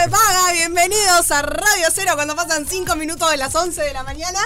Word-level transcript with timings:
Rompe 0.00 0.16
Paga, 0.16 0.52
bienvenidos 0.52 1.30
a 1.30 1.42
Radio 1.42 1.86
Cero 1.92 2.12
cuando 2.14 2.34
pasan 2.34 2.66
5 2.66 2.96
minutos 2.96 3.30
de 3.30 3.36
las 3.36 3.54
11 3.54 3.82
de 3.82 3.92
la 3.92 4.02
mañana 4.02 4.38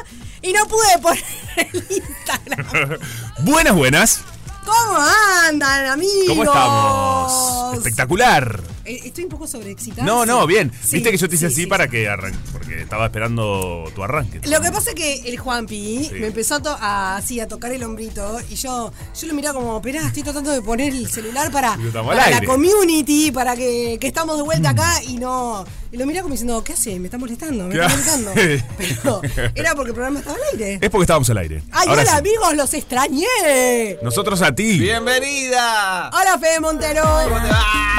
y 0.43 0.53
no 0.53 0.67
pude 0.67 0.99
poner 1.01 1.25
el 1.57 1.87
Instagram. 1.91 2.99
Buenas, 3.41 3.75
buenas. 3.75 4.21
¿Cómo 4.65 4.99
andan 5.47 5.87
amigos? 5.87 6.27
¿Cómo 6.29 6.45
estamos? 6.45 7.75
Espectacular. 7.75 8.74
Eh, 8.85 9.01
Estoy 9.05 9.25
un 9.25 9.31
poco 9.31 9.47
sobreexcitada. 9.47 10.05
No, 10.07 10.27
no, 10.27 10.47
bien. 10.47 10.71
Sí, 10.83 10.97
Viste 10.97 11.11
que 11.11 11.17
yo 11.17 11.29
te 11.29 11.37
hice 11.37 11.49
sí, 11.49 11.53
así 11.55 11.63
sí, 11.63 11.67
para 11.67 11.85
sí. 11.85 11.91
que 11.91 12.09
arranque, 12.09 12.39
porque 12.53 12.83
estaba 12.83 13.07
esperando 13.07 13.91
tu 13.95 14.03
arranque. 14.03 14.41
Lo 14.49 14.61
que 14.61 14.71
pasa 14.71 14.91
es 14.91 14.95
que 14.97 15.15
el 15.27 15.39
Juanpi 15.39 16.05
Sí. 16.05 16.15
me 16.21 16.27
empezó 16.29 16.57
a, 16.57 16.63
to- 16.63 16.77
a- 16.81 17.17
así, 17.17 17.41
a 17.41 17.49
tocar 17.49 17.73
el 17.73 17.83
hombrito 17.83 18.39
y 18.51 18.55
yo, 18.57 18.93
yo 19.21 19.27
lo 19.29 19.35
miraba 19.35 19.59
como, 19.61 19.77
esperá, 19.77 20.07
estoy 20.07 20.23
tratando 20.23 20.51
de 20.51 20.61
poner 20.63 20.93
el 20.93 21.09
celular 21.09 21.51
para, 21.51 21.77
Y 21.83 21.87
estamos 21.87 22.13
al 22.13 22.19
para 22.19 22.41
la 22.41 22.47
community, 22.47 23.31
para 23.33 23.57
que, 23.57 23.99
que 24.01 24.07
estamos 24.07 24.37
de 24.37 24.43
vuelta 24.43 24.71
acá 24.71 25.03
y 25.03 25.17
no... 25.17 25.65
Y 25.93 25.97
lo 25.97 26.07
miraba 26.07 26.23
como 26.25 26.33
diciendo, 26.35 26.63
¿qué 26.65 26.73
hace? 26.73 26.99
Me 26.99 27.07
está 27.07 27.19
molestando, 27.19 27.69
me 27.69 27.75
¿Qué 27.75 27.81
está 27.85 27.89
molestando. 28.17 28.33
Pero 28.77 29.21
era 29.55 29.75
porque 29.77 29.91
el 29.91 29.95
programa 29.95 30.19
estaba 30.19 30.37
al 30.37 30.59
aire. 30.59 30.79
Es 30.83 30.91
porque 30.91 31.05
estábamos 31.05 31.31
al 31.31 31.39
aire. 31.39 31.63
¡Ay, 31.71 31.87
Ahora 31.89 32.03
hola 32.03 32.11
sí. 32.11 32.17
amigos! 32.19 32.55
¡Los 32.57 32.75
extrañé! 32.75 33.99
Nosotros 34.03 34.43
a 34.43 34.53
ti. 34.55 34.77
¡Bienvenida! 34.79 36.11
Hola 36.13 36.37
Fede 36.41 36.59
Montero. 36.61 37.03
¿Cómo 37.03 37.41
te 37.43 37.49
va? 37.49 37.94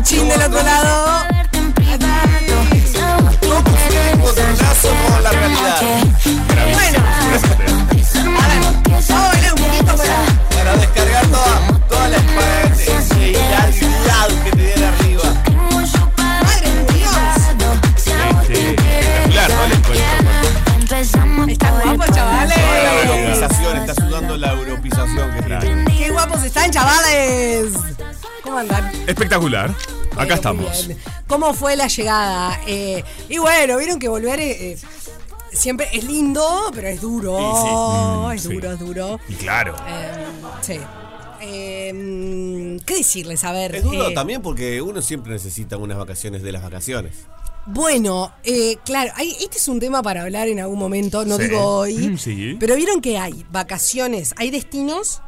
Peluchín 0.00 0.28
del 0.30 0.42
otro 0.42 0.62
lado. 0.62 1.26
La 5.22 5.30
realidad. 5.30 5.82
Bueno, 6.72 6.98
para... 8.38 10.14
Para 10.56 10.76
descargar 10.76 11.26
toda, 11.26 11.78
toda 11.88 12.08
la 12.08 12.16
espacialidad 12.16 13.68
que 14.44 14.50
te 14.50 14.56
viene 14.56 14.86
arriba. 14.86 14.99
Espectacular. 29.10 29.70
Acá 29.70 30.16
Bueno, 30.16 30.34
estamos. 30.34 30.88
¿Cómo 31.26 31.52
fue 31.54 31.76
la 31.76 31.88
llegada? 31.88 32.60
Eh, 32.66 33.02
y 33.28 33.38
bueno, 33.38 33.76
vieron 33.78 33.98
que 33.98 34.08
volver 34.08 34.38
eh, 34.40 34.76
siempre 35.52 35.88
es 35.92 36.04
lindo, 36.04 36.70
pero 36.74 36.88
es 36.88 37.00
duro. 37.00 37.36
Mm, 38.28 38.32
es 38.32 38.42
sí. 38.42 38.48
duro, 38.54 38.72
es 38.72 38.78
duro. 38.78 39.20
Y 39.28 39.34
claro. 39.34 39.74
Eh, 39.88 40.24
sí. 40.60 40.80
Eh, 41.42 42.78
¿Qué 42.86 42.94
decirles? 42.96 43.42
A 43.44 43.52
ver. 43.52 43.74
Es 43.76 43.82
duro 43.84 44.08
eh, 44.10 44.14
también 44.14 44.42
porque 44.42 44.80
uno 44.80 45.02
siempre 45.02 45.32
necesita 45.32 45.76
unas 45.76 45.98
vacaciones 45.98 46.42
de 46.42 46.52
las 46.52 46.62
vacaciones. 46.62 47.14
Bueno, 47.66 48.32
eh, 48.44 48.76
claro, 48.84 49.12
hay- 49.16 49.36
este 49.40 49.58
es 49.58 49.68
un 49.68 49.80
tema 49.80 50.02
para 50.02 50.22
hablar 50.22 50.48
en 50.48 50.60
algún 50.60 50.78
momento, 50.78 51.24
no 51.24 51.36
Sí. 51.36 51.44
digo 51.44 51.60
hoy. 51.64 51.96
Mm, 52.10 52.18
sí. 52.18 52.56
Pero 52.60 52.74
vieron 52.76 53.00
que 53.00 53.18
hay 53.18 53.44
vacaciones, 53.50 54.34
hay 54.36 54.50
destinos 54.50 55.20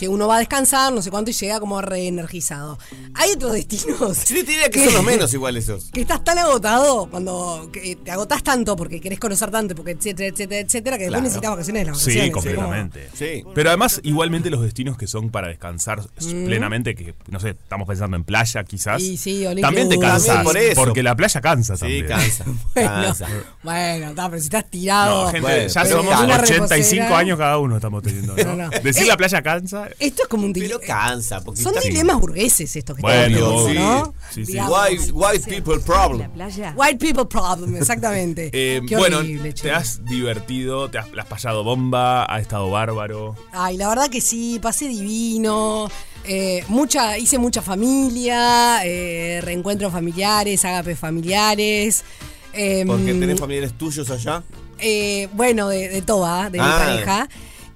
que 0.00 0.08
uno 0.08 0.26
va 0.26 0.36
a 0.36 0.38
descansar, 0.38 0.90
no 0.94 1.02
sé 1.02 1.10
cuánto, 1.10 1.30
y 1.30 1.34
llega 1.34 1.60
como 1.60 1.82
reenergizado. 1.82 2.78
Hay 3.14 3.32
otros 3.32 3.52
destinos. 3.52 4.16
Sí, 4.24 4.34
te 4.44 4.52
diría 4.52 4.70
que 4.70 4.82
son 4.82 4.94
los 4.94 5.04
menos 5.04 5.34
igual 5.34 5.58
esos. 5.58 5.90
Que 5.90 6.00
estás 6.00 6.24
tan 6.24 6.38
agotado 6.38 7.06
cuando 7.10 7.68
que 7.70 7.96
te 7.96 8.10
agotás 8.10 8.42
tanto 8.42 8.76
porque 8.76 8.98
querés 8.98 9.20
conocer 9.20 9.50
tanto, 9.50 9.74
porque 9.74 9.90
etcétera, 9.90 10.28
etcétera, 10.30 10.60
etcétera, 10.62 10.96
que 10.98 11.06
Claro. 11.08 11.22
después 11.22 11.22
necesitas 11.24 11.50
vacaciones 11.50 11.84
de 11.84 11.90
las 11.90 11.98
Sí, 12.00 12.10
vacaciones. 12.18 12.32
completamente. 12.32 13.08
Sí. 13.12 13.44
Pero 13.54 13.68
además, 13.68 14.00
igualmente 14.04 14.48
los 14.48 14.62
destinos 14.62 14.96
que 14.96 15.06
son 15.06 15.28
para 15.30 15.48
descansar 15.48 16.00
Mm. 16.00 16.46
plenamente, 16.46 16.94
que 16.94 17.14
no 17.28 17.38
sé, 17.40 17.50
estamos 17.50 17.86
pensando 17.86 18.16
en 18.16 18.24
playa 18.24 18.64
quizás. 18.64 19.02
Y 19.02 19.18
sí, 19.18 19.44
también 19.60 19.90
te 19.90 19.96
inclusive. 19.96 20.00
cansas. 20.00 20.26
También 20.26 20.44
por 20.44 20.56
eso. 20.56 20.80
Porque 20.82 21.02
la 21.02 21.14
playa 21.14 21.40
cansa 21.42 21.74
Sí, 21.76 21.82
también. 21.82 22.06
cansa. 22.06 22.44
Bueno, 22.74 22.90
Cansa. 23.04 23.26
bueno, 23.62 24.12
pero 24.14 24.38
si 24.38 24.44
estás 24.44 24.70
tirado. 24.70 25.24
No, 25.24 25.30
gente, 25.30 25.40
Bueno, 25.42 25.66
ya 25.68 25.84
somos 25.84 26.04
una 26.24 26.36
85 26.40 27.02
reposera. 27.02 27.18
años 27.18 27.38
cada 27.38 27.58
uno 27.58 27.76
estamos 27.76 28.02
teniendo. 28.02 28.34
¿no? 28.36 28.44
No, 28.44 28.56
no. 28.56 28.70
Decir 28.70 29.02
Eh, 29.04 29.06
la 29.08 29.16
playa 29.18 29.42
cansa. 29.42 29.88
Esto 29.98 30.22
es 30.22 30.28
como 30.28 30.44
un 30.46 30.52
Pero 30.52 30.78
dilema. 30.78 30.86
cansa. 30.86 31.40
Porque 31.42 31.62
Son 31.62 31.74
dilemas 31.82 32.20
burgueses 32.20 32.74
estos 32.76 32.96
que 32.96 33.02
Bueno, 33.02 33.36
estamos 33.36 33.66
viendo, 33.66 33.82
¿no? 34.06 34.14
Sí, 34.30 34.46
sí. 34.46 34.58
White, 34.58 35.12
white 35.12 35.48
people 35.50 35.80
problem. 35.80 36.30
White 36.76 36.98
people 36.98 37.26
problem, 37.26 37.76
exactamente. 37.76 38.50
Eh, 38.52 38.80
Qué 38.86 38.96
bueno, 38.96 39.18
horrible, 39.18 39.52
te 39.52 39.70
has 39.72 40.04
divertido, 40.04 40.90
te 40.90 40.98
has, 40.98 41.06
has 41.16 41.26
pasado 41.26 41.64
bomba, 41.64 42.26
ha 42.32 42.38
estado 42.40 42.70
bárbaro. 42.70 43.36
Ay, 43.52 43.76
la 43.76 43.88
verdad 43.88 44.08
que 44.10 44.20
sí, 44.20 44.58
pasé 44.60 44.88
divino. 44.88 45.90
eh, 46.24 46.62
mucha, 46.68 47.16
hice 47.16 47.38
mucha 47.38 47.62
familia, 47.62 48.84
eh, 48.84 49.40
reencuentros 49.42 49.90
familiares, 49.92 50.64
ágapes 50.64 50.98
familiares. 50.98 52.04
em, 52.52 52.86
Porque 52.86 53.14
tenés 53.14 53.38
familiares 53.40 53.72
tuyos 53.78 54.10
allá. 54.10 54.42
eh, 54.78 55.28
bueno, 55.34 55.68
de, 55.68 55.88
de 55.88 56.02
toda, 56.02 56.50
de 56.50 56.58
mi 56.58 56.64
Ah. 56.66 56.78
pareja. 56.86 57.28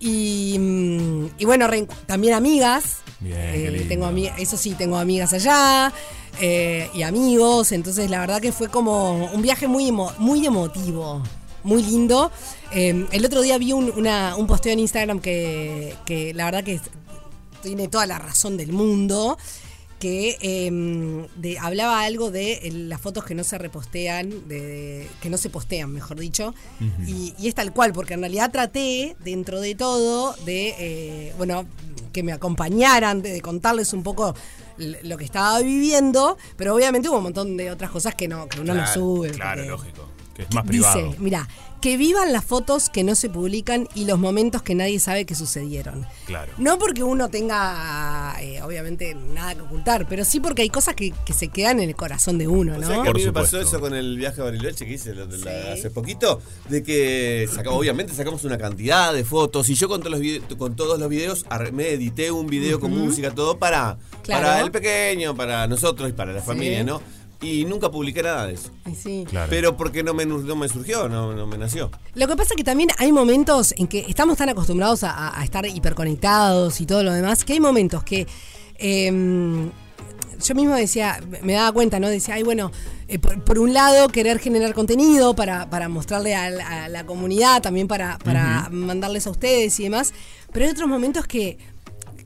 Y, 0.08 0.58
mm, 0.58 1.26
y 1.38 1.44
bueno, 1.46 1.66
también 2.06 2.34
amigas. 2.34 2.98
Bien, 3.20 3.38
Eh, 3.40 3.86
tengo 3.88 4.04
ami- 4.06 4.30
eso 4.38 4.58
sí, 4.58 4.74
tengo 4.74 4.98
amigas 4.98 5.32
allá 5.32 5.90
eh, 6.40 6.90
y 6.94 7.02
amigos. 7.02 7.72
Entonces, 7.72 8.10
la 8.10 8.20
verdad 8.20 8.42
que 8.42 8.52
fue 8.52 8.68
como 8.68 9.24
un 9.32 9.40
viaje 9.40 9.66
muy, 9.66 9.88
emo- 9.90 10.12
muy 10.18 10.44
emotivo, 10.44 11.22
muy 11.62 11.82
lindo. 11.82 12.30
Eh, 12.70 13.06
el 13.12 13.24
otro 13.24 13.40
día 13.40 13.56
vi 13.56 13.72
un, 13.72 13.90
una- 13.96 14.36
un 14.36 14.46
posteo 14.46 14.72
en 14.74 14.80
Instagram 14.80 15.20
que, 15.20 15.94
que 16.04 16.34
la 16.34 16.44
verdad 16.44 16.64
que 16.64 16.80
tiene 17.62 17.88
toda 17.88 18.04
la 18.04 18.18
razón 18.18 18.58
del 18.58 18.72
mundo. 18.72 19.38
Que 20.04 20.36
eh, 20.42 20.70
de- 21.36 21.58
hablaba 21.58 22.02
algo 22.02 22.30
de 22.30 22.60
las 22.74 23.00
fotos 23.00 23.24
que 23.24 23.34
no 23.34 23.42
se 23.42 23.56
repostean, 23.56 24.46
de, 24.48 25.08
que 25.22 25.30
no 25.30 25.38
se 25.38 25.48
postean, 25.48 25.90
mejor 25.92 26.18
dicho. 26.20 26.54
y, 27.06 27.32
y 27.38 27.48
es 27.48 27.54
tal 27.54 27.72
cual, 27.72 27.94
porque 27.94 28.12
en 28.12 28.20
realidad 28.20 28.50
traté, 28.52 29.16
dentro 29.24 29.62
de 29.62 29.74
todo, 29.74 30.34
de, 30.44 30.74
eh, 30.78 31.32
bueno, 31.38 31.64
que 32.12 32.22
me 32.22 32.32
acompañaran, 32.32 33.22
de, 33.22 33.32
de 33.32 33.40
contarles 33.40 33.94
un 33.94 34.02
poco 34.02 34.34
lo 34.76 35.16
que 35.16 35.24
estaba 35.24 35.58
viviendo, 35.60 36.36
pero 36.58 36.74
obviamente 36.74 37.08
hubo 37.08 37.16
un 37.16 37.22
montón 37.22 37.56
de 37.56 37.70
otras 37.70 37.90
cosas 37.90 38.14
que 38.14 38.28
no 38.28 38.46
que 38.46 38.60
uno 38.60 38.74
no 38.74 38.80
Claro, 38.82 38.92
sube. 38.92 39.30
Claro, 39.30 39.62
porque- 39.62 39.70
lógico. 39.70 40.08
Que 40.34 40.42
es 40.42 40.54
más 40.54 40.64
privado. 40.66 41.06
Dice, 41.06 41.18
mira, 41.20 41.48
que 41.80 41.96
vivan 41.96 42.32
las 42.32 42.44
fotos 42.44 42.88
que 42.88 43.04
no 43.04 43.14
se 43.14 43.28
publican 43.28 43.88
y 43.94 44.06
los 44.06 44.18
momentos 44.18 44.62
que 44.62 44.74
nadie 44.74 44.98
sabe 44.98 45.26
que 45.26 45.34
sucedieron. 45.34 46.06
Claro. 46.26 46.50
No 46.58 46.78
porque 46.78 47.02
uno 47.04 47.28
tenga, 47.28 48.34
eh, 48.40 48.62
obviamente, 48.62 49.14
nada 49.14 49.54
que 49.54 49.60
ocultar, 49.60 50.06
pero 50.08 50.24
sí 50.24 50.40
porque 50.40 50.62
hay 50.62 50.70
cosas 50.70 50.94
que, 50.94 51.12
que 51.26 51.32
se 51.34 51.48
quedan 51.48 51.80
en 51.80 51.90
el 51.90 51.94
corazón 51.94 52.38
de 52.38 52.48
uno, 52.48 52.74
O 52.74 52.78
¿no? 52.78 52.86
sea 52.86 52.96
que 52.96 53.00
a 53.02 53.04
Por 53.12 53.16
mí 53.18 53.24
me 53.26 53.32
pasó 53.32 53.60
eso 53.60 53.80
con 53.80 53.94
el 53.94 54.16
viaje 54.16 54.40
a 54.40 54.44
Bariloche 54.44 54.86
que 54.86 54.94
hice 54.94 55.14
la- 55.14 55.26
la- 55.26 55.36
Sí. 55.36 55.68
hace 55.78 55.90
poquito, 55.90 56.40
de 56.68 56.82
que 56.82 57.48
obviamente 57.66 58.14
sacamos 58.14 58.44
una 58.44 58.58
cantidad 58.58 59.12
de 59.12 59.24
fotos 59.24 59.68
y 59.68 59.74
yo 59.74 59.88
con 59.88 60.02
todos 60.02 60.18
los, 60.18 60.56
con 60.56 60.74
todos 60.76 60.98
los 60.98 61.08
videos 61.08 61.44
me 61.72 61.90
edité 61.90 62.30
un 62.30 62.46
video 62.46 62.80
con 62.80 62.90
música, 62.96 63.30
todo 63.34 63.58
para, 63.58 63.98
Claro. 64.22 64.42
para 64.46 64.60
el 64.62 64.70
pequeño, 64.70 65.36
para 65.36 65.66
nosotros 65.66 66.08
y 66.08 66.12
para 66.12 66.32
la 66.32 66.40
Sí. 66.40 66.46
familia, 66.46 66.82
¿no? 66.82 67.00
Y 67.40 67.64
nunca 67.66 67.90
publiqué 67.90 68.22
nada 68.22 68.46
de 68.46 68.54
eso. 68.54 68.70
Ay, 68.84 68.94
sí. 68.94 69.24
Claro. 69.28 69.48
Pero 69.50 69.76
porque 69.76 70.02
no 70.02 70.14
me, 70.14 70.24
no 70.24 70.56
me 70.56 70.68
surgió, 70.68 71.08
no, 71.08 71.34
no 71.34 71.46
me 71.46 71.58
nació. 71.58 71.90
Lo 72.14 72.26
que 72.26 72.36
pasa 72.36 72.50
es 72.54 72.56
que 72.56 72.64
también 72.64 72.88
hay 72.98 73.12
momentos 73.12 73.74
en 73.76 73.86
que 73.86 74.06
estamos 74.08 74.38
tan 74.38 74.48
acostumbrados 74.48 75.04
a, 75.04 75.38
a- 75.38 75.44
estar 75.44 75.66
hiperconectados 75.66 76.80
y 76.80 76.86
todo 76.86 77.02
lo 77.02 77.12
demás, 77.12 77.44
que 77.44 77.52
hay 77.54 77.60
momentos 77.60 78.02
que 78.04 78.26
eh, 78.78 79.70
yo 80.44 80.54
mismo 80.54 80.74
decía, 80.74 81.20
me 81.42 81.52
daba 81.54 81.72
cuenta, 81.72 82.00
¿no? 82.00 82.08
Decía, 82.08 82.34
ay, 82.34 82.42
bueno, 82.42 82.70
eh, 83.08 83.18
por, 83.18 83.42
por 83.44 83.58
un 83.58 83.72
lado 83.72 84.08
querer 84.08 84.38
generar 84.38 84.74
contenido 84.74 85.34
para, 85.34 85.70
para 85.70 85.88
mostrarle 85.88 86.34
a, 86.34 86.50
la- 86.50 86.84
a 86.84 86.88
la 86.88 87.04
comunidad, 87.06 87.62
también 87.62 87.88
para, 87.88 88.18
para 88.18 88.68
mandarles 88.70 89.26
a 89.26 89.30
ustedes 89.30 89.78
y 89.80 89.84
demás, 89.84 90.12
pero 90.52 90.64
hay 90.66 90.72
otros 90.72 90.88
momentos 90.88 91.26
que, 91.26 91.58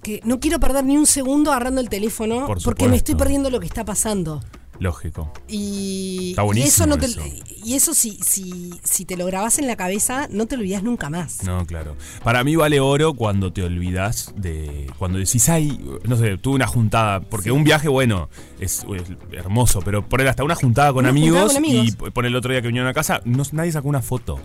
que 0.02 0.20
no 0.24 0.40
quiero 0.40 0.58
perder 0.58 0.84
ni 0.84 0.96
un 0.96 1.06
segundo 1.06 1.50
agarrando 1.50 1.80
el 1.80 1.88
teléfono 1.88 2.46
Por 2.46 2.62
porque 2.62 2.88
me 2.88 2.96
estoy 2.96 3.14
perdiendo 3.14 3.50
lo 3.50 3.60
que 3.60 3.66
está 3.66 3.84
pasando. 3.84 4.42
Lógico. 4.80 5.32
Y, 5.48 6.30
Está 6.30 6.42
y 6.42 6.46
buenísimo 6.46 6.70
eso 6.70 6.86
no 6.86 6.98
te, 6.98 7.06
eso. 7.06 7.20
y 7.64 7.74
eso 7.74 7.94
si, 7.94 8.18
si, 8.22 8.70
si 8.84 9.04
te 9.04 9.16
lo 9.16 9.26
grabas 9.26 9.58
en 9.58 9.66
la 9.66 9.76
cabeza, 9.76 10.28
no 10.30 10.46
te 10.46 10.54
olvidas 10.54 10.82
nunca 10.82 11.10
más. 11.10 11.42
No, 11.44 11.66
claro. 11.66 11.96
Para 12.22 12.44
mí 12.44 12.54
vale 12.56 12.78
oro 12.80 13.14
cuando 13.14 13.52
te 13.52 13.62
olvidas 13.64 14.32
de. 14.36 14.86
Cuando 14.98 15.18
decís, 15.18 15.48
ay, 15.48 15.80
no 16.04 16.16
sé, 16.16 16.38
tuve 16.38 16.54
una 16.54 16.66
juntada. 16.66 17.20
Porque 17.20 17.50
un 17.50 17.64
viaje, 17.64 17.88
bueno, 17.88 18.28
es, 18.60 18.84
es 18.94 19.02
hermoso, 19.32 19.80
pero 19.84 20.08
poner 20.08 20.28
hasta 20.28 20.44
una 20.44 20.54
juntada 20.54 20.92
con, 20.92 21.04
Una 21.04 21.12
juntada 21.12 21.28
amigos, 21.42 21.52
con 21.54 21.64
amigos. 21.64 21.86
y 22.06 22.10
poner 22.10 22.28
el 22.30 22.36
otro 22.36 22.52
día 22.52 22.60
que 22.62 22.68
vinieron 22.68 22.88
a 22.88 22.94
casa, 22.94 23.20
no, 23.24 23.42
nadie 23.52 23.72
sacó 23.72 23.88
una 23.88 24.02
foto. 24.02 24.38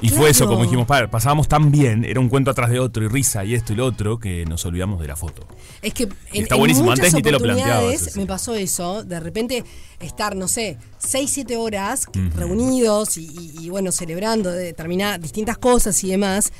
Y 0.00 0.08
Claro. 0.08 0.20
fue 0.22 0.30
eso, 0.30 0.46
como 0.46 0.62
dijimos, 0.64 0.86
"Pa, 0.86 1.06
pasábamos 1.08 1.46
tan 1.48 1.70
bien, 1.70 2.04
era 2.04 2.18
un 2.20 2.28
cuento 2.28 2.50
atrás 2.50 2.70
de 2.70 2.80
otro, 2.80 3.04
y 3.04 3.08
risa, 3.08 3.44
y 3.44 3.54
esto 3.54 3.72
y 3.72 3.76
lo 3.76 3.86
otro, 3.86 4.18
que 4.18 4.44
nos 4.46 4.64
olvidamos 4.66 5.00
de 5.00 5.06
la 5.08 5.16
foto. 5.16 5.46
Es 5.82 5.94
que 5.94 6.04
en, 6.04 6.42
está 6.42 6.56
en 6.56 6.58
buenísimo, 6.60 6.86
muchas 6.90 7.00
antes 7.00 7.14
ni 7.14 7.22
te 7.22 7.30
lo 7.30 7.38
planteabas, 7.38 7.94
eso. 8.08 8.20
me 8.20 8.26
pasó 8.26 8.54
eso, 8.54 9.04
de 9.04 9.20
repente 9.20 9.64
estar, 10.00 10.36
no 10.36 10.46
sé, 10.48 10.78
6, 10.98 11.30
7 11.30 11.56
horas 11.56 12.06
reunidos 12.36 13.16
y, 13.16 13.26
y- 13.26 13.64
y, 13.66 13.68
bueno, 13.70 13.90
celebrando 13.92 14.50
determinadas 14.50 15.20
distintas 15.20 15.58
cosas 15.58 16.02
y 16.04 16.10
demás, 16.10 16.52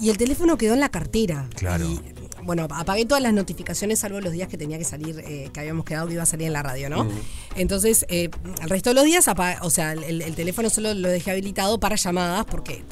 y 0.00 0.10
el 0.10 0.16
teléfono 0.16 0.56
quedó 0.58 0.74
en 0.74 0.80
la 0.80 0.88
cartera. 0.88 1.48
Claro. 1.54 1.86
Y, 1.88 2.00
bueno, 2.44 2.66
apagué 2.68 3.04
todas 3.06 3.22
las 3.22 3.32
notificaciones 3.32 4.00
salvo 4.00 4.20
los 4.20 4.32
días 4.32 4.48
que 4.48 4.58
tenía 4.58 4.76
que 4.76 4.84
salir, 4.84 5.22
eh, 5.24 5.48
que 5.52 5.60
habíamos 5.60 5.84
quedado 5.84 6.08
que 6.08 6.14
iba 6.14 6.24
a 6.24 6.26
salir 6.26 6.48
en 6.48 6.52
la 6.52 6.62
radio, 6.64 6.90
¿no? 6.90 7.06
Entonces, 7.54 8.04
eh, 8.08 8.30
el 8.60 8.68
resto 8.68 8.90
de 8.90 8.94
los 8.94 9.04
días, 9.04 9.26
o 9.60 9.70
sea, 9.70 9.92
el, 9.92 10.20
el 10.22 10.34
teléfono 10.34 10.68
solo 10.68 10.92
lo 10.92 11.08
dejé 11.08 11.30
habilitado 11.30 11.78
para 11.78 11.94
llamadas 11.94 12.44
porque 12.46 12.82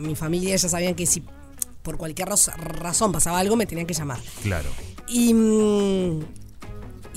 mi 0.00 0.14
familia 0.16 0.56
ya 0.56 0.68
sabían 0.70 0.94
que 0.94 1.04
si 1.04 1.22
por 1.82 1.98
cualquier 1.98 2.28
raz- 2.28 2.56
razón 2.56 3.12
pasaba 3.12 3.38
algo 3.38 3.54
me 3.54 3.66
tenían 3.66 3.86
que 3.86 3.92
llamar. 3.92 4.18
Claro. 4.42 4.70
Y, 5.08 5.34
mm, 5.34 6.20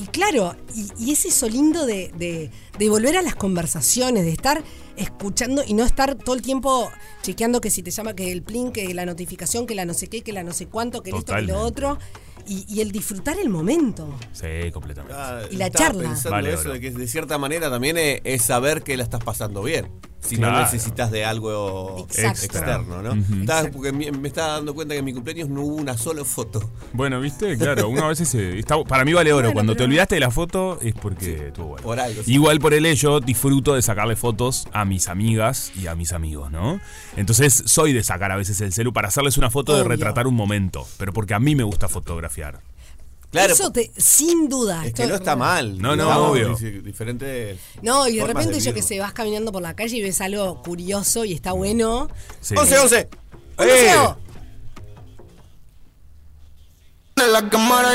y 0.02 0.08
claro, 0.08 0.56
y, 0.76 0.88
y 0.98 1.12
es 1.12 1.26
eso 1.26 1.48
lindo 1.50 1.86
de, 1.86 2.12
de- 2.18 2.50
de 2.78 2.90
volver 2.90 3.18
a 3.18 3.22
las 3.22 3.36
conversaciones, 3.36 4.24
de 4.24 4.32
estar 4.32 4.64
escuchando 4.96 5.64
y 5.66 5.74
no 5.74 5.84
estar 5.86 6.16
todo 6.16 6.36
el 6.36 6.42
tiempo 6.42 6.90
chequeando 7.22 7.62
que 7.62 7.70
si 7.70 7.84
te 7.84 7.92
llama, 7.92 8.14
que 8.16 8.32
el 8.32 8.42
plin, 8.44 8.72
que 8.72 8.94
la 8.94 9.06
notificación, 9.06 9.66
que 9.68 9.76
la 9.76 9.86
no 9.86 9.94
sé 9.94 10.08
qué, 10.08 10.22
que 10.22 10.34
la 10.34 10.44
no 10.44 10.54
sé 10.54 10.68
cuánto, 10.68 11.04
que 11.04 11.10
esto, 11.12 11.34
que 11.36 11.42
lo 11.42 11.48
Totalmente. 11.54 11.54
otro. 11.96 12.00
Y, 12.48 12.66
y 12.68 12.82
el 12.82 12.92
disfrutar 12.92 13.38
el 13.40 13.50
momento. 13.50 14.18
Sí, 14.34 14.72
completamente. 14.74 15.16
Ah, 15.16 15.42
Y 15.52 15.56
la 15.58 15.70
charla. 15.70 16.02
pensando 16.04 16.32
Vale, 16.32 16.54
eso 16.54 16.70
de 16.72 16.80
que 16.80 16.90
de 16.90 17.08
cierta 17.08 17.38
manera 17.38 17.70
también 17.70 17.98
es, 17.98 18.22
es 18.24 18.42
saber 18.44 18.82
que 18.82 18.98
la 18.98 19.04
estás 19.04 19.24
pasando 19.24 19.62
bien. 19.62 19.88
Si 20.22 20.38
no 20.38 20.52
necesitas 20.60 21.12
de 21.12 21.26
algo 21.26 22.06
Exacto. 22.10 22.46
externo, 22.46 23.02
¿no? 23.02 23.16
Porque 23.74 23.92
me, 23.92 24.12
me 24.12 24.28
estaba 24.28 24.54
dando 24.54 24.76
cuenta 24.76 24.94
que 24.94 25.00
en 25.00 25.06
mi 25.06 25.14
cumpleaños 25.14 25.50
no 25.50 25.62
hubo 25.62 25.76
una 25.76 25.98
sola 25.98 26.26
foto. 26.26 26.70
Bueno, 26.94 27.20
viste, 27.20 27.58
claro, 27.58 27.88
uno 27.90 28.06
a 28.06 28.10
veces 28.10 28.34
eh, 28.36 28.60
está, 28.60 28.84
para 28.84 29.06
mí 29.06 29.14
vale 29.14 29.32
oro. 29.32 29.48
Bueno, 29.48 29.54
Cuando 29.54 29.76
te 29.76 29.84
olvidaste 29.84 30.16
de 30.16 30.22
la 30.22 30.32
foto 30.32 30.80
es 30.82 30.94
porque 30.94 31.48
estuvo 31.48 31.70
bueno. 31.70 31.84
por 31.84 32.00
algo, 32.00 32.22
sí. 32.24 32.34
Igual 32.34 32.60
por 32.60 32.74
el 32.74 32.86
yo 32.96 33.20
disfruto 33.20 33.76
de 33.76 33.82
sacarle 33.82 34.16
fotos 34.16 34.68
a 34.74 34.86
mis 34.86 35.08
amigas 35.08 35.72
y 35.76 35.88
a 35.88 35.96
mis 35.96 36.14
amigos, 36.14 36.52
¿no? 36.52 36.80
Entonces 37.16 37.64
soy 37.66 37.94
de 37.94 38.04
sacar 38.04 38.32
a 38.32 38.36
veces 38.36 38.60
el 38.62 38.74
celu 38.74 38.94
para 38.94 39.08
hacerles 39.08 39.38
una 39.38 39.50
foto 39.50 39.76
de 39.78 39.84
retratar 39.84 40.28
un 40.28 40.36
momento, 40.36 40.88
pero 40.98 41.14
porque 41.14 41.34
a 41.34 41.40
mí 41.40 41.56
me 41.56 41.64
gusta 41.64 41.88
fotografiar. 41.88 42.60
Claro, 43.32 43.54
Eso 43.54 43.72
te, 43.72 43.92
sin 43.96 44.50
duda. 44.50 44.82
es 44.82 44.88
esto- 44.88 45.04
que 45.04 45.08
no 45.10 45.16
está 45.16 45.36
mal. 45.36 45.80
No, 45.80 45.96
no, 45.96 46.04
digamos, 46.06 46.32
obvio. 46.32 46.82
Diferentes. 46.82 47.60
No, 47.84 48.08
y 48.08 48.16
de 48.18 48.26
repente 48.26 48.60
yo 48.60 48.74
que 48.74 48.82
sé, 48.82 48.98
vas 49.00 49.14
caminando 49.14 49.52
por 49.52 49.62
la 49.62 49.76
calle 49.76 49.98
y 49.98 50.02
ves 50.02 50.20
algo 50.22 50.62
curioso 50.64 51.26
y 51.26 51.34
está 51.34 51.52
bueno. 51.52 52.10
Sí. 52.42 52.56
11, 52.58 52.80
11. 52.80 53.10
¡Un 53.58 53.68
¡Eh! 53.70 53.94
la 57.32 57.50
cámara. 57.50 57.90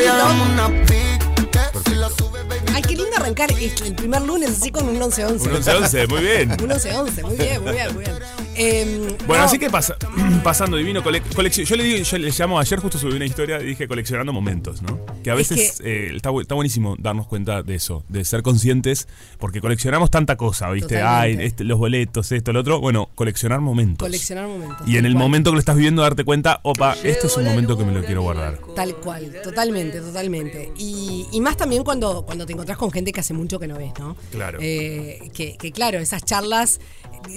Ay, 2.74 2.82
qué 2.82 2.88
lindo 2.96 3.16
arrancar 3.16 3.50
el 3.52 3.94
primer 3.94 4.22
lunes 4.22 4.50
así 4.50 4.70
con 4.70 4.88
un 4.88 5.00
11-11. 5.00 5.46
Un 5.46 5.62
11-11, 5.62 6.08
muy 6.08 6.20
bien. 6.20 6.50
Un 6.62 6.70
11-11, 6.70 7.22
muy 7.22 7.36
bien, 7.36 7.62
muy 7.62 7.72
bien, 7.72 7.94
muy 7.94 8.04
bien. 8.04 8.16
Em, 8.56 9.16
Bueno, 9.26 9.42
no, 9.42 9.48
así 9.48 9.58
que 9.58 9.70
pasa, 9.70 9.96
pasando 10.44 10.76
divino, 10.76 11.02
cole- 11.02 11.22
colección. 11.34 11.66
Yo 11.66 11.76
le 11.76 11.84
digo, 11.84 12.04
yo 12.04 12.18
le 12.18 12.30
llamo, 12.30 12.58
ayer 12.58 12.78
justo 12.78 12.98
subí 12.98 13.14
una 13.14 13.24
historia 13.24 13.60
y 13.60 13.66
dije 13.66 13.88
coleccionando 13.88 14.32
momentos, 14.32 14.82
¿no? 14.82 14.98
Que 15.22 15.30
a 15.30 15.34
Es 15.34 15.48
veces 15.50 15.80
eh, 15.84 16.12
está, 16.14 16.30
está 16.40 16.54
buenísimo 16.54 16.96
darnos 16.98 17.26
cuenta 17.26 17.62
de 17.62 17.74
eso, 17.74 18.04
de 18.08 18.24
ser 18.24 18.42
conscientes, 18.42 19.08
porque 19.38 19.60
coleccionamos 19.60 20.10
tanta 20.10 20.36
cosa, 20.36 20.70
¿viste? 20.70 21.02
Ay, 21.02 21.36
este, 21.40 21.64
los 21.64 21.78
boletos, 21.78 22.30
esto, 22.32 22.52
lo 22.52 22.60
otro. 22.60 22.80
Bueno, 22.80 23.08
coleccionar 23.14 23.60
momentos. 23.60 24.06
Coleccionar 24.06 24.46
momentos. 24.46 24.86
Y 24.86 24.98
en 24.98 25.06
el 25.06 25.14
cual. 25.14 25.22
momento 25.24 25.50
que 25.50 25.54
lo 25.54 25.60
estás 25.60 25.76
viviendo, 25.76 26.02
darte 26.02 26.24
cuenta, 26.24 26.60
opa, 26.62 26.94
este 27.02 27.26
es 27.26 27.36
un 27.36 27.44
momento 27.44 27.76
que 27.76 27.84
me 27.84 27.92
lo 27.92 28.04
quiero 28.04 28.22
guardar. 28.22 28.58
Tal 28.76 28.94
cual, 28.96 29.34
totalmente, 29.42 30.00
totalmente. 30.00 30.72
Y, 30.76 31.26
y 31.32 31.40
más 31.40 31.56
también 31.56 31.82
cuando, 31.84 32.24
cuando 32.24 32.46
te 32.46 32.52
encontrás 32.52 32.78
con 32.78 32.90
gente 32.92 33.12
que 33.12 33.20
hace 33.20 33.34
mucho 33.34 33.58
que 33.58 33.66
no 33.66 33.76
ves, 33.78 33.92
¿no? 33.98 34.16
Claro. 34.30 34.58
Eh, 34.60 35.30
que, 35.34 35.56
que 35.56 35.72
claro, 35.72 35.98
esas 35.98 36.24
charlas, 36.24 36.80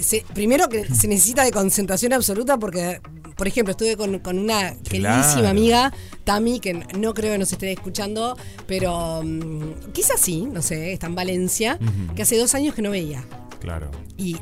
se- 0.00 0.24
primero 0.34 0.68
que 0.68 0.84
se 0.94 1.07
necesita 1.08 1.42
de 1.44 1.50
concentración 1.50 2.12
absoluta 2.12 2.58
porque, 2.58 3.00
por 3.36 3.48
ejemplo, 3.48 3.72
estuve 3.72 3.96
con, 3.96 4.18
con 4.20 4.38
una 4.38 4.74
queridísima 4.76 5.22
Claro. 5.34 5.48
amiga, 5.48 5.92
Tami, 6.24 6.60
que 6.60 6.74
no 6.74 7.14
creo 7.14 7.32
que 7.32 7.38
nos 7.38 7.50
esté 7.52 7.72
escuchando, 7.72 8.36
pero 8.66 9.22
mm, 9.24 9.92
quizás 9.92 10.20
sí, 10.20 10.46
no 10.50 10.62
sé, 10.62 10.92
está 10.92 11.06
en 11.06 11.14
Valencia, 11.14 11.78
que 12.14 12.22
hace 12.22 12.36
dos 12.38 12.54
años 12.54 12.74
que 12.74 12.82
no 12.82 12.90
veía. 12.90 13.24
Claro. 13.60 13.90
Y, 14.16 14.36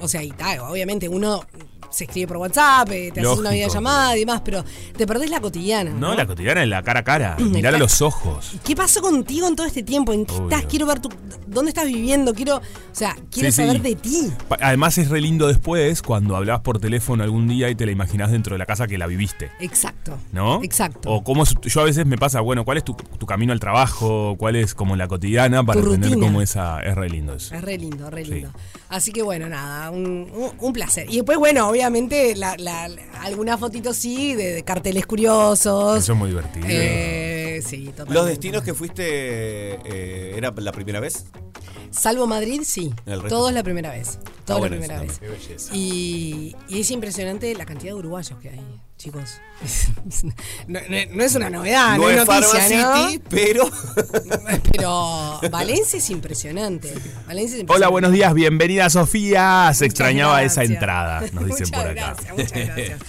o 0.00 0.08
sea, 0.08 0.22
y 0.22 0.30
tal, 0.32 0.58
obviamente 0.60 1.08
uno 1.08 1.44
se 1.90 2.04
escribe 2.04 2.28
por 2.28 2.36
WhatsApp, 2.38 2.88
eh, 2.92 3.10
te 3.12 3.20
haces 3.20 3.38
una 3.38 3.50
videollamada 3.50 4.16
y 4.16 4.20
demás, 4.20 4.42
pero 4.44 4.64
te 4.96 5.06
perdés 5.06 5.30
la 5.30 5.40
cotidiana. 5.40 5.90
No, 5.90 6.10
No, 6.10 6.14
la 6.14 6.26
cotidiana 6.26 6.62
es 6.62 6.68
la 6.68 6.82
cara 6.82 7.00
a 7.00 7.04
cara. 7.04 7.36
Mirar 7.40 7.74
a 7.74 7.78
los 7.78 8.00
ojos. 8.02 8.52
¿Qué 8.64 8.74
pasó 8.76 9.00
contigo 9.02 9.46
en 9.48 9.56
todo 9.56 9.66
este 9.66 9.82
tiempo? 9.82 10.12
¿En 10.12 10.24
qué 10.26 10.34
Obvio. 10.34 10.48
estás? 10.50 10.64
Quiero 10.70 10.86
ver 10.86 11.00
tu, 11.00 11.08
dónde 11.46 11.70
estás 11.70 11.86
viviendo, 11.86 12.32
quiero, 12.34 12.56
o 12.56 12.62
sea, 12.92 13.14
quiero 13.30 13.50
Sí, 13.50 13.56
sí. 13.62 13.66
saber 13.66 13.82
de 13.82 13.94
ti. 13.96 14.32
Además 14.60 14.96
es 14.98 15.08
re 15.10 15.20
lindo 15.20 15.48
después 15.48 16.02
cuando 16.02 16.36
hablabas 16.36 16.62
por 16.62 16.78
teléfono 16.78 17.22
algún 17.24 17.48
día 17.48 17.68
y 17.70 17.74
te 17.74 17.86
la 17.86 17.92
imaginás 17.92 18.30
dentro 18.30 18.54
de 18.54 18.58
la 18.58 18.66
casa 18.66 18.86
que 18.86 18.96
la 18.98 19.06
viviste. 19.06 19.50
Exacto. 19.60 20.16
¿No? 20.32 20.62
Exacto. 20.62 21.10
O 21.10 21.24
cómo 21.24 21.44
yo 21.44 21.80
a 21.80 21.84
veces 21.84 22.06
me 22.06 22.16
pasa, 22.18 22.40
bueno, 22.40 22.64
¿cuál 22.64 22.78
es 22.78 22.84
tu, 22.84 22.94
tu 22.94 23.26
camino 23.26 23.52
al 23.52 23.60
trabajo? 23.60 24.36
¿Cuál 24.38 24.56
es 24.56 24.74
como 24.74 24.94
la 24.96 25.08
cotidiana 25.08 25.64
para 25.64 25.80
entender 25.80 26.18
cómo 26.18 26.40
esa 26.42 26.80
es 26.82 26.94
re 26.94 27.08
lindo 27.08 27.34
eso? 27.34 27.54
Es 27.54 27.62
re 27.62 27.78
lindo, 27.78 28.10
re 28.10 28.24
Sí. 28.24 28.30
lindo. 28.32 28.50
Así 28.88 29.12
que 29.12 29.22
bueno, 29.22 29.48
nada, 29.48 29.90
un, 29.90 30.28
un- 30.32 30.52
un 30.58 30.72
placer. 30.72 31.06
Y 31.10 31.16
después, 31.16 31.38
bueno, 31.38 31.66
obviamente, 31.68 31.79
la, 32.36 32.56
la- 32.58 32.88
la- 32.88 33.02
algunas 33.22 33.58
fotitos 33.60 33.96
sí, 33.96 34.34
de, 34.34 34.52
de 34.54 34.62
carteles 34.64 35.06
curiosos. 35.06 35.98
Eso 35.98 36.12
es 36.12 36.18
muy 36.18 36.28
divertido. 36.30 36.66
Eh, 36.68 37.62
sí, 37.66 37.86
totalmente. 37.86 38.14
¿Los 38.14 38.26
destinos 38.26 38.62
que 38.62 38.74
fuiste 38.74 39.04
eh, 39.06 40.34
era 40.36 40.52
la 40.56 40.72
primera 40.72 41.00
vez? 41.00 41.24
Salvo 41.90 42.26
Madrid, 42.26 42.62
sí. 42.64 42.92
El 43.06 43.20
resto 43.22 43.36
Todo 43.36 43.46
sí. 43.46 43.50
es 43.50 43.54
la 43.54 43.62
primera 43.62 43.90
vez. 43.90 44.18
Todo 44.44 44.58
bueno 44.58 44.76
es 44.76 44.88
la 44.88 45.00
primera 45.00 45.20
vez. 45.20 45.70
Y, 45.72 46.54
y 46.68 46.80
es 46.80 46.90
impresionante 46.90 47.54
la 47.54 47.66
cantidad 47.66 47.92
de 47.92 47.98
uruguayos 47.98 48.38
que 48.40 48.50
hay. 48.50 48.60
Chicos. 49.00 49.40
no, 50.68 50.80
no- 50.88 50.96
no 51.14 51.22
es 51.24 51.34
una 51.34 51.50
novedad, 51.50 51.96
no, 51.96 52.04
no 52.04 52.10
es 52.10 52.26
noticia, 52.26 52.78
Pharmacity, 52.78 53.18
pero. 53.28 53.64
¿no? 53.66 54.36
Pero 54.72 55.40
Valencia 55.50 55.98
es 55.98 56.08
impresionante. 56.10 56.94
Valencia 57.26 57.56
es 57.58 57.64
Hola, 57.64 57.88
impresionante. 57.88 57.90
buenos 57.92 58.12
días, 58.12 58.32
bienvenida 58.34 58.88
Sofía. 58.88 59.70
Se 59.74 59.84
extrañaba 59.84 60.42
esa 60.42 60.60
gracias. 60.62 60.70
entrada, 60.74 61.20
nos 61.20 61.30
dicen 61.44 61.46
Muchas 61.48 61.70
por 61.70 61.80
acá. 61.80 61.92
Gracias, 61.92 62.32
muchas 62.36 62.52
gracias. 62.52 63.00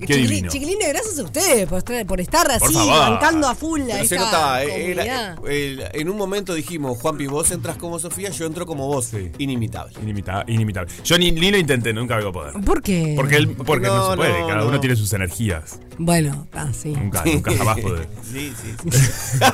Qué 0.00 0.06
Chiquili- 0.06 0.16
divino. 0.28 0.50
Chiquilines, 0.50 0.88
gracias 0.88 1.18
a 1.18 1.22
ustedes 1.22 1.66
por 1.68 1.78
estar, 1.78 2.06
por 2.06 2.20
estar 2.20 2.50
así, 2.50 2.72
favor. 2.72 2.98
bancando 2.98 3.48
a 3.48 3.54
full 3.54 3.82
a 3.82 3.86
Pero 3.96 4.04
se 4.06 4.16
notaba, 4.16 4.62
eh, 4.64 4.90
era- 4.92 5.36
el- 5.46 5.84
en 5.92 6.08
un 6.08 6.16
momento 6.16 6.54
dijimos, 6.54 6.98
Juanpi, 6.98 7.26
vos 7.26 7.50
entras 7.50 7.76
como 7.76 7.98
Sofía, 7.98 8.30
yo 8.30 8.46
entro 8.46 8.64
como 8.64 8.86
vos. 8.86 9.06
Sí. 9.06 9.30
Inimitable. 9.38 9.94
Inimita- 10.02 10.44
inimitable. 10.46 10.90
Yo 11.04 11.18
ni, 11.18 11.30
ni 11.32 11.50
lo 11.50 11.58
intenté, 11.58 11.92
nunca 11.92 12.16
voy 12.18 12.28
a 12.28 12.32
poder. 12.32 12.64
¿Por 12.64 12.82
qué? 12.82 13.12
Porque, 13.16 13.36
él, 13.36 13.50
porque 13.66 13.86
no, 13.88 13.96
no, 13.96 14.10
se 14.12 14.16
puede, 14.16 14.40
no, 14.40 14.46
cada 14.46 14.60
no. 14.62 14.68
uno 14.68 14.80
tiene 14.80 14.96
sus 14.96 15.12
energías. 15.12 15.29
Bueno, 15.98 16.46
ah, 16.52 16.68
sí. 16.72 16.90
Nunca, 16.92 17.22
nunca 17.24 17.56
jamás 17.56 17.78
podré. 17.82 18.06
Sí, 18.30 18.52
sí. 18.60 18.90
sí. 18.90 18.98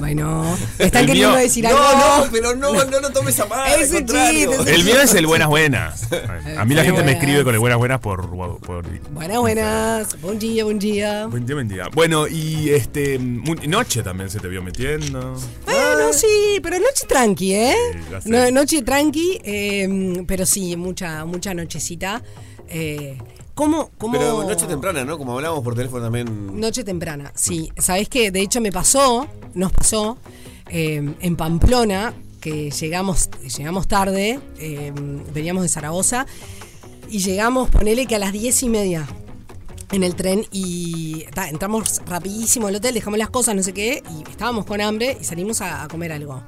Bueno, 0.00 0.56
¿me 0.80 0.86
están 0.86 1.02
El 1.02 1.06
queriendo 1.06 1.30
mío- 1.34 1.40
decir 1.40 1.62
no, 1.64 1.70
algo? 1.70 2.24
no, 2.26 2.32
pero 2.32 2.56
no, 2.56 2.72
no 2.84 2.98
lo 3.00 3.10
tomes 3.12 3.38
a 3.38 3.46
mal. 3.46 3.80
Es 3.80 3.92
un 3.92 4.04
chiste, 4.04 4.74
El 4.74 4.82
mío 4.84 5.00
es 5.00 5.14
el 5.14 5.24
buenas 5.24 5.46
buenas. 5.48 6.08
A 6.58 6.64
mí 6.64 6.74
la 6.74 6.82
gente 6.82 7.04
me 7.04 7.12
escribe 7.12 7.44
con 7.44 7.54
el 7.54 7.60
buenas 7.60 7.78
buenas 7.78 8.00
por, 8.00 8.28
por 8.60 8.84
Buenas, 9.12 9.38
buenas. 9.38 10.20
Buen 10.20 10.40
día, 10.40 10.64
buen 10.64 10.80
día. 10.80 11.26
Buen 11.28 11.46
día, 11.46 11.54
buen 11.54 11.68
día. 11.68 11.88
Bueno, 11.94 12.26
y 12.26 12.70
este. 12.70 13.18
Noche 13.20 14.02
también 14.02 14.28
se 14.30 14.40
te 14.40 14.48
vio 14.48 14.62
metiendo. 14.64 15.36
Bueno, 15.64 16.12
sí, 16.12 16.58
pero 16.60 16.76
noche 16.80 17.06
tranqui, 17.08 17.54
¿eh? 17.54 17.74
Sí. 18.20 18.30
No- 18.30 18.50
noche 18.50 18.82
tranqui, 18.82 19.40
eh, 19.44 20.24
pero 20.26 20.44
sí, 20.44 20.76
mucha, 20.76 21.24
mucha 21.24 21.54
nochecita. 21.54 22.20
Eh, 22.68 23.16
¿Cómo, 23.54 23.90
cómo? 23.98 24.14
Pero 24.14 24.42
noche 24.42 24.66
temprana, 24.66 25.04
¿no? 25.04 25.16
Como 25.16 25.32
hablábamos 25.34 25.62
por 25.62 25.76
teléfono 25.76 26.02
también. 26.02 26.58
Noche 26.58 26.82
temprana, 26.82 27.32
sí. 27.36 27.70
¿Sabés 27.78 28.08
qué? 28.08 28.30
De 28.32 28.40
hecho 28.40 28.60
me 28.60 28.72
pasó, 28.72 29.28
nos 29.54 29.70
pasó, 29.70 30.18
eh, 30.68 31.14
en 31.20 31.36
Pamplona, 31.36 32.14
que 32.40 32.70
llegamos, 32.70 33.30
llegamos 33.56 33.86
tarde, 33.86 34.40
eh, 34.58 34.92
veníamos 35.32 35.62
de 35.62 35.68
Zaragoza, 35.68 36.26
y 37.08 37.18
llegamos, 37.18 37.70
ponele 37.70 38.06
que 38.06 38.16
a 38.16 38.18
las 38.18 38.32
diez 38.32 38.62
y 38.64 38.68
media 38.68 39.06
en 39.92 40.02
el 40.02 40.16
tren 40.16 40.44
y 40.50 41.24
ta, 41.34 41.48
entramos 41.48 42.02
rapidísimo 42.06 42.66
al 42.66 42.74
hotel, 42.74 42.94
dejamos 42.94 43.18
las 43.18 43.30
cosas, 43.30 43.54
no 43.54 43.62
sé 43.62 43.72
qué, 43.72 44.02
y 44.10 44.28
estábamos 44.28 44.64
con 44.64 44.80
hambre 44.80 45.16
y 45.20 45.24
salimos 45.24 45.60
a, 45.60 45.84
a 45.84 45.88
comer 45.88 46.10
algo. 46.12 46.42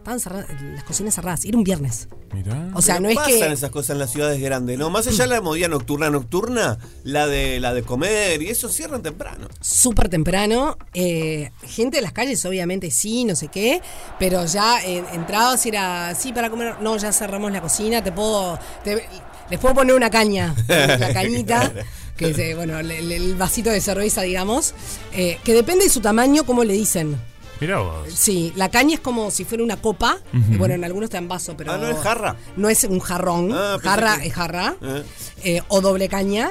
Estaban 0.00 0.18
cerradas, 0.18 0.46
las 0.74 0.84
cocinas 0.84 1.14
cerradas, 1.14 1.44
era 1.44 1.58
un 1.58 1.62
viernes. 1.64 2.08
Mirá. 2.32 2.70
O 2.74 2.80
sea, 2.80 2.94
Pero 2.96 3.02
no 3.02 3.08
es 3.10 3.16
pasan 3.16 3.32
que... 3.48 3.52
esas 3.52 3.70
cosas 3.70 3.90
en 3.90 3.98
las 3.98 4.10
ciudades 4.10 4.40
grandes, 4.40 4.78
¿no? 4.78 4.88
Más 4.88 5.06
allá 5.06 5.24
de 5.24 5.30
la 5.30 5.40
movida 5.42 5.68
nocturna 5.68 6.08
nocturna, 6.08 6.78
la 7.04 7.26
de 7.26 7.60
la 7.60 7.74
de 7.74 7.82
comer 7.82 8.40
y 8.40 8.48
eso 8.48 8.70
cierran 8.70 9.02
temprano. 9.02 9.46
súper 9.60 10.08
temprano. 10.08 10.78
eh, 10.94 11.50
gente 11.66 11.98
de 11.98 12.02
las 12.02 12.12
calles, 12.12 12.42
obviamente 12.46 12.90
sí, 12.90 13.24
no 13.24 13.36
sé 13.36 13.48
qué. 13.48 13.82
Pero 14.18 14.46
ya 14.46 14.82
eh, 14.84 15.04
entrados 15.12 15.66
y 15.66 15.68
era, 15.68 16.14
sí, 16.14 16.32
para 16.32 16.48
comer. 16.48 16.76
No, 16.80 16.96
ya 16.96 17.12
cerramos 17.12 17.52
la 17.52 17.60
cocina, 17.60 18.02
te 18.02 18.10
puedo. 18.10 18.58
te- 18.82 19.04
les 19.50 19.58
puedo 19.60 19.74
poner 19.74 19.94
una 19.94 20.08
caña, 20.10 20.54
la 20.68 21.12
cañita. 21.12 21.70
Que 22.16 22.30
es, 22.32 22.38
eh, 22.38 22.54
bueno, 22.54 22.78
el, 22.78 22.90
el- 22.90 23.12
el 23.12 23.34
vasito 23.34 23.70
de 23.70 23.80
cerveza, 23.80 24.20
digamos. 24.22 24.74
eh, 25.12 25.38
que 25.42 25.54
depende 25.54 25.84
de 25.84 25.90
su 25.90 26.00
tamaño, 26.02 26.44
como 26.44 26.64
le 26.64 26.74
dicen. 26.74 27.16
Mirá 27.60 27.78
vos. 27.78 28.08
Sí, 28.14 28.52
la 28.56 28.70
caña 28.70 28.94
es 28.94 29.00
como 29.00 29.30
si 29.30 29.44
fuera 29.44 29.62
una 29.62 29.76
copa. 29.80 30.18
Bueno, 30.32 30.74
en 30.74 30.84
algunos 30.84 31.10
te 31.10 31.16
dan 31.16 31.28
vaso, 31.28 31.54
pero. 31.56 31.72
Ah, 31.72 31.76
¿no 31.78 31.88
es 31.88 31.98
jarra? 31.98 32.36
No 32.56 32.68
es 32.68 32.84
un 32.84 33.00
jarrón. 33.00 33.50
Ah, 33.52 33.76
jarra 33.82 34.18
que- 34.18 34.26
es 34.28 34.34
jarra. 34.34 34.76
Eh. 34.82 35.04
eh, 35.44 35.62
o 35.68 35.80
doble 35.80 36.08
caña. 36.08 36.50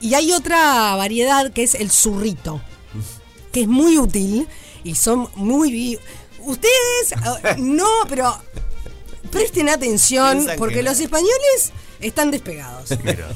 Y 0.00 0.14
hay 0.14 0.32
otra 0.32 0.94
variedad 0.96 1.50
que 1.52 1.62
es 1.62 1.74
el 1.74 1.90
zurrito, 1.90 2.60
que 3.52 3.62
es 3.62 3.68
muy 3.68 3.98
útil 3.98 4.46
y 4.84 4.94
son 4.94 5.28
muy... 5.34 5.98
Ustedes, 6.40 7.12
eh, 7.42 7.56
no, 7.58 7.88
pero 8.08 8.36
presten 9.30 9.68
atención 9.68 10.46
porque 10.58 10.76
que- 10.76 10.82
los 10.82 11.00
españoles 11.00 11.72
están 12.00 12.30
despegados. 12.30 12.90
Mira. 13.02 13.28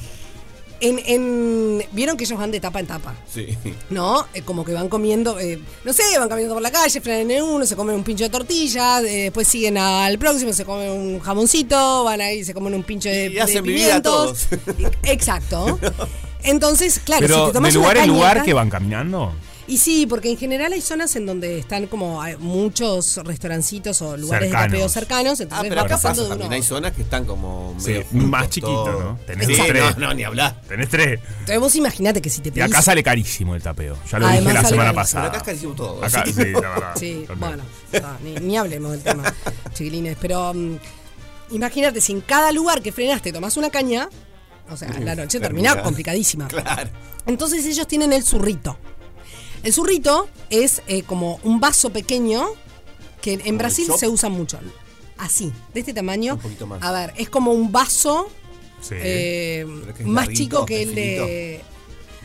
En, 0.80 0.98
en- 1.04 1.84
Vieron 1.92 2.16
que 2.16 2.24
ellos 2.24 2.38
van 2.38 2.50
de 2.50 2.60
tapa 2.60 2.80
en 2.80 2.86
tapa. 2.86 3.14
Sí. 3.32 3.56
¿no? 3.90 4.26
Eh, 4.34 4.42
como 4.42 4.64
que 4.64 4.72
van 4.72 4.88
comiendo, 4.88 5.38
eh, 5.38 5.60
no 5.84 5.92
sé, 5.92 6.02
van 6.18 6.28
caminando 6.28 6.54
por 6.54 6.62
la 6.62 6.70
calle, 6.70 7.00
frenan 7.00 7.30
en 7.30 7.42
uno, 7.42 7.66
se 7.66 7.76
comen 7.76 7.94
un 7.96 8.02
pincho 8.04 8.24
de 8.24 8.30
tortilla, 8.30 9.00
eh, 9.00 9.24
después 9.24 9.46
siguen 9.48 9.76
al 9.78 10.18
próximo, 10.18 10.52
se 10.52 10.64
comen 10.64 10.90
un 10.90 11.20
jamoncito, 11.20 12.04
van 12.04 12.20
ahí, 12.20 12.44
se 12.44 12.54
comen 12.54 12.74
un 12.74 12.82
pincho 12.82 13.08
de, 13.08 13.26
Y 13.26 13.34
de 13.34 13.40
hacen 13.42 13.62
vivir 13.62 13.90
a 13.92 14.00
Exacto. 15.04 15.78
Entonces, 16.42 17.00
claro, 17.04 17.26
si 17.26 17.32
Pero 17.32 17.40
te 17.42 17.46
de 17.48 17.52
tomas 17.54 17.74
lugar 17.74 17.96
una 17.96 18.04
en 18.04 18.10
lugar 18.10 18.42
que 18.42 18.54
van 18.54 18.70
caminando. 18.70 19.32
Y 19.70 19.78
sí, 19.78 20.04
porque 20.06 20.28
en 20.30 20.36
general 20.36 20.72
hay 20.72 20.80
zonas 20.80 21.14
en 21.14 21.26
donde 21.26 21.58
están 21.60 21.86
como 21.86 22.20
hay 22.20 22.36
muchos 22.38 23.18
restaurancitos 23.24 24.02
o 24.02 24.16
lugares 24.16 24.48
Cercanos. 24.48 24.70
de 24.72 24.76
tapeo 24.78 24.88
cercanos, 24.88 25.40
Ah, 25.40 25.42
entonces 25.44 25.68
pero 25.68 25.80
va 25.80 25.86
acá 25.86 25.94
pasando 25.94 26.08
pasa 26.10 26.20
de 26.22 26.26
uno. 26.26 26.38
también. 26.40 26.52
Hay 26.54 26.62
zonas 26.66 26.92
que 26.92 27.02
están 27.02 27.24
como. 27.24 27.74
Sí, 27.78 27.90
medio 27.90 28.04
juntos, 28.10 28.28
más 28.28 28.50
chiquito, 28.50 28.84
todo. 28.84 29.00
¿no? 29.00 29.18
Tenés 29.26 29.46
Sí, 29.46 29.54
tres. 29.68 29.96
no, 29.96 30.08
no, 30.08 30.14
ni 30.14 30.24
hablar. 30.24 30.60
Tenés 30.66 30.88
tres. 30.88 31.20
Entonces 31.30 31.60
vos 31.60 31.74
imaginate 31.76 32.20
que 32.20 32.28
si 32.30 32.40
te 32.40 32.48
Y 32.48 32.52
pedís... 32.52 32.64
acá 32.64 32.82
sale 32.82 33.02
carísimo 33.04 33.54
el 33.54 33.62
tapeo. 33.62 33.96
Ya 34.10 34.18
lo 34.18 34.26
Además 34.26 34.42
dije 34.54 34.54
la 34.62 34.68
semana 34.68 34.92
carísimo. 34.92 34.94
pasada. 34.94 35.22
Pero 35.22 35.28
acá 35.30 35.38
es 35.38 35.44
carísimo 35.44 35.74
todo. 35.74 36.04
Acá, 36.04 36.24
Sí. 36.26 36.32
sí, 36.32 36.44
la 36.52 36.60
verdad. 36.60 36.92
Sí, 36.98 37.24
También. 37.28 37.38
bueno, 37.38 37.62
no, 38.02 38.18
ni, 38.24 38.34
ni 38.46 38.56
hablemos 38.56 38.90
del 38.92 39.02
tema, 39.02 39.34
chiquilines. 39.72 40.16
Pero 40.20 40.52
mm, 40.52 40.76
imagínate, 41.52 42.00
si 42.00 42.12
en 42.12 42.20
cada 42.22 42.50
lugar 42.52 42.82
que 42.82 42.92
frenaste 42.92 43.32
tomás 43.32 43.56
una 43.56 43.70
caña, 43.70 44.08
o 44.68 44.76
sea, 44.76 44.88
la 44.98 45.14
noche 45.14 45.38
termina 45.40 45.68
termina. 45.70 45.82
complicadísima. 45.84 46.48
Claro. 46.48 46.90
Entonces 47.26 47.64
ellos 47.66 47.86
tienen 47.86 48.12
el 48.12 48.24
zurrito. 48.24 48.76
El 49.62 49.72
zurrito 49.72 50.28
es 50.48 50.82
eh, 50.86 51.02
como 51.02 51.38
un 51.44 51.60
vaso 51.60 51.90
pequeño 51.90 52.48
que 53.20 53.40
en 53.44 53.58
Brasil 53.58 53.86
se 53.98 54.08
usa 54.08 54.28
mucho. 54.28 54.58
Así, 55.18 55.52
de 55.74 55.80
este 55.80 55.92
tamaño. 55.92 56.34
Un 56.34 56.40
poquito 56.40 56.66
más. 56.66 56.82
A 56.82 56.92
ver, 56.92 57.12
es 57.16 57.28
como 57.28 57.52
un 57.52 57.70
vaso 57.70 58.28
Sí. 58.80 58.94
eh, 58.96 59.66
más 60.04 60.24
larguito, 60.26 60.42
chico 60.42 60.66
que 60.66 60.82
el 60.82 60.94
de. 60.94 61.60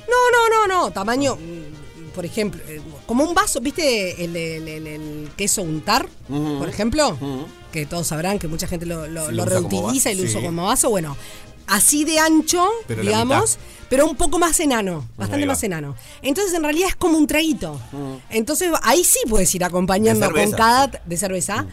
No, 0.07 0.15
no, 0.31 0.67
no, 0.67 0.73
no. 0.83 0.91
Tamaño, 0.91 1.37
por 2.13 2.25
ejemplo, 2.25 2.61
eh, 2.69 2.79
como 3.05 3.25
un 3.25 3.33
vaso, 3.33 3.59
¿viste 3.59 4.23
el, 4.23 4.33
el- 4.37 4.67
el- 4.69 4.87
el 4.87 5.29
queso 5.35 5.61
untar, 5.63 6.07
por 6.29 6.69
ejemplo? 6.69 7.17
Que 7.73 7.85
todos 7.85 8.07
sabrán 8.07 8.39
que 8.39 8.47
mucha 8.47 8.67
gente 8.67 8.85
lo, 8.85 9.05
lo- 9.07 9.29
lo 9.31 9.43
usa 9.43 9.59
reutiliza 9.59 10.11
y 10.11 10.15
lo 10.15 10.23
usa 10.23 10.39
sí. 10.39 10.45
como 10.45 10.63
vaso. 10.65 10.89
Bueno, 10.89 11.17
así 11.67 12.03
de 12.05 12.19
ancho, 12.19 12.67
Pero 12.87 13.01
digamos, 13.01 13.57
pero 13.89 14.07
un 14.07 14.15
poco 14.15 14.39
más 14.39 14.59
enano, 14.59 15.07
bastante 15.17 15.45
más 15.45 15.63
enano. 15.63 15.95
Entonces, 16.21 16.53
en 16.53 16.63
realidad 16.63 16.89
es 16.89 16.95
como 16.95 17.17
un 17.17 17.27
traguito. 17.27 17.79
Entonces, 18.29 18.71
ahí 18.83 19.03
sí 19.03 19.19
puedes 19.29 19.53
ir 19.55 19.63
acompañando 19.63 20.31
con 20.31 20.51
cada 20.51 20.87
de 21.05 21.17
cerveza. 21.17 21.65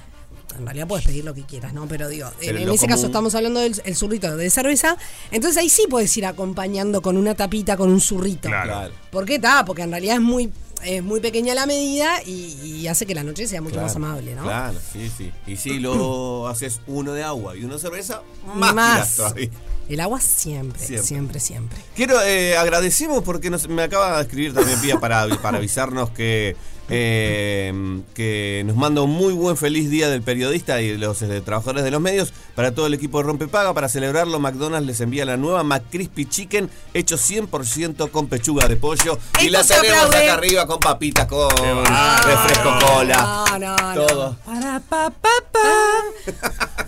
En 0.58 0.66
realidad 0.66 0.86
puedes 0.86 1.06
pedir 1.06 1.24
lo 1.24 1.32
que 1.32 1.44
quieras, 1.44 1.72
¿no? 1.72 1.86
Pero 1.88 2.08
digo, 2.08 2.28
Pero 2.38 2.58
en, 2.58 2.68
ese 2.68 2.86
caso 2.86 3.06
estamos 3.06 3.34
hablando 3.34 3.60
del 3.60 3.80
el 3.86 3.96
zurrito 3.96 4.36
de 4.36 4.50
cerveza. 4.50 4.98
Entonces 5.30 5.56
ahí 5.56 5.70
sí 5.70 5.86
puedes 5.88 6.14
ir 6.18 6.26
acompañando 6.26 7.00
con 7.00 7.16
una 7.16 7.34
tapita, 7.34 7.76
con 7.78 7.90
un 7.90 8.02
zurrito. 8.02 8.48
Claro. 8.48 8.70
Claro. 8.70 8.94
¿Por 9.10 9.24
qué 9.24 9.36
está? 9.36 9.64
Porque 9.64 9.80
en 9.80 9.90
realidad 9.90 10.16
es 10.16 10.20
muy, 10.20 10.52
es 10.84 11.02
muy 11.02 11.20
pequeña 11.20 11.54
la 11.54 11.64
medida 11.64 12.22
y, 12.26 12.58
y 12.62 12.86
hace 12.86 13.06
que 13.06 13.14
la 13.14 13.24
noche 13.24 13.46
sea 13.46 13.62
mucho 13.62 13.80
más 13.80 13.96
amable, 13.96 14.34
¿no? 14.34 14.42
Claro, 14.42 14.78
sí, 14.92 15.10
sí. 15.16 15.32
Y 15.46 15.56
si 15.56 15.78
lo 15.78 16.46
haces 16.48 16.80
uno 16.86 17.14
de 17.14 17.22
agua 17.22 17.56
y 17.56 17.64
uno 17.64 17.74
de 17.74 17.80
cerveza, 17.80 18.20
más, 18.54 18.74
Más. 18.74 18.94
tirás 18.94 19.16
todavía. 19.16 19.50
El 19.88 20.00
agua 20.00 20.20
siempre, 20.20 20.78
Siempre. 20.78 21.06
siempre, 21.06 21.40
siempre. 21.40 21.78
Quiero, 21.94 22.20
eh, 22.22 22.56
agradecemos 22.56 23.22
porque 23.24 23.50
nos- 23.50 23.68
me 23.68 23.82
acaba 23.82 24.16
de 24.16 24.22
escribir 24.22 24.54
también 24.54 24.80
Pía 24.80 24.98
para, 25.00 25.26
para 25.42 25.58
avisarnos 25.58 26.10
que, 26.10 26.56
eh, 26.94 27.72
que 28.14 28.62
nos 28.66 28.76
manda 28.76 29.00
un 29.00 29.10
muy 29.10 29.32
buen 29.32 29.56
feliz 29.56 29.88
día 29.88 30.10
del 30.10 30.20
periodista 30.20 30.80
y 30.82 30.88
de 30.88 30.98
los 30.98 31.22
eh, 31.22 31.40
trabajadores 31.40 31.84
de 31.84 31.90
los 31.90 32.00
medios 32.02 32.34
para 32.54 32.74
todo 32.74 32.86
el 32.86 32.92
equipo 32.94 33.18
de 33.18 33.24
Rompepaga. 33.24 33.72
Para 33.72 33.88
celebrarlo, 33.88 34.38
McDonald's 34.38 34.86
les 34.86 35.00
envía 35.00 35.24
la 35.24 35.38
nueva 35.38 35.62
McCrispy 35.64 36.26
Chicken 36.26 36.68
hecho 36.92 37.16
100% 37.16 38.10
con 38.10 38.26
pechuga 38.28 38.68
de 38.68 38.76
pollo. 38.76 39.18
y 39.40 39.48
la 39.48 39.64
tenemos 39.64 39.88
aplaude. 40.04 40.24
acá 40.24 40.34
arriba 40.34 40.66
con 40.66 40.78
papitas, 40.80 41.26
con 41.26 41.48
refresco 41.50 42.70
cola. 42.86 43.44
No, 43.52 43.58
no, 43.58 43.76
no. 43.94 44.06
Todo. 44.06 44.36
Para, 44.44 44.80
pa, 44.80 45.10
pa, 45.10 45.28
pa. 45.50 45.58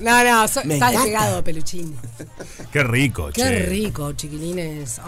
No, 0.00 0.22
no, 0.22 0.48
so- 0.48 0.60
está 0.60 0.90
despegado, 0.90 1.42
peluchín. 1.42 1.96
Qué 2.70 2.82
rico, 2.82 3.30
Qué 3.32 3.40
che. 3.40 3.58
rico, 3.66 4.12
chiquilines. 4.12 5.00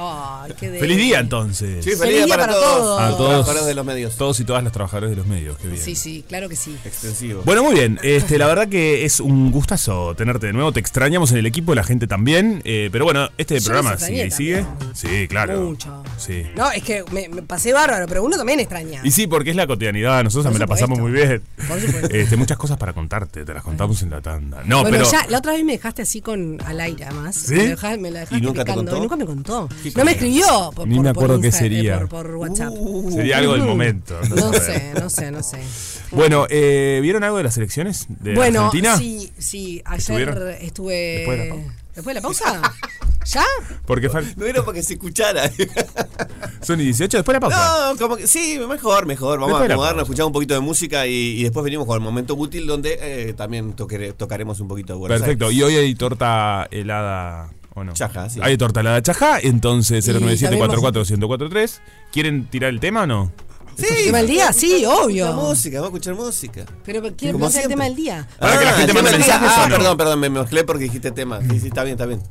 Qué 0.59 0.71
Feliz 0.79 0.97
día 0.97 1.19
entonces. 1.21 1.85
Sí, 1.85 1.91
feliz, 1.91 1.99
Feliz 2.01 2.25
día 2.27 2.37
para, 2.37 2.47
para 2.47 2.55
todos. 2.59 2.79
todos. 2.79 3.01
A 3.01 3.09
los 3.09 3.17
todos. 3.19 3.29
trabajadores 3.31 3.67
de 3.67 3.75
los 3.75 3.85
medios. 3.85 4.17
Todos 4.17 4.41
y 4.41 4.45
todas 4.45 4.63
los 4.63 4.73
trabajadores 4.73 4.86
de 4.91 5.17
los 5.17 5.27
medios, 5.27 5.59
qué 5.59 5.69
bien. 5.69 5.83
Sí, 5.83 5.95
sí, 5.95 6.25
claro 6.29 6.49
que 6.49 6.57
sí. 6.57 6.77
Extensivo. 6.85 7.43
Bueno, 7.45 7.63
muy 7.65 7.75
bien. 7.75 7.99
Este, 8.03 8.39
la 8.39 8.47
verdad 8.47 8.69
que 8.69 9.05
es 9.05 9.21
un 9.21 9.51
gustazo 9.51 10.15
tenerte 10.15 10.47
de 10.47 10.53
nuevo. 10.53 10.73
Te 10.73 10.81
extrañamos 10.81 11.33
en 11.33 11.39
el 11.39 11.47
equipo, 11.47 11.75
la 11.75 11.85
gente 11.85 12.07
también. 12.07 12.63
eh, 12.65 12.89
pero 12.93 13.05
bueno, 13.05 13.29
este 13.39 13.59
Yo 13.59 13.65
programa 13.67 13.99
sigue 13.99 14.27
y 14.27 14.31
sigue. 14.31 14.65
Sí, 14.95 15.27
claro. 15.29 15.61
Mucho. 15.61 16.03
Sí. 16.17 16.45
No, 16.57 16.71
es 16.71 16.83
que 16.83 17.05
me, 17.13 17.29
me 17.29 17.43
pasé 17.43 17.73
bárbaro, 17.73 18.07
pero 18.07 18.25
uno 18.25 18.37
también 18.37 18.61
extraña. 18.61 19.01
Y 19.05 19.11
sí, 19.11 19.27
porque 19.27 19.51
es 19.51 19.57
la 19.57 19.67
cotidianidad. 19.67 20.23
Nosotros 20.25 20.45
también 20.45 20.61
la 20.61 20.67
pasamos 20.67 20.99
muy 20.99 21.11
bien. 21.13 21.43
Por 21.69 21.81
supuesto. 21.81 22.09
Este, 22.17 22.37
muchas 22.37 22.57
cosas 22.57 22.79
para 22.79 22.93
contarte. 22.93 23.45
Te 23.45 23.53
las 23.55 23.63
contamos 23.63 24.01
en 24.03 24.11
la 24.11 24.21
tanda. 24.23 24.63
No, 24.65 24.83
bueno, 24.83 24.99
pero. 24.99 25.11
ya, 25.11 25.27
la 25.29 25.39
otra 25.39 25.53
vez 25.53 25.65
me 25.65 25.73
dejaste 25.73 26.03
así 26.03 26.21
con 26.21 26.59
al 26.65 26.81
aire, 26.81 27.05
además. 27.05 27.35
Sí. 27.37 27.55
Me, 27.55 27.97
me 27.99 28.11
la 28.11 28.21
dejaste 28.21 28.37
¿Y 28.37 28.41
nunca 28.41 28.65
te 28.65 28.71
picando. 28.73 28.91
contó? 28.93 28.97
Y 28.97 29.01
nunca 29.01 29.17
me 29.17 29.27
contó. 29.27 29.69
¿Qué 29.83 29.93
No 29.97 30.05
me 30.05 30.13
escribió 30.13 30.73
por, 30.75 30.87
Ni 30.89 30.97
por- 30.97 31.05
me 31.05 31.15
por 31.15 31.25
acuerdo 31.25 31.41
qué 31.43 31.49
eh, 31.49 31.53
sería. 31.53 31.99
por, 32.01 32.09
por 32.09 32.37
WhatsApp. 32.37 32.73
Sería 33.13 33.39
algo 33.39 33.53
del 33.55 33.63
momento. 33.65 34.19
No 34.35 34.53
sé. 34.53 34.66
Sé, 34.67 34.93
no 35.01 35.11
sé, 35.11 35.31
no 35.31 35.43
sé. 35.43 35.59
Bueno, 36.13 36.47
eh, 36.51 37.01
¿vieron 37.03 37.25
algo 37.25 37.37
de 37.39 37.43
las 37.45 37.57
elecciones 37.57 38.07
de 38.09 38.35
bueno, 38.35 38.67
Argentina? 38.67 38.97
sí, 38.97 39.33
sí. 39.39 39.83
Ayer 39.85 39.99
¿Estuvieron? 39.99 40.49
estuve. 40.61 40.95
Después 41.27 41.39
de 41.39 41.45
la 41.49 41.51
pausa. 41.55 41.75
¿Después 41.95 42.07
de 42.07 42.15
la 42.15 42.21
pausa? 42.21 42.75
¿Ya? 43.27 43.45
Porque 43.87 44.09
fal- 44.09 44.35
No 44.37 44.47
era 44.47 44.65
para 44.65 44.75
que 44.77 44.83
se 44.85 44.93
escuchara. 44.95 45.51
son 46.63 46.81
y 46.81 46.85
18 46.85 47.17
después 47.19 47.35
de 47.35 47.41
la 47.41 47.41
pausa. 47.41 47.89
No, 47.93 47.99
como 47.99 48.17
que 48.17 48.27
sí, 48.29 48.57
mejor, 48.69 49.05
mejor. 49.07 49.41
Vamos 49.41 49.49
Después 49.59 49.71
a 49.71 49.73
acomodarnos, 49.75 50.03
escuchar 50.05 50.27
un 50.27 50.33
poquito 50.33 50.55
de 50.55 50.61
música 50.61 51.07
y, 51.09 51.41
y 51.41 51.43
después 51.43 51.65
venimos 51.65 51.87
con 51.87 51.97
el 51.97 52.03
momento 52.03 52.35
útil 52.37 52.67
donde 52.69 52.99
eh, 53.01 53.33
también 53.35 53.73
tocaremos 53.75 54.61
un 54.61 54.69
poquito 54.69 54.93
de 54.93 54.99
Buenos 55.01 55.19
Perfecto. 55.19 55.47
Aires. 55.47 55.59
Y 55.59 55.63
hoy 55.65 55.75
hay 55.75 55.95
torta 55.97 56.69
helada. 56.71 57.51
¿O 57.75 57.83
no? 57.85 57.93
Chajá, 57.95 58.31
sí. 58.31 58.39
Hay 58.43 58.57
torta 58.57 58.81
helada 58.81 59.03
chajá, 59.03 59.39
entonces 59.41 60.07
Y 60.09 60.13
097-44-1043. 60.13 61.79
¿Quieren 62.13 62.47
tirar 62.47 62.71
el 62.71 62.81
tema 62.81 63.03
o 63.03 63.07
no? 63.07 63.33
Sí, 63.77 63.85
¿El 63.91 64.05
tema 64.07 64.19
del 64.19 64.27
día? 64.29 64.53
Sí, 64.53 64.85
obvio. 64.87 65.33
música, 65.35 65.81
vamos 65.81 65.93
a 65.95 65.97
escuchar 65.97 66.15
música. 66.15 66.65
Pero 66.85 67.03
¿quién 67.17 67.33
Como 67.33 67.45
pasa 67.47 67.63
el 67.63 67.69
tema 67.69 67.85
del 67.85 67.95
día? 67.97 68.27
Para 68.39 68.59
que 68.59 68.65
la 68.65 68.73
gente 68.73 68.93
mande 68.95 69.11
mensajes, 69.13 69.51
Ah, 69.55 69.67
perdón, 69.69 69.97
perdón, 69.97 70.21
me 70.21 70.31
mezclé 70.31 70.65
porque 70.65 70.85
dijiste 70.85 71.11
tema. 71.11 71.41
Sí, 71.43 71.61
sí, 71.61 71.69
está 71.69 71.85
bien, 71.85 71.95
está 71.97 72.07
bien. 72.07 72.23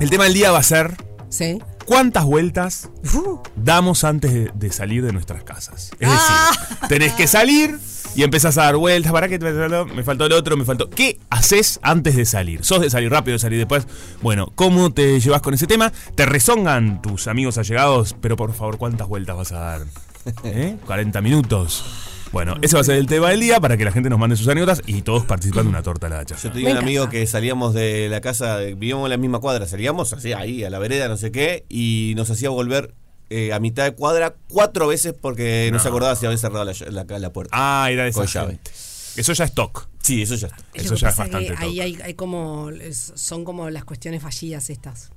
El 0.00 0.10
tema 0.10 0.24
del 0.24 0.34
día 0.34 0.50
va 0.52 0.58
a 0.58 0.62
ser 0.62 0.96
Sí. 1.30 1.58
¿cuántas 1.84 2.24
vueltas 2.24 2.88
Uh, 3.14 3.38
damos 3.56 4.04
antes 4.04 4.32
de, 4.32 4.50
de 4.54 4.72
salir 4.72 5.04
de 5.04 5.12
nuestras 5.12 5.42
casas? 5.42 5.90
Es 5.98 6.08
Ah. 6.10 6.50
decir, 6.70 6.88
tenés 6.88 7.12
que 7.14 7.26
salir 7.26 7.78
y 8.14 8.22
empezás 8.22 8.56
a 8.58 8.62
dar 8.64 8.76
vueltas. 8.76 9.10
¿Para 9.12 9.28
qué? 9.28 9.38
Me 9.38 10.02
faltó 10.04 10.26
el 10.26 10.32
otro, 10.32 10.56
me 10.56 10.64
faltó. 10.64 10.88
¿Qué 10.88 11.18
haces 11.28 11.80
antes 11.82 12.14
de 12.16 12.24
salir? 12.24 12.64
¿Sos 12.64 12.80
de 12.80 12.88
salir 12.90 13.10
rápido, 13.10 13.32
de 13.34 13.38
salir 13.40 13.58
después? 13.58 13.86
Bueno, 14.22 14.52
¿cómo 14.54 14.92
te 14.92 15.18
llevas 15.20 15.42
con 15.42 15.54
ese 15.54 15.66
tema? 15.66 15.92
¿Te 16.14 16.24
rezongan 16.24 17.02
tus 17.02 17.26
amigos 17.26 17.58
allegados? 17.58 18.14
Pero 18.20 18.36
por 18.36 18.54
favor, 18.54 18.78
¿cuántas 18.78 19.08
vueltas 19.08 19.36
vas 19.36 19.52
a 19.52 19.58
dar? 19.58 19.80
¿Eh? 20.44 20.76
40 20.86 21.20
minutos. 21.20 21.84
Bueno, 22.30 22.56
ese 22.60 22.74
va 22.74 22.82
a 22.82 22.84
ser 22.84 22.96
el 22.96 23.06
tema 23.06 23.30
del 23.30 23.40
día 23.40 23.58
para 23.58 23.76
que 23.78 23.84
la 23.86 23.90
gente 23.92 24.10
nos 24.10 24.18
mande 24.18 24.36
sus 24.36 24.46
anécdotas 24.48 24.82
y 24.86 25.00
todos 25.00 25.24
participan 25.24 25.64
de 25.64 25.70
una 25.70 25.82
torta 25.82 26.08
a 26.08 26.10
la 26.10 26.18
Yo 26.24 26.36
chacha. 26.36 26.52
tenía 26.52 26.72
un 26.72 26.76
amigo 26.78 27.08
que 27.08 27.26
salíamos 27.26 27.72
de 27.72 28.08
la 28.10 28.20
casa, 28.20 28.58
vivíamos 28.58 29.06
en 29.06 29.10
la 29.10 29.16
misma 29.16 29.38
cuadra, 29.38 29.66
salíamos 29.66 30.12
así 30.12 30.34
ahí 30.34 30.62
a 30.62 30.68
la 30.68 30.78
vereda, 30.78 31.08
no 31.08 31.16
sé 31.16 31.32
qué, 31.32 31.64
y 31.70 32.12
nos 32.16 32.28
hacía 32.30 32.50
volver 32.50 32.92
eh, 33.30 33.52
a 33.54 33.60
mitad 33.60 33.84
de 33.84 33.92
cuadra 33.92 34.34
cuatro 34.48 34.86
veces 34.88 35.14
porque 35.18 35.70
no, 35.72 35.78
se 35.78 35.88
acordaba 35.88 36.16
si 36.16 36.26
había 36.26 36.36
cerrado 36.38 36.64
la, 36.66 36.74
la- 37.04 37.18
la 37.18 37.32
puerta. 37.32 37.50
Ah, 37.54 37.88
era 37.90 38.02
de 38.04 38.10
esa 38.10 38.18
Con 38.20 38.26
llave. 38.26 38.52
gente. 38.52 38.70
Eso 39.16 39.32
ya 39.32 39.44
es 39.44 39.50
stock. 39.50 39.88
Sí, 40.02 40.22
eso 40.22 40.34
ya 40.34 40.46
está. 40.48 40.56
Eso 40.74 40.90
lo 40.90 40.94
que 40.96 41.00
ya 41.00 41.08
es 41.08 41.14
que 41.14 41.20
bastante 41.22 41.54
ahí 41.58 41.80
hay, 41.80 41.98
hay 42.02 42.14
como 42.14 42.68
es- 42.70 43.12
son 43.16 43.44
como 43.44 43.68
las 43.70 43.84
cuestiones 43.84 44.22
fallidas 44.22 44.68
estas. 44.70 45.10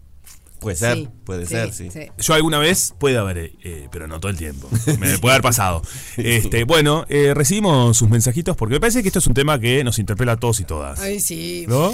Puede 0.62 0.76
ser, 0.78 0.96
Sí, 0.98 1.10
puede 1.26 1.46
ser, 1.48 1.74
sí. 1.74 1.90
Yo 2.20 2.34
alguna 2.36 2.60
vez 2.60 2.94
puede 3.00 3.18
haber, 3.18 3.52
eh, 3.64 3.88
pero 3.92 4.08
no 4.08 4.20
todo 4.20 4.32
el 4.32 4.38
tiempo. 4.38 4.70
Me 5.00 5.18
puede 5.18 5.34
haber 5.34 5.42
pasado. 5.42 5.82
Este, 6.18 6.66
bueno, 6.66 7.04
eh, 7.10 7.34
recibimos 7.34 7.98
sus 7.98 8.08
mensajitos 8.10 8.56
porque 8.56 8.76
me 8.76 8.80
parece 8.80 9.02
que 9.02 9.10
esto 9.10 9.18
es 9.20 9.26
un 9.28 9.34
tema 9.34 9.60
que 9.60 9.84
nos 9.84 9.98
interpela 9.98 10.34
a 10.34 10.38
todos 10.38 10.60
y 10.60 10.64
todas. 10.66 11.00
Ay, 11.00 11.20
sí. 11.20 11.66
¿No? 11.68 11.92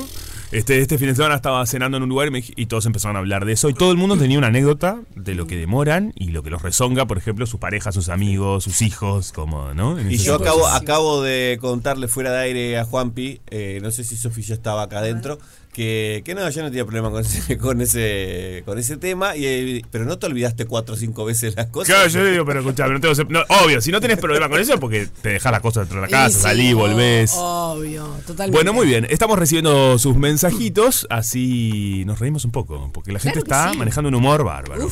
Este, 0.52 0.80
este 0.82 0.98
fin 0.98 1.08
de 1.10 1.16
semana 1.16 1.36
estaba 1.36 1.66
cenando 1.66 1.98
en 1.98 2.04
un 2.04 2.10
lugar 2.10 2.28
y, 2.28 2.32
me 2.32 2.40
dij- 2.42 2.54
y 2.58 2.66
todos 2.68 2.86
empezaron 2.86 3.16
a 3.16 3.20
hablar 3.20 3.46
de 3.46 3.54
eso. 3.54 3.70
Y 3.70 3.74
todo 3.74 3.92
el 3.92 3.98
mundo 3.98 4.18
tenía 4.18 4.38
una 4.38 4.48
anécdota 4.48 5.00
de 5.16 5.34
lo 5.36 5.48
que 5.48 5.56
demoran 5.56 6.12
y 6.16 6.30
lo 6.30 6.44
que 6.44 6.50
los 6.50 6.62
rezonga, 6.62 7.06
por 7.08 7.18
ejemplo, 7.18 7.46
sus 7.46 7.60
parejas, 7.62 7.96
sus 7.96 8.10
amigos, 8.10 8.66
sus 8.66 8.82
hijos, 8.82 9.32
como, 9.32 9.74
¿no? 9.74 9.98
En 9.98 10.12
Y 10.12 10.18
yo 10.18 10.36
acabo, 10.36 10.68
acabo 10.68 11.22
de 11.22 11.58
contarle 11.62 12.08
fuera 12.10 12.32
de 12.34 12.40
aire 12.40 12.78
a 12.80 12.84
Juanpi, 12.86 13.40
eh, 13.50 13.80
no 13.82 13.92
sé 13.92 14.04
si 14.04 14.18
Sofía 14.18 14.54
estaba 14.56 14.84
acá 14.84 15.00
adentro, 15.00 15.38
que, 15.78 16.24
que 16.26 16.34
no, 16.34 16.50
yo 16.50 16.64
no 16.64 16.70
tenía 16.70 16.86
problema 16.86 17.12
con 17.12 17.22
ese, 17.22 17.56
con 17.60 17.82
ese, 17.82 18.64
con 18.66 18.80
ese 18.80 18.98
tema, 18.98 19.36
y, 19.36 19.86
pero 19.92 20.06
no 20.06 20.18
te 20.18 20.26
olvidaste 20.26 20.66
cuatro 20.66 20.96
o 20.96 20.98
cinco 20.98 21.24
veces 21.24 21.56
las 21.56 21.68
cosas. 21.68 21.94
Claro, 21.94 22.10
yo 22.10 22.24
le 22.24 22.32
digo, 22.32 22.46
pero 22.46 22.62
escuchame, 22.62 22.96
no 22.96 23.00
tengo. 23.00 23.14
no, 23.30 23.42
obvio, 23.64 23.80
si 23.80 23.92
no 23.92 24.02
tenés 24.02 24.18
problema 24.18 24.50
con 24.50 24.60
eso 24.60 24.74
es 24.74 24.80
porque 24.80 25.08
te 25.22 25.30
dejas 25.30 25.52
las 25.52 25.62
cosas 25.62 25.84
dentro 25.84 26.02
de 26.02 26.08
la 26.08 26.12
casa, 26.12 26.36
sí, 26.36 26.42
salís, 26.42 26.74
volvés. 26.74 27.32
Obvio, 27.38 28.08
totalmente. 28.26 28.58
Bueno, 28.58 28.74
muy 28.74 28.88
bien. 28.88 29.06
Estamos 29.08 29.38
recibiendo 29.38 30.00
sus 30.00 30.16
mensajitos, 30.16 31.06
así 31.12 32.02
nos 32.08 32.18
reímos 32.18 32.44
un 32.44 32.52
poco, 32.52 32.90
porque 32.92 33.12
la 33.12 33.20
gente 33.20 33.44
Claro 33.44 33.68
está 33.68 33.74
sí. 33.74 33.78
manejando 33.78 34.08
un 34.08 34.16
humor 34.16 34.44
bárbaro. 34.44 34.90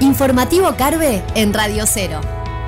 Informativo 0.00 0.74
Carve 0.76 1.22
en 1.36 1.54
Radio 1.54 1.84
Cero. 1.86 2.20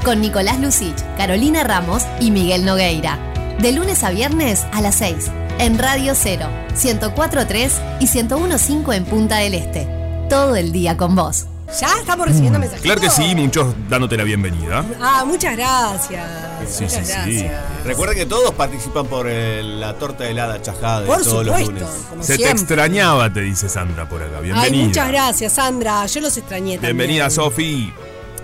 Con 0.04 0.20
Nicolás 0.20 0.60
Lucich, 0.60 0.94
Carolina 1.16 1.64
Ramos 1.64 2.04
y 2.20 2.30
Miguel 2.30 2.64
Nogueira. 2.64 3.18
De 3.58 3.72
lunes 3.72 4.04
a 4.04 4.10
viernes 4.10 4.64
a 4.72 4.80
las 4.80 4.94
6. 4.96 5.30
En 5.58 5.78
Radio 5.78 6.14
Cero, 6.14 6.48
104.3 6.74 7.70
y 8.00 8.06
101.5 8.06 8.94
en 8.94 9.04
Punta 9.04 9.36
del 9.38 9.54
Este. 9.54 9.88
Todo 10.28 10.56
el 10.56 10.72
día 10.72 10.96
con 10.96 11.14
vos. 11.14 11.46
¿Ya 11.80 11.88
estamos 12.00 12.26
recibiendo 12.28 12.58
mensajes? 12.58 12.82
Claro 12.82 13.00
que 13.00 13.10
sí, 13.10 13.34
muchos 13.34 13.74
dándote 13.88 14.16
la 14.16 14.24
bienvenida. 14.24 14.84
Ah, 15.00 15.24
muchas 15.26 15.56
gracias. 15.56 16.22
Sí, 16.68 16.84
muchas 16.84 17.06
sí, 17.24 17.38
sí. 17.40 17.46
Recuerden 17.84 18.16
que 18.18 18.26
todos 18.26 18.52
participan 18.52 19.06
por 19.06 19.26
el- 19.28 19.80
la 19.80 19.94
torta 19.94 20.28
helada 20.28 20.60
chajada 20.60 21.00
de 21.00 21.06
Por 21.06 21.22
todos 21.22 21.44
los 21.46 21.58
supuesto, 21.58 21.72
lunes. 21.86 22.04
como 22.10 22.22
Se 22.22 22.36
te 22.38 22.50
extrañaba, 22.50 23.32
te 23.32 23.40
dice 23.40 23.68
Sandra 23.68 24.08
por 24.08 24.22
acá. 24.22 24.40
Bienvenida. 24.40 24.62
Ay, 24.82 24.86
muchas 24.86 25.08
gracias, 25.08 25.52
Sandra. 25.54 26.06
Yo 26.06 26.20
los 26.20 26.36
extrañé 26.36 26.74
también. 26.74 26.96
Bienvenida, 26.96 27.30
Sofi. 27.30 27.92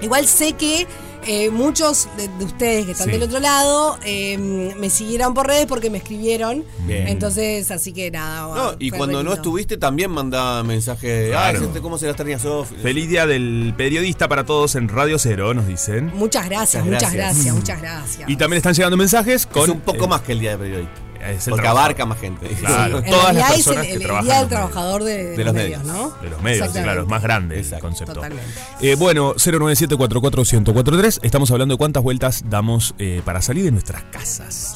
Igual 0.00 0.26
sé 0.26 0.54
que 0.54 0.86
eh, 1.26 1.50
muchos 1.50 2.08
de, 2.16 2.28
de 2.28 2.44
ustedes 2.44 2.86
que 2.86 2.92
están 2.92 3.06
Sí. 3.06 3.12
del 3.12 3.22
otro 3.24 3.40
lado 3.40 3.98
eh, 4.04 4.38
me 4.78 4.90
siguieron 4.90 5.34
por 5.34 5.46
redes 5.46 5.66
porque 5.66 5.90
me 5.90 5.98
escribieron. 5.98 6.64
Bien. 6.86 7.08
Entonces, 7.08 7.70
así 7.70 7.92
que 7.92 8.10
nada. 8.10 8.54
No, 8.54 8.76
y 8.78 8.90
cuando 8.90 9.22
no 9.22 9.32
estuviste 9.32 9.76
también 9.76 10.10
mandaba 10.10 10.62
mensajes. 10.62 11.30
Claro. 11.30 11.58
Ah, 11.60 11.64
este, 11.64 11.80
¿cómo 11.80 11.98
se 11.98 12.06
la 12.06 12.12
extraña 12.12 12.38
Sofi? 12.38 12.76
Feliz 12.76 13.08
día 13.08 13.26
del 13.26 13.74
periodista 13.76 14.28
para 14.28 14.44
todos 14.44 14.74
en 14.74 14.88
Radio 14.88 15.18
Cero, 15.18 15.54
nos 15.54 15.66
dicen. 15.66 16.10
Muchas 16.14 16.46
gracias, 16.48 16.84
Muchas 16.84 17.02
muchas 17.02 17.14
gracias. 17.14 17.34
gracias, 17.36 17.54
muchas 17.54 17.80
gracias. 17.80 18.30
Y 18.30 18.36
también 18.36 18.58
están 18.58 18.74
llegando 18.74 18.96
mensajes 18.96 19.46
con. 19.46 19.64
es 19.64 19.68
un 19.68 19.80
poco 19.80 20.04
eh, 20.04 20.08
más 20.08 20.22
que 20.22 20.32
el 20.32 20.40
día 20.40 20.52
de 20.52 20.58
periodista. 20.58 21.09
Es 21.22 21.46
el 21.46 21.50
Porque 21.50 21.62
trabajo. 21.62 21.78
abarca 21.78 22.06
más 22.06 22.18
gente. 22.20 22.46
Claro. 22.48 22.98
En 23.04 23.04
todas 23.10 23.24
las 23.24 23.34
realidad 23.34 23.54
personas 23.54 23.82
es 23.84 23.86
que 23.88 23.92
el, 23.94 24.00
el 24.00 24.06
trabajan 24.06 24.26
Día 24.26 24.38
del. 24.40 24.48
Trabajador 24.48 25.04
de, 25.04 25.24
de 25.24 25.36
los 25.36 25.44
los 25.46 25.54
medios. 25.54 25.82
medios, 25.84 25.96
¿no? 25.96 26.10
De 26.22 26.30
los 26.30 26.42
medios, 26.42 26.68
claro, 26.70 27.02
es 27.02 27.08
más 27.08 27.22
grande 27.22 27.54
el 27.56 27.60
Exacto, 27.62 27.86
concepto. 27.86 28.12
totalmente. 28.14 28.50
Eh, 28.80 28.94
bueno, 28.96 29.34
097-44143, 29.34 31.20
estamos 31.22 31.50
hablando 31.50 31.74
de 31.74 31.78
cuántas 31.78 32.02
vueltas 32.02 32.44
damos 32.48 32.94
eh, 32.98 33.22
para 33.24 33.42
salir 33.42 33.64
de 33.64 33.70
nuestras 33.72 34.02
casas. 34.04 34.74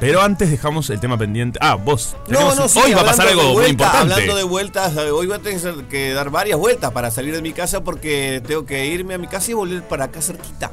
Pero 0.00 0.22
antes 0.22 0.50
dejamos 0.50 0.90
el 0.90 1.00
tema 1.00 1.16
pendiente. 1.18 1.58
Ah, 1.62 1.74
vos. 1.74 2.16
No, 2.28 2.38
tenemos- 2.38 2.56
no, 2.56 2.68
sí, 2.68 2.80
hoy 2.84 2.94
va 2.94 3.02
a 3.02 3.04
pasar 3.06 3.28
algo 3.28 3.52
muy 3.54 3.66
importante. 3.66 4.12
Hablando 4.14 4.36
de 4.36 4.44
vueltas, 4.44 4.96
eh, 4.96 5.10
hoy 5.10 5.26
voy 5.26 5.36
a 5.36 5.38
tener 5.40 5.84
que 5.88 6.12
dar 6.12 6.30
varias 6.30 6.58
vueltas 6.58 6.90
para 6.92 7.10
salir 7.10 7.34
de 7.34 7.42
mi 7.42 7.52
casa 7.52 7.82
porque 7.82 8.42
tengo 8.46 8.64
que 8.66 8.86
irme 8.86 9.14
a 9.14 9.18
mi 9.18 9.26
casa 9.26 9.50
y 9.50 9.54
volver 9.54 9.82
para 9.86 10.04
acá 10.06 10.20
cerquita. 10.22 10.70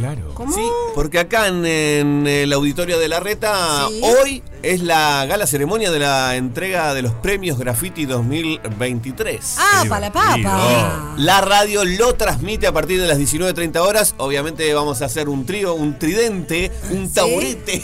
Claro. 0.00 0.32
¿Cómo? 0.34 0.54
Sí, 0.54 0.62
porque 0.94 1.18
acá 1.18 1.46
en, 1.48 1.64
en 1.66 2.26
el 2.26 2.52
auditorio 2.52 2.98
de 2.98 3.08
la 3.08 3.20
Reta, 3.20 3.86
Sí. 3.88 4.00
hoy 4.02 4.42
es 4.62 4.82
la 4.82 5.24
gala 5.26 5.46
ceremonia 5.46 5.90
de 5.90 5.98
la 5.98 6.36
entrega 6.36 6.92
de 6.94 7.02
los 7.02 7.12
premios 7.14 7.58
Graffiti 7.58 8.06
2023. 8.06 9.56
Ah, 9.58 9.84
para 9.88 10.00
la 10.08 10.12
papa. 10.12 11.14
La 11.18 11.40
radio 11.42 11.84
lo 11.84 12.14
transmite 12.14 12.66
a 12.66 12.72
partir 12.72 13.00
de 13.00 13.06
las 13.06 13.18
19.30 13.18 13.78
horas. 13.80 14.14
Obviamente 14.18 14.72
vamos 14.74 15.02
a 15.02 15.04
hacer 15.06 15.28
un 15.28 15.44
trío, 15.46 15.74
un 15.74 15.98
tridente, 15.98 16.70
un 16.90 17.06
Sí. 17.08 17.14
taburete 17.14 17.82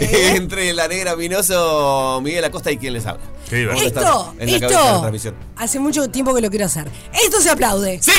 entre 0.36 0.72
la 0.72 0.86
negra 0.88 1.16
Minoso, 1.16 2.20
Miguel 2.22 2.44
Acosta 2.44 2.70
y 2.70 2.78
quien 2.78 2.92
les 2.92 3.06
habla. 3.06 3.22
Qué 3.50 3.64
Esto, 3.84 4.34
en 4.38 4.52
la 4.52 4.60
cabeza 4.60 4.78
de 4.78 4.84
la 4.84 4.90
esto, 4.90 5.00
transmisión. 5.00 5.34
hace 5.56 5.78
mucho 5.80 6.08
tiempo 6.08 6.34
que 6.34 6.40
lo 6.40 6.50
quiero 6.50 6.66
hacer. 6.66 6.86
Esto 7.24 7.40
se 7.40 7.50
aplaude. 7.50 7.98
¡Sí! 8.02 8.12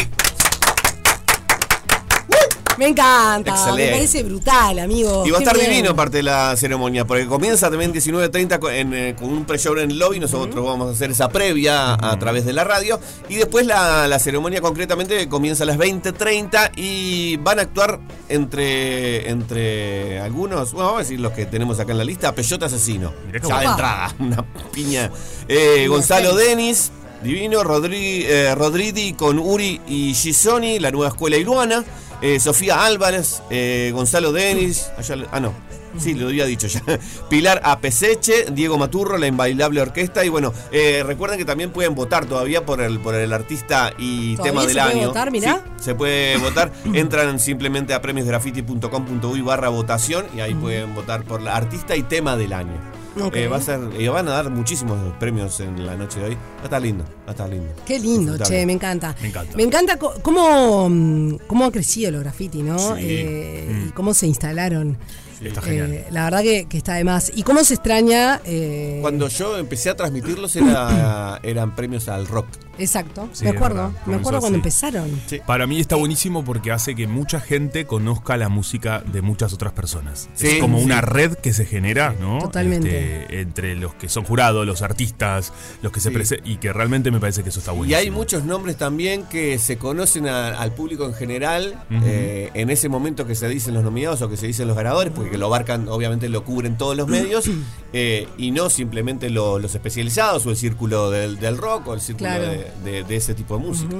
Me 2.79 2.87
encanta, 2.87 3.51
Excelente. 3.51 3.85
me 3.85 3.91
parece 3.91 4.23
brutal, 4.23 4.79
amigo. 4.79 5.23
Y 5.27 5.31
va 5.31 5.37
a 5.37 5.41
estar 5.41 5.55
bien. 5.57 5.69
divino 5.69 5.93
parte 5.95 6.17
de 6.17 6.23
la 6.23 6.55
ceremonia, 6.55 7.05
porque 7.05 7.27
comienza 7.27 7.69
también 7.69 7.93
19.30 7.93 8.57
con, 8.57 8.73
en, 8.73 8.93
eh, 8.93 9.15
con 9.19 9.29
un 9.33 9.43
pre-show 9.43 9.75
en 9.77 9.91
el 9.91 9.99
lobby, 9.99 10.19
nosotros 10.21 10.65
vamos 10.65 10.87
a 10.87 10.91
hacer 10.93 11.11
esa 11.11 11.27
previa 11.27 11.93
a 11.95 12.17
través 12.17 12.45
de 12.45 12.53
la 12.53 12.63
radio, 12.63 12.97
y 13.27 13.35
después 13.35 13.65
la, 13.65 14.07
la 14.07 14.17
ceremonia 14.17 14.61
concretamente 14.61 15.27
comienza 15.27 15.63
a 15.65 15.67
las 15.67 15.77
20.30 15.77 16.71
y 16.77 17.35
van 17.37 17.59
a 17.59 17.63
actuar 17.63 17.99
entre, 18.29 19.29
entre 19.29 20.19
algunos, 20.21 20.71
bueno, 20.71 20.85
vamos 20.87 21.01
a 21.01 21.03
decir 21.03 21.19
los 21.19 21.33
que 21.33 21.45
tenemos 21.47 21.81
acá 21.81 21.91
en 21.91 21.97
la 21.97 22.05
lista, 22.05 22.33
Peyote 22.33 22.63
Asesino, 22.63 23.13
ya 23.33 23.59
de 23.59 23.65
entrada, 23.65 24.15
una 24.19 24.45
piña, 24.71 25.11
Eh, 25.49 25.85
Gonzalo 25.89 26.33
Denis, 26.33 26.91
Divino, 27.21 27.61
Rodri, 27.63 28.23
eh, 28.25 28.55
Rodridi 28.55 29.11
con 29.13 29.37
Uri 29.37 29.81
y 29.85 30.13
Gisoni, 30.13 30.79
la 30.79 30.91
nueva 30.91 31.09
escuela 31.09 31.35
iruana. 31.35 31.83
Eh, 32.21 32.39
Sofía 32.39 32.85
Álvarez, 32.85 33.41
eh, 33.49 33.91
Gonzalo 33.93 34.31
Denis, 34.31 34.89
ah 35.31 35.39
no, 35.39 35.53
sí, 35.97 36.13
lo 36.13 36.27
había 36.27 36.45
dicho 36.45 36.67
ya. 36.67 36.81
Pilar 37.29 37.61
Apeseche, 37.63 38.45
Diego 38.51 38.77
Maturro, 38.77 39.17
la 39.17 39.27
inbailable 39.27 39.81
orquesta. 39.81 40.23
Y 40.25 40.29
bueno, 40.29 40.53
eh, 40.71 41.03
recuerden 41.05 41.37
que 41.37 41.45
también 41.45 41.71
pueden 41.71 41.95
votar 41.95 42.25
todavía 42.25 42.65
por 42.65 42.81
el, 42.81 42.99
por 42.99 43.15
el 43.15 43.33
artista 43.33 43.93
y 43.97 44.35
¿Todavía 44.35 44.51
tema 44.51 44.61
se 44.61 44.67
del 44.67 44.77
puede 44.77 44.99
año. 44.99 45.07
votar, 45.07 45.31
mirá? 45.31 45.63
Sí, 45.77 45.83
se 45.85 45.95
puede 45.95 46.37
votar. 46.37 46.71
Entran 46.93 47.39
simplemente 47.39 47.93
a 47.93 48.01
premiosgraffiti.com.uy 48.01 49.41
barra 49.41 49.69
votación 49.69 50.25
y 50.35 50.41
ahí 50.41 50.53
pueden 50.53 50.93
votar 50.95 51.23
por 51.23 51.41
la 51.41 51.55
artista 51.55 51.95
y 51.95 52.03
tema 52.03 52.35
del 52.35 52.53
año. 52.53 52.98
Eh, 53.33 53.47
va 53.47 53.57
a 53.57 53.61
ser, 53.61 53.79
y 53.99 54.07
van 54.07 54.27
a 54.27 54.31
dar 54.31 54.49
muchísimos 54.49 54.97
premios 55.19 55.59
en 55.59 55.85
la 55.85 55.95
noche 55.95 56.19
de 56.19 56.25
hoy. 56.27 56.35
Va 56.35 56.61
a 56.61 56.63
estar 56.65 56.81
lindo, 56.81 57.03
va 57.03 57.27
a 57.27 57.31
estar 57.31 57.49
lindo. 57.49 57.69
Qué 57.85 57.99
lindo, 57.99 58.37
che, 58.37 58.65
me 58.65 58.73
encanta. 58.73 59.15
Me 59.21 59.27
encanta. 59.29 59.57
Me 59.57 59.63
encanta 59.63 59.97
cómo, 59.97 60.87
mm, 60.89 61.35
cómo 61.47 61.65
ha 61.65 61.71
crecido 61.71 62.11
los 62.11 62.21
graffiti, 62.21 62.61
¿no? 62.61 62.77
Sí. 62.95 63.01
Eh, 63.03 63.85
Y 63.87 63.91
cómo 63.91 64.13
se 64.13 64.27
instalaron. 64.27 64.97
Está 65.41 65.61
genial. 65.61 65.93
Eh, 65.93 66.05
la 66.11 66.25
verdad 66.25 66.41
que, 66.41 66.65
que 66.67 66.77
está 66.77 66.95
de 66.95 67.03
más. 67.03 67.31
Y 67.35 67.43
cómo 67.43 67.63
se 67.63 67.73
extraña. 67.75 68.41
eh, 68.45 68.99
Cuando 69.01 69.27
yo 69.29 69.57
empecé 69.57 69.89
a 69.89 69.95
transmitirlos 69.95 70.55
era, 70.55 71.39
eran 71.43 71.75
premios 71.75 72.09
al 72.09 72.27
rock. 72.27 72.47
Exacto, 72.79 73.29
Sí, 73.33 73.43
me 73.43 73.51
acuerdo. 73.51 73.93
Me 74.05 74.15
acuerdo 74.15 74.39
cuando 74.39 74.47
así. 74.47 74.55
empezaron. 74.55 75.21
Sí. 75.27 75.39
Para 75.45 75.67
mí 75.67 75.79
está 75.79 75.95
buenísimo 75.95 76.43
porque 76.43 76.71
hace 76.71 76.95
que 76.95 77.07
mucha 77.07 77.39
gente 77.39 77.85
conozca 77.85 78.37
la 78.37 78.49
música 78.49 79.03
de 79.05 79.21
muchas 79.21 79.53
otras 79.53 79.73
personas. 79.73 80.29
Sí, 80.33 80.47
es 80.47 80.57
como 80.59 80.79
sí. 80.79 80.85
una 80.85 81.01
red 81.01 81.33
que 81.35 81.53
se 81.53 81.65
genera, 81.65 82.15
¿no? 82.19 82.39
Totalmente. 82.39 83.21
Este, 83.23 83.41
entre 83.41 83.75
los 83.75 83.93
que 83.95 84.09
son 84.09 84.23
jurados, 84.23 84.65
los 84.65 84.81
artistas, 84.81 85.51
los 85.81 85.91
que 85.91 85.99
se 85.99 86.09
Sí. 86.09 86.15
presentan. 86.15 86.47
Y 86.49 86.57
que 86.57 86.71
realmente 86.73 87.11
me 87.11 87.19
parece 87.19 87.43
que 87.43 87.49
eso 87.49 87.59
está 87.59 87.73
Y 87.73 87.77
buenísimo. 87.77 87.99
hay 87.99 88.11
muchos 88.11 88.43
nombres 88.45 88.77
también 88.77 89.23
que 89.23 89.59
se 89.59 89.77
conocen 89.77 90.27
a- 90.27 90.49
al 90.59 90.73
público 90.73 91.05
en 91.05 91.13
general 91.13 91.83
eh, 91.91 92.49
en 92.53 92.69
ese 92.69 92.87
momento 92.89 93.25
que 93.27 93.35
se 93.35 93.47
dicen 93.49 93.73
los 93.73 93.83
nominados 93.83 94.21
o 94.21 94.29
que 94.29 94.37
se 94.37 94.47
dicen 94.47 94.67
los 94.67 94.75
ganadores, 94.77 95.11
porque 95.13 95.37
lo 95.37 95.47
abarcan, 95.47 95.87
obviamente 95.89 96.29
lo 96.29 96.43
cubren 96.45 96.77
todos 96.77 96.95
los 96.95 97.07
medios, 97.07 97.45
eh, 97.93 98.27
y 98.37 98.51
no 98.51 98.69
simplemente 98.69 99.29
lo- 99.29 99.59
los 99.59 99.75
especializados 99.75 100.45
o 100.45 100.51
el 100.51 100.57
círculo 100.57 101.09
del, 101.11 101.39
del 101.39 101.57
rock 101.57 101.87
o 101.87 101.93
el 101.93 102.01
círculo 102.01 102.29
Claro. 102.29 102.43
de, 102.51 102.67
de- 102.83 103.03
de 103.03 103.15
ese 103.15 103.33
tipo 103.33 103.57
de 103.57 103.63
música. 103.65 103.95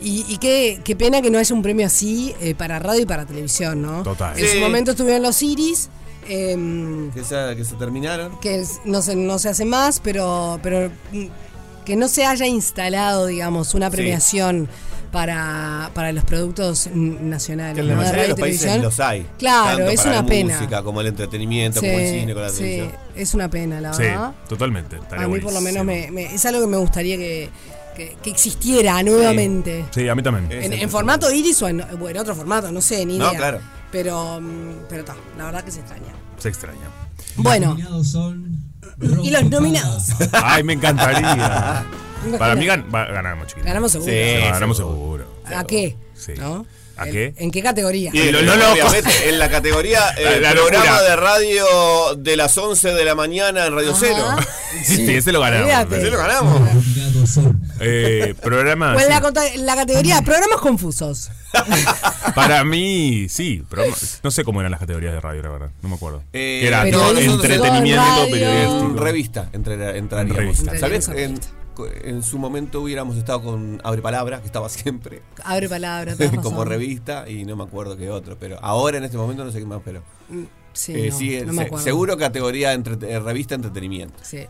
Y, 0.00 0.24
y 0.28 0.38
qué, 0.38 0.80
qué 0.84 0.96
pena 0.96 1.22
que 1.22 1.30
no 1.30 1.38
haya 1.38 1.54
un 1.54 1.62
premio 1.62 1.86
así 1.86 2.34
eh, 2.40 2.54
para 2.54 2.78
radio 2.78 3.02
y 3.02 3.06
para 3.06 3.24
televisión, 3.26 3.82
¿no? 3.82 4.02
Total. 4.02 4.38
En 4.38 4.46
Sí. 4.46 4.54
su 4.54 4.60
momento 4.60 4.90
estuvieron 4.92 5.22
los 5.22 5.42
Iris. 5.42 5.88
em, 6.28 7.10
Que, 7.12 7.24
se, 7.24 7.56
que 7.56 7.64
se 7.64 7.74
terminaron. 7.76 8.38
que 8.40 8.60
es- 8.60 8.80
no 8.84 9.02
se, 9.02 9.16
no 9.16 9.38
se 9.40 9.48
hace 9.48 9.64
más, 9.64 9.98
pero, 10.00 10.58
pero 10.62 10.90
mm, 11.12 11.26
que 11.84 11.96
no 11.96 12.06
se 12.08 12.24
haya 12.24 12.46
instalado, 12.46 13.26
digamos, 13.26 13.74
una 13.74 13.90
Sí. 13.90 13.96
premiación 13.96 14.68
para, 15.10 15.90
para 15.94 16.12
los 16.12 16.24
productos 16.24 16.88
nacionales. 16.94 17.74
Que 17.74 17.80
en 17.80 17.88
la 17.88 17.94
de 17.94 17.96
mayoría 17.96 18.12
de 18.12 18.16
radio 18.22 18.30
los 18.30 18.38
y 18.38 18.40
países 18.40 18.60
televisión. 18.62 18.84
los 18.84 19.00
hay. 19.00 19.26
Claro, 19.38 19.76
Tanto 19.78 19.90
es 19.90 19.96
para 20.00 20.10
una 20.10 20.22
la 20.22 20.26
pena. 20.28 20.54
música 20.58 20.82
como 20.82 21.00
el 21.00 21.06
entretenimiento, 21.08 21.80
Sí, 21.80 21.86
como 21.86 21.98
el 21.98 22.08
cine, 22.20 22.32
con 22.34 22.42
la 22.42 22.48
sí, 22.50 22.56
televisión. 22.58 22.92
es 23.16 23.34
una 23.34 23.50
pena, 23.50 23.80
la 23.80 23.92
Sí, 23.92 24.02
verdad. 24.04 24.32
totalmente. 24.48 24.96
estaría 24.96 25.24
A 25.24 25.28
mí 25.28 25.40
por 25.40 25.52
lo 25.52 25.60
menos 25.60 25.84
me- 25.84 26.34
es 26.34 26.46
algo 26.46 26.60
que 26.62 26.66
me 26.68 26.76
gustaría 26.78 27.16
que, 27.16 27.50
que- 27.96 28.16
que 28.22 28.30
existiera 28.30 29.02
nuevamente. 29.02 29.84
Sí, 29.92 30.08
a 30.08 30.14
mí 30.14 30.22
también. 30.22 30.50
En, 30.50 30.70
Sí, 30.72 30.78
en 30.80 30.88
sí. 30.88 30.92
formato 30.92 31.30
iris 31.32 31.60
o 31.62 31.68
en, 31.68 31.80
en 31.80 32.16
otro 32.18 32.34
formato, 32.34 32.70
no 32.72 32.80
sé, 32.80 33.04
ni 33.06 33.18
No, 33.18 33.28
idea. 33.28 33.38
claro. 33.38 33.60
Pero, 33.90 34.40
mm, 34.40 34.86
pero 34.88 35.00
está, 35.00 35.14
la 35.36 35.44
verdad 35.46 35.64
que 35.64 35.70
se 35.70 35.80
extraña. 35.80 36.12
Se 36.38 36.48
extraña. 36.48 36.88
Bueno, 37.36 37.68
nominados 37.68 38.08
son 38.08 38.56
y 39.22 39.30
los 39.30 39.44
nominados. 39.50 40.04
Ay, 40.32 40.62
me 40.62 40.72
encantaría. 40.74 41.84
Para 42.38 42.54
mí 42.54 42.66
gan- 42.66 42.88
ganamos, 42.90 43.46
chiquitos. 43.48 43.66
Ganamos 43.66 43.92
seguro. 43.92 44.12
Sí. 44.12 44.34
No, 44.44 44.50
ganamos 44.52 44.76
seguro. 44.76 45.24
seguro. 45.44 45.58
¿A 45.58 45.64
qué? 45.64 45.96
Sí. 46.14 46.32
¿No? 46.38 46.64
¿A 46.96 47.06
¿En- 47.06 47.12
qué? 47.12 47.34
¿En 47.38 47.50
qué 47.50 47.62
categoría? 47.62 48.10
Y 48.14 48.30
Lo- 48.30 48.38
el- 48.38 48.48
obviamente, 48.50 49.28
en 49.28 49.38
la 49.38 49.50
categoría 49.50 50.10
eh, 50.18 50.38
La 50.40 50.52
programa 50.52 50.84
locura. 50.84 51.02
de 51.02 51.16
radio 51.16 51.64
de 52.18 52.36
las 52.36 52.56
11 52.56 52.90
de 52.92 53.04
la 53.04 53.14
mañana 53.14 53.66
en 53.66 53.74
Radio 53.74 53.90
Ajá. 53.90 53.98
Cero. 54.00 54.24
Sí, 54.84 55.10
ese 55.14 55.32
lo 55.32 55.40
ganamos. 55.40 55.92
Ese 55.92 56.10
lo 56.10 56.16
ganamos. 56.18 56.60
Eh, 57.80 58.34
programa. 58.42 58.94
O 58.94 59.00
en 59.00 59.06
sí. 59.06 59.58
la, 59.58 59.74
categoría 59.76 60.22
programas 60.22 60.60
confusos. 60.60 61.30
Para 62.34 62.64
mí, 62.64 63.26
sí. 63.28 63.62
no 64.22 64.30
sé 64.30 64.44
cómo 64.44 64.60
eran 64.60 64.70
las 64.70 64.80
categorías 64.80 65.12
de 65.12 65.20
radio, 65.20 65.42
la 65.42 65.48
verdad. 65.50 65.70
No 65.82 65.88
me 65.88 65.94
acuerdo. 65.96 66.22
Eh, 66.32 66.62
era 66.66 66.82
pero 66.82 66.98
todo 67.00 67.18
entretenimiento 67.18 68.02
radio- 68.04 68.30
periodístico. 68.30 68.84
En 68.86 68.96
revista 68.96 69.48
entre- 69.52 69.98
entraríamos. 69.98 70.38
revista. 70.38 70.78
¿Sabes? 70.78 71.08
En, 71.08 71.38
en 72.04 72.22
su 72.22 72.38
momento 72.38 72.80
hubiéramos 72.82 73.16
estado 73.16 73.42
con 73.42 73.80
Abre 73.84 74.02
Palabra, 74.02 74.40
que 74.40 74.46
estaba 74.46 74.68
siempre 74.68 75.22
Abre 75.44 75.68
palabra, 75.68 76.14
como 76.42 76.50
razón. 76.64 76.68
revista, 76.68 77.28
y 77.28 77.44
no 77.44 77.56
me 77.56 77.64
acuerdo 77.64 77.96
qué 77.96 78.10
otro. 78.10 78.36
Pero 78.38 78.58
ahora 78.62 78.98
en 78.98 79.04
este 79.04 79.16
momento 79.16 79.44
no 79.44 79.50
sé 79.52 79.58
qué 79.58 79.66
más, 79.66 79.80
pero. 79.84 80.02
Sí, 80.74 80.94
eh, 80.94 81.08
no, 81.10 81.18
sí, 81.18 81.38
no 81.40 81.46
se- 81.48 81.52
me 81.52 81.62
acuerdo. 81.64 81.84
seguro 81.84 82.16
categoría 82.16 82.72
entre, 82.72 82.94
eh, 83.12 83.20
revista 83.20 83.54
entretenimiento. 83.54 84.18
Sí. 84.22 84.46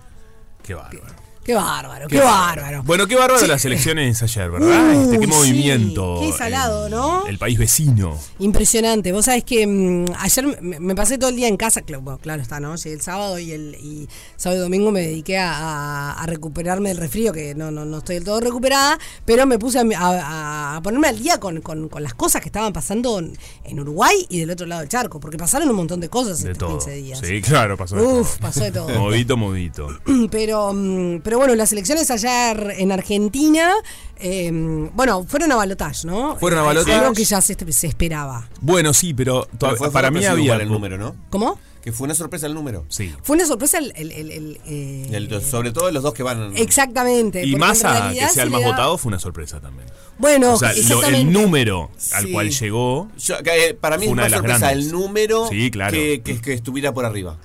Qué 0.63 0.75
bárbaro. 0.75 1.03
Qué 1.45 1.55
bárbaro, 1.55 2.07
qué, 2.07 2.21
bárbaro. 2.21 2.83
Bueno, 2.85 3.09
qué 3.09 3.17
bárbaro 3.17 3.45
las 3.49 3.65
elecciones 3.65 4.23
ayer, 4.23 4.49
¿verdad? 4.49 4.91
Uy, 4.91 5.03
Este, 5.05 5.19
qué 5.19 5.27
sí, 5.27 5.31
movimiento. 5.33 6.19
qué 6.21 6.33
salado, 6.33 6.89
¿no? 6.89 7.27
El 7.27 7.37
país 7.39 7.59
vecino. 7.59 8.17
Impresionante. 8.39 9.11
Vos 9.11 9.25
sabés 9.25 9.43
que 9.43 9.67
mm, 9.67 10.05
ayer 10.19 10.59
me, 10.63 10.79
me 10.79 10.95
pasé 10.95 11.19
todo 11.19 11.31
el 11.31 11.37
día 11.37 11.49
en 11.49 11.57
casa. 11.57 11.83
Claro, 11.83 12.03
bueno, 12.03 12.19
claro 12.21 12.43
está, 12.43 12.61
¿no? 12.61 12.75
El 12.75 13.01
sábado 13.01 13.41
y 13.41 13.51
el 13.51 13.75
y 13.81 14.09
sábado 14.37 14.61
y 14.61 14.63
domingo 14.65 14.93
me 14.93 15.01
dediqué 15.01 15.39
a, 15.39 15.53
a- 15.53 16.13
a 16.23 16.27
recuperarme 16.27 16.91
del 16.91 16.99
resfrío, 16.99 17.33
que 17.33 17.57
no, 17.57 17.73
no, 17.73 17.85
no 17.85 17.99
estoy 17.99 18.17
del 18.17 18.25
todo 18.25 18.39
recuperada, 18.41 18.99
pero 19.25 19.45
me 19.45 19.59
puse 19.59 19.81
a, 19.97 20.81
ponerme 20.83 21.09
al 21.09 21.19
día 21.19 21.41
con, 21.41 21.61
con- 21.61 21.89
con 21.89 22.03
las 22.05 22.15
cosas 22.15 22.41
que 22.41 22.49
estaban 22.51 22.73
pasando 22.73 23.19
en, 23.19 23.81
Uruguay 23.81 24.27
y 24.29 24.39
del 24.41 24.51
otro 24.51 24.67
lado 24.67 24.83
del 24.83 24.89
charco, 24.89 25.19
porque 25.19 25.37
pasaron 25.39 25.69
un 25.69 25.75
montón 25.75 25.99
de 25.99 26.09
cosas 26.09 26.41
De 26.43 26.53
estos 26.53 26.69
todo. 26.69 26.79
15 26.79 26.93
días. 27.03 27.19
Sí, 27.19 27.43
claro, 27.43 27.77
pasó 27.77 27.97
de 27.97 28.03
Uf, 28.03 28.37
todo. 28.37 28.41
pasó 28.41 28.61
de 28.63 28.71
todo. 28.71 28.89
Modito, 29.01 29.37
modito. 29.37 29.89
Pero, 30.31 30.73
mm, 30.73 31.21
pero 31.33 31.38
bueno, 31.38 31.55
las 31.55 31.73
elecciones 31.73 32.11
ayer 32.11 32.75
en 32.77 32.92
Argentina, 32.92 33.73
eh, 34.18 34.51
bueno, 34.92 35.25
fueron 35.27 35.51
a 35.53 35.57
balotage, 35.57 36.05
¿no? 36.07 36.37
Fueron 36.37 36.59
a 36.59 36.62
balotaje. 36.62 36.92
Algo 36.99 37.14
que 37.14 37.25
ya 37.25 37.40
se, 37.40 37.57
se 37.73 37.87
esperaba. 37.87 38.51
Bueno, 38.61 38.92
sí, 38.92 39.14
pero, 39.14 39.49
Pero 39.59 39.77
fue 39.77 39.90
para 39.90 40.11
mí 40.11 40.23
había. 40.27 40.45
igual 40.45 40.61
el 40.61 40.68
número, 40.68 40.99
¿no? 40.99 41.16
¿Cómo? 41.31 41.59
Que 41.83 41.90
fue 41.90 42.05
una 42.05 42.14
sorpresa 42.14 42.47
el 42.47 42.53
número. 42.53 42.85
Sí. 42.90 43.14
Fue 43.23 43.35
una 43.37 43.47
sorpresa 43.47 43.79
el... 43.79 43.95
el- 43.97 44.12
el- 44.12 44.31
el, 44.31 44.61
eh, 44.66 45.09
El- 45.11 45.42
sobre 45.42 45.73
todo 45.73 45.90
los 45.90 46.03
dos 46.03 46.12
que 46.12 46.23
van. 46.23 46.53
Exactamente. 46.55 47.42
Y 47.47 47.53
porque 47.53 47.66
más 47.66 47.81
en 47.81 47.87
a 47.87 47.92
realidad 48.01 48.29
que 48.29 48.35
sea 48.35 48.42
el 48.45 48.51
más 48.51 48.61
da- 48.61 48.66
votado 48.66 48.99
fue 48.99 49.09
una 49.09 49.18
sorpresa 49.18 49.59
también. 49.59 49.88
Bueno, 50.18 50.53
O 50.53 50.59
sea, 50.59 50.75
lo- 50.75 51.03
el 51.05 51.33
número 51.33 51.90
al 52.12 52.27
Sí. 52.27 52.33
cual 52.33 52.51
llegó. 52.51 53.09
Yo- 53.16 53.37
eh, 53.42 53.73
para 53.81 53.97
mí 53.97 54.05
Fue 54.05 54.09
es 54.09 54.12
una 54.12 54.25
de 54.25 54.31
sorpresa 54.31 54.71
el 54.73 54.92
número 54.92 55.49
Sí, 55.49 55.71
claro. 55.71 55.92
que, 55.92 56.21
que, 56.23 56.40
que 56.42 56.53
estuviera 56.53 56.92
por 56.92 57.07
arriba. 57.07 57.38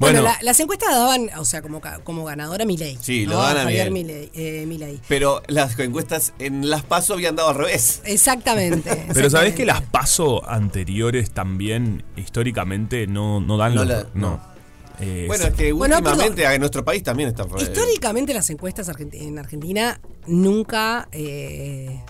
Bueno, 0.00 0.22
Bueno, 0.22 0.22
la- 0.22 0.38
las 0.42 0.58
encuestas 0.58 0.88
daban, 0.90 1.28
o 1.38 1.44
sea, 1.44 1.60
como, 1.62 1.80
como 2.04 2.24
ganadora 2.24 2.64
Milei. 2.64 2.96
Sí, 3.02 3.26
lo 3.26 3.36
dan 3.36 3.58
a 3.58 3.62
Javier 3.64 3.90
Milei. 3.90 4.30
Eh, 4.34 4.64
Milei. 4.66 4.98
Pero 5.06 5.42
las 5.46 5.78
encuestas 5.78 6.32
en 6.38 6.70
las 6.70 6.82
PASO 6.82 7.12
habían 7.14 7.36
dado 7.36 7.50
al 7.50 7.56
revés. 7.56 8.00
Exactamente. 8.06 9.06
Pero 9.14 9.28
sabés 9.28 9.54
que 9.54 9.66
las 9.66 9.82
paso 9.82 10.48
anteriores 10.48 11.30
también 11.32 12.02
históricamente 12.16 13.06
no, 13.06 13.40
no 13.40 13.56
dan 13.58 13.74
No 13.74 13.84
los- 13.84 13.88
la- 13.88 14.02
no. 14.14 14.30
no. 14.30 14.50
Eh, 15.02 15.24
Bueno, 15.28 15.44
es 15.46 15.54
que 15.54 15.72
Bueno, 15.72 15.96
últimamente 15.98 16.44
en 16.44 16.60
nuestro 16.60 16.84
país 16.84 17.02
también 17.02 17.28
está. 17.30 17.44
Históricamente 17.58 18.32
las 18.34 18.48
encuestas 18.50 18.90
en 19.12 19.38
Argentina 19.38 20.00
nunca... 20.26 21.08
eh, 21.12 22.00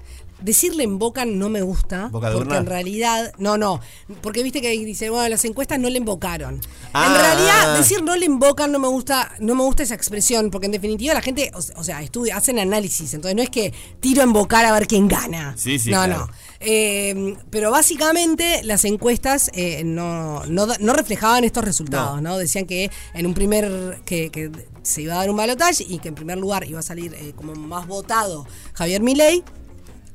Decirle 0.43 0.85
en 0.85 0.99
boca 0.99 1.25
no 1.25 1.49
me 1.49 1.63
gusta, 1.63 2.09
¿Boca 2.09 2.29
de 2.31 2.35
porque 2.37 2.49
urna? 2.49 2.61
en 2.61 2.67
realidad, 2.67 3.33
no, 3.39 3.59
no, 3.59 3.81
porque 4.23 4.43
viste 4.43 4.61
que 4.61 4.71
dice, 4.71 5.11
bueno, 5.11 5.29
las 5.29 5.45
encuestas 5.45 5.79
no 5.79 5.89
le 5.91 5.99
invocaron. 5.99 6.55
En 6.55 6.61
Ah. 6.95 7.17
realidad, 7.21 7.77
decir 7.77 8.03
no 8.03 8.17
le 8.17 8.27
invocan 8.27 8.73
no 8.73 8.79
me 8.79 8.89
gusta, 8.89 9.33
no 9.39 9.55
me 9.55 9.63
gusta 9.63 9.83
esa 9.83 9.95
expresión, 9.95 10.51
porque 10.51 10.67
en 10.67 10.73
definitiva 10.73 11.15
la 11.15 11.23
gente, 11.23 11.51
o, 11.55 11.85
sea, 11.85 12.03
estudia, 12.03 12.37
hacen 12.37 12.59
análisis, 12.59 13.13
entonces 13.15 13.37
no 13.37 13.43
es 13.43 13.51
que 13.51 13.73
tiro 14.01 14.23
a 14.23 14.27
invocar 14.27 14.65
a 14.65 14.73
ver 14.73 14.87
quién 14.87 15.09
gana. 15.09 15.55
Sí, 15.57 15.79
sí, 15.79 15.91
No, 15.91 16.05
claro. 16.05 16.27
no. 16.27 16.33
Eh, 16.61 17.37
pero 17.51 17.71
básicamente 17.71 18.63
las 18.65 18.85
encuestas 18.85 19.51
eh, 19.55 19.83
no, 19.85 20.45
no, 20.47 20.67
no 20.79 20.93
reflejaban 20.93 21.45
estos 21.45 21.65
resultados, 21.65 22.21
¿no? 22.23 22.37
Decían 22.39 22.67
que 22.67 22.91
en 23.15 23.27
un 23.27 23.35
primer, 23.35 24.01
que, 24.05 24.31
que 24.31 24.51
se 24.83 25.03
iba 25.03 25.15
a 25.15 25.19
dar 25.19 25.31
un 25.31 25.37
balotaje 25.37 25.85
y 25.89 25.99
que 25.99 26.09
en 26.09 26.15
primer 26.15 26.39
lugar 26.39 26.67
iba 26.69 26.81
a 26.81 26.83
salir 26.83 27.15
eh, 27.15 27.33
como 27.37 27.55
más 27.55 27.87
votado 27.87 28.47
Javier 28.75 29.03
Milei. 29.03 29.43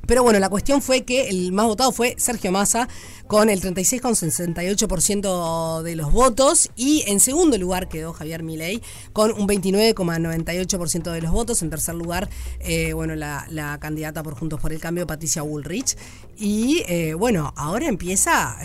Pero 0.06 0.22
bueno, 0.22 0.38
la 0.38 0.48
cuestión 0.48 0.82
fue 0.82 1.02
que 1.02 1.28
el 1.28 1.52
más 1.52 1.66
votado 1.66 1.92
fue 1.92 2.14
Sergio 2.18 2.52
Massa 2.52 2.88
con 3.26 3.48
el 3.50 3.60
36,68% 3.60 5.82
de 5.82 5.96
los 5.96 6.12
votos 6.12 6.70
y 6.76 7.02
en 7.06 7.20
segundo 7.20 7.56
lugar 7.58 7.88
quedó 7.88 8.12
Javier 8.12 8.42
Milei 8.42 8.82
con 9.12 9.32
un 9.32 9.46
29,98% 9.48 11.10
de 11.12 11.20
los 11.22 11.32
votos. 11.32 11.62
En 11.62 11.70
tercer 11.70 11.94
lugar, 11.94 12.28
eh, 12.60 12.92
bueno, 12.92 13.14
la, 13.16 13.46
la 13.50 13.78
candidata 13.78 14.22
por 14.22 14.34
Juntos 14.34 14.60
por 14.60 14.72
el 14.72 14.80
Cambio, 14.80 15.06
Patricia 15.06 15.42
Bullrich. 15.42 15.96
Y 16.38 16.82
eh, 16.86 17.14
bueno, 17.14 17.52
ahora 17.56 17.88
empieza 17.88 18.56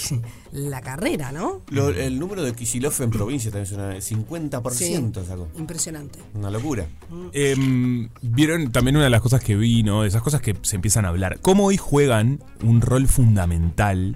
la 0.52 0.80
carrera, 0.80 1.30
¿no? 1.32 1.62
Lo- 1.70 1.90
el 1.90 2.18
número 2.18 2.42
de 2.42 2.52
Kisilov 2.54 2.94
en 3.00 3.10
provincia 3.10 3.50
también 3.52 3.66
es 4.00 4.10
una 4.16 4.50
50% 4.50 5.24
sacó. 5.26 5.48
Impresionante. 5.56 6.18
Una 6.34 6.50
locura. 6.50 6.86
Em, 7.32 8.08
Vieron 8.20 8.72
también 8.72 8.96
una 8.96 9.04
de 9.04 9.10
las 9.10 9.20
cosas 9.22 9.42
que 9.44 9.54
vi, 9.56 9.82
¿no? 9.84 10.02
De 10.02 10.08
esas 10.08 10.22
cosas 10.22 10.40
que 10.40 10.56
se 10.62 10.74
empiezan 10.76 11.04
a 11.04 11.08
hablar. 11.08 11.38
Cómo 11.40 11.66
hoy 11.66 11.76
juegan 11.76 12.42
un 12.64 12.80
rol 12.80 13.06
fundamental 13.06 14.09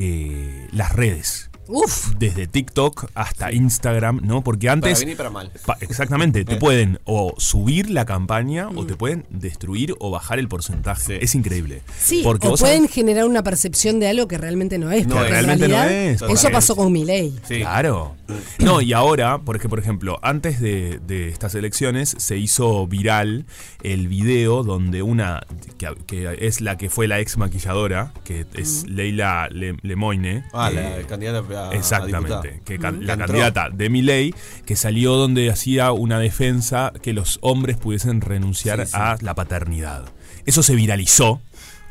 eh, 0.00 0.68
las 0.70 0.92
redes. 0.92 1.47
Uf. 1.68 2.14
desde 2.18 2.46
TikTok 2.46 3.10
hasta 3.14 3.52
Instagram, 3.52 4.20
¿no? 4.24 4.42
Porque 4.42 4.68
antes... 4.68 4.92
Para 4.94 5.04
bien 5.04 5.14
y 5.14 5.16
para 5.16 5.30
mal. 5.30 5.52
Pa- 5.66 5.76
exactamente, 5.80 6.44
te 6.44 6.56
pueden 6.56 6.98
o 7.04 7.34
subir 7.38 7.90
la 7.90 8.04
campaña 8.04 8.68
Mm. 8.70 8.78
o 8.78 8.86
te 8.86 8.94
pueden 8.96 9.24
destruir 9.30 9.94
o 10.00 10.10
bajar 10.10 10.38
el 10.38 10.48
porcentaje. 10.48 11.18
Sí. 11.18 11.18
Es 11.20 11.34
increíble. 11.34 11.82
Sí, 11.98 12.20
Porque 12.24 12.46
o 12.46 12.50
vos 12.50 12.60
pueden 12.60 12.88
generar 12.88 13.24
una 13.26 13.42
percepción 13.42 14.00
de 14.00 14.08
algo 14.08 14.26
que 14.28 14.38
realmente 14.38 14.78
no 14.78 14.90
es. 14.90 15.06
No, 15.06 15.22
realmente 15.22 15.68
no 15.68 15.82
es, 15.84 16.22
Eso 16.22 16.48
pasó 16.50 16.74
con 16.76 16.92
Milei. 16.92 17.34
Sí. 17.46 17.60
Claro. 17.60 18.14
No, 18.58 18.80
y 18.80 18.92
ahora, 18.92 19.38
porque 19.38 19.68
por 19.68 19.78
ejemplo, 19.78 20.18
antes 20.22 20.60
de, 20.60 21.00
de 21.06 21.28
estas 21.28 21.54
elecciones 21.54 22.14
se 22.18 22.36
hizo 22.36 22.86
viral 22.86 23.46
el 23.82 24.08
video 24.08 24.62
donde 24.62 25.02
una, 25.02 25.42
que, 25.78 25.88
que 26.06 26.36
es 26.46 26.60
la 26.60 26.76
que 26.76 26.90
fue 26.90 27.08
la 27.08 27.20
ex 27.20 27.36
maquilladora, 27.38 28.12
que 28.24 28.44
es 28.54 28.84
Leila 28.86 29.48
Le- 29.50 29.76
Lemoine. 29.82 30.44
Ah, 30.52 30.70
eh, 30.72 30.98
la 31.00 31.06
candidata 31.06 31.42
a, 31.66 31.72
Exactamente, 31.74 32.60
que 32.64 32.78
can- 32.78 33.00
Que 33.00 33.04
la 33.06 33.16
candidata 33.16 33.68
de 33.70 33.88
Milei 33.90 34.34
que 34.64 34.76
salió 34.76 35.14
donde 35.14 35.50
hacía 35.50 35.92
una 35.92 36.18
defensa 36.18 36.92
que 37.02 37.12
los 37.12 37.38
hombres 37.42 37.76
pudiesen 37.76 38.20
renunciar 38.20 38.80
Sí, 38.86 38.92
sí. 38.92 38.98
a 38.98 39.16
la 39.20 39.34
paternidad. 39.34 40.04
Eso 40.46 40.62
se 40.62 40.74
viralizó, 40.74 41.40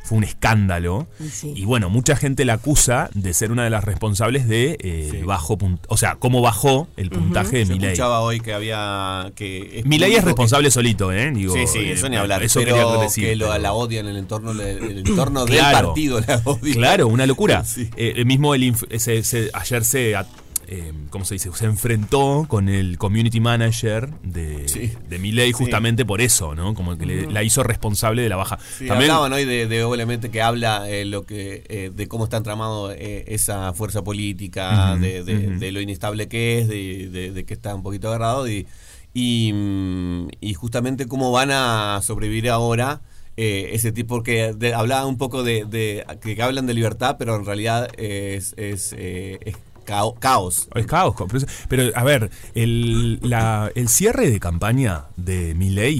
fue 0.08 0.18
un 0.18 0.24
escándalo 0.24 1.08
Y 1.20 1.30
sí. 1.30 1.54
y 1.56 1.66
bueno, 1.66 1.90
mucha 1.90 2.16
gente 2.16 2.46
la 2.46 2.54
acusa 2.54 3.10
de 3.14 3.34
ser 3.34 3.52
una 3.52 3.64
de 3.64 3.70
las 3.70 3.84
responsables 3.84 4.48
de 4.48 4.78
eh, 4.80 5.10
Sí. 5.12 5.18
bajo 5.24 5.58
o 5.88 5.98
sea, 5.98 6.16
cómo 6.16 6.42
bajó 6.42 6.88
el 6.98 7.10
puntaje 7.10 7.58
de 7.58 7.66
Yo 7.66 7.74
Milei. 7.74 7.90
escuchaba 7.92 8.22
hoy 8.22 8.40
que 8.40 8.54
había 8.54 9.32
que 9.36 9.82
Milei 9.86 10.16
es 10.16 10.24
responsable 10.24 10.72
solito, 10.72 11.12
¿eh? 11.12 11.32
Digo, 11.32 11.54
sí, 11.54 11.68
sí, 11.68 11.80
eh, 11.80 11.92
eso 11.94 12.10
ni 12.10 12.16
hablar. 12.16 12.42
Eso 12.44 12.60
pero 12.62 12.76
quería 12.76 13.02
decir. 13.04 13.24
que 13.26 13.36
lo- 13.36 13.48
pero- 13.50 13.60
la 13.60 13.74
odian 13.74 14.06
en 14.06 14.12
el 14.14 14.18
entorno, 14.18 14.52
el 14.52 15.00
entorno 15.08 15.46
del 15.46 15.60
partido 15.60 16.20
la 16.22 16.42
odian. 16.44 16.76
Claro, 16.78 17.08
una 17.08 17.26
locura. 17.26 17.64
Sí. 17.78 17.90
Eh, 17.98 18.14
el 18.16 18.26
mismo 18.26 18.56
el 18.56 18.64
inf- 18.64 18.88
ese- 18.90 19.18
ese- 19.18 19.50
ayer 19.54 19.84
se, 19.84 20.16
eh, 20.68 20.92
¿cómo 21.10 21.26
se 21.26 21.36
dice? 21.36 21.50
Se 21.54 21.66
enfrentó 21.66 22.46
con 22.48 22.70
el 22.70 22.98
community 22.98 23.40
manager 23.40 24.10
de, 24.24 24.68
Sí. 24.68 24.92
de 25.10 25.52
justamente 25.54 26.06
por 26.06 26.22
eso, 26.22 26.56
¿no? 26.56 26.74
Como 26.74 26.98
que 26.98 27.06
le- 27.06 27.32
la 27.32 27.44
hizo 27.44 27.64
responsable 27.64 28.22
de 28.22 28.30
la 28.30 28.36
baja. 28.36 28.58
Sí, 28.78 28.86
También, 28.88 29.12
hablaban 29.12 29.34
hoy 29.34 29.46
de, 29.46 29.68
de, 29.68 29.84
obviamente 29.84 30.30
que 30.30 30.42
habla 30.42 30.90
eh, 30.90 31.06
lo 31.06 31.26
que 31.26 31.64
eh, 31.70 31.92
de 31.94 32.08
cómo 32.08 32.26
está 32.26 32.38
entramado 32.38 32.92
eh, 32.92 33.26
esa 33.28 33.74
fuerza 33.74 34.04
política, 34.04 34.96
de, 34.98 35.24
de- 35.24 35.72
lo 35.72 35.82
inestable 35.82 36.28
que 36.28 36.60
es, 36.60 36.68
de, 36.68 37.10
de- 37.10 37.32
de 37.32 37.46
que 37.46 37.54
está 37.54 37.74
un 37.76 37.84
poquito 37.84 38.08
agarrado 38.10 38.48
y, 38.50 38.66
y, 39.14 39.52
mm, 39.54 40.28
y 40.42 40.54
justamente 40.54 41.08
cómo 41.08 41.32
van 41.32 41.50
a 41.52 42.00
sobrevivir 42.04 42.50
ahora 42.50 43.02
eh, 43.40 43.70
ese 43.74 43.92
tipo, 43.92 44.16
porque 44.16 44.54
de- 44.58 44.74
hablaba 44.74 45.06
un 45.06 45.18
poco 45.18 45.44
de, 45.44 45.64
de- 45.66 46.04
que, 46.22 46.36
que 46.36 46.42
hablan 46.42 46.66
de 46.66 46.74
libertad, 46.74 47.18
pero 47.20 47.36
en 47.36 47.46
realidad 47.46 47.88
es, 47.98 48.56
es, 48.58 48.96
eh, 48.98 49.38
es 49.42 49.56
cao- 49.88 50.14
caos. 50.20 50.68
Es 50.76 50.86
caos. 50.86 51.16
Pero, 51.70 51.92
a 51.96 52.04
ver, 52.04 52.30
el, 52.54 53.20
la- 53.28 53.72
el 53.76 53.88
cierre 53.90 54.30
de 54.30 54.40
campaña 54.40 55.06
de 55.16 55.56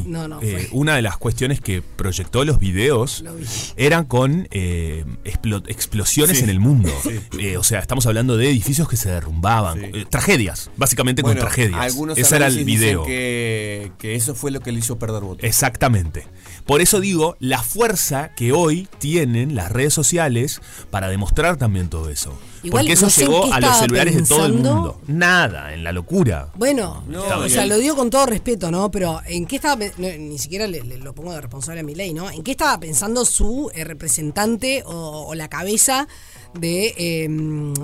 No, 0.06 0.28
no, 0.28 0.40
eh, 0.42 0.68
una 0.72 0.96
de 0.96 1.02
las 1.02 1.18
cuestiones 1.18 1.62
que 1.62 1.82
proyectó 1.82 2.44
los 2.46 2.60
videos 2.60 3.22
Lo 3.22 3.34
vi. 3.36 3.46
eran 3.78 4.06
con 4.06 4.48
eh, 4.52 5.06
explo- 5.26 5.64
explosiones 5.68 6.38
Sí. 6.38 6.44
en 6.44 6.50
el 6.50 6.60
mundo. 6.60 6.92
Eh, 7.40 7.58
o 7.58 7.64
sea, 7.64 7.80
estamos 7.80 8.06
hablando 8.06 8.38
de 8.38 8.50
edificios 8.50 8.88
que 8.90 8.98
se 8.98 9.10
derrumbaban. 9.10 9.80
Sí. 9.80 9.86
eh, 9.94 10.06
tragedias, 10.10 10.70
básicamente 10.78 11.22
Bueno, 11.22 11.40
con 11.40 11.48
tragedias. 11.48 11.80
Algunos 11.80 12.18
Ese 12.18 12.36
era 12.36 12.48
el 12.48 12.54
dicen 12.54 12.66
video. 12.68 13.04
Que, 13.06 13.92
que 13.98 14.16
eso 14.16 14.36
fue 14.36 14.52
lo 14.52 14.60
que 14.60 14.72
le 14.72 14.80
hizo 14.80 14.98
perder 15.00 15.22
votos. 15.24 15.44
Exactamente. 15.44 16.26
Por 16.66 16.82
eso 16.82 17.00
digo, 17.00 17.38
la 17.40 17.62
fuerza 17.64 18.32
que 18.36 18.52
hoy 18.52 18.88
tienen 19.00 19.56
las 19.56 19.72
redes 19.72 19.94
sociales 19.94 20.62
para 20.92 21.08
demostrar 21.10 21.58
también 21.58 21.88
todo 21.90 22.10
eso. 22.10 22.38
Igual, 22.68 22.84
Porque 22.84 22.94
eso 22.94 23.06
no 23.06 23.10
sé 23.10 23.22
llegó 23.22 23.54
a 23.54 23.60
los 23.60 23.78
celulares 23.78 24.16
de 24.16 24.24
todo 24.24 24.46
el 24.46 24.54
mundo. 24.54 25.02
Nada, 25.08 25.74
en 25.74 25.84
la 25.84 25.92
locura. 25.92 26.50
Bueno, 26.56 27.04
No, 27.08 27.24
o 27.40 27.50
sea, 27.50 27.66
lo 27.66 27.78
digo 27.78 27.96
con 27.96 28.10
todo 28.10 28.26
respeto, 28.26 28.70
¿no? 28.72 28.92
Pero 28.92 29.22
¿en 29.26 29.46
qué 29.46 29.56
estaba, 29.58 29.86
no, 29.98 30.08
ni 30.18 30.38
siquiera 30.38 30.68
le, 30.68 30.84
le 30.84 30.98
lo 30.98 31.14
pongo 31.14 31.34
de 31.34 31.42
responsable 31.42 31.82
a 31.82 31.84
mi 31.84 31.96
ley, 31.96 32.14
¿no? 32.14 32.30
¿En 32.30 32.44
qué 32.44 32.52
estaba 32.52 32.80
pensando 32.80 33.26
su 33.26 33.72
eh, 33.74 33.84
representante 33.84 34.84
o, 34.86 35.28
o 35.28 35.36
la 35.36 35.48
cabeza 35.50 36.08
de, 36.54 36.94
eh, 36.98 37.28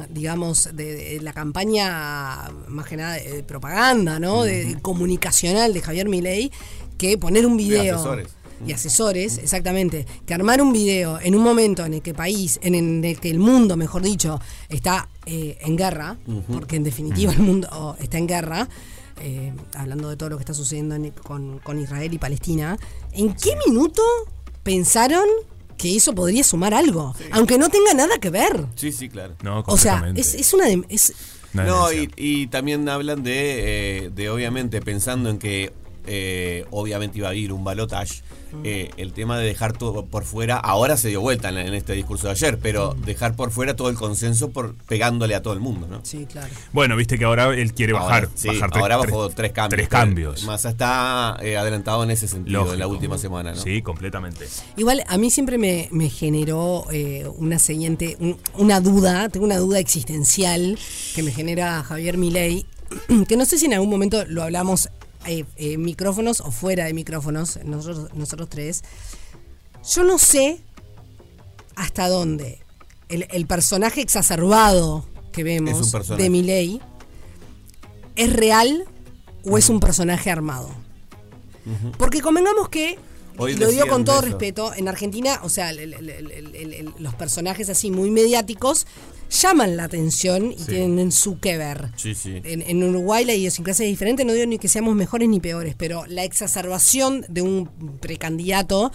digamos, 0.10 0.70
de, 0.76 0.96
de 0.96 1.22
la 1.22 1.34
campaña 1.34 2.50
más 2.68 2.88
que 2.88 2.98
nada 2.98 3.14
de, 3.14 3.38
de 3.38 3.44
propaganda, 3.44 4.20
¿no? 4.20 4.44
De, 4.44 4.66
de 4.66 4.82
comunicacional 4.82 5.74
de 5.74 5.82
Javier 5.82 6.08
Milei, 6.10 6.52
que 6.98 7.18
poner 7.18 7.46
un 7.46 7.58
video 7.58 7.96
asesores. 7.96 8.28
Y 8.66 8.72
asesores, 8.74 9.38
exactamente, 9.38 10.06
que 10.26 10.34
armar 10.34 10.62
un 10.62 10.72
video 10.74 11.20
en 11.22 11.36
un 11.36 11.42
momento 11.44 11.86
en 11.86 11.94
el 11.96 12.02
que 12.02 12.12
el 12.12 12.16
país, 12.16 12.60
en 12.64 12.76
el, 12.76 13.04
el 13.06 13.20
que 13.20 13.30
el 13.30 13.40
mundo, 13.40 13.76
mejor 13.78 14.02
dicho, 14.02 14.40
está 14.70 15.10
eh, 15.26 15.58
en 15.62 15.76
guerra, 15.78 16.18
porque 16.52 16.76
en 16.76 16.84
definitiva 16.84 17.32
el 17.34 17.40
mundo 17.40 17.68
oh, 17.72 17.96
está 18.00 18.18
en 18.18 18.28
guerra, 18.28 18.68
eh, 19.22 19.54
hablando 19.76 20.10
de 20.10 20.18
todo 20.18 20.30
lo 20.30 20.38
que 20.38 20.42
está 20.42 20.54
sucediendo 20.54 20.96
en- 20.96 21.12
con, 21.12 21.60
con 21.60 21.80
Israel 21.80 22.14
y 22.14 22.18
Palestina, 22.18 22.78
¿en 23.12 23.34
qué 23.36 23.56
minuto 23.68 24.02
pensaron 24.64 25.26
que 25.78 25.96
eso 25.96 26.14
podría 26.14 26.44
sumar 26.44 26.74
algo? 26.74 27.16
Aunque 27.32 27.58
no 27.58 27.70
tenga 27.70 27.94
nada 27.94 28.18
que 28.20 28.30
ver. 28.30 28.66
Sí, 28.76 28.92
sí, 28.92 29.10
claro. 29.10 29.36
No, 29.44 29.64
O 29.68 29.78
sea, 29.78 30.12
es, 30.16 30.34
es 30.36 30.54
una... 30.54 30.66
de- 30.68 30.84
es- 30.90 31.14
No, 31.54 31.88
y 31.92 32.48
también 32.48 32.88
hablan 32.90 33.22
de, 33.24 34.06
eh, 34.06 34.10
de 34.10 34.30
obviamente 34.30 34.82
pensando 34.82 35.30
en 35.30 35.38
que 35.38 35.72
eh, 36.06 36.66
obviamente 36.72 37.18
iba 37.20 37.30
a 37.30 37.36
ir 37.36 37.52
un 37.54 37.64
balotage. 37.64 38.22
eh, 38.64 38.92
el 38.98 39.14
tema 39.14 39.40
de 39.40 39.48
dejar 39.48 39.74
todo 39.76 40.06
por 40.06 40.26
fuera, 40.26 40.58
ahora 40.58 40.96
se 40.96 41.08
dio 41.10 41.22
vuelta 41.22 41.50
en, 41.50 41.58
en 41.58 41.74
este 41.74 41.94
discurso 41.94 42.28
de 42.28 42.34
ayer, 42.34 42.60
pero 42.60 42.94
dejar 43.04 43.36
por 43.36 43.50
fuera 43.50 43.76
todo 43.76 43.90
el 43.90 43.96
consenso 43.96 44.52
por 44.52 44.76
pegándole 44.76 45.34
a 45.34 45.42
todo 45.42 45.54
el 45.56 45.60
mundo, 45.60 45.88
¿no? 45.88 46.02
sí, 46.04 46.28
claro. 46.32 46.54
Bueno, 46.72 46.96
viste 46.96 47.18
que 47.18 47.26
ahora 47.26 47.46
él 47.56 47.74
quiere 47.74 47.94
bajar. 47.94 48.26
Ahora, 48.26 48.30
sí, 48.36 48.50
bajar 48.50 48.70
tres- 48.70 48.82
ahora 48.84 49.00
tres- 49.00 49.12
bajó 49.12 49.30
tres 49.30 49.52
cambios. 49.54 49.76
Tres 49.78 49.90
cambios. 49.90 50.44
Massa 50.44 50.70
está 50.70 51.38
eh, 51.42 51.58
adelantado 51.58 52.04
en 52.04 52.12
ese 52.12 52.28
sentido 52.28 52.72
en 52.74 52.78
la 52.80 52.86
última 52.86 53.18
semana, 53.18 53.54
¿no? 53.54 53.60
Sí, 53.60 53.82
completamente. 53.82 54.46
Igual 54.78 55.04
a 55.08 55.18
mí 55.18 55.32
siempre 55.32 55.58
me, 55.58 55.88
me 55.92 56.10
generó 56.12 56.86
eh, 56.92 57.26
una 57.38 57.58
siguiente, 57.58 58.18
un- 58.20 58.38
una 58.56 58.82
duda, 58.82 59.30
tengo 59.30 59.48
una 59.48 59.58
duda 59.58 59.80
existencial 59.80 60.78
que 61.16 61.24
me 61.24 61.32
genera 61.32 61.82
Javier 61.84 62.18
Milei, 62.20 62.68
que 63.28 63.36
no 63.36 63.46
sé 63.46 63.58
si 63.58 63.66
en 63.66 63.74
algún 63.74 63.90
momento 63.90 64.24
lo 64.28 64.44
hablamos 64.44 64.90
eh, 65.26 65.78
micrófonos 65.78 66.42
o 66.42 66.52
fuera 66.52 66.86
de 66.86 66.94
micrófonos, 66.94 67.60
nosotros, 67.64 68.14
nosotros 68.14 68.50
tres. 68.50 68.84
Yo 69.94 70.04
no 70.04 70.18
sé 70.18 70.62
hasta 71.76 72.08
dónde 72.08 72.60
el, 73.10 73.28
el 73.32 73.46
personaje 73.48 74.02
exacerbado 74.02 75.06
que 75.32 75.44
vemos 75.44 75.92
de 76.18 76.30
Milei 76.30 76.82
es 78.16 78.32
real 78.34 78.86
o 79.44 79.58
es 79.58 79.70
un 79.70 79.80
personaje 79.80 80.30
armado. 80.30 80.70
Porque 81.98 82.22
convengamos 82.22 82.70
que, 82.70 83.00
Hoy 83.38 83.54
y 83.54 83.56
lo 83.56 83.68
digo 83.70 83.88
con 83.88 84.04
todo 84.06 84.18
eso. 84.20 84.26
respeto, 84.28 84.74
en 84.76 84.88
Argentina, 84.88 85.40
o 85.44 85.50
sea, 85.50 85.70
el- 85.72 85.80
el- 85.94 86.94
los 87.00 87.16
personajes 87.16 87.70
así 87.70 87.90
muy 87.90 88.12
mediáticos 88.12 88.86
llaman 89.34 89.76
la 89.76 89.84
atención 89.84 90.52
y 90.52 90.64
tienen 90.64 91.12
su 91.12 91.40
que 91.40 91.58
ver. 91.58 91.92
Sí, 91.98 92.16
sí. 92.16 92.42
En, 92.44 92.62
en 92.62 92.84
Uruguay 92.84 93.26
la 93.26 93.34
idiosincrasia 93.34 93.86
es 93.86 93.92
diferente, 93.92 94.24
no 94.24 94.34
digo 94.34 94.46
ni 94.46 94.60
que 94.60 94.68
seamos 94.68 94.96
mejores 94.96 95.28
ni 95.28 95.40
peores, 95.40 95.76
pero 95.78 96.06
la 96.08 96.24
exacerbación 96.24 97.26
de 97.28 97.42
un 97.42 97.68
precandidato 98.00 98.92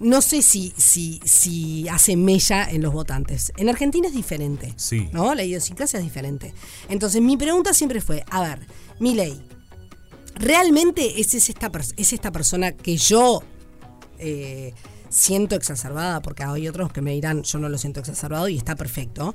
no 0.00 0.22
sé 0.22 0.40
si, 0.40 0.72
si, 0.78 1.20
si 1.24 1.86
hace 1.88 2.16
mella 2.16 2.68
en 2.68 2.82
los 2.82 2.92
votantes. 2.92 3.52
En 3.58 3.68
Argentina 3.68 4.08
es 4.08 4.14
diferente. 4.14 4.72
Sí. 4.76 5.08
¿No? 5.12 5.34
La 5.34 5.44
idiosincrasia 5.44 5.98
es 5.98 6.04
diferente. 6.04 6.54
Entonces, 6.88 7.20
mi 7.20 7.36
pregunta 7.36 7.74
siempre 7.74 8.00
fue: 8.00 8.24
a 8.30 8.40
ver, 8.40 8.66
mi 8.98 9.14
ley, 9.14 9.40
¿realmente 10.36 11.20
es, 11.20 11.34
es 11.34 11.50
esta, 11.50 11.70
es 11.96 12.12
esta 12.14 12.32
persona 12.32 12.72
que 12.72 12.96
yo 12.96 13.42
eh, 14.18 14.72
siento 15.10 15.54
exacerbada? 15.54 16.22
Porque 16.22 16.44
hay 16.44 16.66
otros 16.66 16.90
que 16.92 17.02
me 17.02 17.12
dirán, 17.12 17.42
yo 17.42 17.58
no 17.58 17.68
lo 17.68 17.76
siento 17.76 18.00
exacerbado 18.00 18.48
y 18.48 18.56
está 18.56 18.76
perfecto. 18.76 19.34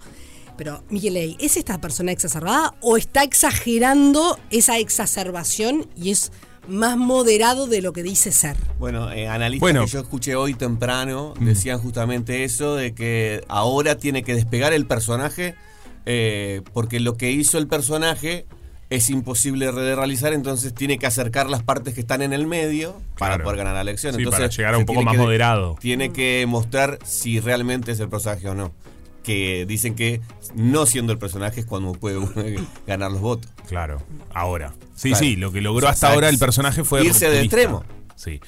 Pero, 0.58 0.84
Miguel, 0.90 1.36
¿es 1.40 1.58
esta 1.58 1.80
persona 1.80 2.12
exacerbada 2.12 2.76
o 2.82 2.98
está 2.98 3.24
exagerando 3.24 4.40
esa 4.50 4.78
exacerbación 4.78 5.88
y 5.96 6.12
es 6.12 6.32
más 6.68 6.98
moderado 6.98 7.68
de 7.68 7.82
lo 7.82 7.94
que 7.94 8.04
dice 8.04 8.32
ser? 8.32 8.56
Bueno, 8.80 9.12
eh, 9.12 9.28
analistas 9.28 9.62
Bueno. 9.62 9.86
que 9.86 9.92
yo 9.92 10.00
escuché 10.00 10.36
hoy 10.36 10.54
temprano 10.54 11.34
decían 11.40 11.80
justamente 11.80 12.44
eso, 12.44 12.76
de 12.76 12.94
que 12.94 13.44
ahora 13.48 13.96
tiene 13.98 14.24
que 14.24 14.34
despegar 14.34 14.74
el 14.74 14.86
personaje, 14.86 15.56
eh, 16.06 16.62
porque 16.74 17.00
lo 17.00 17.18
que 17.18 17.32
hizo 17.32 17.58
el 17.58 17.68
personaje 17.68 18.46
es 18.90 19.10
imposible 19.10 19.72
de 19.72 19.96
realizar, 19.96 20.34
entonces 20.34 20.74
tiene 20.74 21.00
que 21.00 21.08
acercar 21.08 21.50
las 21.50 21.64
partes 21.64 21.94
que 21.96 22.02
están 22.02 22.22
en 22.22 22.34
el 22.34 22.46
medio 22.46 22.96
para 23.18 23.40
poder 23.44 23.58
ganar 23.58 23.74
la 23.76 23.82
elección. 23.82 24.14
Sí, 24.14 24.20
entonces, 24.20 24.40
para 24.40 24.52
llegar 24.52 24.74
a 24.76 24.78
un 24.78 24.86
poco 24.86 25.02
más 25.02 25.18
moderado. 25.18 25.76
Tiene 25.80 26.12
que 26.12 26.46
mostrar 26.48 27.00
si 27.04 27.40
realmente 27.40 27.92
es 27.92 28.00
el 28.00 28.10
personaje 28.10 28.48
o 28.48 28.54
no. 28.54 28.72
Que 29.26 29.66
dicen 29.68 29.96
que 29.96 30.22
no 30.54 30.86
siendo 30.86 31.12
el 31.12 31.18
personaje 31.18 31.62
es 31.62 31.66
cuando 31.66 31.94
puede 31.94 32.20
ganar 32.88 33.12
los 33.12 33.22
votos. 33.22 33.50
Claro, 33.68 34.02
ahora. 34.34 34.74
Sí, 34.96 35.10
Claro. 35.10 35.26
sí, 35.26 35.36
lo 35.36 35.52
que 35.52 35.62
logró 35.62 35.80
O 35.80 35.82
sea, 35.82 35.90
hasta 35.92 36.14
ahora 36.14 36.30
el 36.30 36.38
personaje 36.38 36.84
fue 36.84 37.04
irse 37.04 37.30
de 37.30 37.42
extremo. 37.42 37.84
Sí. 38.16 38.40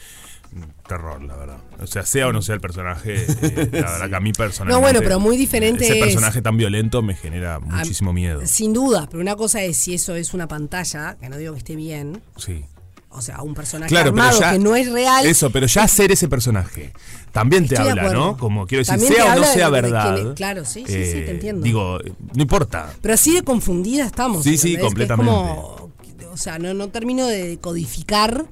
terror, 0.88 1.22
la 1.24 1.36
verdad. 1.36 1.58
O 1.82 1.88
sea, 1.88 2.04
sea 2.06 2.28
o 2.28 2.32
no 2.34 2.42
sea 2.42 2.56
el 2.56 2.62
personaje, 2.62 3.16
eh, 3.26 3.70
la 3.74 3.82
verdad 3.92 4.10
que 4.10 4.16
a 4.16 4.20
mí 4.20 4.32
personalmente. 4.32 4.74
No, 4.74 4.82
bueno, 4.82 5.00
pero 5.02 5.20
muy 5.20 5.36
diferente 5.36 5.84
Ese 5.86 6.00
es- 6.00 6.06
personaje 6.06 6.42
tan 6.42 6.56
violento 6.58 7.02
me 7.02 7.16
genera 7.16 7.60
muchísimo 7.60 8.14
miedo. 8.14 8.42
Sin 8.46 8.72
duda, 8.74 9.08
pero 9.10 9.20
una 9.22 9.36
cosa 9.36 9.62
es 9.64 9.78
si 9.78 9.94
eso 9.96 10.16
es 10.16 10.34
una 10.34 10.48
pantalla, 10.48 11.18
que 11.20 11.28
no 11.30 11.38
digo 11.38 11.54
que 11.54 11.60
esté 11.60 11.76
bien, 11.76 12.22
Sí. 12.38 12.64
o 13.10 13.22
sea, 13.22 13.42
un 13.42 13.54
personaje 13.56 13.90
Claro, 13.90 14.10
armado 14.10 14.40
ya. 14.40 14.54
que 14.54 14.60
no 14.60 14.76
es 14.76 14.90
real. 14.92 15.26
Eso, 15.26 15.50
pero 15.50 15.68
ya 15.68 15.88
ser 15.88 16.12
ese 16.14 16.28
personaje 16.30 16.94
también 17.32 17.68
te 17.68 17.76
Estoy 17.76 17.90
habla. 17.90 18.12
¿no? 18.14 18.38
Como 18.38 18.66
quiero 18.68 18.82
decir, 18.82 18.94
También 18.94 19.14
sea 19.14 19.34
o 19.34 19.40
no 19.40 19.46
sea 19.46 19.70
verdad. 19.70 20.16
quién 20.16 20.28
es- 20.30 20.34
claro, 20.36 20.66
sí, 20.66 20.84
sí, 20.88 21.06
sí, 21.06 21.12
te 21.14 21.32
entiendo. 21.32 21.62
Digo, 21.64 22.00
no 22.34 22.42
importa. 22.42 22.94
Pero 23.02 23.14
así 23.14 23.34
de 23.34 23.44
confundida 23.44 24.06
estamos. 24.06 24.44
Sí, 24.44 24.58
sí. 24.58 24.72
Que 24.72 24.82
es 24.82 24.84
completamente. 24.84 25.32
como- 25.32 25.92
o 26.32 26.38
sea, 26.38 26.60
no, 26.60 26.74
no 26.74 26.90
termino 26.90 27.26
de 27.28 27.58
codificar 27.60 28.46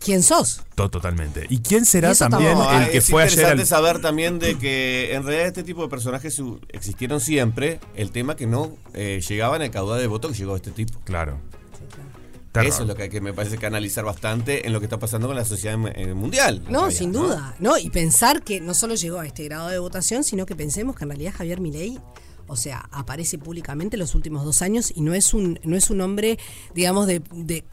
quién 0.00 0.22
sos. 0.22 0.62
To- 0.74 0.88
Totalmente. 0.90 1.46
¿Y 1.48 1.58
quién 1.60 1.84
será 1.84 2.12
Y 2.12 2.16
también. 2.16 2.54
No, 2.54 2.80
el 2.80 2.90
que 2.90 2.98
es 2.98 3.06
fue 3.10 3.22
ayer 3.24 3.32
interesante 3.32 3.62
al- 3.62 3.68
saber 3.68 4.00
también 4.00 4.38
de 4.38 4.56
que 4.58 5.14
en 5.14 5.24
realidad 5.24 5.46
este 5.48 5.62
tipo 5.64 5.82
de 5.82 5.88
personajes 5.88 6.40
existieron 6.68 7.20
siempre. 7.20 7.80
El 7.94 8.10
tema 8.10 8.36
que 8.36 8.46
no 8.46 8.72
eh, 8.94 9.20
llegaban 9.28 9.62
al 9.62 9.70
caudal 9.70 10.00
de 10.00 10.06
voto 10.06 10.28
que 10.28 10.34
llegó 10.34 10.54
este 10.56 10.70
tipo. 10.70 10.98
Claro. 11.04 11.38
Terror. 12.62 12.72
Eso 12.72 12.82
es 12.82 12.88
lo 12.88 12.94
que, 12.94 13.02
hay 13.04 13.08
que 13.08 13.20
me 13.20 13.32
parece 13.32 13.58
que 13.58 13.66
analizar 13.66 14.04
bastante 14.04 14.66
en 14.66 14.72
lo 14.72 14.80
que 14.80 14.86
está 14.86 14.98
pasando 14.98 15.26
con 15.26 15.36
la 15.36 15.44
sociedad 15.44 15.76
mundial. 16.14 16.62
No, 16.68 16.80
realidad, 16.82 16.90
sin 16.98 17.12
duda. 17.12 17.54
No, 17.58 17.78
y 17.78 17.90
pensar 17.90 18.42
que 18.42 18.60
no 18.60 18.74
solo 18.74 18.94
llegó 18.94 19.20
a 19.20 19.26
este 19.26 19.44
grado 19.44 19.68
de 19.68 19.78
votación, 19.78 20.24
sino 20.24 20.46
que 20.46 20.56
pensemos 20.56 20.96
que 20.96 21.04
en 21.04 21.10
realidad 21.10 21.32
Javier 21.36 21.60
Milei, 21.60 21.98
o 22.48 22.56
sea, 22.56 22.88
aparece 22.92 23.38
públicamente 23.38 23.96
los 23.96 24.14
últimos 24.14 24.44
dos 24.44 24.62
años 24.62 24.92
y 24.94 25.00
no 25.00 25.14
es 25.14 25.34
un, 25.34 25.58
no 25.64 25.76
es 25.76 25.90
un 25.90 26.00
hombre, 26.00 26.38
digamos, 26.74 27.06
de, 27.06 27.20
de, 27.32 27.64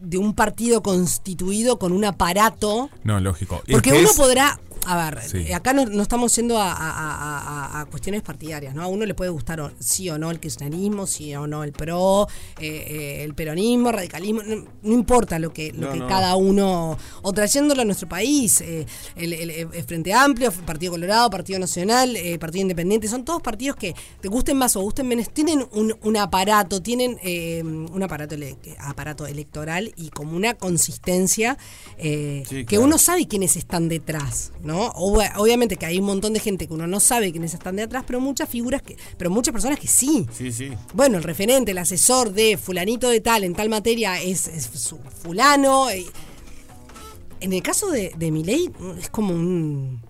de 0.00 0.18
un 0.18 0.34
partido 0.34 0.82
constituido 0.82 1.78
con 1.78 1.92
un 1.92 2.04
aparato. 2.04 2.90
No, 3.04 3.18
lógico. 3.20 3.62
Es 3.66 3.72
Porque 3.74 3.90
que 3.90 3.98
uno 3.98 4.10
es- 4.10 4.16
podrá. 4.16 4.58
A 4.86 5.10
ver, 5.10 5.20
Sí. 5.22 5.52
acá 5.52 5.72
no, 5.72 5.84
no 5.84 6.02
estamos 6.02 6.34
yendo 6.34 6.58
a, 6.58 6.72
a- 6.72 6.90
a- 6.90 7.38
a- 7.78 7.80
a 7.80 7.84
cuestiones 7.86 8.22
partidarias, 8.22 8.74
¿no? 8.74 8.82
A 8.82 8.86
uno 8.86 9.04
le 9.04 9.14
puede 9.14 9.30
gustar 9.30 9.60
o- 9.60 9.70
sí 9.78 10.08
o 10.10 10.18
no 10.18 10.30
el 10.30 10.40
kirchnerismo, 10.40 11.06
sí 11.06 11.34
o 11.34 11.46
no 11.46 11.62
el 11.64 11.72
PRO, 11.72 12.26
eh, 12.58 12.86
eh, 12.88 13.24
el 13.24 13.34
peronismo, 13.34 13.92
radicalismo, 13.92 14.42
no, 14.42 14.64
no 14.82 14.92
importa 14.92 15.38
lo 15.38 15.52
que, 15.52 15.72
lo 15.72 15.88
No, 15.88 15.92
que 15.92 15.98
no. 16.00 16.08
cada 16.08 16.34
uno, 16.36 16.96
o 17.22 17.32
trayéndolo 17.32 17.82
a 17.82 17.84
nuestro 17.84 18.08
país, 18.08 18.60
eh, 18.62 18.86
el, 19.16 19.32
el- 19.34 19.50
el 19.50 19.84
Frente 19.84 20.12
Amplio, 20.14 20.50
Partido 20.50 20.92
Colorado, 20.92 21.28
Partido 21.30 21.58
Nacional, 21.58 22.16
eh, 22.16 22.38
Partido 22.38 22.62
Independiente, 22.62 23.06
son 23.06 23.24
todos 23.24 23.42
partidos 23.42 23.76
que 23.76 23.94
te 24.20 24.28
gusten 24.28 24.56
más 24.56 24.74
o 24.76 24.80
gusten 24.80 25.06
menos, 25.06 25.28
tienen 25.30 25.66
un, 25.72 25.94
un 26.02 26.16
aparato, 26.16 26.80
tienen 26.82 27.18
eh, 27.22 27.62
un 27.62 28.02
aparato, 28.02 28.34
ele- 28.34 28.56
aparato 28.80 29.26
electoral 29.26 29.92
y 29.96 30.08
como 30.08 30.36
una 30.36 30.54
consistencia 30.54 31.58
eh, 31.98 32.42
Sí, 32.48 32.64
que 32.64 32.78
uno 32.78 32.96
sabe 32.98 33.28
quiénes 33.28 33.56
están 33.56 33.88
detrás, 33.88 34.52
¿no? 34.62 34.69
Ob- 34.78 35.32
obviamente 35.36 35.76
que 35.76 35.86
hay 35.86 35.98
un 35.98 36.06
montón 36.06 36.32
de 36.32 36.40
gente 36.40 36.66
que 36.66 36.74
uno 36.74 36.86
no 36.86 37.00
sabe 37.00 37.30
quiénes 37.32 37.54
están 37.54 37.76
detrás, 37.76 38.04
pero 38.06 38.20
muchas 38.20 38.48
figuras 38.48 38.82
que, 38.82 38.96
pero 39.16 39.30
muchas 39.30 39.52
personas 39.52 39.78
que 39.78 39.88
sí. 39.88 40.26
Sí, 40.32 40.52
sí. 40.52 40.70
Bueno, 40.94 41.16
el 41.18 41.24
referente, 41.24 41.72
el 41.72 41.78
asesor 41.78 42.32
de 42.32 42.56
fulanito 42.56 43.08
de 43.08 43.20
tal 43.20 43.44
en 43.44 43.54
tal 43.54 43.68
materia 43.68 44.20
es, 44.20 44.46
es 44.48 44.70
su 44.74 44.98
fulano. 45.22 45.90
eh. 45.90 46.06
En 47.40 47.52
el 47.52 47.62
caso 47.62 47.90
de, 47.90 48.12
de 48.16 48.30
Milei 48.30 48.70
es 48.98 49.08
como 49.08 49.32
un 49.34 50.00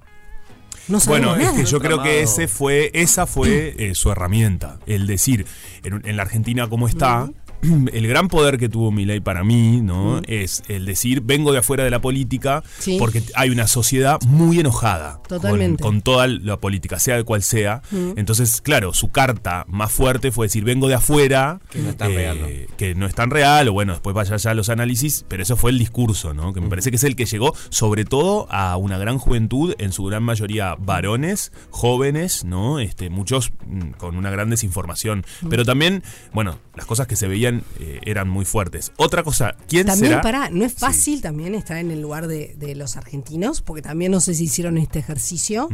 no 0.88 0.98
Bueno, 1.06 1.36
es 1.36 1.50
que 1.52 1.64
yo 1.64 1.78
creo 1.78 2.02
que 2.02 2.20
ese 2.22 2.48
fue, 2.48 2.90
esa 2.94 3.24
fue 3.26 3.76
eh, 3.78 3.94
su 3.94 4.10
herramienta. 4.10 4.80
El 4.86 5.06
decir, 5.06 5.46
en, 5.84 6.02
en 6.04 6.16
la 6.16 6.22
Argentina 6.22 6.68
como 6.68 6.88
está, 6.88 7.30
el 7.92 8.06
gran 8.06 8.28
poder 8.28 8.58
que 8.58 8.68
tuvo 8.68 8.90
Milei 8.90 9.20
para 9.20 9.44
mí, 9.44 9.80
¿no? 9.80 10.20
Es 10.26 10.62
el 10.68 10.86
decir, 10.86 11.20
vengo 11.22 11.52
de 11.52 11.58
afuera 11.58 11.84
de 11.84 11.90
la 11.90 12.00
política, 12.00 12.62
Sí. 12.78 12.96
porque 12.98 13.22
hay 13.34 13.50
una 13.50 13.66
sociedad 13.66 14.18
muy 14.26 14.60
enojada 14.60 15.16
con- 15.28 15.40
Totalmente. 15.40 15.82
Con, 15.82 16.02
toda 16.02 16.26
la 16.26 16.56
política, 16.58 16.98
sea 16.98 17.16
de 17.16 17.24
cual 17.24 17.42
sea. 17.42 17.82
Entonces, 18.16 18.60
claro, 18.60 18.92
su 18.94 19.10
carta 19.10 19.64
más 19.68 19.92
fuerte 19.92 20.32
fue 20.32 20.46
decir, 20.46 20.64
vengo 20.64 20.88
de 20.88 20.94
afuera. 20.94 21.60
Que 21.70 21.78
no 21.80 21.90
es 21.90 21.96
tan 21.96 22.10
eh, 22.12 22.14
real, 22.14 22.38
¿no? 22.40 22.76
Que 22.76 22.94
no 22.94 23.06
es 23.06 23.14
tan 23.14 23.30
real, 23.30 23.68
o 23.68 23.72
bueno, 23.72 23.92
después 23.92 24.14
vaya 24.14 24.36
ya 24.36 24.50
a 24.50 24.54
los 24.54 24.68
análisis, 24.70 25.24
pero 25.28 25.42
eso 25.42 25.56
fue 25.56 25.70
el 25.70 25.78
discurso, 25.78 26.32
¿no? 26.34 26.52
Que 26.52 26.60
me 26.60 26.68
parece 26.68 26.90
que 26.90 26.96
es 26.96 27.04
el 27.04 27.16
que 27.16 27.26
llegó, 27.26 27.54
sobre 27.68 28.04
todo, 28.04 28.46
a 28.50 28.76
una 28.76 28.96
gran 28.98 29.18
juventud, 29.18 29.74
en 29.78 29.92
su 29.92 30.04
gran 30.04 30.22
mayoría 30.22 30.74
varones, 30.78 31.52
jóvenes, 31.70 32.44
¿no? 32.44 32.78
Este, 32.78 33.10
muchos 33.10 33.52
mm, 33.66 33.90
con 33.98 34.16
una 34.16 34.30
gran 34.30 34.48
desinformación. 34.50 35.24
Pero 35.48 35.64
también, 35.64 36.02
bueno, 36.32 36.58
las 36.74 36.86
cosas 36.86 37.06
que 37.06 37.16
se 37.16 37.28
veían 37.28 37.49
eh, 37.78 38.00
eran 38.04 38.28
muy 38.28 38.44
fuertes. 38.44 38.92
Otra 38.96 39.22
cosa, 39.22 39.56
¿quién 39.68 39.86
También, 39.86 40.12
será? 40.12 40.22
pará, 40.22 40.50
no 40.50 40.64
es 40.64 40.72
Sí. 40.72 40.78
fácil 40.78 41.20
también 41.22 41.54
estar 41.54 41.76
en 41.76 41.90
el 41.90 42.00
lugar 42.00 42.26
de, 42.26 42.54
de 42.58 42.74
los 42.74 42.96
argentinos, 42.96 43.60
porque 43.62 43.82
también 43.82 44.12
no 44.12 44.20
sé 44.20 44.34
si 44.34 44.44
hicieron 44.44 44.78
este 44.78 44.98
ejercicio 45.00 45.68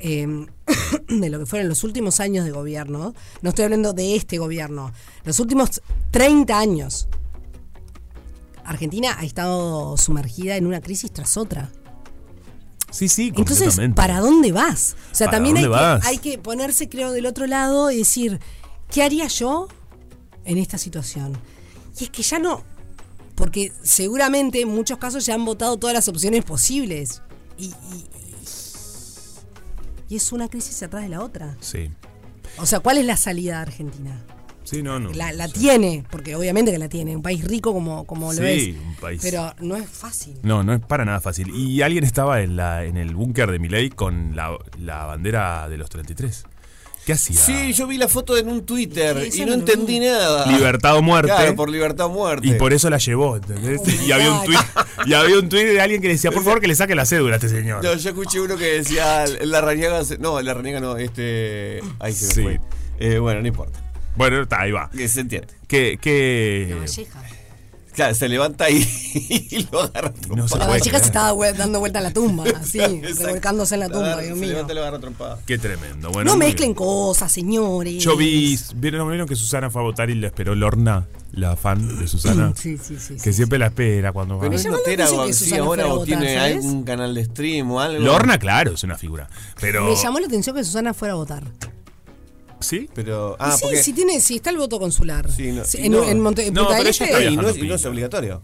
eh, 0.00 0.26
de 1.08 1.30
lo 1.30 1.38
que 1.38 1.46
fueron 1.46 1.68
los 1.68 1.84
últimos 1.84 2.18
años 2.20 2.44
de 2.44 2.50
gobierno. 2.50 3.14
No 3.40 3.48
estoy 3.50 3.64
hablando 3.64 3.92
de 3.92 4.16
este 4.16 4.38
gobierno, 4.38 4.92
los 5.24 5.38
últimos 5.40 5.80
30 6.10 6.58
años. 6.58 7.08
Argentina 8.64 9.16
ha 9.18 9.24
estado 9.24 9.96
sumergida 9.96 10.56
en 10.56 10.66
una 10.66 10.80
crisis 10.80 11.12
tras 11.12 11.36
otra. 11.36 11.70
Sí, 12.90 13.08
sí, 13.08 13.32
Entonces. 13.34 13.80
¿para 13.94 14.20
dónde 14.20 14.52
vas? 14.52 14.96
O 15.10 15.14
sea, 15.14 15.26
¿Para 15.28 15.38
también 15.38 15.56
que, 15.56 15.74
hay 16.04 16.18
que 16.18 16.36
ponerse, 16.38 16.88
creo, 16.90 17.10
del 17.10 17.24
otro 17.26 17.46
lado 17.46 17.90
y 17.90 17.96
decir, 17.98 18.38
¿qué 18.90 19.02
haría 19.02 19.26
yo 19.28 19.66
en 20.44 20.58
esta 20.58 20.78
situación? 20.78 21.36
Y 22.00 22.04
es 22.04 22.10
que 22.10 22.22
ya 22.22 22.38
no, 22.38 22.62
porque 23.34 23.72
seguramente 23.82 24.60
en 24.62 24.68
muchos 24.68 24.98
casos 24.98 25.24
ya 25.26 25.34
han 25.34 25.44
votado 25.44 25.76
todas 25.78 25.94
las 25.94 26.08
opciones 26.08 26.44
posibles. 26.44 27.22
Y, 27.58 27.66
y- 27.66 28.06
y- 30.08 30.16
es 30.16 30.32
una 30.32 30.48
crisis 30.48 30.82
atrás 30.82 31.02
de 31.04 31.08
la 31.08 31.22
otra. 31.22 31.56
Sí. 31.60 31.90
O 32.58 32.66
sea, 32.66 32.80
¿cuál 32.80 32.98
es 32.98 33.06
la 33.06 33.16
salida 33.16 33.56
de 33.56 33.62
Argentina? 33.62 34.20
Sí, 34.64 34.82
no, 34.82 34.98
no. 35.00 35.10
La, 35.12 35.32
la 35.32 35.48
tiene, 35.48 36.04
porque 36.10 36.36
obviamente 36.36 36.70
que 36.70 36.78
la 36.78 36.88
tiene, 36.88 37.16
un 37.16 37.22
país 37.22 37.44
rico 37.44 37.72
como, 37.72 38.04
como 38.04 38.32
lo 38.32 38.38
Sí, 38.38 38.76
es. 38.76 38.76
un 38.86 38.94
país- 38.96 39.20
Pero 39.22 39.54
no 39.60 39.76
es 39.76 39.88
fácil. 39.88 40.38
No, 40.42 40.62
no 40.62 40.72
es 40.74 40.80
para 40.80 41.04
nada 41.04 41.20
fácil. 41.20 41.48
Y 41.54 41.82
alguien 41.82 42.04
estaba 42.04 42.42
en, 42.42 42.56
la, 42.56 42.84
en 42.84 42.96
el 42.96 43.14
búnker 43.14 43.50
de 43.50 43.58
Milei 43.58 43.90
con 43.90 44.36
la, 44.36 44.56
la 44.78 45.04
bandera 45.06 45.68
de 45.68 45.76
los 45.78 45.88
33. 45.90 46.44
¿Qué 47.04 47.12
hacía? 47.14 47.36
Sí, 47.36 47.72
yo 47.72 47.86
vi 47.88 47.98
la 47.98 48.06
foto 48.06 48.36
en 48.36 48.48
un 48.48 48.64
Twitter 48.64 49.28
y 49.32 49.44
no 49.44 49.54
entendí 49.54 49.98
nada. 49.98 50.46
Libertad 50.46 50.96
o 50.96 51.02
muerte. 51.02 51.32
Claro, 51.34 51.56
por 51.56 51.68
libertad 51.68 52.06
o 52.06 52.10
muerte. 52.10 52.46
Y 52.46 52.54
por 52.54 52.72
eso 52.72 52.88
la 52.90 52.98
llevó, 52.98 53.36
¿entendés? 53.36 53.80
Oh, 53.84 54.06
y, 54.06 54.12
había 54.12 54.32
un 54.32 54.44
tuit, 54.44 54.58
y 55.06 55.14
había 55.14 55.38
un 55.38 55.48
tuit 55.48 55.66
de 55.66 55.80
alguien 55.80 56.00
que 56.00 56.08
decía, 56.08 56.30
por 56.30 56.44
favor, 56.44 56.60
que 56.60 56.68
le 56.68 56.76
saque 56.76 56.94
la 56.94 57.04
cédula 57.04 57.34
a 57.34 57.36
este 57.38 57.48
señor. 57.48 57.82
No, 57.82 57.94
yo 57.94 58.10
escuché 58.10 58.40
uno 58.40 58.56
que 58.56 58.66
decía, 58.66 59.24
la 59.40 59.60
raniega, 59.60 60.00
no, 60.20 60.40
la 60.40 60.54
raniega 60.54 60.78
no, 60.80 60.96
este, 60.96 61.80
ahí 61.98 62.12
se 62.12 62.26
me 62.26 62.32
Sí. 62.34 62.42
fue. 62.42 62.60
Eh, 63.00 63.18
bueno, 63.18 63.40
no 63.40 63.48
importa, 63.48 63.80
Bueno, 64.14 64.42
está, 64.42 64.60
ahí 64.60 64.70
va. 64.70 64.88
que 64.90 65.08
se 65.08 65.20
entiende. 65.20 65.48
Que, 65.66 65.98
que... 66.00 66.68
La 66.70 66.76
Valleja. 66.76 67.22
Claro, 67.94 68.14
se 68.14 68.28
levanta 68.28 68.64
ahí 68.64 68.78
y 69.50 69.66
lo 69.70 69.82
agarra 69.82 70.12
No 70.34 70.48
se 70.48 70.58
La 70.58 70.66
creer. 70.66 70.82
se 70.82 70.96
estaba 70.96 71.52
dando 71.52 71.78
vuelta 71.78 71.98
en 71.98 72.04
la 72.04 72.10
tumba, 72.12 72.44
así, 72.60 72.78
Exacto. 72.80 73.26
revolcándose 73.26 73.74
en 73.74 73.80
la 73.80 73.88
tumba, 73.88 74.20
Dios 74.20 74.34
Se 74.38 74.40
mío. 74.40 74.48
levanta 74.50 74.72
y 74.72 74.76
lo 74.76 74.80
agarra 74.82 74.98
trompada. 74.98 75.38
Qué 75.46 75.58
tremendo. 75.58 76.10
Bueno, 76.10 76.30
No 76.30 76.36
mezclen 76.38 76.68
bien. 76.70 76.74
cosas, 76.74 77.30
señores. 77.30 78.02
Yo 78.02 78.16
vi, 78.16 78.58
¿vieron, 78.76 79.08
vieron 79.08 79.28
que 79.28 79.36
Susana 79.36 79.68
fue 79.70 79.82
a 79.82 79.84
votar 79.84 80.08
y 80.10 80.14
le 80.14 80.28
esperó 80.28 80.54
Lorna, 80.54 81.06
la 81.32 81.56
fan 81.56 81.98
de 81.98 82.08
Susana? 82.08 82.52
Sí, 82.56 82.78
sí, 82.78 82.96
sí. 82.98 83.14
Que 83.14 83.20
sí. 83.20 83.32
siempre 83.34 83.58
la 83.58 83.66
espera 83.66 84.12
cuando 84.12 84.36
va. 84.36 84.40
Pero 84.40 84.50
Me 84.50 84.56
es 84.56 84.62
llamó 84.64 84.76
la 84.76 84.80
notera 84.82 85.04
atención 85.04 85.24
o 85.24 85.26
que 85.26 85.32
sí, 85.34 85.44
Susana 85.44 85.62
ahora 85.62 85.82
fuera 85.82 85.84
a 85.84 85.92
votar, 85.94 86.06
tiene 86.06 86.34
¿sabes? 86.34 86.56
algún 86.56 86.84
canal 86.84 87.14
de 87.14 87.24
stream 87.26 87.70
o 87.70 87.80
algo. 87.80 88.02
Lorna, 88.02 88.38
claro, 88.38 88.72
es 88.72 88.82
una 88.84 88.96
figura. 88.96 89.28
Pero. 89.60 89.84
Me 89.84 89.96
llamó 89.96 90.18
la 90.20 90.26
atención 90.26 90.56
que 90.56 90.64
Susana 90.64 90.94
fuera 90.94 91.12
a 91.12 91.16
votar. 91.16 91.44
¿Sí? 92.62 92.88
Pero, 92.94 93.36
ah, 93.38 93.52
sí, 93.56 93.60
porque... 93.62 93.82
sí, 93.82 93.92
tiene, 93.92 94.20
sí 94.20 94.36
está 94.36 94.50
el 94.50 94.58
voto 94.58 94.78
consular. 94.78 95.30
Sí, 95.30 95.52
no- 95.52 95.62
en, 95.74 95.92
no. 95.92 96.04
en 96.04 96.20
Monte, 96.20 96.46
en 96.46 96.54
No, 96.54 96.62
Punta 96.64 96.78
del 96.78 96.86
Este, 96.88 97.04
está 97.04 97.22
y 97.24 97.36
no, 97.36 97.48
es, 97.48 97.56
y 97.56 97.62
no 97.62 97.74
es 97.74 97.84
obligatorio. 97.84 98.40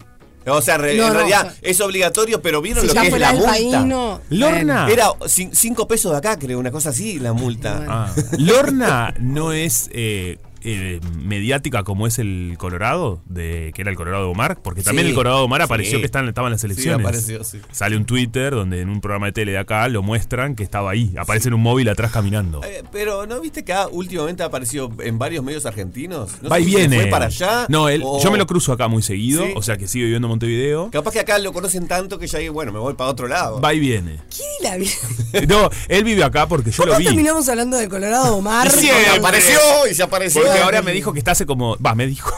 O 0.47 0.63
sea, 0.63 0.79
re- 0.79 0.95
No, 0.97 1.03
en 1.03 1.09
no, 1.13 1.15
realidad 1.19 1.47
o 1.47 1.51
sea- 1.51 1.59
es 1.63 1.81
obligatorio, 1.83 2.41
pero 2.41 2.63
¿vieron 2.63 2.81
si 2.89 2.95
lo 2.95 3.01
que 3.03 3.09
es 3.09 3.19
la 3.19 3.33
multa? 3.33 3.49
país, 3.51 3.73
no. 3.85 4.21
Lorna. 4.31 4.89
Era 4.91 5.09
5 5.27 5.87
pesos 5.89 6.13
de 6.13 6.19
acá, 6.19 6.39
creo, 6.39 6.59
una 6.59 6.71
cosa 6.71 6.89
así, 6.91 7.19
la 7.19 7.33
multa. 7.35 7.75
Bueno. 7.77 7.93
Ah, 7.93 8.15
Lorna 8.39 9.15
no 9.21 9.53
es 9.53 9.91
eh, 9.93 10.39
eh, 10.63 11.01
mediática 11.23 11.83
como 11.85 12.07
es 12.07 12.19
el 12.19 12.55
Colorado, 12.59 13.21
de 13.27 13.73
que 13.75 13.83
era 13.83 13.91
el 13.91 13.97
Colorado 13.97 14.25
de 14.25 14.31
Omar, 14.31 14.59
porque 14.63 14.83
también 14.83 15.07
Sí, 15.07 15.11
el 15.11 15.15
Colorado 15.15 15.39
de 15.39 15.45
Omar 15.45 15.61
sí. 15.61 15.65
apareció 15.65 15.99
que 16.01 16.07
están, 16.07 16.27
estaban 16.29 16.49
en 16.49 16.53
las 16.55 16.65
elecciones. 16.65 17.01
apareció, 17.07 17.45
sí. 17.45 17.61
Sale 17.73 17.97
un 17.97 18.05
Twitter 18.05 18.53
donde 18.55 18.81
en 18.81 18.89
un 18.89 19.01
programa 19.01 19.27
de 19.27 19.33
tele 19.33 19.53
de 19.53 19.59
acá 19.59 19.89
lo 19.89 20.03
muestran 20.03 20.55
que 20.55 20.63
estaba 20.63 20.91
ahí. 20.91 21.15
Aparece 21.19 21.49
en 21.49 21.55
un 21.55 21.63
móvil 21.63 21.89
atrás 21.89 22.11
caminando. 22.13 22.63
Eh, 22.65 22.83
pero 22.93 23.27
¿no 23.27 23.41
viste 23.41 23.65
que 23.65 23.73
ha- 23.73 23.89
últimamente 23.89 24.43
ha 24.43 24.47
aparecido 24.47 24.91
en 25.01 25.19
varios 25.19 25.45
medios 25.45 25.67
argentinos? 25.67 26.31
No 26.43 26.49
Va 26.49 26.59
y 26.61 26.65
si 26.65 26.71
se 26.73 26.77
viene. 26.79 27.01
fue 27.03 27.07
para 27.11 27.27
allá? 27.27 27.67
No, 27.69 27.89
él, 27.89 28.03
o- 28.05 28.23
yo 28.23 28.31
me 28.31 28.39
lo 28.39 28.47
cruzo 28.47 28.73
acá 28.73 28.89
muy 28.89 29.03
seguido, 29.03 29.45
Sí. 29.47 29.53
o 29.57 29.63
sea 29.63 29.77
que 29.77 29.87
sigue 29.89 30.05
viviendo 30.05 30.27
en 30.27 30.31
Montevideo. 30.31 30.91
Capaz 30.91 31.13
que 31.13 31.21
acá 31.21 31.39
lo 31.39 31.53
conocen 31.53 31.87
tanto 31.89 32.19
que 32.19 32.27
ya, 32.27 32.39
bueno, 32.51 32.73
me 32.73 32.79
voy 32.79 32.95
para 32.95 33.11
otro 33.11 33.29
lado. 33.29 33.61
Va 33.61 33.75
y 33.75 33.81
viene. 33.81 34.19
¿Quién 34.35 34.49
la 34.63 34.77
vio? 34.77 34.89
No, 35.49 35.71
él 35.89 36.05
vive 36.05 36.25
acá 36.25 36.47
porque 36.49 36.71
yo 36.71 36.79
¿Cómo 36.83 36.93
lo 36.93 36.99
vi. 36.99 37.05
terminamos 37.05 37.49
hablando 37.49 37.77
del 37.77 37.89
Colorado 37.89 38.37
Omar? 38.37 38.67
Y 38.67 38.71
sí, 38.71 38.91
apareció 39.17 39.59
y 39.91 39.95
se 39.95 40.03
apareció. 40.03 40.43
Porque 40.49 40.63
ahora 40.63 40.83
me 40.83 40.93
dijo 40.93 41.13
que 41.13 41.19
está 41.21 41.33
hace 41.33 41.47
como. 41.47 41.77
Va, 41.79 41.95
me 41.95 42.07
dijo. 42.07 42.31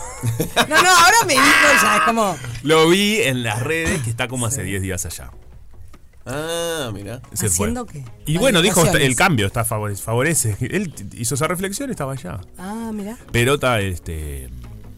No, 0.69 0.83
no, 0.83 0.89
ahora 0.91 1.17
me 1.27 1.33
dijo 1.35 1.45
ya, 1.83 1.97
es 1.97 2.03
como. 2.03 2.37
Lo 2.63 2.89
vi 2.89 3.21
en 3.23 3.43
las 3.43 3.63
redes 3.63 4.03
que 4.03 4.11
está 4.11 4.29
como 4.29 4.47
hace 4.47 4.63
10 4.63 4.83
días 4.83 5.07
allá. 5.07 5.31
Ah, 6.27 6.91
mira. 6.93 7.23
Se 7.33 7.49
fue. 7.49 7.67
¿Haciendo 7.69 7.87
qué? 7.87 8.05
Y 8.27 8.37
bueno, 8.39 8.61
dijo 8.63 8.85
el 8.87 9.17
cambio 9.17 9.47
está 9.47 9.65
favore- 9.65 9.97
favorece. 9.97 10.57
Él 10.61 10.93
t- 10.93 11.05
hizo 11.17 11.35
esa 11.35 11.49
reflexión 11.49 11.89
y 11.89 11.93
estaba 11.93 12.13
allá. 12.13 12.41
Ah, 12.59 12.91
mira. 12.93 13.17
Pero 13.33 13.55
está, 13.55 13.81
este. 13.81 14.51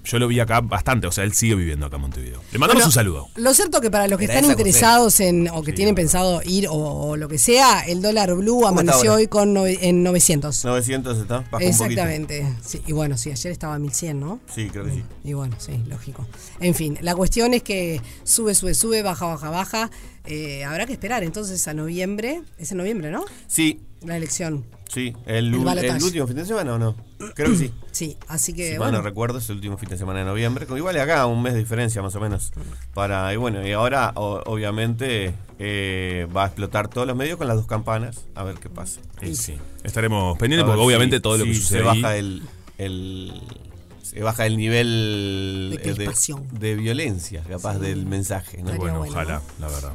Yo 0.05 0.19
lo 0.19 0.27
vi 0.29 0.41
acá 0.41 0.61
bastante, 0.61 1.07
o 1.07 1.13
sea, 1.13 1.25
él 1.25 1.33
sigue 1.33 1.55
viviendo 1.55 1.87
acá 1.87 1.97
en 1.97 2.03
Montevideo. 2.03 2.41
Le 2.51 2.59
mandamos 2.59 2.83
Bueno, 2.83 2.87
un 2.87 2.93
saludo. 2.93 3.29
Lo 3.37 3.55
cierto 3.55 3.81
que 3.81 3.91
para 3.91 4.09
los 4.09 4.19
que 4.19 4.25
Era 4.25 4.35
están 4.35 4.45
esa 4.45 4.53
interesados 4.53 5.21
en 5.21 5.49
o 5.49 5.63
que 5.63 5.73
tienen 5.73 5.95
pensado 5.95 6.41
ir 6.45 6.67
o, 6.69 6.75
o 6.75 7.17
lo 7.17 7.29
que 7.29 7.39
sea, 7.39 7.81
el 7.81 8.03
dólar 8.03 8.35
blue 8.35 8.67
amaneció 8.67 9.15
hoy 9.15 9.29
con 9.29 9.57
en 9.57 10.03
900. 10.03 10.65
900 10.65 11.19
está, 11.19 11.39
bajó 11.39 11.45
un 11.45 11.51
poquito. 11.51 11.85
Exactamente. 11.85 12.47
Sí, 12.65 12.83
y 12.87 12.93
bueno, 12.93 13.17
sí, 13.17 13.31
ayer 13.31 13.53
estaba 13.53 13.75
a 13.75 13.79
1100, 13.79 14.21
¿no? 14.21 14.41
Sí, 14.53 14.69
creo 14.71 14.85
que 14.85 14.91
sí. 14.93 15.05
Y 15.25 15.33
bueno, 15.35 15.57
sí, 15.59 15.81
lógico. 15.87 16.27
En 16.61 16.75
fin, 16.75 16.99
la 17.01 17.15
cuestión 17.15 17.55
es 17.55 17.63
que 17.63 18.01
sube, 18.25 18.55
sube, 18.55 18.75
sube, 18.75 19.03
baja, 19.03 19.27
baja, 19.27 19.51
baja. 19.51 19.91
Eh, 20.25 20.65
habrá 20.65 20.87
que 20.87 20.93
esperar 20.93 21.23
entonces 21.23 21.67
a 21.69 21.75
noviembre. 21.75 22.43
Es 22.59 22.73
en 22.73 22.79
noviembre, 22.79 23.11
¿no? 23.11 23.25
Sí, 23.47 23.81
La 24.05 24.17
elección. 24.17 24.65
sí. 24.89 25.15
El, 25.27 25.55
último 25.55 26.27
fin 26.27 26.37
de 26.37 26.45
semana 26.45 26.75
o 26.75 26.79
no? 26.79 26.97
Creo 27.35 27.51
que 27.51 27.57
sí. 27.57 27.73
Sí, 27.93 28.17
así 28.27 28.55
que 28.55 28.65
Si 28.73 28.79
mal 28.79 28.89
bueno. 28.89 28.99
no 28.99 29.03
recuerdo, 29.05 29.37
es 29.39 29.49
el 29.51 29.57
último 29.57 29.77
fin 29.77 29.91
de 29.91 29.99
semana 29.99 30.21
de 30.21 30.25
noviembre. 30.25 30.65
Como 30.67 30.79
Igual 30.79 30.99
acá, 30.99 31.27
un 31.27 31.43
mes 31.43 31.53
de 31.53 31.59
diferencia 31.59 32.01
más 32.01 32.15
o 32.17 32.21
menos. 32.21 32.51
Para, 32.95 33.33
y 33.35 33.37
bueno, 33.37 33.67
y 33.67 33.73
ahora 33.73 34.13
o- 34.17 34.43
obviamente 34.47 35.35
eh, 35.59 36.27
va 36.35 36.45
a 36.45 36.47
explotar 36.47 36.89
todos 36.89 37.07
los 37.07 37.15
medios 37.15 37.37
con 37.37 37.47
las 37.49 37.57
dos 37.59 37.67
campanas. 37.67 38.23
A 38.35 38.45
ver 38.45 38.55
qué 38.57 38.71
pasa. 38.71 39.01
Y 39.21 39.37
sí. 39.37 39.57
Estaremos 39.85 40.39
pendientes 40.39 40.67
porque 40.67 40.81
obviamente 40.83 41.17
si- 41.17 41.23
todo 41.23 41.37
lo 41.37 41.45
que 41.45 41.55
sucede 41.55 41.83
se 41.83 41.89
ahí- 41.91 42.01
baja 42.03 42.17
el, 42.17 42.43
el- 42.79 43.43
se 44.03 44.23
baja 44.23 44.47
el 44.47 44.57
nivel 44.57 45.79
De 46.51 46.75
violencia 46.75 47.43
capaz 47.49 47.79
del 47.79 48.07
mensaje 48.07 48.59
Bueno, 48.63 48.79
bueno, 48.79 49.01
ojalá, 49.03 49.43
¿no? 49.59 49.67
la 49.67 49.73
verdad. 49.75 49.93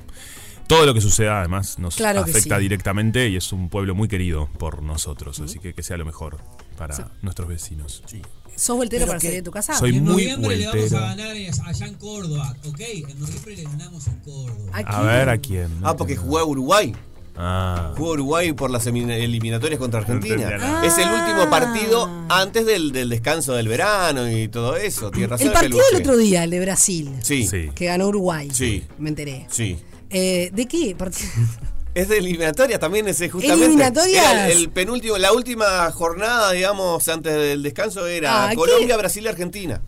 Todo 0.68 0.86
lo 0.86 0.94
que 0.94 1.02
suceda 1.02 1.40
además 1.40 1.80
nos 1.80 1.96
Claro 1.96 2.22
afecta 2.22 2.58
sí. 2.58 2.62
directamente 2.62 3.30
y 3.30 3.38
es 3.38 3.54
un 3.54 3.70
pueblo 3.70 3.96
muy 3.96 4.08
querido 4.08 4.50
por 4.60 4.84
nosotros, 4.84 5.40
así 5.40 5.60
que 5.60 5.74
que 5.74 5.82
sea 5.84 5.96
lo 5.98 6.06
mejor 6.06 6.38
para 6.78 7.12
nuestros 7.22 7.48
vecinos. 7.48 8.04
¿Sos 8.56 8.76
voltero 8.76 9.06
para 9.06 9.20
salir 9.20 9.36
de 9.38 9.42
tu 9.44 9.52
casa? 9.52 9.76
Soy 9.76 9.96
En 9.98 10.04
muy 10.04 10.14
noviembre 10.26 10.58
le 10.58 10.68
vamos 10.68 10.94
a 10.94 11.00
ganar 11.00 11.28
allá 11.66 11.86
en 11.86 11.94
Córdoba, 11.94 12.56
¿ok? 12.66 12.80
En 12.80 13.20
noviembre 13.20 13.56
le 13.56 13.64
ganamos 13.64 14.08
en 14.08 14.16
Córdoba. 14.20 14.72
¿A 14.74 14.98
A 15.00 15.02
ver 15.04 15.30
a 15.30 15.38
quién. 15.38 15.70
ah 15.84 15.96
porque 15.96 16.16
jugó 16.16 16.40
a 16.40 16.46
Uruguay 16.46 16.94
Ah. 17.40 17.94
jugó 17.96 18.14
Uruguay 18.14 18.52
por 18.54 18.72
las 18.72 18.88
eliminatorias 18.88 19.80
contra 19.80 20.00
Argentina 20.00 20.82
es 20.84 20.98
el 20.98 21.08
último 21.08 21.48
partido 21.52 22.10
antes 22.30 22.66
del, 22.66 22.92
del 22.92 23.10
descanso 23.10 23.54
del 23.54 23.68
verano 23.68 24.28
y 24.32 24.48
todo 24.48 24.76
eso 24.76 25.12
Tiene 25.12 25.28
razón 25.28 25.46
El 25.48 25.54
partido 25.54 25.78
del 25.92 26.02
otro 26.02 26.18
día, 26.18 26.44
el 26.44 26.50
de 26.50 26.60
Brasil, 26.62 27.12
sí, 27.22 27.48
Sí. 27.48 27.70
que 27.76 27.86
ganó 27.86 28.08
Uruguay. 28.08 28.50
Sí. 28.52 28.84
Me 28.98 29.10
enteré. 29.10 29.46
sí 29.52 29.78
Eh, 30.10 30.50
¿De 30.54 30.66
qué 30.68 30.96
partido? 30.98 31.30
Es 31.94 32.10
de 32.10 32.20
eliminatoria 32.20 32.78
también 32.78 33.08
ese 33.08 33.28
justamente. 33.28 33.66
¿Eliminatorias? 33.66 34.52
El, 34.52 34.58
el 34.58 34.70
penúltimo, 34.70 35.18
la 35.18 35.34
última 35.34 35.92
jornada, 35.92 36.52
digamos, 36.52 37.08
antes 37.08 37.34
del 37.34 37.64
descanso 37.64 38.06
era 38.06 38.46
Ah, 38.46 38.50
¿qué? 38.52 38.56
Colombia, 38.56 38.96
Brasil 38.98 39.24
y 39.26 39.28
Argentina. 39.30 39.82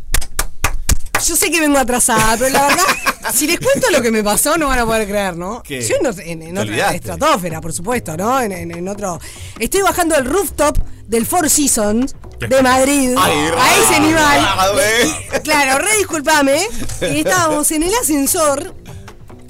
Yo 1.23 1.35
sé 1.35 1.51
que 1.51 1.59
vengo 1.59 1.77
atrasada, 1.77 2.35
pero 2.37 2.49
la 2.51 2.67
verdad, 2.67 2.83
si 3.35 3.45
les 3.45 3.59
cuento 3.59 3.91
lo 3.91 4.01
que 4.01 4.09
me 4.09 4.23
pasó, 4.23 4.57
no 4.57 4.69
van 4.69 4.79
a 4.79 4.85
poder 4.87 5.07
creer, 5.07 5.37
¿no? 5.37 5.61
¿Qué? 5.61 5.81
Yo 5.87 5.97
en, 5.97 6.07
en- 6.21 6.41
en 6.41 6.57
otra 6.57 6.61
olvidaste. 6.71 6.95
estratosfera, 6.95 7.61
por 7.61 7.73
supuesto, 7.73 8.17
¿no? 8.17 8.41
En, 8.41 8.53
en- 8.53 8.71
en 8.75 8.87
otro. 8.87 9.19
Estoy 9.59 9.81
bajando 9.83 10.15
el 10.15 10.25
rooftop 10.25 10.79
del 11.05 11.27
Four 11.27 11.47
Seasons 11.47 12.15
de 12.39 12.61
Madrid 12.63 13.13
Ay, 13.19 13.51
a 13.55 13.77
ese 13.83 13.99
nivel. 13.99 15.43
Claro, 15.43 15.77
re 15.77 15.97
disculpame. 15.97 16.61
Y 17.01 17.19
estábamos 17.19 17.69
en 17.71 17.83
el 17.83 17.93
ascensor. 18.01 18.73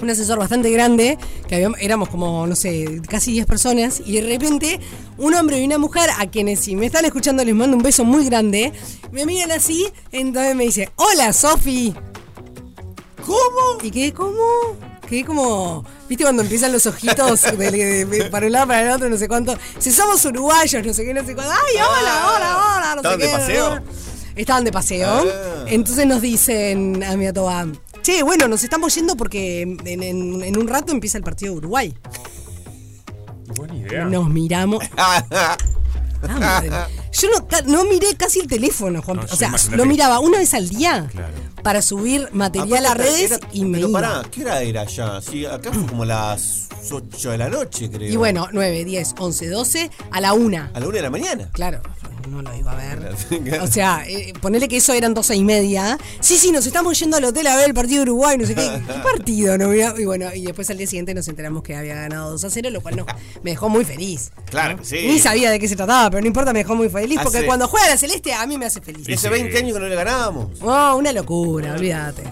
Un 0.02 0.10
ascensor 0.10 0.40
bastante 0.40 0.70
grande, 0.72 1.18
que 1.48 1.56
habíamos- 1.56 1.80
éramos 1.82 2.10
como, 2.10 2.48
no 2.48 2.56
sé, 2.56 3.02
casi 3.10 3.32
10 3.34 3.46
personas, 3.46 4.02
y 4.06 4.14
de 4.22 4.28
repente 4.28 4.80
un 5.18 5.34
hombre 5.36 5.60
y 5.60 5.66
una 5.66 5.78
mujer, 5.78 6.10
a 6.18 6.26
quienes 6.28 6.62
si 6.62 6.76
me 6.76 6.86
están 6.86 7.04
escuchando 7.06 7.44
les 7.44 7.54
mando 7.54 7.76
un 7.76 7.84
beso 7.84 8.06
muy 8.06 8.26
grande, 8.26 8.72
me 9.12 9.26
miran 9.26 9.52
así, 9.52 9.86
entonces 10.12 10.56
me 10.56 10.64
dice, 10.66 10.90
hola 10.96 11.34
Sofi. 11.34 11.94
¿Cómo? 13.26 13.84
Y 13.84 13.92
quedé 13.92 14.14
como, 14.14 14.38
quedé 15.08 15.24
como, 15.26 15.84
viste 16.08 16.24
cuando 16.24 16.42
empiezan 16.44 16.72
los 16.72 16.86
ojitos 16.86 17.42
de- 17.58 17.72
de- 17.72 18.06
de- 18.06 18.26
para 18.30 18.46
un 18.48 18.52
lado, 18.54 18.68
para 18.68 18.82
el 18.82 18.90
otro, 18.92 19.10
no 19.10 19.18
sé 19.18 19.28
cuánto. 19.28 19.56
Si 19.78 19.92
somos 19.92 20.24
uruguayos, 20.26 20.86
no 20.86 20.94
sé 20.94 21.04
qué, 21.06 21.14
no 21.14 21.26
sé 21.26 21.36
cuánto. 21.36 21.52
Ay, 21.54 21.76
hola, 21.76 22.32
hola, 22.36 22.58
hola, 22.58 22.96
no 22.96 23.02
sé 23.02 23.08
¿Estaban 23.16 23.20
de 23.20 23.26
qué. 23.26 23.32
paseo? 23.32 23.80
Estaban 24.36 24.64
de 24.64 24.72
paseo. 24.72 25.10
Ah. 25.28 25.66
Entonces 25.68 26.08
nos 26.08 26.22
dicen 26.22 27.04
a 27.04 27.16
mi 27.18 27.28
atoba, 27.28 27.68
che, 28.02 28.24
bueno, 28.24 28.48
nos 28.48 28.64
estamos 28.64 28.94
yendo 28.96 29.16
porque 29.18 29.62
en, 29.62 29.78
en- 30.04 30.44
en 30.44 30.58
un 30.58 30.68
rato 30.68 30.92
empieza 30.92 31.18
el 31.18 31.24
partido 31.24 31.54
de 31.54 31.58
Uruguay. 31.60 31.94
Buena 33.56 33.76
idea. 33.76 34.06
Nos 34.06 34.30
miramos. 34.30 34.84
Ah, 36.22 36.38
madre. 36.38 36.70
Yo 37.14 37.30
no, 37.30 37.48
no 37.66 37.86
miré 37.90 38.14
casi 38.18 38.42
el 38.42 38.48
teléfono, 38.48 39.02
Juan. 39.02 39.20
No, 39.20 39.24
o 39.24 39.28
sea, 39.38 39.54
lo 39.72 39.86
miraba 39.86 40.20
una 40.20 40.40
vez 40.40 40.54
al 40.54 40.68
día 40.68 41.08
Claro. 41.10 41.34
para 41.64 41.82
subir 41.82 42.28
material 42.34 42.88
a 42.88 42.92
Aparte, 42.92 43.10
redes 43.10 43.32
era- 43.32 43.40
y 43.54 43.64
me 43.64 43.78
pero 43.78 43.88
iba. 43.90 44.02
pará, 44.02 44.30
¿qué 44.30 44.42
hora 44.42 44.62
era 44.62 44.82
allá? 44.82 45.22
Sí, 45.22 45.46
acá 45.46 45.72
fue 45.72 45.86
como 45.86 46.04
las 46.04 46.68
8 46.92 47.32
de 47.32 47.38
la 47.38 47.48
noche, 47.48 47.90
creo. 47.90 48.12
Y 48.12 48.18
bueno, 48.18 48.50
9, 48.52 48.84
10, 48.84 49.16
11, 49.18 49.48
12, 49.48 49.92
a 50.12 50.20
la 50.20 50.34
una. 50.34 50.72
A 50.74 50.82
la 50.82 50.88
1 50.88 50.96
de 50.98 51.02
la 51.04 51.10
mañana. 51.10 51.50
Claro, 51.54 51.82
no 52.30 52.42
lo 52.42 52.56
iba 52.56 52.72
a 52.72 52.76
ver. 52.76 53.16
O 53.62 53.68
sea, 53.68 54.04
eh, 54.08 54.34
ponele 54.42 54.68
que 54.68 54.78
eso 54.78 54.94
eran 54.94 55.14
12 55.14 55.36
y 55.36 55.44
media. 55.44 55.98
Sí, 56.20 56.38
sí, 56.38 56.52
nos 56.52 56.66
estamos 56.66 56.98
yendo 57.00 57.18
al 57.18 57.26
hotel 57.26 57.48
a 57.48 57.56
ver 57.56 57.68
el 57.70 57.74
partido 57.74 58.04
de 58.06 58.12
Uruguay, 58.12 58.38
no 58.38 58.46
sé 58.46 58.56
qué. 58.56 58.62
¿Qué 58.88 58.94
partido? 59.04 59.58
No? 59.58 59.74
Y 59.74 60.06
bueno, 60.06 60.34
y 60.34 60.44
después 60.44 60.70
al 60.70 60.78
día 60.78 60.88
siguiente 60.88 61.14
nos 61.14 61.28
enteramos 61.28 61.64
que 61.64 61.76
había 61.76 61.96
ganado 61.96 62.32
2 62.32 62.44
a 62.44 62.50
0, 62.50 62.70
lo 62.70 62.82
cual 62.82 62.96
no, 62.98 63.06
me 63.44 63.52
dejó 63.52 63.70
muy 63.70 63.86
feliz. 63.86 64.32
Claro, 64.50 64.78
que 64.78 64.86
sí. 64.86 65.08
Ni 65.08 65.20
sabía 65.20 65.52
de 65.52 65.60
qué 65.60 65.68
se 65.68 65.76
trataba, 65.76 66.10
pero 66.10 66.22
no 66.22 66.28
importa, 66.28 66.54
me 66.54 66.60
dejó 66.60 66.76
muy 66.76 66.90
feliz 66.90 67.20
porque 67.22 67.40
Hace- 67.40 67.48
cuando 67.48 67.68
juega 67.68 67.88
la 67.90 67.98
celeste 67.98 68.34
a 68.34 68.46
mí 68.46 68.58
me 68.58 68.66
hace 68.66 68.82
feliz. 68.82 69.08
Y 69.08 69.14
hace 69.14 69.30
20 69.30 69.58
años 69.58 69.74
que 69.74 69.80
no 69.80 69.88
le 69.88 69.96
ganábamos. 69.96 70.60
Oh, 70.62 70.96
una 70.98 71.12
locura, 71.12 71.74
olvídate. 71.74 72.24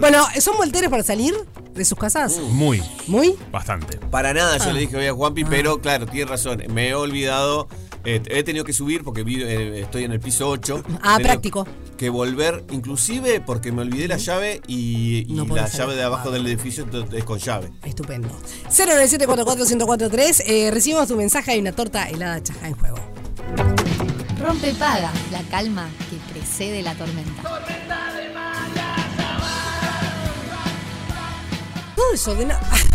Bueno, 0.00 0.24
¿son 0.40 0.56
volteros 0.56 0.90
para 0.90 1.02
salir 1.02 1.34
de 1.74 1.84
sus 1.84 1.98
casas? 1.98 2.38
Muy, 2.38 2.82
¿Muy? 3.06 3.34
bastante. 3.50 3.98
Para 3.98 4.32
nada, 4.34 4.56
yo 4.58 4.64
Ah. 4.70 4.72
le 4.72 4.80
dije 4.80 4.96
hoy 4.96 5.06
a 5.06 5.12
Juanpi, 5.12 5.44
pero 5.44 5.80
claro, 5.80 6.06
tiene 6.06 6.30
razón. 6.30 6.62
Me 6.70 6.88
he 6.88 6.94
olvidado. 6.94 7.68
Eh, 8.04 8.22
he 8.26 8.42
tenido 8.42 8.64
que 8.64 8.72
subir 8.72 9.02
porque 9.04 9.22
vi- 9.22 9.42
eh, 9.42 9.80
estoy 9.80 10.04
en 10.04 10.12
el 10.12 10.20
piso 10.20 10.48
8. 10.48 10.82
Ah, 11.02 11.18
práctico. 11.22 11.66
Que 11.96 12.08
volver, 12.10 12.64
inclusive 12.70 13.40
porque 13.40 13.70
me 13.72 13.82
olvidé 13.82 14.08
la 14.08 14.16
llave 14.16 14.60
y, 14.66 15.24
y 15.28 15.34
No 15.34 15.46
podés 15.46 15.62
la 15.64 15.68
salir. 15.68 15.80
llave 15.86 15.96
de 15.96 16.02
abajo 16.02 16.30
del 16.30 16.46
edificio 16.46 16.86
es 17.12 17.24
con 17.24 17.38
llave. 17.38 17.70
Estupendo. 17.84 18.28
097441043. 18.70 20.42
Eh, 20.46 20.70
recibimos 20.72 21.08
tu 21.08 21.16
mensaje. 21.16 21.52
Hay 21.52 21.60
una 21.60 21.72
torta 21.72 22.08
helada 22.08 22.42
chaja 22.42 22.68
en 22.68 22.74
juego. 22.74 22.96
Rompe 24.40 24.74
paga, 24.74 25.10
la 25.32 25.42
calma 25.44 25.88
que 26.10 26.16
precede 26.34 26.82
la 26.82 26.94
tormenta. 26.94 27.42
Todo 31.96 32.12
eso 32.12 32.34
de 32.34 32.46
no- 32.46 32.54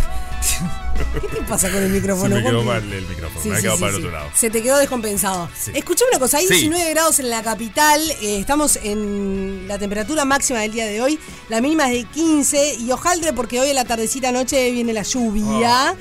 ¿Qué 1.22 1.28
te 1.28 1.42
pasa 1.44 1.70
con 1.70 1.82
el 1.84 1.90
Se 1.90 1.94
micrófono? 1.96 2.36
me 2.36 2.44
quedó 2.44 2.64
mal 2.64 2.94
el 2.94 3.08
micrófono. 3.08 3.42
Sí, 3.42 3.50
me 3.50 3.56
ha 3.56 3.58
sí, 3.58 3.62
quedado 3.64 3.78
sí, 3.78 3.82
para 3.84 3.92
el 3.96 3.98
otro 4.00 4.12
lado. 4.12 4.30
Se 4.36 4.50
te 4.50 4.62
quedó 4.62 4.78
descompensado. 4.78 5.50
Escuchame 5.74 6.10
una 6.12 6.20
cosa, 6.20 6.38
hay 6.38 6.48
Sí. 6.48 6.54
19 6.54 6.90
grados 6.92 7.20
en 7.20 7.30
la 7.30 7.42
capital, 7.44 8.02
eh, 8.22 8.40
estamos 8.40 8.78
en 8.84 9.66
la 9.68 9.78
temperatura 9.78 10.26
máxima 10.26 10.60
del 10.60 10.72
día 10.72 10.86
de 10.86 11.02
hoy, 11.02 11.20
la 11.50 11.62
mínima 11.62 11.92
es 11.92 12.04
de 12.04 12.10
15 12.12 12.76
y 12.76 12.92
ojaldre 12.92 13.34
porque 13.34 13.60
hoy 13.60 13.70
a 13.70 13.74
la 13.74 13.86
tardecita 13.86 14.32
noche 14.32 14.72
viene 14.72 14.94
la 14.94 15.04
lluvia. 15.04 15.96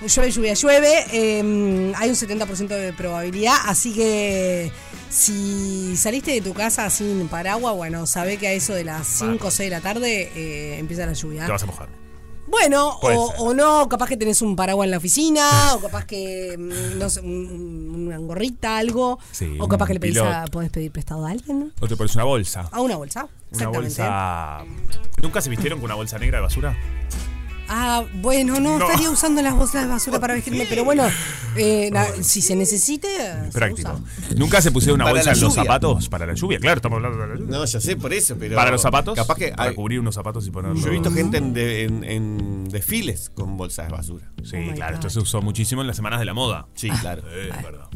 Vos. 0.00 0.12
Llueve, 0.16 0.32
lluvia, 0.32 0.54
llueve. 0.54 1.04
eh, 1.12 1.92
hay 1.96 2.08
un 2.10 2.16
70% 2.16 2.66
de 2.74 2.92
probabilidad. 2.92 3.54
Así 3.66 3.92
que 3.94 4.72
si 5.08 5.96
saliste 5.96 6.32
de 6.32 6.40
tu 6.40 6.54
casa 6.54 6.90
sin 6.90 7.28
paraguas, 7.28 7.74
bueno, 7.76 8.04
sabe 8.06 8.36
que 8.36 8.48
a 8.48 8.52
eso 8.52 8.74
de 8.74 8.82
las 8.82 9.06
5 9.06 9.46
o 9.46 9.50
6 9.52 9.70
de 9.70 9.76
la 9.76 9.80
tarde 9.80 10.32
eh, 10.34 10.78
empieza 10.78 11.06
la 11.06 11.12
lluvia. 11.12 11.46
Te 11.46 11.52
vas 11.52 11.62
a 11.62 11.66
mojar. 11.66 11.88
Bueno, 12.52 12.98
o, 13.38 13.54
no, 13.54 13.88
capaz 13.88 14.08
que 14.08 14.16
tenés 14.18 14.42
un 14.42 14.54
paraguas 14.54 14.84
en 14.84 14.90
la 14.92 14.98
oficina, 14.98 15.74
o 15.74 15.80
capaz 15.80 16.04
que, 16.04 16.54
mm, 16.58 16.98
no 16.98 17.08
sé, 17.08 17.20
un- 17.20 18.04
una 18.06 18.18
gorrita, 18.18 18.76
algo. 18.76 19.18
Sí, 19.32 19.56
o 19.58 19.66
capaz 19.66 19.86
que 19.86 19.94
le 19.94 20.00
pedís 20.00 20.18
a, 20.18 20.44
podés 20.44 20.70
pedir 20.70 20.92
prestado 20.92 21.26
a 21.26 21.30
alguien, 21.30 21.58
¿no? 21.60 21.66
O 21.80 21.88
te 21.88 21.96
pones 21.96 22.14
una 22.14 22.24
bolsa. 22.24 22.68
A 22.70 22.80
una 22.82 22.96
bolsa. 22.96 23.26
Una 23.52 23.68
bolsa. 23.68 24.64
¿Nunca 25.22 25.40
se 25.40 25.48
vistieron 25.50 25.78
con 25.80 25.86
una 25.86 25.94
bolsa 25.94 26.18
negra 26.18 26.38
de 26.38 26.42
basura? 26.42 26.76
Ah, 27.68 28.04
bueno, 28.14 28.60
no, 28.60 28.78
No. 28.78 28.86
estaría 28.86 29.08
usando 29.10 29.40
las 29.40 29.54
bolsas 29.54 29.82
de 29.82 29.88
basura 29.88 30.20
para 30.20 30.34
vestirme, 30.34 30.66
pero 30.68 30.84
bueno, 30.84 31.04
eh, 31.56 31.90
si 32.20 32.42
se 32.42 32.54
necesite, 32.54 33.08
se 33.46 33.50
Práctico. 33.52 33.92
usa. 33.92 34.34
¿Nunca 34.36 34.60
se 34.60 34.70
pusieron 34.70 34.96
una 34.96 35.04
Para 35.04 35.14
bolsa 35.14 35.30
la 35.30 35.36
en 35.36 35.40
los 35.42 35.54
lluvia. 35.54 35.64
zapatos? 35.64 36.08
Para 36.08 36.26
la 36.26 36.34
lluvia, 36.34 36.58
claro, 36.58 36.76
estamos 36.76 36.96
hablando 36.96 37.18
de 37.18 37.26
la 37.28 37.34
lluvia. 37.36 37.58
No, 37.58 37.64
ya 37.64 37.80
sé 37.80 37.96
por 37.96 38.12
eso, 38.12 38.36
pero. 38.38 38.56
¿Para 38.56 38.70
los 38.72 38.82
zapatos? 38.82 39.14
Capaz 39.16 39.36
que. 39.36 39.48
Para 39.52 39.70
hay- 39.70 39.74
cubrir 39.74 40.00
unos 40.00 40.14
zapatos 40.14 40.46
y 40.46 40.50
ponerlos. 40.50 40.80
yo 40.82 40.88
he 40.88 40.92
visto 40.92 41.10
gente 41.12 41.38
en, 41.38 41.52
de- 41.54 41.84
en- 41.84 42.04
en 42.04 42.64
desfiles 42.68 43.30
con 43.34 43.56
bolsas 43.56 43.86
de 43.86 43.92
basura. 43.92 44.30
Sí, 44.44 44.56
Oh 44.56 44.58
my 44.60 44.72
claro, 44.74 44.92
God. 44.96 45.00
esto 45.06 45.10
se 45.10 45.20
usó 45.20 45.40
muchísimo 45.40 45.80
en 45.80 45.86
las 45.86 45.96
semanas 45.96 46.18
de 46.20 46.26
la 46.26 46.34
moda. 46.34 46.66
Sí, 46.74 46.90
claro. 46.90 47.22
Eh, 47.30 47.50
es 47.56 47.62
verdad. 47.62 47.88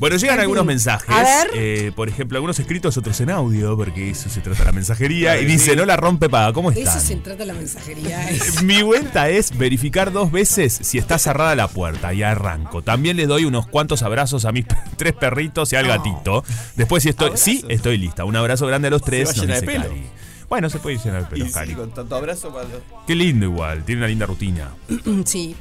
Bueno, 0.00 0.16
llegan 0.16 0.40
algunos 0.40 0.64
mensajes. 0.64 1.10
A 1.10 1.22
ver. 1.22 1.50
eh, 1.52 1.92
por 1.94 2.08
ejemplo, 2.08 2.38
algunos 2.38 2.58
escritos, 2.58 2.96
otros 2.96 3.20
en 3.20 3.28
audio, 3.28 3.76
porque 3.76 4.08
eso 4.10 4.30
se 4.30 4.40
trata 4.40 4.64
la 4.64 4.72
mensajería. 4.72 5.38
y 5.38 5.44
dice, 5.44 5.76
no 5.76 5.84
la 5.84 5.96
rompe 5.98 6.30
paga. 6.30 6.54
¿Cómo 6.54 6.70
Eso 6.70 6.80
están? 6.80 7.00
se 7.02 7.16
trata 7.16 7.44
la 7.44 7.52
mensajería. 7.52 8.26
Mi 8.64 8.82
vuelta 8.82 9.28
es 9.28 9.56
verificar 9.58 10.10
dos 10.10 10.32
veces 10.32 10.72
si 10.82 10.96
está 10.96 11.18
cerrada 11.18 11.54
la 11.54 11.68
puerta 11.68 12.14
y 12.14 12.22
arranco. 12.22 12.80
También 12.80 13.18
le 13.18 13.26
doy 13.26 13.44
unos 13.44 13.66
cuantos 13.66 14.02
abrazos 14.02 14.46
a 14.46 14.52
mis 14.52 14.64
tres 14.96 15.12
perritos 15.12 15.70
y 15.74 15.76
al 15.76 15.86
gatito. 15.86 16.44
Después 16.76 17.02
si 17.02 17.10
estoy, 17.10 17.32
sí, 17.34 17.62
estoy 17.68 17.98
lista. 17.98 18.24
Un 18.24 18.36
abrazo 18.36 18.66
grande 18.66 18.88
a 18.88 18.90
los 18.92 19.02
tres. 19.02 19.38
va 19.38 19.44
de 19.46 19.62
pelo. 19.62 19.82
Cari. 19.84 20.06
Bueno, 20.48 20.70
se 20.70 20.78
puede 20.78 20.96
llenar 20.96 21.22
Y 21.22 21.24
pelo, 21.26 21.46
sí, 21.46 21.52
Cari. 21.52 21.74
con 21.74 21.90
tanto 21.92 22.16
abrazo 22.16 22.52
para... 22.54 22.66
Qué 23.06 23.14
lindo 23.14 23.44
igual, 23.44 23.84
tiene 23.84 24.00
una 24.00 24.08
linda 24.08 24.24
rutina. 24.24 24.70
sí. 25.26 25.54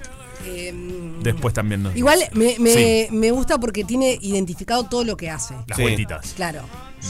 Em, 0.45 1.21
Después 1.21 1.53
también 1.53 1.83
nos 1.83 1.95
Igual 1.95 2.19
me, 2.33 2.55
me, 2.59 2.73
Sí. 2.73 3.07
me 3.11 3.31
gusta 3.31 3.57
porque 3.57 3.83
tiene 3.83 4.17
identificado 4.21 4.83
todo 4.85 5.03
lo 5.03 5.17
que 5.17 5.29
hace. 5.29 5.53
las 5.67 5.75
Sí. 5.77 5.81
vueltitas. 5.81 6.33
Claro, 6.35 6.61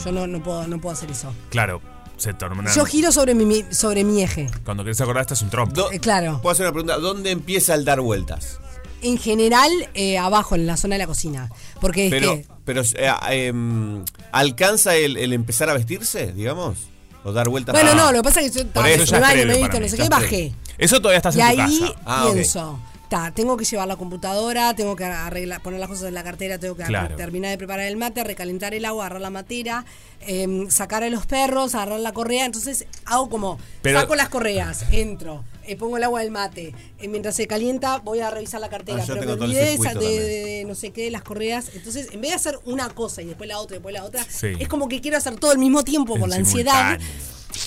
yo 0.04 0.12
no, 0.12 0.26
no, 0.26 0.42
puedo, 0.42 0.66
no 0.66 0.80
puedo 0.80 0.92
hacer 0.94 1.10
eso. 1.10 1.32
Claro, 1.50 1.80
se. 2.16 2.34
Yo 2.74 2.84
giro 2.84 3.12
sobre 3.12 3.34
mi, 3.34 3.64
sobre 3.70 4.04
mi 4.04 4.22
eje. 4.22 4.48
Cuando 4.64 4.82
querés 4.84 5.00
acordar, 5.00 5.22
esta 5.22 5.34
es 5.34 5.42
un 5.42 5.50
trompo. 5.50 5.90
Eh, 5.90 6.00
claro. 6.00 6.40
Puedo 6.42 6.52
hacer 6.52 6.66
una 6.66 6.72
pregunta. 6.72 6.98
¿Dónde 6.98 7.30
empieza 7.30 7.74
el 7.74 7.84
dar 7.84 8.00
vueltas? 8.00 8.58
En 9.02 9.16
general, 9.16 9.70
eh, 9.94 10.18
abajo, 10.18 10.54
en 10.54 10.66
la 10.66 10.76
zona 10.76 10.96
de 10.96 10.98
la 10.98 11.06
cocina. 11.06 11.50
Porque 11.80 12.06
es 12.06 12.10
Pero, 12.10 12.34
que. 12.34 12.46
pero 12.66 12.82
eh, 12.82 13.10
em, 13.30 14.04
¿alcanza 14.32 14.94
el, 14.96 15.16
el 15.16 15.32
empezar 15.32 15.70
a 15.70 15.72
vestirse, 15.74 16.32
digamos? 16.32 16.76
¿O 17.24 17.32
dar 17.32 17.48
vueltas? 17.48 17.72
Bueno, 17.74 17.90
Ah. 17.92 17.94
no, 17.94 18.12
lo 18.12 18.18
que 18.18 18.22
pasa 18.24 18.40
es 18.42 18.52
que 18.52 18.58
yo 18.58 18.64
me 18.66 18.72
baño, 19.20 19.46
me 19.46 19.54
he 19.54 19.58
visto, 19.62 19.80
no 19.80 19.88
sé 19.88 19.96
qué, 19.96 20.08
bajé. 20.08 20.52
Eso 20.76 20.98
todavía 21.00 21.18
estás 21.18 21.36
Y 21.36 21.40
en 21.40 21.54
tu 21.56 21.60
ahí 21.62 21.80
casa. 21.80 21.94
Ah, 22.04 22.28
pienso, 22.32 22.80
ta, 23.10 23.30
tengo 23.32 23.58
que 23.58 23.66
llevar 23.66 23.86
la 23.88 23.96
computadora, 23.96 24.72
tengo 24.74 24.96
que 24.96 25.04
arreglar, 25.04 25.60
poner 25.60 25.80
las 25.80 25.88
cosas 25.90 26.08
en 26.08 26.14
la 26.14 26.22
cartera, 26.22 26.58
tengo 26.58 26.74
que 26.76 26.84
Claro. 26.84 27.16
terminar 27.16 27.50
de 27.50 27.58
preparar 27.58 27.84
el 27.86 27.96
mate, 27.98 28.24
recalentar 28.24 28.72
el 28.72 28.86
agua, 28.86 29.04
agarrar 29.04 29.20
la 29.20 29.28
matera, 29.30 29.84
em, 30.20 30.70
sacar 30.70 31.02
a 31.02 31.10
los 31.10 31.26
perros, 31.26 31.74
agarrar 31.74 32.00
la 32.00 32.12
correa. 32.12 32.46
Entonces 32.46 32.86
hago 33.04 33.28
como, 33.28 33.58
Pero- 33.82 34.00
saco 34.00 34.14
las 34.14 34.28
correas, 34.30 34.84
entro, 34.92 35.44
eh, 35.66 35.76
pongo 35.76 35.96
el 35.98 36.04
agua 36.04 36.20
del 36.20 36.30
mate. 36.30 36.72
eh, 37.00 37.08
mientras 37.08 37.34
se 37.34 37.46
calienta 37.46 37.98
voy 37.98 38.20
a 38.20 38.30
revisar 38.30 38.60
la 38.60 38.68
cartera. 38.68 39.02
Ah, 39.02 39.06
yo 39.06 39.14
pero 39.14 39.26
me 39.36 39.44
olvidé 39.44 39.76
de, 39.76 39.94
de- 39.94 40.20
de 40.44 40.64
no 40.66 40.74
sé 40.74 40.90
qué, 40.90 41.04
de 41.04 41.10
las 41.10 41.22
correas. 41.22 41.70
Entonces, 41.74 42.08
en 42.12 42.20
vez 42.20 42.30
de 42.30 42.36
hacer 42.36 42.58
una 42.64 42.88
cosa 42.90 43.22
y 43.22 43.26
después 43.26 43.48
la 43.48 43.58
otra 43.58 43.76
y 43.76 43.78
después 43.78 43.92
la 43.94 44.04
otra, 44.04 44.24
Sí. 44.28 44.48
es 44.58 44.68
como 44.68 44.86
que 44.88 45.00
quiero 45.00 45.16
hacer 45.16 45.36
todo 45.36 45.50
al 45.50 45.58
mismo 45.58 45.82
tiempo 45.82 46.16
por 46.16 46.28
la 46.28 46.36
ansiedad. 46.36 46.98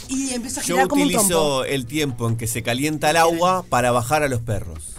Y 0.08 0.34
empiezo 0.34 0.62
a 0.62 0.64
Yo 0.64 0.76
girar 0.76 0.88
como 0.88 1.04
un 1.04 1.10
trompo. 1.12 1.26
utilizo 1.26 1.66
el 1.66 1.86
tiempo 1.86 2.30
en 2.30 2.38
que 2.38 2.48
se 2.48 2.64
calienta 2.64 3.10
el 3.10 3.18
agua 3.18 3.66
para 3.68 3.92
bajar 3.92 4.24
a 4.24 4.30
los 4.30 4.40
perros. 4.42 4.93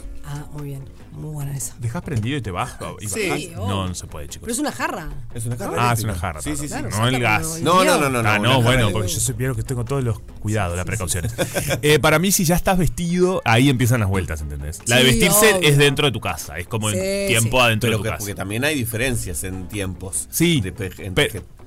Muy 0.55 0.67
bien. 0.69 0.85
Muy 1.13 1.33
buena 1.33 1.57
esa. 1.57 1.75
¿Dejas 1.79 2.03
prendido 2.03 2.37
y 2.39 2.43
te 2.43 2.51
vas? 2.51 2.77
y 3.01 3.09
Sí. 3.09 3.29
bajás? 3.29 3.69
No, 3.69 3.87
no 3.89 3.95
se 3.95 4.07
puede, 4.07 4.27
chicos. 4.29 4.47
Pero 4.47 4.53
es 4.53 4.59
una 4.59 4.73
jarra. 4.73 5.09
Es 5.35 5.47
una 5.47 5.57
jarra. 5.57 5.91
Ah, 5.91 5.93
es 5.93 6.03
una 6.05 6.15
jarra. 6.15 6.41
Sí, 6.43 6.57
sí, 6.57 6.69
sí. 6.69 6.75
No 6.91 7.07
el 7.09 7.19
gas. 7.21 7.61
No, 7.63 7.85
no, 7.85 7.99
no, 7.99 8.09
no. 8.11 8.29
ah, 8.29 8.39
no, 8.39 8.63
bueno, 8.63 8.91
porque 8.91 9.09
yo 9.09 9.21
supieron 9.21 9.55
que 9.57 9.63
tengo 9.63 9.85
todos 9.85 10.03
los 10.03 10.19
cuidados, 10.41 10.77
las 10.77 10.85
precauciones. 10.87 11.35
Eh, 11.83 11.99
para 11.99 12.19
mí, 12.19 12.31
si 12.33 12.45
ya 12.45 12.55
estás 12.57 12.79
vestido, 12.79 13.43
ahí 13.45 13.69
empiezan 13.69 14.01
las 14.01 14.09
vueltas, 14.09 14.41
¿entendés? 14.41 14.81
La 14.87 14.97
de 14.97 15.05
vestirse 15.05 15.55
obvio. 15.55 15.69
es 15.69 15.77
dentro 15.79 16.07
de 16.07 16.13
tu 16.13 16.21
casa, 16.21 16.59
es 16.59 16.67
como 16.67 16.91
Sí, 16.91 16.99
en 16.99 17.29
tiempo 17.29 17.59
sí. 17.59 17.63
adentro 17.65 17.89
Pero 17.89 17.99
de 17.99 17.99
tu 17.99 18.03
que, 18.05 18.09
casa. 18.11 18.19
porque 18.19 18.35
también 18.35 18.65
hay 18.65 18.75
diferencias 18.75 19.45
en 19.45 19.69
tiempos. 19.69 20.29
Sí, 20.31 20.61
De 20.61 20.75
en 20.99 21.15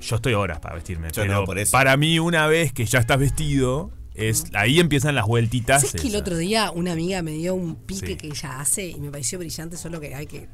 yo 0.00 0.16
estoy 0.16 0.34
horas 0.34 0.60
para 0.60 0.74
vestirme, 0.76 1.08
Yo 1.08 1.22
pero 1.22 1.34
no, 1.34 1.44
por 1.44 1.58
eso. 1.58 1.72
para 1.72 1.96
mí 1.96 2.18
una 2.18 2.46
vez 2.46 2.72
que 2.72 2.86
ya 2.86 3.00
estás 3.00 3.18
vestido, 3.18 3.90
es 4.18 4.44
ahí 4.54 4.80
empiezan 4.80 5.14
las 5.14 5.26
vueltitas. 5.26 5.82
¿Sabes 5.82 6.00
que 6.02 6.08
el 6.08 6.16
otro 6.16 6.36
día 6.36 6.70
una 6.70 6.92
amiga 6.92 7.22
me 7.22 7.32
dio 7.32 7.54
un 7.54 7.76
pique 7.76 8.06
Sí. 8.08 8.16
que 8.16 8.26
ella 8.28 8.60
hace 8.60 8.88
y 8.88 8.96
me 9.00 9.10
pareció 9.10 9.38
brillante, 9.38 9.76
solo 9.76 10.00
que 10.00 10.14
hay 10.14 10.26
que. 10.26 10.48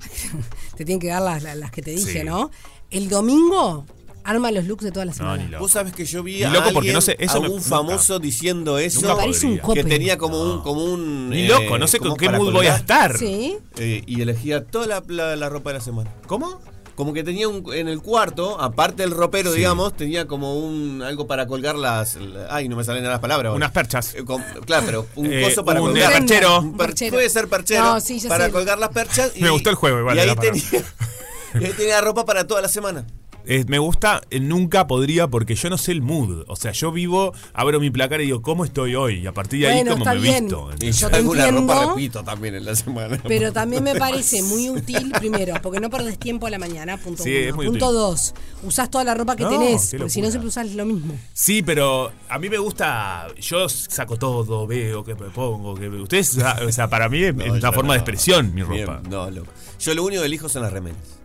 te 0.76 0.84
tienen 0.84 1.00
que 1.00 1.08
dar 1.08 1.22
las, 1.22 1.42
las- 1.42 1.56
las 1.56 1.70
que 1.70 1.82
te 1.82 1.90
dije, 1.92 2.20
Sí. 2.20 2.24
¿no? 2.24 2.50
El 2.90 3.08
domingo 3.08 3.86
arma 4.22 4.50
los 4.52 4.66
looks 4.66 4.84
de 4.84 4.92
toda 4.92 5.06
la 5.06 5.12
No, 5.12 5.16
semana. 5.16 5.42
ni 5.44 5.48
loco. 5.50 5.62
Vos 5.64 5.72
sabés 5.72 5.92
que 5.94 6.04
yo 6.04 6.22
vi 6.22 6.42
a 6.42 6.50
loco, 6.50 6.64
porque 6.74 6.90
alguien, 6.90 6.94
no 6.94 7.00
sé, 7.00 7.16
eso 7.18 7.38
a 7.38 7.40
me- 7.40 7.48
un 7.48 7.54
nunca. 7.56 7.68
famoso 7.68 8.18
diciendo 8.18 8.78
eso. 8.78 9.00
Nunca 9.00 9.16
Parece 9.16 9.46
un 9.46 9.58
que 9.74 9.82
tenía 9.84 10.18
como 10.18 10.40
un, 10.42 10.62
como 10.62 10.84
un 10.84 11.30
Ni 11.30 11.42
eh, 11.42 11.48
loco, 11.48 11.78
no 11.78 11.86
sé 11.88 11.98
con 12.00 12.16
qué 12.16 12.28
mood 12.28 12.52
voy 12.52 12.66
a 12.66 12.76
estar. 12.76 13.16
Sí. 13.16 13.56
eh, 13.78 14.02
y 14.06 14.20
elegía 14.20 14.64
toda 14.64 14.86
la, 14.86 15.02
la- 15.08 15.36
la 15.36 15.48
ropa 15.48 15.70
de 15.70 15.78
la 15.78 15.84
semana. 15.84 16.10
¿Cómo? 16.26 16.60
Como 17.00 17.14
que 17.14 17.24
tenía 17.24 17.48
un, 17.48 17.64
en 17.72 17.88
el 17.88 18.02
cuarto, 18.02 18.60
aparte 18.60 19.02
del 19.04 19.12
ropero, 19.12 19.52
Sí. 19.52 19.56
digamos, 19.56 19.96
tenía 19.96 20.26
como 20.26 20.58
un 20.58 21.00
algo 21.02 21.26
para 21.26 21.46
colgar 21.46 21.74
las. 21.76 22.16
la- 22.16 22.46
ay, 22.50 22.68
no 22.68 22.76
me 22.76 22.84
salen 22.84 23.02
las 23.04 23.20
palabras. 23.20 23.46
ahora. 23.48 23.56
Unas 23.56 23.70
perchas. 23.70 24.14
Eh, 24.14 24.22
con- 24.22 24.42
claro, 24.66 24.84
pero 24.84 25.06
un 25.16 25.32
Eh, 25.32 25.40
coso 25.44 25.64
para 25.64 25.80
un 25.80 25.92
colgar. 25.92 26.12
perchero. 26.12 26.60
Un 26.60 26.76
Perchero. 26.76 27.12
Puede 27.14 27.30
ser 27.30 27.48
perchero. 27.48 27.84
No, 27.84 28.00
sí, 28.02 28.20
para 28.28 28.44
sé. 28.44 28.52
colgar 28.52 28.78
las 28.78 28.90
perchas. 28.90 29.32
Me 29.40 29.48
gustó 29.48 29.70
el 29.70 29.76
juego, 29.76 29.98
igual, 30.00 30.14
Y 30.18 30.20
ahí, 30.20 30.36
tenía, 30.36 30.62
y 31.58 31.64
ahí 31.64 31.72
tenía 31.72 32.02
ropa 32.02 32.26
para 32.26 32.46
toda 32.46 32.60
la 32.60 32.68
semana. 32.68 33.06
Eh, 33.52 33.64
me 33.66 33.80
gusta, 33.80 34.20
eh, 34.30 34.38
nunca 34.38 34.86
podría 34.86 35.26
porque 35.26 35.56
yo 35.56 35.68
no 35.70 35.76
sé 35.76 35.90
el 35.90 36.02
mood. 36.02 36.44
O 36.46 36.54
sea, 36.54 36.70
yo 36.70 36.92
vivo, 36.92 37.34
abro 37.52 37.80
mi 37.80 37.90
placar 37.90 38.20
y 38.20 38.26
digo, 38.26 38.42
¿cómo 38.42 38.64
estoy 38.64 38.94
hoy? 38.94 39.14
Y 39.22 39.26
a 39.26 39.32
partir 39.34 39.62
de 39.62 39.66
ahí, 39.66 39.74
Bueno, 39.78 39.90
¿cómo 39.92 40.04
está 40.04 40.14
me 40.14 40.20
bien. 40.20 40.44
visto? 40.44 40.70
Y. 40.80 40.92
Yo 40.92 41.00
yo 41.00 41.10
te 41.10 41.16
alguna 41.16 41.50
ropa 41.50 41.86
repito 41.88 42.22
también 42.22 42.54
en 42.54 42.64
la 42.64 42.76
semana. 42.76 43.18
Pero 43.26 43.52
también 43.52 43.82
me 43.82 43.94
parece 43.98 44.44
muy 44.44 44.70
útil, 44.70 45.10
primero, 45.18 45.54
porque 45.62 45.80
no 45.80 45.90
perdés 45.90 46.16
tiempo 46.16 46.46
a 46.46 46.50
la 46.50 46.60
mañana, 46.60 46.96
punto 46.96 47.24
Sí, 47.24 47.30
uno. 47.36 47.48
es 47.48 47.54
muy 47.56 47.66
punto 47.66 47.86
útil. 47.88 47.98
dos, 47.98 48.34
usás 48.62 48.88
toda 48.88 49.02
la 49.02 49.14
ropa 49.14 49.34
que 49.34 49.42
No, 49.42 49.50
tenés, 49.50 49.90
qué 49.90 49.98
porque 49.98 50.10
si 50.10 50.22
no 50.22 50.30
siempre 50.30 50.46
usás 50.48 50.72
lo 50.74 50.84
mismo. 50.86 51.14
Sí, 51.32 51.62
pero 51.64 52.12
a 52.28 52.38
mí 52.38 52.48
me 52.48 52.58
gusta, 52.58 53.26
yo 53.40 53.68
saco 53.68 54.16
todo, 54.16 54.64
veo 54.68 55.02
que 55.02 55.16
me 55.16 55.28
pongo, 55.30 55.74
que 55.74 55.88
ustedes, 55.88 56.38
o 56.38 56.70
sea, 56.70 56.88
para 56.88 57.08
mí 57.08 57.24
es, 57.24 57.34
No, 57.34 57.52
una 57.52 57.72
forma 57.72 57.94
de 57.94 57.98
expresión 57.98 58.54
mi 58.54 58.62
Bien, 58.62 58.86
ropa. 58.86 59.02
no, 59.10 59.28
loco. 59.28 59.50
Yo 59.80 59.92
lo 59.94 60.04
único 60.04 60.22
que 60.22 60.26
elijo 60.26 60.48
son 60.48 60.62
las 60.62 60.72
remeras. 60.72 61.19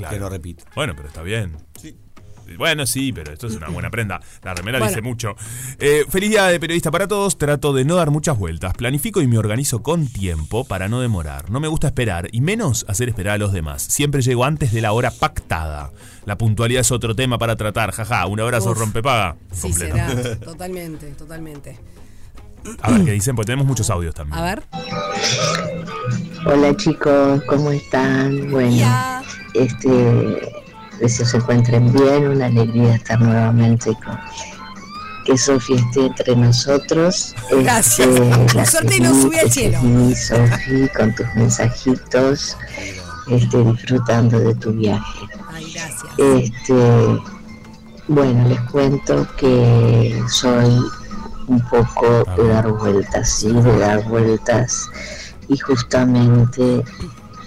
Claro. 0.00 0.14
Que 0.16 0.20
no 0.20 0.28
repito. 0.28 0.64
Bueno, 0.74 0.94
pero 0.96 1.08
está 1.08 1.22
bien. 1.22 1.56
Sí. 1.80 1.96
Bueno, 2.58 2.84
sí, 2.84 3.12
pero 3.12 3.32
esto 3.32 3.46
es 3.46 3.54
una 3.54 3.68
buena 3.68 3.90
prenda. 3.90 4.20
La 4.42 4.54
remera 4.54 4.78
Bueno. 4.80 4.90
dice 4.90 5.02
mucho. 5.02 5.36
Eh, 5.78 6.02
feliz 6.08 6.30
día 6.30 6.46
de 6.46 6.58
periodista 6.58 6.90
para 6.90 7.06
todos. 7.06 7.38
Trato 7.38 7.72
de 7.72 7.84
no 7.84 7.94
dar 7.94 8.10
muchas 8.10 8.36
vueltas. 8.36 8.74
Planifico 8.74 9.22
y 9.22 9.28
me 9.28 9.38
organizo 9.38 9.84
con 9.84 10.08
tiempo 10.08 10.64
para 10.64 10.88
no 10.88 11.00
demorar. 11.00 11.48
No 11.50 11.60
me 11.60 11.68
gusta 11.68 11.86
esperar 11.86 12.28
y 12.32 12.40
menos 12.40 12.84
hacer 12.88 13.08
esperar 13.08 13.34
a 13.34 13.38
los 13.38 13.52
demás. 13.52 13.82
Siempre 13.82 14.20
llego 14.20 14.44
antes 14.44 14.72
de 14.72 14.80
la 14.80 14.90
hora 14.90 15.12
pactada. 15.12 15.92
La 16.24 16.36
puntualidad 16.36 16.80
es 16.80 16.90
otro 16.90 17.14
tema 17.14 17.38
para 17.38 17.54
tratar. 17.54 17.92
Jaja, 17.92 18.26
un 18.26 18.40
abrazo 18.40 18.72
Uf. 18.72 18.78
rompepaga. 18.78 19.36
Sí, 19.52 19.72
será. 19.72 20.08
Totalmente, 20.40 21.06
totalmente. 21.12 21.78
A 22.82 22.90
ver 22.92 23.04
qué 23.04 23.12
dicen, 23.12 23.34
porque 23.36 23.46
tenemos 23.46 23.66
muchos 23.66 23.90
audios 23.90 24.14
también. 24.14 24.38
A 24.38 24.42
ver. 24.42 24.62
Hola 26.46 26.74
chicos, 26.76 27.42
¿cómo 27.48 27.70
están? 27.70 28.50
Bueno, 28.50 28.74
Ya. 28.74 29.22
este, 29.54 30.40
deseo 31.00 31.26
se 31.26 31.36
encuentren 31.36 31.92
bien, 31.92 32.28
una 32.28 32.46
alegría 32.46 32.94
estar 32.94 33.20
nuevamente 33.20 33.92
con 34.04 34.18
que 35.26 35.36
Sofía 35.36 35.76
esté 35.76 36.06
entre 36.06 36.34
nosotros. 36.36 37.34
Gracias. 37.50 38.08
Este, 38.08 38.54
la 38.56 38.64
Suerte 38.64 39.00
nos 39.00 39.20
sube 39.20 39.38
al 39.40 39.46
te 39.46 39.52
cielo. 39.52 39.78
seguí, 39.80 40.14
Sofi, 40.16 40.88
con 40.96 41.14
tus 41.14 41.26
mensajitos, 41.34 42.56
este, 43.28 43.62
disfrutando 43.64 44.40
de 44.40 44.54
tu 44.54 44.72
viaje. 44.72 45.18
Ay, 45.52 45.72
gracias. 45.74 46.04
Este, 46.16 47.18
bueno, 48.08 48.48
les 48.48 48.60
cuento 48.70 49.26
que 49.36 50.20
soy 50.28 50.80
un 51.50 51.60
poco 51.68 52.24
de 52.36 52.48
dar 52.48 52.70
vueltas, 52.70 53.28
sí, 53.28 53.52
de 53.52 53.78
dar 53.78 54.04
vueltas. 54.04 54.88
Y 55.48 55.58
justamente 55.58 56.84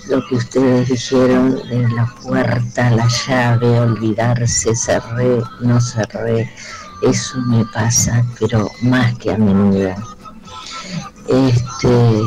lo 0.10 0.28
que 0.28 0.36
ustedes 0.36 0.90
dijeron 0.90 1.56
de 1.70 1.88
la 1.96 2.06
puerta, 2.22 2.90
la 2.92 3.08
llave, 3.08 3.80
olvidarse, 3.80 4.76
cerré, 4.76 5.42
no 5.62 5.80
cerré, 5.80 6.52
eso 7.02 7.38
me 7.48 7.64
pasa, 7.74 8.26
pero 8.40 8.70
más 8.82 9.18
que 9.20 9.32
a 9.32 9.38
menudo. 9.38 9.96
Este, 11.30 12.22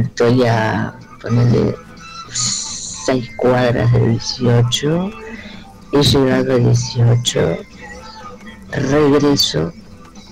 estoy 0.00 0.44
a 0.44 0.94
ponerle 1.22 1.74
seis 2.30 3.30
cuadras 3.38 3.90
de 3.92 4.08
18 4.08 5.10
he 5.92 6.02
llegado 6.02 6.52
a 6.52 6.58
18, 6.58 7.56
regreso 8.72 9.72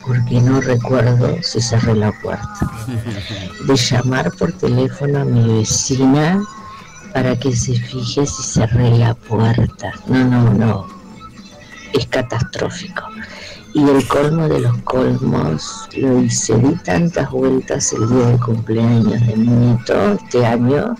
porque 0.06 0.40
no 0.40 0.60
recuerdo 0.60 1.36
si 1.42 1.60
cerré 1.60 1.94
la 1.94 2.12
puerta. 2.12 2.70
De 3.66 3.76
llamar 3.76 4.30
por 4.32 4.52
teléfono 4.52 5.20
a 5.20 5.24
mi 5.24 5.58
vecina 5.58 6.42
para 7.12 7.38
que 7.38 7.54
se 7.54 7.74
fije 7.74 8.26
si 8.26 8.42
cerré 8.42 8.98
la 8.98 9.14
puerta. 9.14 9.92
No, 10.06 10.24
no, 10.24 10.52
no. 10.52 10.86
Es 11.92 12.06
catastrófico. 12.08 13.04
Y 13.72 13.88
el 13.88 14.06
colmo 14.06 14.48
de 14.48 14.60
los 14.60 14.76
colmos, 14.82 15.88
lo 15.96 16.20
hice, 16.20 16.56
di 16.58 16.76
tantas 16.76 17.30
vueltas 17.30 17.92
el 17.92 18.08
día 18.08 18.26
de 18.26 18.38
cumpleaños 18.38 19.26
de 19.26 19.36
mi 19.36 19.48
nieto 19.48 20.12
este 20.12 20.46
año, 20.46 20.94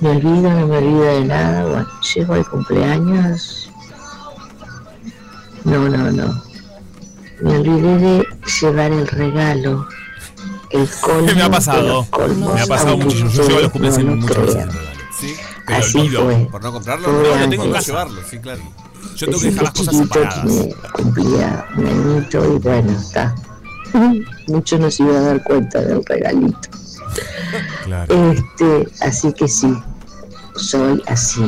me 0.00 0.10
olvido, 0.10 0.50
no 0.50 0.66
me 0.66 0.78
olvido 0.78 1.04
de 1.04 1.24
nada. 1.24 1.64
Bueno, 1.64 1.88
llego 2.14 2.34
al 2.34 2.48
cumpleaños. 2.48 3.70
No, 5.64 5.88
no, 5.88 6.10
no. 6.10 6.45
Me 7.40 7.58
olvidé 7.58 7.98
de 7.98 8.26
llevar 8.60 8.92
el 8.92 9.06
regalo. 9.06 9.86
El 10.70 10.88
colmo 11.00 11.32
Me 11.34 11.42
ha 11.42 11.50
pasado. 11.50 12.06
colmos, 12.10 12.54
Me 12.54 12.60
ha 12.60 12.66
pasado 12.66 12.96
mucho. 12.96 13.28
Yo, 13.28 13.48
llevo 13.48 13.60
los 13.60 13.72
cumpleaños 13.72 14.04
no 14.04 14.16
muchas 14.16 14.36
lo 14.36 14.46
veces. 14.46 14.66
¿Sí? 15.20 15.36
Pero 15.66 15.78
Así 15.78 15.98
olvido. 15.98 16.24
fue. 16.24 16.48
Por 16.50 16.62
no 16.62 16.72
comprarlo, 16.72 17.12
no, 17.12 17.22
lo 17.36 17.48
tengo 17.48 17.72
que 17.72 17.80
llevarlo, 17.80 18.20
sí, 18.28 18.38
claro. 18.38 18.60
Yo 19.16 19.26
tengo 19.26 19.40
que 19.40 19.46
dejar 19.46 19.62
las 19.64 19.72
cosas 19.72 19.96
separadas. 19.96 20.44
me 20.44 20.74
cumplía 20.92 21.66
un 21.76 21.86
añito 21.86 22.54
y 22.54 22.58
bueno, 22.58 22.92
está. 22.92 23.34
Mucho 24.48 24.78
no 24.78 24.90
se 24.90 25.02
iba 25.04 25.16
a 25.16 25.20
dar 25.20 25.42
cuenta 25.44 25.80
del 25.80 26.04
regalito. 26.04 26.68
Claro. 27.84 28.32
Este, 28.32 28.88
así 29.00 29.32
que 29.32 29.48
sí, 29.48 29.74
soy 30.56 31.02
así, 31.06 31.40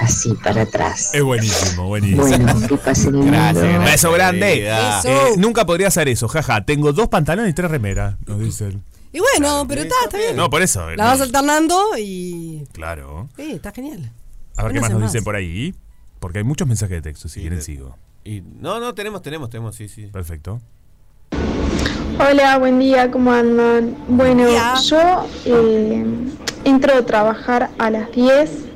así 0.00 0.34
para 0.34 0.62
atrás. 0.62 1.14
Es 1.14 1.22
buenísimo, 1.22 1.86
buenísimo. 1.86 2.22
Bueno, 2.22 2.68
que 2.68 2.76
pasen 2.76 3.12
lindo. 3.12 3.26
Gracias, 3.32 3.84
Beso 3.84 4.12
grande. 4.12 4.68
Eh, 4.68 5.34
nunca 5.36 5.66
podría 5.66 5.88
hacer 5.88 6.08
eso, 6.08 6.28
jaja. 6.28 6.64
Tengo 6.64 6.92
dos 6.92 7.08
pantalones 7.08 7.50
y 7.50 7.54
tres 7.54 7.70
remeras, 7.70 8.16
nos 8.26 8.40
dicen. 8.40 8.82
Y 9.12 9.20
bueno, 9.20 9.66
pero 9.68 9.82
está, 9.82 9.94
está 10.04 10.18
bien. 10.18 10.36
No, 10.36 10.48
por 10.50 10.62
eso. 10.62 10.88
La 10.90 11.04
no. 11.04 11.10
vas 11.10 11.20
alternando 11.20 11.78
y. 11.98 12.64
Claro. 12.72 13.28
Sí, 13.36 13.52
está 13.52 13.72
genial. 13.72 14.10
A 14.56 14.64
ver 14.64 14.72
qué 14.72 14.80
más 14.80 14.90
nos 14.90 15.00
más. 15.00 15.12
dicen 15.12 15.24
por 15.24 15.36
ahí. 15.36 15.74
Porque 16.20 16.38
hay 16.38 16.44
muchos 16.44 16.68
mensajes 16.68 16.96
de 16.96 17.02
texto, 17.02 17.28
si 17.28 17.40
quieren 17.40 17.62
sigo. 17.62 17.96
Y, 18.24 18.42
no, 18.42 18.78
no, 18.78 18.94
tenemos, 18.94 19.22
tenemos, 19.22 19.48
tenemos, 19.48 19.74
sí, 19.74 19.88
sí. 19.88 20.06
Perfecto. 20.06 20.60
Hola, 22.18 22.58
buen 22.58 22.78
día, 22.78 23.10
¿cómo 23.10 23.32
andan? 23.32 23.96
Bueno, 24.06 24.46
yo 24.82 25.26
eh, 25.46 26.04
entro 26.64 26.98
a 26.98 27.06
trabajar 27.06 27.70
a 27.78 27.90
las 27.90 28.12
10 28.12 28.69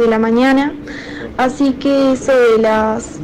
de 0.00 0.08
la 0.08 0.18
mañana, 0.18 0.72
así 1.36 1.72
que 1.74 2.12
eso 2.12 2.32
de 2.32 2.58
las 2.62 3.18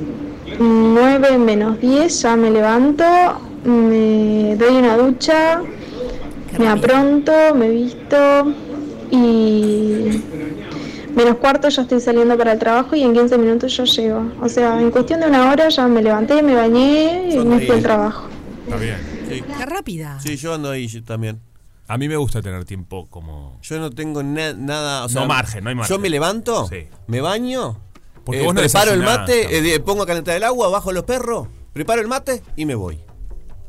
9 0.58 1.38
menos 1.38 1.80
10 1.80 2.22
ya 2.22 2.36
me 2.36 2.50
levanto, 2.50 3.04
me 3.64 4.56
doy 4.56 4.76
una 4.76 4.96
ducha, 4.96 5.60
me 6.58 6.68
apronto, 6.68 7.32
me 7.54 7.68
visto 7.70 8.16
y 9.10 10.22
menos 11.14 11.36
cuarto 11.36 11.68
ya 11.68 11.82
estoy 11.82 12.00
saliendo 12.00 12.36
para 12.36 12.52
el 12.52 12.58
trabajo 12.58 12.94
y 12.96 13.02
en 13.02 13.12
15 13.14 13.38
minutos 13.38 13.76
ya 13.76 13.84
llego. 13.84 14.32
O 14.42 14.48
sea, 14.48 14.80
en 14.80 14.90
cuestión 14.90 15.20
de 15.20 15.26
una 15.26 15.50
hora 15.50 15.68
ya 15.68 15.88
me 15.88 16.02
levanté, 16.02 16.42
me 16.42 16.54
bañé 16.54 17.30
y 17.32 17.38
me 17.38 17.60
fui 17.60 17.76
al 17.76 17.82
trabajo. 17.82 18.28
Está 18.66 18.76
bien. 18.78 18.96
Sí, 19.28 19.42
Qué 19.58 19.66
rápida. 19.66 20.18
sí, 20.20 20.36
yo 20.36 20.54
ando 20.54 20.70
ahí 20.70 20.88
también. 21.02 21.40
A 21.88 21.98
mí 21.98 22.08
me 22.08 22.16
gusta 22.16 22.42
tener 22.42 22.64
tiempo 22.64 23.06
como. 23.08 23.58
Yo 23.62 23.78
no 23.78 23.90
tengo 23.90 24.22
na- 24.22 24.54
nada. 24.54 25.04
O 25.04 25.08
sea, 25.08 25.22
No 25.22 25.28
margen, 25.28 25.62
no 25.64 25.70
hay 25.70 25.76
margen. 25.76 25.96
Yo 25.96 26.00
me 26.00 26.10
levanto, 26.10 26.66
Sí. 26.68 26.88
me 27.06 27.20
baño, 27.20 27.78
Porque 28.24 28.40
eh, 28.40 28.44
vos 28.44 28.54
no 28.54 28.60
preparo 28.60 28.92
el 28.92 29.02
mate, 29.02 29.74
eh, 29.74 29.80
pongo 29.80 30.02
a 30.02 30.06
calentar 30.06 30.36
el 30.36 30.42
agua, 30.44 30.68
bajo 30.68 30.90
los 30.92 31.04
perros, 31.04 31.46
preparo 31.72 32.00
el 32.00 32.08
mate 32.08 32.42
y 32.56 32.64
me 32.66 32.74
voy. 32.74 32.98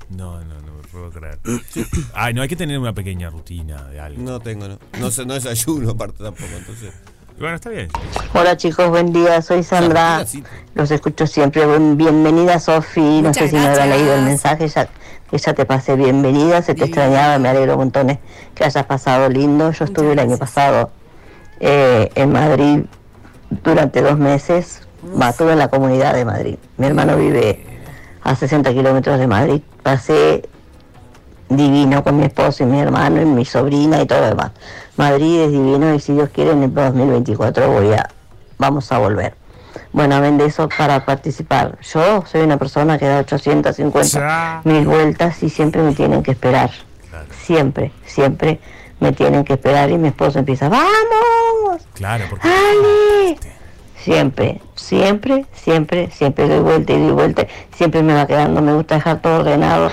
No, 0.10 0.40
no, 0.44 0.62
no 0.62 0.74
me 0.74 0.84
puedo 0.92 1.12
creer. 1.12 1.38
Ay, 2.16 2.34
no, 2.34 2.42
hay 2.42 2.48
que 2.48 2.56
tener 2.56 2.80
una 2.80 2.94
pequeña 2.94 3.30
rutina 3.30 3.84
de 3.84 4.00
algo. 4.00 4.22
No 4.24 4.40
tengo, 4.40 4.68
no. 4.68 4.80
No, 5.00 5.12
sé- 5.12 5.26
no 5.26 5.36
desayuno 5.36 5.92
aparte 5.92 6.24
tampoco, 6.24 6.50
entonces. 6.58 6.94
Bueno, 7.40 7.54
está 7.54 7.70
bien. 7.70 7.88
Hola 8.34 8.58
chicos, 8.58 8.90
buen 8.90 9.14
día, 9.14 9.44
soy 9.44 9.62
Sandra. 9.62 10.26
Los 10.74 10.90
escucho 10.90 11.28
siempre. 11.28 11.68
Buen- 11.68 11.96
Bienvenida 11.96 12.60
Sofi. 12.60 13.00
No 13.22 13.28
Muchas 13.30 13.36
sé 13.44 13.50
si 13.50 13.56
me 13.58 13.62
habrá 13.68 13.86
gracias. 13.86 13.98
leído 14.00 14.16
el 14.16 14.22
mensaje, 14.24 14.68
ya, 14.68 14.90
que 15.30 15.38
ya 15.38 15.54
te 15.54 15.66
pasé 15.66 15.96
bienvenida, 15.96 16.62
se 16.62 16.74
te 16.74 16.86
extrañaba, 16.86 17.38
me 17.40 17.50
alegro 17.50 17.78
montones 17.78 18.20
que 18.56 18.64
hayas 18.64 18.86
pasado 18.86 19.30
lindo. 19.30 19.72
Yo 19.72 19.86
estuve 19.86 20.14
el 20.14 20.20
año 20.20 20.38
pasado 20.38 20.92
eh, 21.60 22.10
en 22.16 22.32
Madrid 22.32 22.86
durante 23.64 24.02
dos 24.02 24.18
meses, 24.18 24.82
va, 25.20 25.30
estuve 25.30 25.54
en 25.54 25.60
la 25.60 25.70
comunidad 25.70 26.14
de 26.14 26.26
Madrid. 26.26 26.56
Mi 26.78 26.88
hermano 26.88 27.18
vive 27.18 27.66
a 28.24 28.36
60 28.36 28.74
kilómetros 28.74 29.20
de 29.20 29.28
Madrid. 29.28 29.62
Pasé 29.84 30.48
divino 31.50 32.04
con 32.04 32.18
mi 32.18 32.24
esposo 32.24 32.64
y 32.64 32.66
mi 32.66 32.80
hermano 32.80 33.22
y 33.22 33.26
mi 33.26 33.46
sobrina 33.46 34.02
y 34.02 34.06
todo 34.06 34.22
lo 34.22 34.28
demás. 34.28 34.52
Madrid 34.98 35.42
es 35.42 35.52
divino 35.52 35.94
y 35.94 36.00
si 36.00 36.14
Dios 36.14 36.30
quiere 36.30 36.52
en 36.52 36.64
el 36.64 36.74
2024 36.74 37.72
voy 37.72 37.94
a, 37.94 38.10
vamos 38.58 38.92
a 38.92 38.98
volver. 38.98 39.34
Bueno, 39.94 40.16
amén 40.16 40.38
de 40.38 40.46
eso 40.46 40.68
para 40.70 41.06
participar. 41.06 41.78
Yo 41.94 42.24
soy 42.26 42.42
una 42.42 42.58
persona 42.58 42.98
que 42.98 43.06
da 43.08 43.20
850 43.20 44.20
Ya. 44.20 44.62
mil 44.64 44.86
vueltas 44.86 45.42
y 45.44 45.50
siempre 45.50 45.82
me 45.82 45.94
tienen 45.94 46.24
que 46.24 46.32
esperar. 46.32 46.70
Siempre, 47.46 47.92
siempre 48.06 48.60
me 49.00 49.12
tienen 49.12 49.44
que 49.44 49.54
esperar 49.54 49.90
y 49.90 49.98
mi 49.98 50.10
esposo 50.10 50.40
empieza, 50.40 50.70
¡vamos! 50.70 51.82
Claro, 51.94 52.26
porque. 52.30 52.48
¡Ale! 52.48 53.38
Siempre, 53.98 54.62
siempre, 54.76 55.46
siempre, 55.54 56.10
siempre 56.12 56.48
doy 56.48 56.60
vuelta 56.60 56.94
y 56.94 57.00
doy 57.02 57.12
vuelta. 57.12 57.48
Siempre 57.76 58.04
me 58.04 58.14
va 58.14 58.26
quedando, 58.26 58.62
me 58.62 58.74
gusta 58.74 58.96
dejar 58.96 59.22
todo 59.22 59.40
ordenado, 59.40 59.92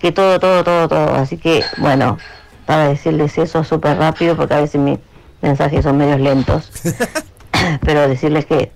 que 0.00 0.10
todo, 0.12 0.38
todo, 0.40 0.64
todo, 0.64 0.88
todo. 0.88 1.14
Así 1.16 1.36
que, 1.36 1.62
bueno, 1.78 2.16
para 2.66 2.88
decirles 2.88 3.36
eso 3.36 3.62
súper 3.64 3.98
rápido, 3.98 4.36
porque 4.36 4.54
a 4.54 4.60
veces 4.60 4.80
mis 4.80 4.98
mensajes 5.42 5.82
son 5.84 5.98
medios 5.98 6.20
lentos, 6.20 6.70
pero 7.84 8.08
decirles 8.08 8.46
que 8.46 8.72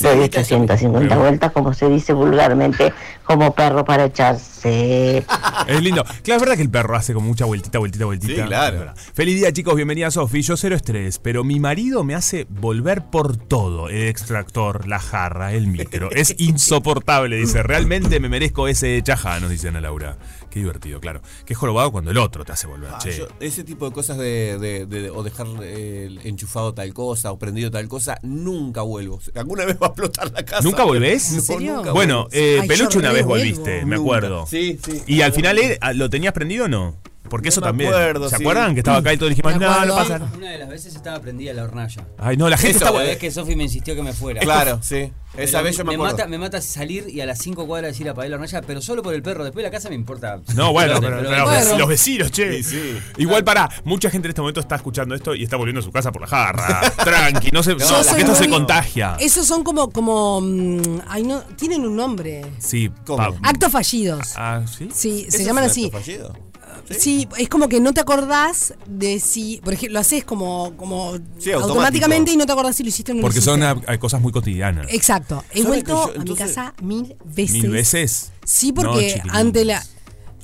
doy 0.00 0.20
850 0.20 1.16
vueltas, 1.16 1.52
como 1.52 1.74
se 1.74 1.88
dice 1.88 2.12
vulgarmente, 2.12 2.92
como 3.24 3.54
perro 3.54 3.84
para 3.84 4.06
echarse. 4.06 5.24
Es 5.66 5.82
lindo. 5.82 6.04
Claro, 6.22 6.36
es 6.36 6.40
verdad 6.40 6.56
que 6.56 6.62
el 6.62 6.70
perro 6.70 6.96
hace 6.96 7.14
como 7.14 7.28
mucha 7.28 7.44
vueltita, 7.44 7.78
vueltita, 7.78 8.04
vueltita. 8.04 8.42
Sí, 8.42 8.48
claro. 8.48 8.92
Feliz 9.14 9.36
día, 9.36 9.52
chicos. 9.52 9.74
Bienvenida, 9.76 10.10
Sofi. 10.10 10.42
Yo 10.42 10.56
cero 10.56 10.74
estrés, 10.74 11.18
pero 11.18 11.44
mi 11.44 11.60
marido 11.60 12.04
me 12.04 12.14
hace 12.14 12.46
volver 12.48 13.02
por 13.02 13.36
todo. 13.36 13.88
El 13.88 14.08
extractor, 14.08 14.88
la 14.88 14.98
jarra, 14.98 15.52
el 15.52 15.68
micro. 15.68 16.10
Es 16.10 16.34
insoportable, 16.38 17.36
dice. 17.36 17.62
Realmente 17.62 18.20
me 18.20 18.28
merezco 18.28 18.68
ese 18.68 19.00
chajá, 19.02 19.40
nos 19.40 19.50
dice 19.50 19.68
Ana 19.68 19.80
Laura. 19.80 20.16
Qué 20.52 20.58
divertido, 20.58 21.00
claro. 21.00 21.22
Qué 21.46 21.54
jorobado 21.54 21.90
cuando 21.90 22.10
el 22.10 22.18
otro 22.18 22.44
te 22.44 22.52
hace 22.52 22.66
volver, 22.66 22.90
Ah, 22.92 22.98
che. 23.02 23.16
yo- 23.16 23.26
ese 23.40 23.64
tipo 23.64 23.86
de 23.88 23.92
cosas 23.94 24.18
de, 24.18 24.58
de- 24.58 24.84
de- 24.84 25.08
o 25.08 25.22
dejar 25.22 25.46
eh, 25.62 26.18
enchufado 26.24 26.74
tal 26.74 26.92
cosa 26.92 27.32
o 27.32 27.38
prendido 27.38 27.70
tal 27.70 27.88
cosa, 27.88 28.18
nunca 28.22 28.82
vuelvo. 28.82 29.18
Alguna 29.34 29.64
vez 29.64 29.76
va 29.80 29.86
a 29.86 29.88
explotar 29.88 30.30
la 30.30 30.44
casa. 30.44 30.60
¿Nunca 30.62 30.84
volvés? 30.84 31.30
No, 31.30 31.36
¿En 31.38 31.42
serio? 31.42 31.76
nunca 31.76 31.92
Bueno, 31.92 32.28
eh, 32.32 32.58
Ay, 32.60 32.68
Peluche 32.68 32.98
una 32.98 33.12
vez 33.12 33.24
vuelvo. 33.24 33.44
volviste, 33.46 33.76
me 33.86 33.96
Nunca. 33.96 33.96
acuerdo. 33.96 34.46
Sí, 34.46 34.78
sí. 34.84 35.02
Y 35.06 35.22
al 35.22 35.32
final, 35.32 35.58
¿eh, 35.58 35.78
¿lo 35.94 36.10
tenías 36.10 36.34
prendido 36.34 36.66
o 36.66 36.68
no? 36.68 36.96
Porque 37.28 37.48
eso 37.48 37.60
No 37.60 37.68
también. 37.68 37.90
acuerdo, 37.90 38.28
¿Se 38.28 38.36
sí. 38.36 38.42
acuerdan 38.42 38.74
que 38.74 38.80
estaba 38.80 38.98
acá 38.98 39.12
y 39.12 39.16
todos 39.16 39.30
dijimos, 39.30 39.56
no, 39.58 39.84
no 39.86 39.94
pasa 39.94 40.18
nada? 40.18 40.30
Una 40.36 40.50
de 40.50 40.58
las 40.58 40.68
veces 40.68 40.94
estaba 40.94 41.18
prendida 41.20 41.54
la 41.54 41.64
hornalla. 41.64 42.06
Ay, 42.18 42.36
no, 42.36 42.48
la 42.48 42.58
gente 42.58 42.76
Eso, 42.76 43.00
eh. 43.00 43.06
vez 43.06 43.18
que 43.18 43.30
Sofi 43.30 43.56
me 43.56 43.62
insistió 43.64 43.94
que 43.94 44.02
me 44.02 44.12
fuera. 44.12 44.40
Claro, 44.40 44.80
sí. 44.82 45.12
Esa 45.34 45.58
Pero 45.58 45.64
vez 45.64 45.76
yo 45.78 45.84
me, 45.84 45.88
me 45.90 45.94
acuerdo. 45.94 46.16
mata, 46.18 46.28
me 46.28 46.36
mata 46.36 46.60
salir 46.60 47.08
y 47.08 47.22
a 47.22 47.26
las 47.26 47.38
5 47.38 47.66
cuadras 47.66 47.92
decir 47.92 48.06
apagar 48.06 48.28
la 48.28 48.36
hornalla, 48.36 48.60
pero 48.60 48.82
solo 48.82 49.02
por 49.02 49.14
el 49.14 49.22
perro. 49.22 49.44
Después 49.44 49.62
de 49.62 49.68
la 49.68 49.74
casa 49.74 49.88
me 49.88 49.94
importa. 49.94 50.40
No, 50.54 50.72
bueno, 50.72 50.96
pero, 51.00 51.16
pero- 51.20 51.28
pero 51.30 51.46
pero- 51.48 51.78
los 51.78 51.88
vecinos, 51.88 52.30
che. 52.32 52.62
Sí, 52.62 52.64
sí. 52.64 52.98
Igual 53.16 53.42
para, 53.42 53.70
mucha 53.84 54.10
gente 54.10 54.26
en 54.26 54.30
este 54.32 54.42
momento 54.42 54.60
está 54.60 54.76
escuchando 54.76 55.14
esto 55.14 55.34
y 55.34 55.42
está 55.44 55.56
volviendo 55.56 55.80
a 55.80 55.84
su 55.84 55.90
casa 55.90 56.12
por 56.12 56.20
la 56.20 56.28
jarra. 56.28 56.82
Tranqui, 57.02 57.50
no 57.50 57.62
soy 57.62 57.76
porque 57.76 58.20
esto 58.20 58.34
se 58.34 58.50
contagia. 58.50 59.16
Esos 59.20 59.46
son 59.46 59.64
como, 59.64 59.88
como, 59.90 60.40
mm, 60.42 61.00
ay 61.08 61.22
no, 61.22 61.40
tienen 61.56 61.86
un 61.86 61.96
nombre. 61.96 62.42
Sí, 62.58 62.90
¿Cómo? 63.06 63.22
Actos 63.42 63.72
fallidos. 63.72 64.32
Ah, 64.36 64.60
¿sí? 64.66 64.90
Sí, 64.92 65.22
¿Eso 65.28 65.30
se 65.38 65.42
es 65.42 65.46
llaman 65.46 65.64
así. 65.64 65.86
acto 65.86 65.98
fallido? 65.98 66.51
Sí, 66.90 67.26
es 67.38 67.48
como 67.48 67.68
que 67.68 67.80
no 67.80 67.92
te 67.94 68.00
acordás 68.00 68.74
de 68.86 69.18
si, 69.20 69.58
por 69.64 69.72
ejemplo, 69.72 69.94
lo 69.94 70.00
haces 70.00 70.24
como, 70.24 70.76
como 70.76 71.14
Sí, 71.38 71.50
automáticamente 71.52 72.32
y 72.32 72.36
no 72.36 72.44
te 72.46 72.52
acordás 72.52 72.76
si 72.76 72.82
lo 72.82 72.88
hiciste 72.90 73.12
o 73.12 73.14
no 73.14 73.20
lo 73.20 73.22
Porque 73.26 73.38
hiciste. 73.38 73.60
son 73.60 73.82
hay 73.86 73.98
cosas 73.98 74.20
muy 74.20 74.32
cotidianas. 74.32 74.86
Exacto. 74.90 75.42
He 75.52 75.58
¿Sabe 75.62 75.68
vuelto 75.68 76.12
a 76.14 76.22
mi 76.22 76.34
casa 76.34 76.74
mil 76.82 77.16
veces. 77.24 77.52
Mil 77.62 77.70
veces. 77.70 78.32
Sí, 78.44 78.72
porque 78.72 79.22
ante 79.30 79.64
la. 79.64 79.82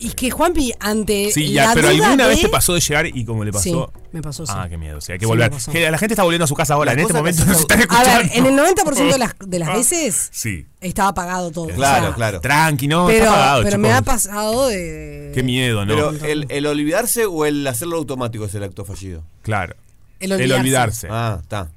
Y 0.01 0.11
que 0.11 0.30
Juanpi, 0.30 0.72
ante. 0.78 1.30
Sí, 1.32 1.49
la 1.49 1.64
ya, 1.64 1.74
pero 1.74 1.89
duda 1.93 2.07
alguna 2.07 2.24
de- 2.24 2.30
vez 2.30 2.41
te 2.43 2.49
pasó 2.49 2.72
de 2.74 2.80
llegar 2.80 3.07
y 3.07 3.24
como 3.24 3.45
le 3.45 3.53
pasó. 3.53 3.93
Me 4.11 4.23
pasó, 4.23 4.47
sí. 4.47 4.53
Ah, 4.57 4.67
qué 4.71 4.79
miedo. 4.79 4.99
O 4.99 5.01
sea, 5.01 5.15
hay 5.15 5.19
que 5.19 5.27
Sí, 5.27 5.29
volver. 5.29 5.51
Que 5.71 5.91
la 5.91 5.99
gente 5.99 6.15
está 6.15 6.23
volviendo 6.23 6.45
a 6.45 6.49
su 6.49 6.55
casa 6.55 6.75
ahora. 6.75 6.93
En 6.93 6.99
este 7.01 7.13
momento 7.13 7.45
nos 7.45 7.57
se- 7.57 7.63
están 7.63 7.79
A 7.79 7.83
escuchando. 7.83 8.11
ver, 8.23 8.31
en 8.35 8.47
el 8.47 8.55
90% 8.57 9.13
de 9.13 9.19
las, 9.19 9.35
de 9.45 9.59
las 9.59 9.69
Ah, 9.69 9.77
veces 9.77 10.29
Sí. 10.33 10.67
estaba 10.81 11.11
apagado 11.11 11.51
todo. 11.51 11.67
Claro, 11.67 12.05
O 12.05 12.07
sea, 12.09 12.15
claro. 12.15 12.41
Tranqui, 12.41 12.89
no, 12.89 13.07
Pero, 13.07 13.19
está 13.25 13.35
apagado, 13.35 13.63
pero 13.65 13.79
me 13.79 13.93
ha 13.93 14.03
pasado 14.03 14.69
de. 14.69 15.33
Qué 15.35 15.43
miedo, 15.43 15.85
¿no? 15.85 15.95
Pero 15.95 16.11
el, 16.27 16.47
el 16.49 16.67
olvidarse 16.67 17.27
o 17.27 17.45
el 17.45 17.67
hacerlo 17.67 17.99
automático 17.99 18.45
es 18.47 18.55
el 18.55 18.63
acto 18.63 18.85
fallido. 18.85 19.23
claro. 19.43 19.75
El 20.21 20.33
olvidarse. 20.53 21.07
Ah, 21.11 21.39
está. 21.41 21.69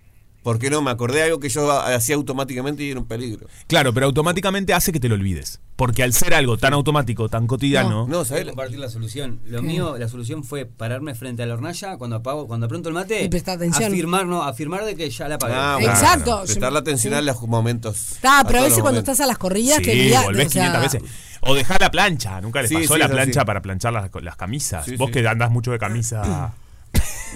Porque 0.44 0.72
no, 0.72 0.82
me 0.82 0.90
acordé 0.90 1.18
de 1.20 1.24
algo 1.26 1.40
que 1.40 1.50
yo 1.50 1.72
hacía 1.72 2.16
automáticamente 2.16 2.84
y 2.84 2.90
era 2.92 3.00
un 3.00 3.06
peligro. 3.06 3.48
Claro, 3.68 3.94
pero 3.94 4.08
automáticamente 4.08 4.74
hace 4.74 4.92
que 4.92 5.00
te 5.00 5.08
lo 5.08 5.14
olvides. 5.16 5.60
Porque 5.76 6.02
al 6.04 6.14
ser 6.14 6.34
algo 6.34 6.58
tan 6.58 6.74
automático, 6.74 7.30
tan 7.30 7.46
cotidiano. 7.48 8.08
No, 8.08 8.18
Voy 8.18 8.26
¿sabes? 8.26 8.46
compartir 8.46 8.80
la 8.80 8.90
solución. 8.90 9.40
Lo 9.46 9.62
mío, 9.62 9.98
la 9.98 10.08
solución 10.08 10.44
fue 10.44 10.66
pararme 10.66 11.14
frente 11.16 11.44
a 11.44 11.46
la 11.46 11.54
hornalla 11.54 11.98
cuando 11.98 12.16
apago, 12.18 12.48
cuando 12.48 12.66
apronto 12.66 12.90
el 12.90 12.96
mate. 12.96 13.24
Y 13.24 13.30
prestar 13.30 13.58
atención. 13.58 13.92
Afirmar, 13.92 14.26
no, 14.26 14.44
afirmar 14.44 14.84
de 14.86 14.96
que 14.96 15.10
ya 15.10 15.28
la 15.28 15.36
apagué. 15.36 15.54
Ah, 15.56 15.76
bueno. 15.80 15.92
Exacto. 15.92 16.42
Prestar 16.44 16.74
la 16.74 16.80
atención 16.80 17.14
a 17.14 17.22
los 17.22 17.42
momentos. 17.44 18.14
Está, 18.14 18.44
pero 18.46 18.60
a 18.60 18.64
veces 18.64 18.80
cuando 18.80 19.00
momentos. 19.00 19.14
estás 19.14 19.24
a 19.24 19.28
las 19.28 19.38
corridas 19.38 19.78
Sí, 19.78 19.84
que 19.84 20.18
volvés 20.24 20.48
o 20.48 20.50
sea, 20.50 20.72
500 20.72 20.82
veces. 20.82 21.12
O 21.42 21.56
dejar 21.56 21.82
la 21.82 21.90
plancha. 21.92 22.42
Nunca 22.42 22.62
les 22.62 22.70
Sí, 22.70 22.76
pasó 22.76 22.94
sí, 22.96 23.00
la 23.00 23.10
plancha 23.10 23.46
para 23.46 23.62
planchar 23.62 23.94
las, 23.94 24.10
las 24.22 24.36
camisas. 24.36 24.86
Sí, 24.86 24.96
Vos 24.96 25.08
sí. 25.08 25.14
que 25.14 25.28
andás 25.28 25.50
mucho 25.52 25.72
de 25.72 25.80
camisa. 25.80 26.54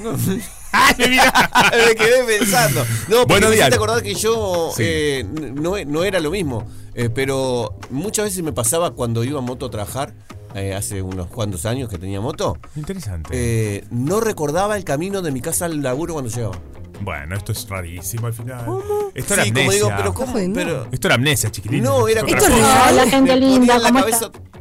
Me 0.03 1.95
quedé 1.95 2.23
pensando. 2.39 2.85
No, 3.07 3.25
Buenos 3.25 3.49
me 3.49 3.55
hiciste 3.55 3.75
acordar 3.75 4.03
que 4.03 4.13
yo 4.15 4.71
Sí. 4.75 4.83
eh, 4.85 5.25
no, 5.53 5.75
no 5.85 6.03
era 6.03 6.19
lo 6.19 6.31
mismo. 6.31 6.67
Eh, 6.93 7.09
pero 7.09 7.77
muchas 7.89 8.25
veces 8.25 8.43
me 8.43 8.53
pasaba 8.53 8.91
cuando 8.91 9.23
iba 9.23 9.39
en 9.39 9.45
moto 9.45 9.65
a 9.65 9.69
trabajar, 9.71 10.13
eh, 10.53 10.73
hace 10.73 11.01
unos 11.01 11.27
cuantos 11.27 11.65
años 11.65 11.89
que 11.89 11.97
tenía 11.97 12.21
moto, 12.21 12.57
Interesante. 12.75 13.29
eh, 13.33 13.83
no 13.89 14.21
recordaba 14.21 14.77
el 14.77 14.85
camino 14.85 15.21
de 15.21 15.31
mi 15.31 15.41
casa 15.41 15.65
al 15.65 15.81
laburo 15.81 16.13
cuando 16.13 16.31
llegaba. 16.31 16.57
Bueno, 17.01 17.35
esto 17.35 17.51
es 17.51 17.67
rarísimo 17.69 18.27
al 18.27 18.33
final. 18.33 18.65
Esto 19.13 19.33
era 19.35 19.43
Sí, 19.43 19.51
como 19.51 19.61
amnesia. 19.61 19.71
digo, 19.85 19.93
pero 19.97 20.13
¿cómo? 20.13 20.33
Pero, 20.53 20.87
Esto 20.91 21.07
era 21.07 21.15
amnesia, 21.15 21.51
chiquitín. 21.51 21.83
no, 21.83 22.07
era 22.07 22.21
Esto 22.21 22.35
es 22.45 22.49
real. 22.55 22.93
Hola, 22.93 23.07
gente 23.09 23.35
linda, 23.35 23.77
la. 23.77 24.05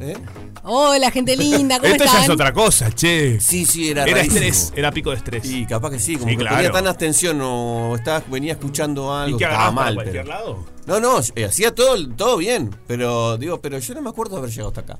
¿Eh? 0.01 0.17
Hola, 0.63 1.11
gente 1.11 1.35
linda, 1.37 1.79
¿cómo 1.79 1.91
Esto 1.91 2.05
ya 2.05 2.23
es 2.23 2.29
otra 2.29 2.51
cosa, 2.53 2.91
che. 2.91 3.39
Sí, 3.39 3.65
sí, 3.65 3.89
era 3.89 4.03
Era 4.03 4.17
rarísimo. 4.17 4.35
estrés, 4.45 4.73
era 4.75 4.91
pico 4.91 5.11
de 5.11 5.17
estrés. 5.17 5.45
Y 5.45 5.65
capaz 5.65 5.91
que 5.91 5.99
sí, 5.99 6.15
como 6.17 6.29
Sí, 6.29 6.35
que 6.37 6.41
claro. 6.41 6.55
ponía 6.57 6.71
tan 6.71 6.87
atención 6.87 7.39
o 7.41 7.95
estaba, 7.95 8.23
venía 8.29 8.53
escuchando 8.53 9.13
algo 9.15 9.37
¿Y 9.37 9.39
que 9.39 9.45
qué 9.45 9.51
estaba 9.51 9.63
para 9.69 9.71
mal. 9.85 9.95
cualquier 9.95 10.23
pero- 10.25 10.35
lado? 10.35 10.65
No, 10.87 10.99
no, 10.99 11.19
eh, 11.35 11.45
hacía 11.45 11.73
todo, 11.73 11.95
todo 12.09 12.37
bien, 12.37 12.69
pero 12.85 13.37
digo, 13.37 13.59
pero 13.59 13.79
yo 13.79 13.93
no 13.95 14.01
me 14.01 14.09
acuerdo 14.09 14.33
de 14.35 14.39
haber 14.39 14.51
llegado 14.51 14.69
hasta 14.69 14.81
acá. 14.81 14.99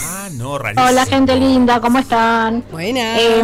Ah, 0.00 0.28
no, 0.32 0.58
rarísimo. 0.58 0.88
Hola, 0.88 1.04
gente 1.06 1.36
linda, 1.36 1.80
¿cómo 1.80 1.98
están? 1.98 2.64
Buenas. 2.72 3.18
Eh, 3.20 3.42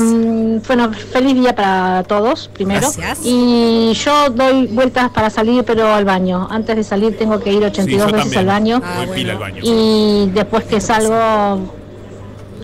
bueno, 0.67 0.93
feliz 0.93 1.35
día 1.35 1.55
para 1.55 2.03
todos, 2.05 2.49
primero. 2.53 2.81
Gracias. 2.81 3.21
Y 3.25 3.93
yo 3.95 4.31
doy 4.31 4.67
vueltas 4.69 5.11
para 5.11 5.29
salir, 5.31 5.65
pero 5.65 5.93
al 5.93 6.05
baño. 6.05 6.49
Antes 6.51 6.77
de 6.77 6.85
salir 6.85 7.17
tengo 7.19 7.39
que 7.41 7.53
ir 7.53 7.65
82 7.65 8.07
Sí, 8.07 8.13
veces 8.13 8.21
también. 8.23 8.39
al 8.41 8.47
baño. 8.47 8.83
Ah, 8.85 9.05
Voy 9.07 9.17
pila 9.17 9.33
al 9.33 9.39
bueno. 9.39 9.55
baño. 9.57 9.65
Y 9.65 10.31
después 10.33 10.65
que 10.65 10.81
salgo, 10.81 11.15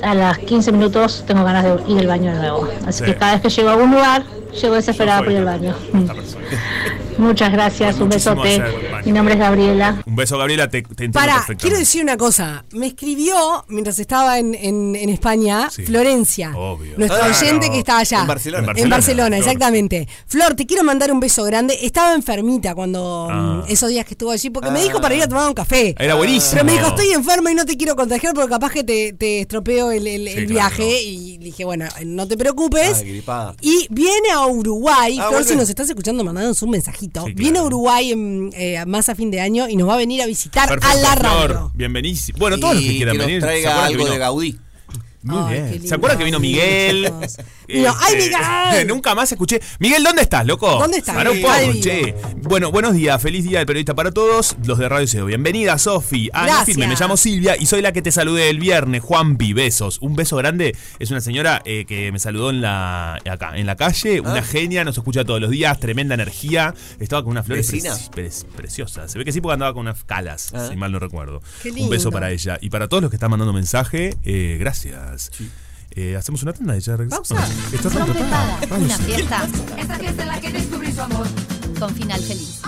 a 0.02 0.14
las 0.14 0.38
15 0.38 0.72
minutos 0.72 1.24
tengo 1.26 1.44
ganas 1.44 1.64
de 1.64 1.92
ir 1.92 1.98
al 2.00 2.06
baño 2.06 2.32
de 2.32 2.38
nuevo. 2.38 2.68
Así 2.86 3.00
Sí. 3.00 3.04
que 3.10 3.16
cada 3.16 3.32
vez 3.32 3.42
que 3.42 3.48
llego 3.50 3.68
a 3.68 3.72
algún 3.72 3.90
lugar, 3.92 4.24
llego 4.60 4.74
desesperada 4.74 5.22
por 5.22 5.32
al 5.34 5.44
baño. 5.44 5.74
Muchas 7.16 7.52
gracias, 7.52 8.00
un 8.00 8.08
besote. 8.08 8.60
Mi 9.04 9.12
nombre 9.12 9.34
es 9.34 9.40
Gabriela. 9.40 10.02
Un 10.04 10.16
beso, 10.16 10.36
Gabriela, 10.36 10.68
te, 10.68 10.82
te 10.82 11.04
entiendo 11.04 11.12
Para, 11.20 11.44
quiero 11.56 11.78
decir 11.78 12.02
una 12.02 12.16
cosa. 12.16 12.64
Me 12.72 12.88
escribió 12.88 13.64
mientras 13.68 14.00
estaba 14.00 14.38
en, 14.40 14.52
en- 14.54 14.96
en 14.96 15.08
España, 15.10 15.70
Sí. 15.70 15.84
Florencia, 15.84 16.50
Obvio. 16.56 16.94
nuestro 16.98 17.24
oyente 17.24 17.70
que 17.70 17.78
está 17.78 17.98
allá. 17.98 18.22
En 18.22 18.26
Barcelona. 18.26 18.72
En 18.72 18.78
En 18.84 18.90
Barcelona, 18.90 19.38
exactamente. 19.38 20.08
Flor, 20.26 20.54
te 20.54 20.66
quiero 20.66 20.82
mandar 20.82 21.12
un 21.12 21.20
beso 21.20 21.44
grande. 21.44 21.78
Estaba 21.82 22.14
enfermita 22.14 22.74
cuando 22.74 23.28
Ah. 23.30 23.62
mm, 23.64 23.70
esos 23.72 23.90
días 23.90 24.04
que 24.04 24.14
estuvo 24.14 24.32
allí, 24.32 24.50
porque 24.50 24.70
me 24.72 24.80
Ah. 24.80 24.82
dijo 24.82 25.00
para 25.00 25.14
ir 25.14 25.22
a 25.22 25.28
tomar 25.28 25.46
un 25.46 25.54
café. 25.54 25.94
Era 25.96 26.16
buenísimo. 26.16 26.50
Pero 26.54 26.64
me 26.64 26.72
dijo, 26.72 26.88
estoy 26.88 27.10
enferma 27.10 27.52
y 27.52 27.54
no 27.54 27.64
te 27.64 27.76
quiero 27.76 27.94
contagiar 27.94 28.34
porque 28.34 28.50
capaz 28.50 28.72
que 28.72 28.82
te, 28.82 29.12
te 29.12 29.40
estropeo 29.42 29.92
el, 29.92 30.04
el- 30.08 30.26
Sí, 30.28 30.32
el 30.38 30.46
claro. 30.46 30.76
viaje. 30.76 31.02
Y 31.02 31.38
le 31.38 31.44
dije, 31.44 31.64
bueno, 31.64 31.86
no 32.04 32.26
te 32.26 32.36
preocupes. 32.36 33.02
Ay. 33.02 33.22
Y 33.60 33.86
viene 33.90 34.34
a 34.44 34.46
Uruguay, 34.48 35.18
Ah, 35.20 35.26
Flor, 35.28 35.44
si 35.44 35.56
nos 35.56 35.68
estás 35.68 35.88
escuchando, 35.88 36.22
mandándonos 36.24 36.60
un 36.62 36.70
mensajito. 36.70 37.20
Sí, 37.20 37.26
claro. 37.34 37.36
Viene 37.36 37.58
a 37.58 37.62
Uruguay 37.64 38.12
en, 38.12 38.50
eh, 38.54 38.84
más 38.86 39.08
a 39.08 39.14
fin 39.14 39.30
de 39.30 39.40
año 39.40 39.68
y 39.68 39.76
nos 39.76 39.88
va 39.88 39.94
a 39.94 39.98
venir 39.98 40.22
a 40.22 40.26
visitar 40.26 40.68
Perfecto, 40.68 40.88
a 40.96 41.00
la 41.00 41.14
radio. 41.14 41.72
bienvenísimo. 41.74 42.38
Bueno, 42.38 42.58
todos 42.58 42.74
los 42.76 42.82
que 42.84 42.96
quieran 42.96 43.16
nos 43.16 43.26
venir. 43.26 43.40
¿se 43.40 43.46
traiga 43.46 43.70
acuerdan 43.70 43.86
que 43.88 43.92
algo 43.94 44.04
vino? 44.04 44.12
de 44.12 44.18
Gaudí. 44.18 44.58
Muy 45.22 45.38
Ay, 45.54 45.78
bien. 45.78 45.88
¿Se 45.88 45.94
acuerdan 45.94 46.18
que 46.18 46.24
vino 46.24 46.38
Miguel? 46.38 47.10
¡Ay, 47.68 48.16
Miguel! 48.16 48.86
Nunca 48.86 49.14
más 49.14 49.30
escuché. 49.32 49.60
Miguel, 49.78 50.02
¿dónde 50.02 50.22
estás, 50.22 50.46
loco? 50.46 50.68
¿Dónde 50.78 50.98
estás? 50.98 51.14
Para 51.14 51.30
un 51.30 51.36
Sí. 51.36 51.42
poco, 51.42 51.54
Ay, 51.54 51.80
che. 51.80 52.14
Bueno, 52.42 52.70
buenos 52.70 52.94
días. 52.94 53.20
Feliz 53.22 53.44
día 53.44 53.58
del 53.58 53.66
periodista 53.66 53.94
para 53.94 54.10
todos. 54.12 54.56
Los 54.64 54.78
de 54.78 54.88
Radio 54.88 55.06
CEO. 55.06 55.26
Bienvenida, 55.26 55.78
Sofi. 55.78 56.30
Ah, 56.32 56.46
no 56.46 56.64
firme. 56.64 56.86
Me 56.88 56.94
llamo 56.96 57.16
Silvia 57.16 57.56
y 57.58 57.66
soy 57.66 57.82
la 57.82 57.92
que 57.92 58.02
te 58.02 58.12
saludé 58.12 58.50
el 58.50 58.58
viernes. 58.58 59.02
Juanpi, 59.02 59.52
besos. 59.52 59.98
Un 60.00 60.14
beso 60.16 60.36
grande. 60.36 60.76
Es 60.98 61.10
una 61.10 61.20
señora 61.20 61.62
eh, 61.64 61.84
que 61.86 62.12
me 62.12 62.18
saludó 62.18 62.50
en 62.50 62.60
la 62.60 63.14
acá, 63.28 63.52
en 63.56 63.66
la 63.66 63.76
calle. 63.76 64.20
Una 64.20 64.42
genia, 64.42 64.84
nos 64.84 64.96
escucha 64.98 65.24
todos 65.24 65.40
los 65.40 65.50
días. 65.50 65.78
Tremenda 65.80 66.14
energía. 66.14 66.74
Estaba 67.00 67.22
con 67.22 67.30
unas 67.32 67.46
flores 67.46 67.68
pre- 67.70 67.80
pre- 68.12 68.30
preciosas. 68.56 69.10
Se 69.10 69.18
ve 69.18 69.24
que 69.24 69.32
sí 69.32 69.40
porque 69.40 69.54
andaba 69.54 69.72
con 69.72 69.80
unas 69.82 70.04
calas, 70.04 70.52
Ah. 70.54 70.66
si 70.70 70.76
mal 70.76 70.92
no 70.92 70.98
recuerdo. 70.98 71.40
Qué 71.62 71.70
Un 71.70 71.88
beso 71.88 72.04
lindo. 72.08 72.10
para 72.12 72.30
ella. 72.30 72.58
Y 72.60 72.70
para 72.70 72.88
todos 72.88 73.02
los 73.02 73.10
que 73.10 73.16
están 73.16 73.30
mandando 73.30 73.52
mensaje, 73.52 74.14
eh, 74.24 74.56
gracias. 74.60 75.30
Eh, 75.96 76.16
hacemos 76.16 76.42
una 76.42 76.52
tanda 76.52 76.76
y 76.76 76.80
ya 76.80 76.96
regresamos. 76.96 77.28
Pausa. 77.28 77.46
Esto 77.72 77.88
es 77.88 77.94
Rompe 77.94 78.12
Radio 78.14 78.30
Paga, 78.30 78.60
Total. 78.60 78.82
una 78.82 78.98
fiesta 78.98 79.48
Esta 79.78 79.98
fiesta 79.98 80.22
en 80.22 80.28
la 80.28 80.40
que 80.40 80.50
descubrí 80.50 80.92
su 80.92 81.00
amor. 81.00 81.26
con 81.78 81.94
final 81.94 82.20
feliz. 82.20 82.60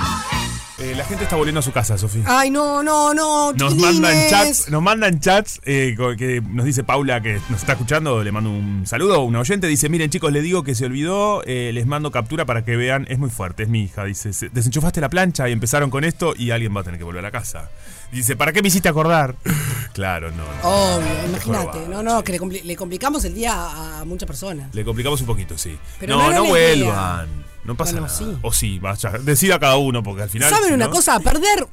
Eh, 0.79 0.95
la 0.95 1.05
gente 1.07 1.25
está 1.25 1.37
volviendo 1.37 1.61
a 1.61 1.63
su 1.63 1.73
casa, 1.73 1.97
Sofía. 1.97 2.23
Ay, 2.27 2.51
no, 2.51 2.83
no, 2.83 3.15
no. 3.15 3.53
Nos 3.55 3.73
chiquilines. 3.73 4.01
mandan 4.03 4.29
chats, 4.29 4.69
nos 4.71 4.83
mandan 4.83 5.21
chats 5.21 5.61
eh, 5.65 5.97
que 6.19 6.43
nos 6.43 6.67
dice 6.67 6.85
Paula 6.85 7.23
que 7.23 7.41
nos 7.49 7.61
está 7.61 7.73
escuchando, 7.73 8.23
le 8.23 8.31
mando 8.31 8.51
un 8.51 8.87
saludo, 8.87 9.23
una 9.23 9.41
oyente, 9.41 9.69
dice, 9.69 9.89
miren 9.89 10.11
chicos, 10.11 10.31
le 10.33 10.43
digo 10.43 10.65
que 10.65 10.75
se 10.75 10.85
olvidó, 10.85 11.43
eh, 11.47 11.71
les 11.73 11.87
mando 11.87 12.11
captura 12.11 12.45
para 12.45 12.63
que 12.65 12.77
vean, 12.77 13.07
es 13.09 13.19
muy 13.19 13.31
fuerte, 13.31 13.63
es 13.63 13.71
mi 13.71 13.85
hija, 13.85 14.05
dice, 14.05 14.35
"Se- 14.35 14.51
desenchufaste 14.51 15.01
la 15.01 15.09
plancha 15.09 15.49
y 15.49 15.53
empezaron 15.53 15.89
con 15.89 16.05
esto 16.05 16.35
y 16.37 16.51
alguien 16.51 16.77
va 16.77 16.83
a 16.83 16.85
tener 16.85 16.99
que 16.99 17.05
volver 17.05 17.21
a 17.21 17.29
la 17.29 17.31
casa. 17.33 17.71
Dice, 18.13 18.37
¿para 18.37 18.53
qué 18.53 18.61
me 18.61 18.69
hiciste 18.69 18.89
acordar? 18.91 19.35
claro, 19.95 20.31
no, 20.31 20.45
no. 20.45 20.69
Obvio, 20.97 21.09
imagínate. 21.27 21.89
No, 21.89 22.03
no, 22.03 22.23
que 22.23 22.33
le, 22.33 22.39
compli- 22.39 22.63
le 22.63 22.77
complicamos 22.77 23.25
el 23.25 23.35
día 23.35 23.53
a, 24.01 24.05
muchas 24.05 24.27
personas. 24.27 24.75
Le 24.75 24.85
complicamos 24.85 25.23
un 25.23 25.27
poquito, 25.27 25.57
sí. 25.57 25.79
Pero 25.99 26.19
no, 26.19 26.31
no 26.31 26.45
vuelvan. 26.45 27.46
No 27.67 27.77
pasa 27.77 27.93
Bueno, 27.93 28.07
nada. 28.07 28.19
sí. 28.19 28.39
O 28.43 28.53
sí, 28.53 28.79
vaya, 28.79 29.11
decida 29.23 29.59
cada 29.59 29.77
uno, 29.77 30.03
porque 30.03 30.23
al 30.23 30.31
final. 30.31 30.49
¿Saben 30.51 30.69
si 30.69 30.75
una 30.75 30.87
no- 30.87 30.91
cosa? 30.93 31.19
Perder 31.21 31.67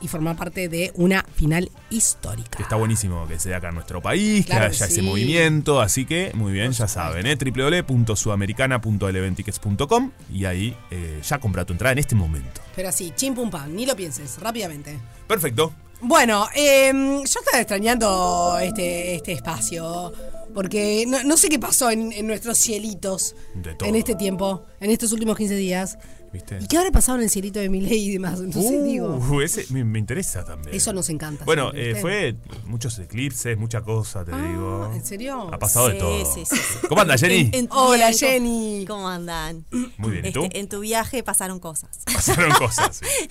y 0.00 0.08
formar 0.08 0.36
parte 0.36 0.68
de 0.68 0.90
una 0.94 1.24
final 1.34 1.70
histórica. 1.90 2.58
Está 2.62 2.76
buenísimo 2.76 3.26
que 3.28 3.38
sea 3.38 3.58
acá 3.58 3.68
en 3.68 3.74
nuestro 3.74 4.00
país, 4.00 4.46
Claro 4.46 4.70
que 4.70 4.76
haya 4.76 4.86
ese 4.86 5.02
movimiento. 5.02 5.80
Así 5.80 6.06
que, 6.06 6.30
muy 6.34 6.52
bien, 6.52 6.72
ya 6.72 6.88
saben, 6.88 7.26
¿eh? 7.26 7.36
www.sudamericana.eleventickets.com 7.36 10.10
y 10.32 10.44
ahí 10.44 10.76
eh, 10.90 11.20
ya 11.22 11.38
compra 11.38 11.64
tu 11.64 11.72
entrada 11.72 11.92
en 11.92 11.98
este 11.98 12.14
momento. 12.14 12.60
Pero 12.74 12.88
así, 12.88 13.12
chim 13.14 13.34
pum 13.34 13.50
pam, 13.50 13.74
ni 13.74 13.86
lo 13.86 13.94
pienses, 13.96 14.38
rápidamente. 14.40 14.98
Perfecto. 15.26 15.72
Bueno, 16.02 16.46
eh, 16.56 16.90
yo 16.94 17.22
estaba 17.22 17.60
extrañando 17.60 18.58
este, 18.62 19.14
este 19.14 19.32
espacio. 19.32 20.12
Porque 20.54 21.04
no, 21.06 21.22
no 21.22 21.36
sé 21.36 21.48
qué 21.48 21.60
pasó 21.60 21.90
en, 21.90 22.10
en 22.10 22.26
nuestros 22.26 22.58
cielitos 22.58 23.36
De 23.54 23.74
todo. 23.76 23.88
en 23.88 23.94
este 23.94 24.16
tiempo, 24.16 24.64
en 24.80 24.90
estos 24.90 25.12
últimos 25.12 25.36
15 25.36 25.54
días. 25.54 25.96
¿Viste? 26.32 26.58
¿Y 26.60 26.66
qué 26.68 26.78
habrá 26.78 26.92
pasado 26.92 27.18
en 27.18 27.24
el 27.24 27.30
cielito 27.30 27.58
de 27.58 27.68
Miley 27.68 28.08
y 28.08 28.12
demás? 28.12 28.38
Entonces 28.38 28.84
digo, 28.84 29.16
Uh, 29.16 29.40
ese 29.40 29.66
me, 29.70 29.82
me 29.84 29.98
interesa 29.98 30.44
también. 30.44 30.76
eso 30.76 30.92
nos 30.92 31.08
encanta. 31.10 31.44
Bueno, 31.44 31.72
siempre, 31.72 31.90
eh, 31.90 32.00
fue 32.00 32.36
muchos 32.66 32.96
eclipses, 33.00 33.58
mucha 33.58 33.82
cosa, 33.82 34.24
te 34.24 34.30
digo. 34.30 34.88
Ah, 34.90 34.94
¿En 34.96 35.04
serio? 35.04 35.52
Ha 35.52 35.58
pasado 35.58 35.88
de 35.88 35.94
todo. 35.94 36.24
sí, 36.24 36.44
sí, 36.48 36.56
sí. 36.56 36.86
¿Cómo 36.88 37.00
anda, 37.00 37.18
Jenny? 37.18 37.40
En- 37.52 37.54
en 37.54 37.68
tu 37.68 37.74
Hola, 37.76 38.12
Jenny. 38.12 38.84
¿Cómo 38.86 39.08
andan? 39.08 39.64
Muy 39.98 40.12
bien, 40.12 40.26
¿y 40.26 40.32
tú? 40.32 40.44
Este, 40.44 40.60
en 40.60 40.68
tu 40.68 40.80
viaje 40.80 41.22
pasaron 41.24 41.58
cosas. 41.58 41.90
Pasaron 42.12 42.52
cosas. 42.52 43.00
sí. 43.02 43.28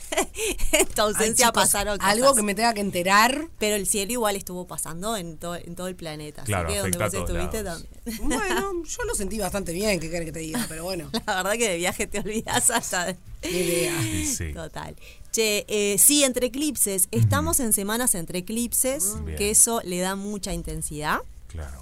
en 0.73 0.85
tu 0.93 1.01
Ay, 1.01 1.07
ausencia 1.07 1.47
chicos, 1.47 1.63
pasaron 1.63 1.97
cosas. 1.99 2.11
Algo 2.13 2.35
que 2.35 2.43
me 2.43 2.53
tenga 2.53 2.73
que 2.73 2.81
enterar. 2.81 3.47
Pero 3.59 3.77
el 3.77 3.87
cielo 3.87 4.11
igual 4.11 4.35
estuvo 4.35 4.67
pasando 4.67 5.15
en, 5.15 5.37
todo 5.37 5.55
en 5.55 5.75
todo 5.75 5.87
el 5.87 5.95
planeta. 5.95 6.43
Claro, 6.43 6.67
así 6.67 6.75
que 6.75 6.81
donde 6.81 6.97
afecta 7.05 7.19
vos 7.21 7.29
estuviste 7.29 7.63
lados. 7.63 7.85
también. 8.05 8.39
Bueno, 8.39 8.83
yo 8.85 9.03
lo 9.03 9.15
sentí 9.15 9.39
bastante 9.39 9.71
bien, 9.71 9.99
¿qué 10.01 10.09
querés 10.09 10.25
que 10.25 10.31
te 10.33 10.39
diga? 10.39 10.65
Pero 10.67 10.83
bueno, 10.83 11.09
La 11.25 11.35
verdad 11.37 11.53
que 11.53 11.69
de 11.69 11.77
viaje 11.77 12.07
te 12.07 12.19
olvidas 12.19 12.69
Sí, 13.41 14.25
sí. 14.25 14.53
Total. 14.53 14.95
Che, 15.31 15.63
eh, 15.69 15.97
sí, 15.97 16.23
entre 16.23 16.47
eclipses. 16.47 17.07
Estamos 17.11 17.59
en 17.61 17.71
semanas 17.71 18.15
entre 18.15 18.39
eclipses, 18.39 19.23
Bien. 19.23 19.37
que 19.37 19.49
eso 19.51 19.81
le 19.85 19.99
da 19.99 20.15
mucha 20.15 20.53
intensidad. 20.53 21.19
Claro. 21.47 21.81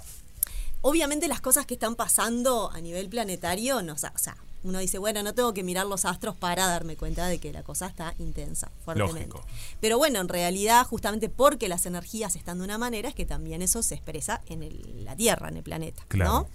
Obviamente 0.82 1.26
las 1.26 1.40
cosas 1.40 1.66
que 1.66 1.74
están 1.74 1.96
pasando 1.96 2.70
a 2.70 2.80
nivel 2.80 3.08
planetario, 3.08 3.82
no, 3.82 3.94
o 3.94 3.98
sea, 3.98 4.12
o 4.14 4.18
sea, 4.18 4.36
uno 4.62 4.78
dice, 4.78 4.98
bueno, 4.98 5.22
no 5.22 5.34
tengo 5.34 5.52
que 5.54 5.62
mirar 5.64 5.86
los 5.86 6.04
astros 6.04 6.36
para 6.36 6.66
darme 6.66 6.96
cuenta 6.96 7.26
de 7.26 7.38
que 7.38 7.52
la 7.52 7.62
cosa 7.64 7.86
está 7.86 8.14
intensa, 8.18 8.70
fuertemente. 8.84 9.28
Lógico. 9.28 9.44
Pero 9.80 9.98
bueno, 9.98 10.20
en 10.20 10.28
realidad, 10.28 10.84
justamente 10.86 11.28
porque 11.28 11.68
las 11.68 11.86
energías 11.86 12.36
están 12.36 12.58
de 12.58 12.64
una 12.64 12.78
manera, 12.78 13.08
es 13.08 13.14
que 13.14 13.24
también 13.26 13.62
eso 13.62 13.82
se 13.82 13.94
expresa 13.96 14.42
en 14.46 14.62
el- 14.62 15.04
la 15.04 15.16
Tierra, 15.16 15.48
en 15.48 15.56
el 15.56 15.62
planeta, 15.64 16.04
Claro. 16.08 16.32
¿no? 16.32 16.48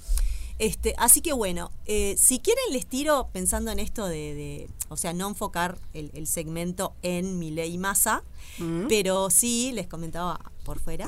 Este, 0.60 0.93
así 0.97 1.22
que 1.22 1.34
bueno, 1.34 1.72
eh, 1.86 2.16
si 2.18 2.39
quieren 2.39 2.64
les 2.72 2.86
tiro 2.86 3.30
pensando 3.34 3.72
en 3.72 3.80
esto 3.80 4.06
de, 4.06 4.34
de- 4.36 4.70
o 4.89 4.97
sea, 4.97 5.14
no 5.14 5.28
enfocar 5.28 5.78
el, 5.93 6.12
el 6.14 6.28
segmento 6.28 6.93
en 7.01 7.39
mi 7.39 7.51
ley 7.51 7.78
masa, 7.78 8.24
pero 8.88 9.30
sí 9.30 9.72
les 9.74 9.88
comentaba 9.88 10.39
por 10.64 10.80
fuera 10.80 11.08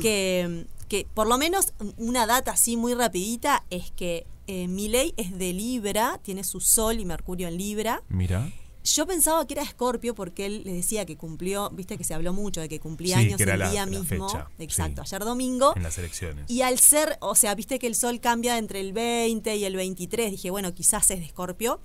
que, 0.00 0.66
que 0.88 1.06
por 1.14 1.26
lo 1.26 1.38
menos 1.38 1.72
una 1.96 2.26
data 2.26 2.52
así 2.52 2.76
muy 2.76 2.94
rapidita 2.94 3.64
es 3.70 3.90
que 3.92 4.26
eh, 4.48 4.66
mi 4.68 4.88
ley 4.88 5.14
es 5.16 5.38
de 5.38 5.52
Libra, 5.52 6.18
tiene 6.22 6.42
su 6.44 6.60
Sol 6.60 6.98
y 6.98 7.04
Mercurio 7.04 7.46
en 7.48 7.56
Libra, 7.56 8.02
Mira. 8.08 8.50
Yo 8.84 9.06
pensaba 9.06 9.46
que 9.46 9.54
era 9.54 9.62
Escorpio 9.62 10.14
porque 10.14 10.46
él 10.46 10.62
le 10.64 10.72
decía 10.72 11.06
que 11.06 11.16
cumplió, 11.16 11.70
viste 11.70 11.96
que 11.96 12.04
se 12.04 12.14
habló 12.14 12.32
mucho 12.32 12.60
de 12.60 12.68
que 12.68 12.80
cumplía 12.80 13.16
Sí, 13.18 13.26
años 13.26 13.36
que 13.36 13.44
era 13.44 13.54
el 13.54 13.60
la- 13.60 13.70
día 13.70 13.86
la 13.86 13.98
mismo. 14.00 14.28
fecha, 14.28 14.48
Exacto, 14.58 15.02
sí. 15.04 15.14
ayer 15.14 15.24
domingo. 15.24 15.72
En 15.76 15.84
las 15.84 15.96
elecciones. 15.98 16.50
Y 16.50 16.62
al 16.62 16.78
ser, 16.80 17.16
o 17.20 17.34
sea, 17.36 17.54
viste 17.54 17.78
que 17.78 17.86
el 17.86 17.94
sol 17.94 18.20
cambia 18.20 18.58
entre 18.58 18.80
el 18.80 18.92
20 18.92 19.54
y 19.56 19.64
el 19.64 19.76
23, 19.76 20.30
dije, 20.32 20.50
bueno, 20.50 20.74
quizás 20.74 21.10
es 21.12 21.20
de 21.20 21.26
Escorpio. 21.26 21.80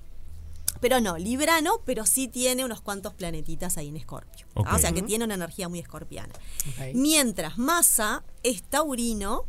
Pero 0.80 1.02
no, 1.02 1.18
Librano, 1.18 1.82
pero 1.86 2.06
sí 2.06 2.28
tiene 2.28 2.64
unos 2.64 2.82
cuantos 2.82 3.14
planetitas 3.14 3.78
ahí 3.78 3.88
en 3.88 3.98
Escorpio. 3.98 4.46
¿ah? 4.56 4.76
O 4.76 4.80
sea, 4.80 4.92
que 4.92 5.02
tiene 5.02 5.26
una 5.26 5.34
energía 5.34 5.70
muy 5.70 5.80
escorpiana. 5.80 6.34
Mientras 6.94 7.58
Massa 7.58 8.24
es 8.44 8.62
taurino 8.64 9.44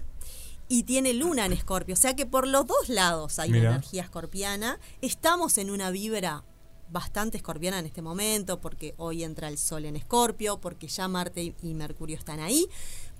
y 0.69 0.85
tiene 0.85 1.13
luna 1.15 1.45
en 1.47 1.53
Escorpio. 1.53 1.95
O 1.95 1.99
sea 1.99 2.15
que 2.17 2.25
por 2.27 2.47
los 2.47 2.67
dos 2.67 2.89
lados 2.89 3.39
hay 3.39 3.51
Mira. 3.51 3.69
una 3.69 3.77
energía 3.77 4.03
escorpiana. 4.03 4.81
Estamos 5.03 5.59
en 5.59 5.71
una 5.71 5.91
vibra 5.91 6.45
bastante 6.91 7.37
escorpiana 7.37 7.79
en 7.79 7.87
este 7.87 8.03
momento, 8.03 8.61
porque 8.61 8.95
hoy 8.97 9.25
entra 9.25 9.49
el 9.49 9.59
sol 9.59 9.85
en 9.85 9.97
Escorpio, 9.97 10.59
porque 10.61 10.89
ya 10.89 11.09
Marte 11.09 11.55
y- 11.63 11.75
Mercurio 11.75 12.17
están 12.17 12.41
ahí, 12.41 12.67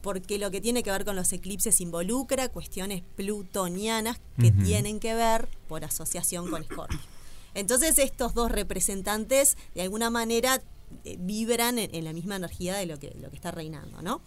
porque 0.03 0.39
lo 0.39 0.51
que 0.51 0.61
tiene 0.61 0.83
que 0.83 0.91
ver 0.91 1.05
con 1.05 1.17
los 1.17 1.33
eclipses 1.33 1.81
involucra 1.81 2.49
cuestiones 2.49 3.03
plutonianas 3.17 4.21
que 4.41 4.51
tienen 4.53 5.01
que 5.01 5.15
ver 5.15 5.49
por 5.69 5.85
asociación 5.85 6.51
con 6.51 6.63
Escorpio. 6.63 6.99
Entonces 7.55 7.99
estos 7.99 8.35
dos 8.35 8.51
representantes 8.53 9.57
de 9.75 9.83
alguna 9.83 10.11
manera 10.11 10.63
eh, 11.05 11.17
vibran 11.19 11.79
en, 11.79 11.95
en 11.95 12.05
la 12.05 12.13
misma 12.13 12.37
energía 12.37 12.77
de 12.77 12.87
lo 12.87 12.99
que, 12.99 13.15
lo 13.21 13.31
que 13.31 13.37
está 13.37 13.51
reinando, 13.51 14.01
¿no? 14.03 14.21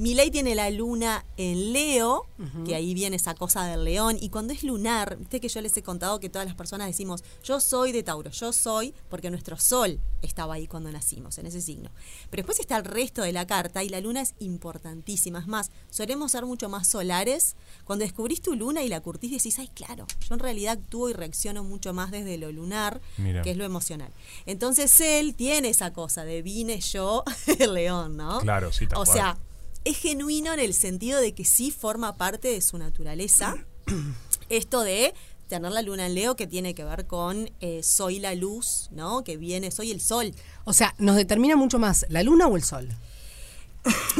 Milei 0.00 0.30
tiene 0.30 0.54
la 0.54 0.70
luna 0.70 1.26
en 1.36 1.74
Leo, 1.74 2.26
que 2.64 2.74
ahí 2.74 2.94
viene 2.94 3.16
esa 3.16 3.34
cosa 3.34 3.66
del 3.66 3.84
león, 3.84 4.16
y 4.18 4.30
cuando 4.30 4.54
es 4.54 4.64
lunar, 4.64 5.18
viste 5.18 5.40
que 5.40 5.50
yo 5.50 5.60
les 5.60 5.76
he 5.76 5.82
contado 5.82 6.18
que 6.20 6.30
todas 6.30 6.46
las 6.48 6.54
personas 6.54 6.86
decimos, 6.86 7.22
yo 7.44 7.60
soy 7.60 7.92
de 7.92 8.02
Tauro, 8.02 8.30
yo 8.30 8.50
soy, 8.54 8.94
porque 9.10 9.28
nuestro 9.28 9.58
sol 9.58 10.00
estaba 10.22 10.54
ahí 10.54 10.66
cuando 10.66 10.90
nacimos, 10.90 11.36
en 11.36 11.44
ese 11.44 11.60
signo. 11.60 11.90
Pero 12.30 12.40
después 12.40 12.60
está 12.60 12.78
el 12.78 12.86
resto 12.86 13.20
de 13.20 13.32
la 13.32 13.46
carta 13.46 13.84
y 13.84 13.90
la 13.90 14.00
luna 14.00 14.22
es 14.22 14.34
importantísima. 14.38 15.38
Es 15.38 15.46
más, 15.46 15.70
solemos 15.90 16.32
ser 16.32 16.46
mucho 16.46 16.70
más 16.70 16.88
solares. 16.88 17.54
Cuando 17.84 18.02
descubrís 18.06 18.40
tu 18.40 18.54
luna 18.54 18.82
y 18.82 18.88
la 18.88 19.02
curtís, 19.02 19.30
decís, 19.32 19.58
ay, 19.58 19.68
claro, 19.68 20.06
yo 20.26 20.34
en 20.34 20.40
realidad 20.40 20.78
actúo 20.78 21.10
y 21.10 21.12
reacciono 21.12 21.62
mucho 21.62 21.92
más 21.92 22.10
desde 22.10 22.38
lo 22.38 22.50
lunar, 22.52 23.02
Mira. 23.18 23.42
que 23.42 23.50
es 23.50 23.56
lo 23.58 23.64
emocional. 23.66 24.10
Entonces 24.46 24.98
él 25.02 25.34
tiene 25.34 25.68
esa 25.68 25.92
cosa 25.92 26.24
de 26.24 26.40
vine 26.40 26.80
yo, 26.80 27.22
el 27.58 27.74
león, 27.74 28.16
¿no? 28.16 28.40
Claro, 28.40 28.72
sí, 28.72 28.86
tal 28.86 29.00
O 29.00 29.04
cual. 29.04 29.14
sea, 29.18 29.38
es 29.84 29.96
genuino 29.98 30.52
en 30.52 30.60
el 30.60 30.74
sentido 30.74 31.20
de 31.20 31.34
que 31.34 31.44
sí 31.44 31.70
forma 31.70 32.16
parte 32.16 32.48
de 32.48 32.60
su 32.60 32.78
naturaleza. 32.78 33.54
Esto 34.48 34.82
de 34.82 35.14
tener 35.48 35.72
la 35.72 35.82
luna 35.82 36.06
en 36.06 36.14
Leo 36.14 36.36
que 36.36 36.46
tiene 36.46 36.74
que 36.74 36.84
ver 36.84 37.06
con 37.06 37.50
eh, 37.60 37.82
soy 37.82 38.20
la 38.20 38.34
luz, 38.34 38.88
¿no? 38.92 39.24
Que 39.24 39.36
viene, 39.36 39.70
soy 39.70 39.90
el 39.90 40.00
sol. 40.00 40.32
O 40.64 40.72
sea, 40.72 40.94
¿nos 40.98 41.16
determina 41.16 41.56
mucho 41.56 41.78
más 41.78 42.06
la 42.08 42.22
luna 42.22 42.46
o 42.46 42.56
el 42.56 42.62
sol? 42.62 42.88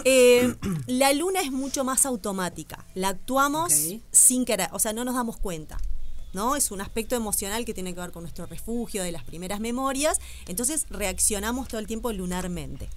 Eh, 0.04 0.54
la 0.86 1.12
luna 1.12 1.40
es 1.40 1.52
mucho 1.52 1.84
más 1.84 2.06
automática. 2.06 2.86
La 2.94 3.10
actuamos 3.10 3.74
sin 4.10 4.44
querer, 4.44 4.68
o 4.72 4.78
sea, 4.78 4.92
no 4.92 5.04
nos 5.04 5.14
damos 5.14 5.36
cuenta. 5.36 5.78
¿No? 6.32 6.54
Es 6.54 6.70
un 6.70 6.80
aspecto 6.80 7.16
emocional 7.16 7.64
que 7.64 7.74
tiene 7.74 7.92
que 7.92 8.00
ver 8.00 8.12
con 8.12 8.22
nuestro 8.22 8.46
refugio 8.46 9.02
de 9.02 9.12
las 9.12 9.24
primeras 9.24 9.60
memorias. 9.60 10.20
Entonces 10.46 10.86
reaccionamos 10.90 11.68
todo 11.68 11.80
el 11.80 11.86
tiempo 11.86 12.12
lunarmente. 12.12 12.88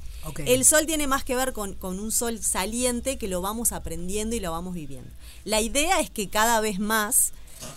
El 0.45 0.63
sol 0.63 0.85
tiene 0.85 1.07
más 1.07 1.23
que 1.23 1.35
ver 1.35 1.51
con, 1.51 1.73
con 1.73 1.99
un 1.99 2.11
sol 2.11 2.41
saliente 2.41 3.17
que 3.17 3.27
lo 3.27 3.41
vamos 3.41 3.71
aprendiendo 3.71 4.35
y 4.35 4.39
lo 4.39 4.51
vamos 4.51 4.73
viviendo. 4.73 5.09
La 5.43 5.61
idea 5.61 5.99
es 5.99 6.09
que 6.09 6.29
cada 6.29 6.61
vez 6.61 6.79
más 6.79 7.33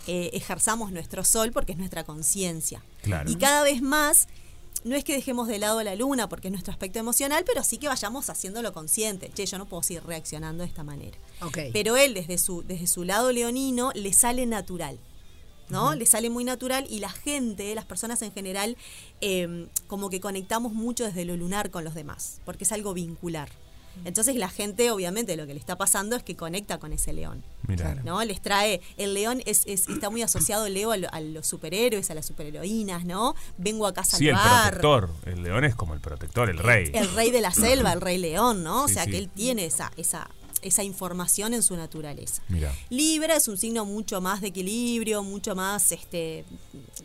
eh, 0.07 0.31
ejerzamos 0.33 0.93
nuestro 0.93 1.25
sol 1.25 1.53
porque 1.53 1.73
es 1.73 1.79
nuestra 1.79 2.05
conciencia. 2.05 2.83
Claro. 3.03 3.31
Y 3.31 3.37
cada 3.37 3.63
vez 3.63 3.83
más, 3.83 4.29
no 4.85 4.95
es 4.95 5.05
que 5.05 5.15
dejemos 5.15 5.49
de 5.49 5.59
lado 5.59 5.83
la 5.83 5.97
luna 5.97 6.29
porque 6.29 6.49
es 6.49 6.53
nuestro 6.53 6.73
aspecto 6.73 6.99
emocional, 6.99 7.45
pero 7.47 7.65
sí 7.65 7.79
que 7.79 7.89
vayamos 7.89 8.31
haciéndolo 8.31 8.73
consciente. 8.73 9.31
Che, 9.35 9.47
yo 9.47 9.59
no 9.59 9.67
puedo 9.67 9.83
seguir 9.83 10.05
reaccionando 10.05 10.63
de 10.63 10.69
esta 10.69 10.85
manera. 10.85 11.19
Pero 11.73 11.97
él, 11.97 12.15
desde 12.15 12.39
su, 12.39 12.63
desde 12.63 12.87
su 12.87 13.05
lado 13.05 13.33
leonino, 13.33 13.91
le 13.95 14.13
sale 14.13 14.47
natural. 14.47 14.99
¿No? 15.69 15.95
Le 15.95 16.07
sale 16.07 16.31
muy 16.31 16.45
natural 16.45 16.87
y 16.89 16.99
la 17.01 17.11
gente, 17.11 17.75
las 17.75 17.85
personas 17.85 18.23
en 18.23 18.33
general, 18.33 18.77
eh, 19.21 19.67
como 19.87 20.11
que 20.11 20.21
conectamos 20.21 20.73
mucho 20.73 21.05
desde 21.05 21.25
lo 21.25 21.37
lunar 21.37 21.71
con 21.71 21.85
los 21.85 21.95
demás, 21.95 22.41
porque 22.45 22.65
es 22.65 22.73
algo 22.73 22.95
vincular. 22.95 23.49
Entonces 24.05 24.37
la 24.37 24.51
gente, 24.51 24.91
obviamente, 24.91 25.37
lo 25.39 25.47
que 25.47 25.55
le 25.55 25.59
está 25.59 25.77
pasando 25.79 26.17
es 26.17 26.23
que 26.23 26.37
conecta 26.37 26.77
con 26.79 26.93
ese 26.93 27.15
león. 27.15 27.43
Mira. 27.67 27.95
¿no? 28.05 28.23
Les 28.25 28.43
trae, 28.43 28.83
el 28.99 29.15
león 29.15 29.43
es, 29.47 29.63
es- 29.67 29.89
está 29.89 30.11
muy 30.11 30.21
asociado, 30.21 30.69
Leo, 30.69 30.93
a, 30.93 30.99
lo- 30.99 31.09
a 31.15 31.21
los 31.21 31.47
superhéroes, 31.47 32.11
a 32.11 32.15
las 32.15 32.27
superheroínas, 32.27 33.07
¿no? 33.07 33.35
Vengo 33.57 33.87
acá 33.87 34.03
a 34.03 34.05
Sí, 34.05 34.29
el 34.29 34.37
salvar. 34.37 34.79
protector. 34.81 35.11
El 35.25 35.43
león 35.43 35.65
es 35.65 35.75
como 35.75 35.95
el 35.95 36.01
protector, 36.01 36.51
el 36.51 36.59
rey. 36.59 36.91
El 36.93 37.11
rey 37.15 37.31
de 37.31 37.41
la 37.41 37.53
selva, 37.53 37.91
el 37.95 38.03
rey 38.03 38.19
león, 38.19 38.63
¿no? 38.63 38.85
o 38.85 38.89
sea 38.89 39.05
sí. 39.05 39.13
que 39.13 39.17
él 39.19 39.31
tiene 39.31 39.65
esa, 39.65 39.91
esa, 39.97 40.29
esa 40.67 40.83
información 40.83 41.55
en 41.55 41.63
su 41.63 41.77
naturaleza. 41.77 42.43
Libra 42.91 43.37
es 43.37 43.49
un 43.49 43.57
signo 43.57 43.85
mucho 43.85 44.21
más 44.21 44.41
de 44.41 44.49
equilibrio, 44.49 45.23
mucho 45.23 45.55
más, 45.55 45.93
este, 45.93 46.45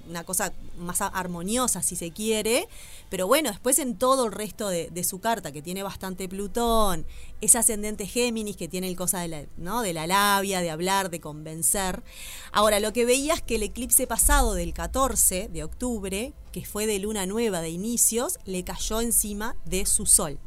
una 0.09 0.23
cosa 0.23 0.53
más 0.77 1.01
armoniosa 1.01 1.81
si 1.81 1.95
se 1.95 2.11
quiere, 2.11 2.67
pero 3.09 3.27
bueno, 3.27 3.49
después 3.49 3.79
en 3.79 3.97
todo 3.97 4.25
el 4.25 4.31
resto 4.31 4.69
de, 4.69 4.89
de 4.89 5.03
su 5.03 5.19
carta, 5.19 5.51
que 5.51 5.61
tiene 5.61 5.83
bastante 5.83 6.27
Plutón, 6.27 7.05
ese 7.41 7.57
ascendente 7.57 8.07
Géminis 8.07 8.57
que 8.57 8.67
tiene 8.67 8.87
el 8.87 8.95
cosa 8.95 9.19
de 9.19 9.27
la, 9.27 9.45
¿no? 9.57 9.81
de 9.81 9.93
la 9.93 10.07
labia, 10.07 10.61
de 10.61 10.71
hablar, 10.71 11.09
de 11.09 11.19
convencer. 11.19 12.03
Ahora, 12.51 12.79
lo 12.79 12.93
que 12.93 13.05
veía 13.05 13.33
es 13.33 13.41
que 13.41 13.55
el 13.55 13.63
eclipse 13.63 14.07
pasado 14.07 14.53
del 14.53 14.73
14 14.73 15.49
de 15.49 15.63
octubre, 15.63 16.33
que 16.51 16.65
fue 16.65 16.87
de 16.87 16.99
luna 16.99 17.25
nueva 17.25 17.61
de 17.61 17.69
inicios, 17.69 18.39
le 18.45 18.63
cayó 18.63 19.01
encima 19.01 19.55
de 19.65 19.85
su 19.85 20.05
sol 20.05 20.39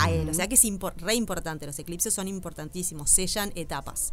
a 0.00 0.10
él. 0.10 0.28
O 0.28 0.34
sea 0.34 0.48
que 0.48 0.54
es 0.54 0.64
re 0.96 1.14
importante, 1.14 1.66
los 1.66 1.78
eclipses 1.78 2.14
son 2.14 2.28
importantísimos, 2.28 3.10
sellan 3.10 3.52
etapas. 3.54 4.12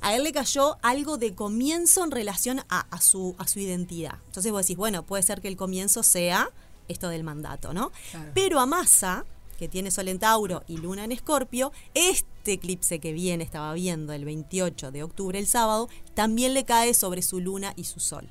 A 0.00 0.14
él 0.14 0.24
le 0.24 0.32
cayó 0.32 0.76
algo 0.82 1.16
de 1.16 1.34
comienzo 1.34 2.04
en 2.04 2.10
relación 2.10 2.60
a, 2.68 2.80
a 2.90 3.00
su, 3.00 3.34
a 3.38 3.48
su 3.48 3.58
identidad. 3.58 4.18
Entonces 4.26 4.52
vos 4.52 4.62
decís, 4.62 4.76
bueno, 4.76 5.04
puede 5.04 5.22
ser 5.22 5.40
que 5.40 5.48
el 5.48 5.56
comienzo 5.56 6.02
sea 6.02 6.50
esto 6.88 7.08
del 7.08 7.24
mandato, 7.24 7.72
¿no? 7.72 7.90
Pero 8.34 8.60
a 8.60 8.66
Massa, 8.66 9.24
que 9.58 9.68
tiene 9.68 9.90
Sol 9.90 10.08
en 10.08 10.18
Tauro 10.18 10.62
y 10.66 10.76
Luna 10.76 11.04
en 11.04 11.12
Escorpio, 11.12 11.72
este 11.94 12.52
eclipse 12.52 12.98
que 12.98 13.12
viene, 13.12 13.44
estaba 13.44 13.72
viendo 13.72 14.12
el 14.12 14.26
28 14.26 14.90
de 14.90 15.02
octubre, 15.02 15.38
el 15.38 15.46
sábado, 15.46 15.88
también 16.12 16.52
le 16.52 16.64
cae 16.64 16.92
sobre 16.92 17.22
su 17.22 17.40
Luna 17.40 17.72
y 17.76 17.84
su 17.84 18.00
Sol 18.00 18.30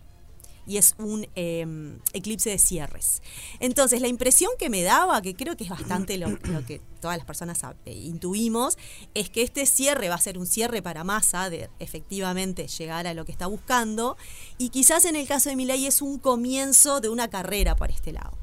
y 0.66 0.78
es 0.78 0.96
un 0.98 1.28
eh, 1.36 1.98
eclipse 2.14 2.50
de 2.50 2.58
cierres. 2.58 3.22
Entonces, 3.60 4.02
la 4.02 4.08
impresión 4.08 4.52
que 4.58 4.70
me 4.70 4.82
daba, 4.84 5.22
que 5.22 5.36
creo 5.36 5.58
que 5.58 5.66
es 5.66 5.70
bastante 5.70 6.18
lo, 6.18 6.30
lo 6.30 6.66
que 6.66 6.82
todas 7.02 7.18
las 7.18 7.26
personas 7.26 7.62
eh, 7.86 7.94
intuimos, 7.94 8.78
es 9.14 9.30
que 9.30 9.42
este 9.42 9.66
cierre 9.66 10.10
va 10.10 10.16
a 10.16 10.22
ser 10.22 10.38
un 10.38 10.48
cierre 10.48 10.82
para 10.82 11.04
masa 11.04 11.50
de 11.50 11.70
efectivamente 11.80 12.68
llegar 12.68 13.08
a 13.08 13.14
lo 13.14 13.26
que 13.26 13.32
está 13.32 13.48
buscando, 13.48 14.18
y 14.58 14.70
quizás 14.70 15.06
en 15.06 15.16
el 15.16 15.28
caso 15.28 15.50
de 15.50 15.56
Milei 15.56 15.86
es 15.86 16.02
un 16.02 16.18
comienzo 16.20 17.02
de 17.02 17.10
una 17.10 17.30
carrera 17.30 17.76
por 17.76 17.92
este 17.92 18.14
lado. 18.14 18.38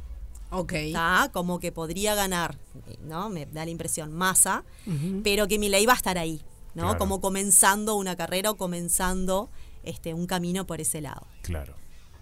Ok. 0.51 0.73
¿Está? 0.73 1.31
Como 1.33 1.61
que 1.61 1.73
podría 1.73 2.15
ganar, 2.15 2.59
¿no? 3.03 3.31
Me 3.31 3.47
da 3.47 3.65
la 3.65 3.71
impresión 3.71 4.13
masa, 4.13 4.65
pero 5.23 5.47
que 5.47 5.59
Milei 5.59 5.87
va 5.87 5.93
a 5.93 5.97
estar 5.97 6.19
ahí, 6.19 6.43
¿no? 6.75 6.83
Claro. 6.83 6.99
Como 6.99 7.21
comenzando 7.21 7.95
una 7.95 8.17
carrera 8.17 8.51
o 8.51 8.57
comenzando 8.57 9.49
este, 9.85 10.13
un 10.13 10.27
camino 10.27 10.67
por 10.67 10.81
ese 10.81 11.01
lado. 11.01 11.27
Claro. 11.43 11.75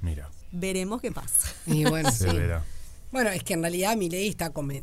Mira. 0.03 0.29
Veremos 0.53 1.01
qué 1.01 1.13
pasa. 1.13 1.49
Y 1.67 1.85
bueno, 1.85 2.11
Se 2.13 2.31
sí. 2.31 2.37
verá. 2.37 2.65
Bueno, 3.13 3.31
es 3.31 3.43
que 3.43 3.55
en 3.55 3.63
realidad 3.63 3.97
Milei 3.97 4.29
está 4.29 4.51
come- 4.51 4.83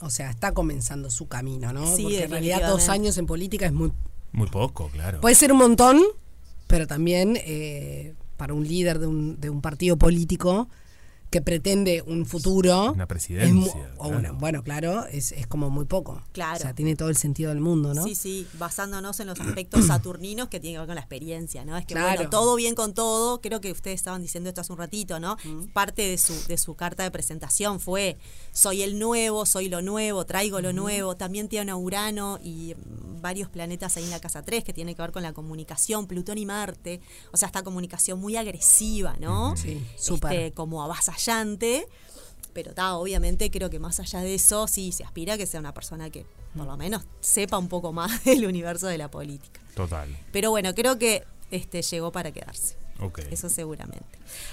o 0.00 0.10
sea, 0.10 0.30
está 0.30 0.52
comenzando 0.52 1.10
su 1.10 1.26
camino, 1.28 1.72
¿no? 1.72 1.86
Sí, 1.96 2.02
Porque 2.02 2.24
en 2.24 2.30
realidad 2.30 2.68
dos 2.68 2.88
años 2.88 3.16
en 3.18 3.26
política 3.26 3.66
es 3.66 3.72
muy 3.72 3.92
Muy 4.32 4.48
poco, 4.48 4.88
claro. 4.90 5.20
puede 5.20 5.34
ser 5.34 5.52
un 5.52 5.58
montón, 5.58 6.02
pero 6.66 6.86
también 6.86 7.38
eh, 7.44 8.14
para 8.36 8.52
un 8.54 8.66
líder 8.66 8.98
de 8.98 9.06
un, 9.06 9.40
de 9.40 9.48
un 9.50 9.62
partido 9.62 9.96
político 9.96 10.68
que 11.36 11.42
pretende 11.42 12.02
un 12.06 12.24
futuro. 12.24 12.92
Una 12.92 13.02
es 13.04 13.08
presidencia. 13.08 13.52
mu- 13.52 13.66
o 13.98 14.04
claro. 14.08 14.18
una- 14.18 14.32
bueno, 14.32 14.62
claro, 14.62 15.06
es, 15.06 15.32
es 15.32 15.46
como 15.46 15.68
muy 15.68 15.84
poco. 15.84 16.22
Claro. 16.32 16.56
O 16.56 16.60
sea, 16.60 16.74
tiene 16.74 16.96
todo 16.96 17.10
el 17.10 17.16
sentido 17.16 17.50
del 17.50 17.60
mundo, 17.60 17.92
¿no? 17.92 18.04
Sí, 18.04 18.14
sí, 18.14 18.46
basándonos 18.54 19.20
en 19.20 19.26
los 19.26 19.38
aspectos 19.40 19.84
saturninos 19.86 20.48
que 20.48 20.60
tienen 20.60 20.76
que 20.76 20.78
ver 20.80 20.86
con 20.86 20.94
la 20.94 21.02
experiencia, 21.02 21.64
¿no? 21.66 21.76
Es 21.76 21.84
que 21.84 21.92
Claro. 21.94 22.14
bueno, 22.16 22.30
todo 22.30 22.56
bien 22.56 22.74
con 22.74 22.94
todo, 22.94 23.40
creo 23.42 23.60
que 23.60 23.70
ustedes 23.72 23.96
estaban 23.96 24.22
diciendo 24.22 24.48
esto 24.48 24.62
hace 24.62 24.72
un 24.72 24.78
ratito, 24.78 25.20
¿no? 25.20 25.36
Mm. 25.44 25.66
Parte 25.74 26.02
de 26.08 26.16
su, 26.18 26.32
de 26.48 26.56
su 26.56 26.74
carta 26.74 27.02
de 27.02 27.10
presentación 27.10 27.80
fue, 27.80 28.16
soy 28.52 28.82
el 28.82 28.98
nuevo, 28.98 29.44
soy 29.44 29.68
lo 29.68 29.82
nuevo, 29.82 30.24
traigo 30.24 30.60
lo 30.62 30.72
nuevo, 30.72 31.16
también 31.16 31.48
tiene 31.48 31.72
a 31.72 31.76
Urano 31.76 32.38
y 32.42 32.74
varios 33.20 33.48
planetas 33.50 33.96
ahí 33.96 34.04
en 34.04 34.10
la 34.10 34.20
casa 34.20 34.42
3 34.42 34.62
que 34.64 34.72
tiene 34.72 34.94
que 34.94 35.02
ver 35.02 35.12
con 35.12 35.22
la 35.22 35.32
comunicación, 35.32 36.06
Plutón 36.06 36.38
y 36.38 36.46
Marte, 36.46 37.00
o 37.32 37.36
sea, 37.36 37.46
esta 37.46 37.62
comunicación 37.62 38.18
muy 38.20 38.36
agresiva, 38.36 39.16
¿no? 39.20 39.54
Sí, 39.56 39.84
súper. 39.98 40.32
Este, 40.32 40.52
como 40.52 40.82
avasallante. 40.82 41.25
Pero 42.52 42.72
ta, 42.72 42.94
obviamente 42.94 43.50
creo 43.50 43.68
que 43.68 43.78
más 43.78 44.00
allá 44.00 44.20
de 44.20 44.34
eso, 44.34 44.66
sí, 44.66 44.90
se 44.92 45.04
aspira 45.04 45.34
a 45.34 45.36
que 45.38 45.46
sea 45.46 45.60
una 45.60 45.74
persona 45.74 46.08
que 46.10 46.24
por 46.56 46.66
lo 46.66 46.76
menos 46.78 47.02
sepa 47.20 47.58
un 47.58 47.68
poco 47.68 47.92
más 47.92 48.24
del 48.24 48.46
universo 48.46 48.86
de 48.86 48.96
la 48.98 49.10
política. 49.10 49.60
Total. 49.74 50.08
Pero 50.32 50.50
bueno, 50.50 50.74
creo 50.74 50.98
que 50.98 51.24
este 51.50 51.82
llegó 51.82 52.10
para 52.12 52.32
quedarse. 52.32 52.76
Eso 53.30 53.50
seguramente. 53.50 54.06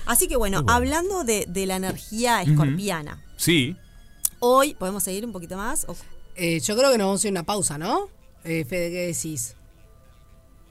Así 0.05 0.27
que 0.27 0.35
bueno, 0.35 0.65
hablando 0.67 1.23
de, 1.23 1.45
de 1.47 1.65
la 1.65 1.77
energía 1.77 2.41
escorpiana, 2.41 3.23
Sí. 3.37 3.77
hoy 4.39 4.73
podemos 4.75 5.01
seguir 5.03 5.25
un 5.25 5.31
poquito 5.31 5.55
más. 5.55 5.85
Eh, 6.35 6.59
yo 6.59 6.75
creo 6.75 6.91
que 6.91 6.97
nos 6.97 7.05
vamos 7.05 7.19
a 7.19 7.21
hacer 7.21 7.31
una 7.31 7.43
pausa, 7.43 7.77
¿no? 7.77 8.09
Eh, 8.43 8.65
Fede, 8.65 8.91
¿qué 8.91 9.07
decís? 9.07 9.55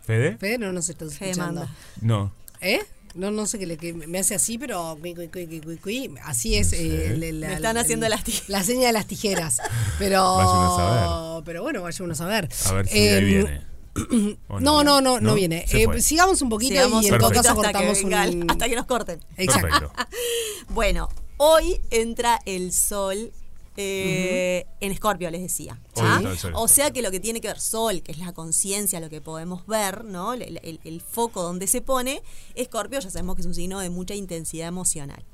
¿Fede? 0.03 0.37
Fede 0.37 0.59
no 0.59 0.71
nos 0.73 0.89
está 0.91 1.07
Fede 1.07 1.31
escuchando. 1.31 1.61
manda. 1.63 1.77
No. 2.03 2.33
¿Eh? 2.61 2.81
No, 3.15 3.31
no 3.31 3.47
sé 3.47 3.59
qué 3.59 3.67
le 3.67 3.77
que 3.77 3.93
me 3.93 4.19
hace 4.19 4.35
así, 4.35 4.57
pero 4.59 4.97
cui, 5.01 5.15
cui, 5.15 5.29
cui, 5.29 5.47
cui, 5.47 5.61
cui, 5.61 5.77
cui. 5.77 6.15
así 6.25 6.55
es. 6.57 6.73
eh, 6.73 7.09
el- 7.13 7.41
la- 7.41 7.49
Me 7.49 7.55
están 7.55 7.77
haciendo 7.77 8.09
las 8.09 8.25
tijeras. 8.25 8.49
La 8.49 8.63
seña 8.65 8.87
de 8.87 8.93
las 8.93 9.07
tijeras. 9.07 9.59
Pero. 9.99 10.37
Vaya 10.37 10.51
uno 10.51 11.39
a 11.39 11.43
Pero 11.45 11.63
bueno, 11.63 11.83
vaya 11.83 12.05
uno 12.05 12.13
a 12.15 12.17
saber. 12.17 12.49
A 12.67 12.73
ver 12.73 12.89
si 12.89 12.99
ahí 12.99 13.09
Em, 13.19 13.27
viene. 13.27 13.67
¿O 14.49 14.59
No, 14.61 14.83
no, 14.83 15.01
no, 15.03 15.21
no, 15.21 15.21
¿No? 15.21 15.35
viene. 15.35 15.67
Eh, 15.71 16.01
sigamos 16.01 16.41
un 16.41 16.49
poquito 16.49 16.73
Sigamos 16.75 17.05
y 17.05 17.09
en 17.09 17.19
todo 17.19 17.31
caso 17.31 17.51
hasta 17.51 17.53
que, 17.53 17.73
cortamos 17.73 17.99
venga 18.03 18.27
un. 18.29 18.51
hasta 18.51 18.69
que 18.69 18.77
nos 18.77 18.87
corten. 18.87 19.21
Exacto. 19.37 19.93
Bueno, 20.71 21.09
hoy 21.37 21.81
entra 21.91 22.41
el 22.47 22.73
sol 22.73 23.33
eh, 23.77 24.67
en 24.81 24.93
Escorpio, 24.93 25.31
les 25.31 25.41
decía. 25.43 25.81
¿ah? 26.03 26.21
O 26.55 26.69
sea 26.69 26.91
que 26.91 27.03
lo 27.03 27.11
que 27.11 27.21
tiene 27.21 27.41
que 27.41 27.49
ver 27.49 27.61
sol, 27.61 28.03
que 28.03 28.13
es 28.13 28.19
la 28.19 28.33
conciencia, 28.33 29.01
lo 29.01 29.09
que 29.11 29.21
podemos 29.21 29.67
ver, 29.67 30.05
¿no? 30.05 30.33
El, 30.35 30.43
el- 30.63 30.81
el 30.85 31.01
foco 31.01 31.43
donde 31.43 31.67
se 31.67 31.81
pone, 31.81 32.23
Escorpio 32.55 32.99
ya 33.01 33.11
sabemos 33.11 33.37
que 33.37 33.43
es 33.43 33.47
un 33.47 33.55
signo 33.55 33.81
de 33.81 33.91
mucha 33.91 34.15
intensidad 34.15 34.69
emocional. 34.69 35.25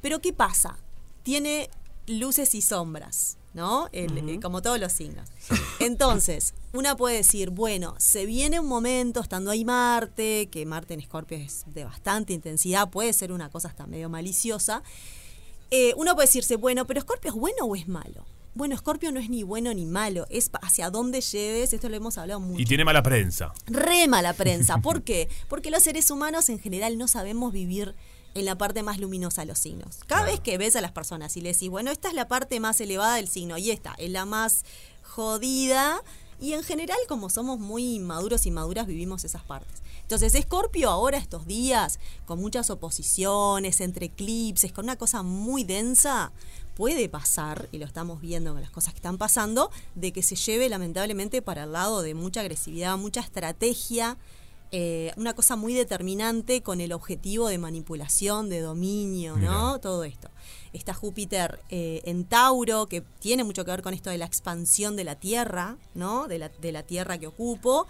Pero 0.00 0.20
¿qué 0.20 0.32
pasa? 0.32 0.78
Tiene 1.22 1.68
luces 2.06 2.54
y 2.54 2.62
sombras. 2.62 3.38
¿No? 3.54 3.88
El- 3.92 4.28
eh, 4.28 4.40
como 4.42 4.62
todos 4.62 4.80
los 4.80 4.90
signos. 4.92 5.28
Entonces, 5.78 6.54
una 6.72 6.96
puede 6.96 7.18
decir, 7.18 7.50
bueno, 7.50 7.94
se 7.98 8.26
viene 8.26 8.58
un 8.58 8.66
momento 8.66 9.20
estando 9.20 9.52
ahí 9.52 9.64
Marte, 9.64 10.48
que 10.50 10.66
Marte 10.66 10.94
en 10.94 11.00
Escorpio 11.00 11.38
es 11.38 11.62
de 11.66 11.84
bastante 11.84 12.32
intensidad, 12.32 12.90
puede 12.90 13.12
ser 13.12 13.30
una 13.30 13.50
cosa 13.50 13.68
hasta 13.68 13.86
medio 13.86 14.08
maliciosa. 14.08 14.82
Eh, 15.70 15.94
uno 15.96 16.14
puede 16.14 16.26
decirse, 16.26 16.56
bueno, 16.56 16.86
pero 16.86 17.00
Escorpio 17.00 17.30
es 17.30 17.36
bueno 17.36 17.64
o 17.64 17.76
es 17.76 17.88
malo. 17.88 18.24
Bueno, 18.54 18.76
Escorpio 18.76 19.10
no 19.10 19.18
es 19.18 19.28
ni 19.28 19.42
bueno 19.42 19.74
ni 19.74 19.84
malo, 19.84 20.26
es 20.30 20.48
hacia 20.62 20.88
dónde 20.88 21.20
lleves, 21.20 21.72
esto 21.72 21.88
lo 21.88 21.96
hemos 21.96 22.18
hablado 22.18 22.38
mucho. 22.38 22.62
Y 22.62 22.64
tiene 22.64 22.84
mala 22.84 23.02
prensa. 23.02 23.52
Re 23.66 24.06
mala 24.06 24.32
prensa. 24.32 24.78
¿Por 24.82 25.02
qué? 25.02 25.28
Porque 25.48 25.72
los 25.72 25.82
seres 25.82 26.08
humanos 26.10 26.48
en 26.48 26.60
general 26.60 26.96
no 26.96 27.08
sabemos 27.08 27.52
vivir 27.52 27.96
en 28.34 28.44
la 28.44 28.56
parte 28.56 28.82
más 28.84 28.98
luminosa 28.98 29.42
de 29.42 29.46
los 29.46 29.58
signos. 29.58 29.98
Cada 30.06 30.24
vez 30.24 30.38
que 30.40 30.56
ves 30.56 30.76
a 30.76 30.80
las 30.80 30.92
personas 30.92 31.36
y 31.36 31.40
le 31.40 31.52
decís, 31.52 31.68
bueno, 31.68 31.90
esta 31.90 32.08
es 32.08 32.14
la 32.14 32.28
parte 32.28 32.60
más 32.60 32.80
elevada 32.80 33.16
del 33.16 33.28
signo 33.28 33.58
y 33.58 33.70
esta 33.70 33.94
es 33.98 34.10
la 34.10 34.24
más 34.24 34.64
jodida. 35.02 36.00
Y 36.40 36.52
en 36.52 36.62
general, 36.62 36.98
como 37.08 37.30
somos 37.30 37.58
muy 37.58 37.98
maduros 37.98 38.46
y 38.46 38.50
maduras, 38.50 38.86
vivimos 38.86 39.24
esas 39.24 39.42
partes. 39.42 39.82
Entonces, 40.02 40.34
Escorpio 40.34 40.90
ahora, 40.90 41.18
estos 41.18 41.46
días, 41.46 41.98
con 42.26 42.40
muchas 42.40 42.70
oposiciones, 42.70 43.80
entre 43.80 44.06
eclipses, 44.06 44.72
con 44.72 44.84
una 44.84 44.96
cosa 44.96 45.22
muy 45.22 45.64
densa, 45.64 46.32
puede 46.74 47.08
pasar, 47.08 47.68
y 47.72 47.78
lo 47.78 47.86
estamos 47.86 48.20
viendo 48.20 48.52
con 48.52 48.60
las 48.60 48.70
cosas 48.70 48.92
que 48.92 48.98
están 48.98 49.16
pasando, 49.16 49.70
de 49.94 50.12
que 50.12 50.22
se 50.22 50.36
lleve 50.36 50.68
lamentablemente 50.68 51.40
para 51.40 51.64
el 51.64 51.72
lado 51.72 52.02
de 52.02 52.14
mucha 52.14 52.40
agresividad, 52.40 52.98
mucha 52.98 53.20
estrategia, 53.20 54.18
eh, 54.72 55.12
una 55.16 55.34
cosa 55.34 55.56
muy 55.56 55.72
determinante 55.74 56.62
con 56.62 56.80
el 56.80 56.92
objetivo 56.92 57.48
de 57.48 57.58
manipulación, 57.58 58.48
de 58.48 58.60
dominio, 58.60 59.36
¿no? 59.36 59.68
Mira. 59.72 59.78
Todo 59.80 60.04
esto. 60.04 60.30
Está 60.72 60.94
Júpiter 60.94 61.60
eh, 61.70 62.02
en 62.04 62.24
Tauro, 62.24 62.86
que 62.86 63.00
tiene 63.20 63.44
mucho 63.44 63.64
que 63.64 63.70
ver 63.70 63.82
con 63.82 63.94
esto 63.94 64.10
de 64.10 64.18
la 64.18 64.24
expansión 64.26 64.96
de 64.96 65.04
la 65.04 65.14
Tierra, 65.14 65.76
¿no? 65.94 66.26
De 66.26 66.38
la, 66.38 66.48
de 66.48 66.72
la 66.72 66.82
Tierra 66.82 67.18
que 67.18 67.26
ocupo. 67.28 67.86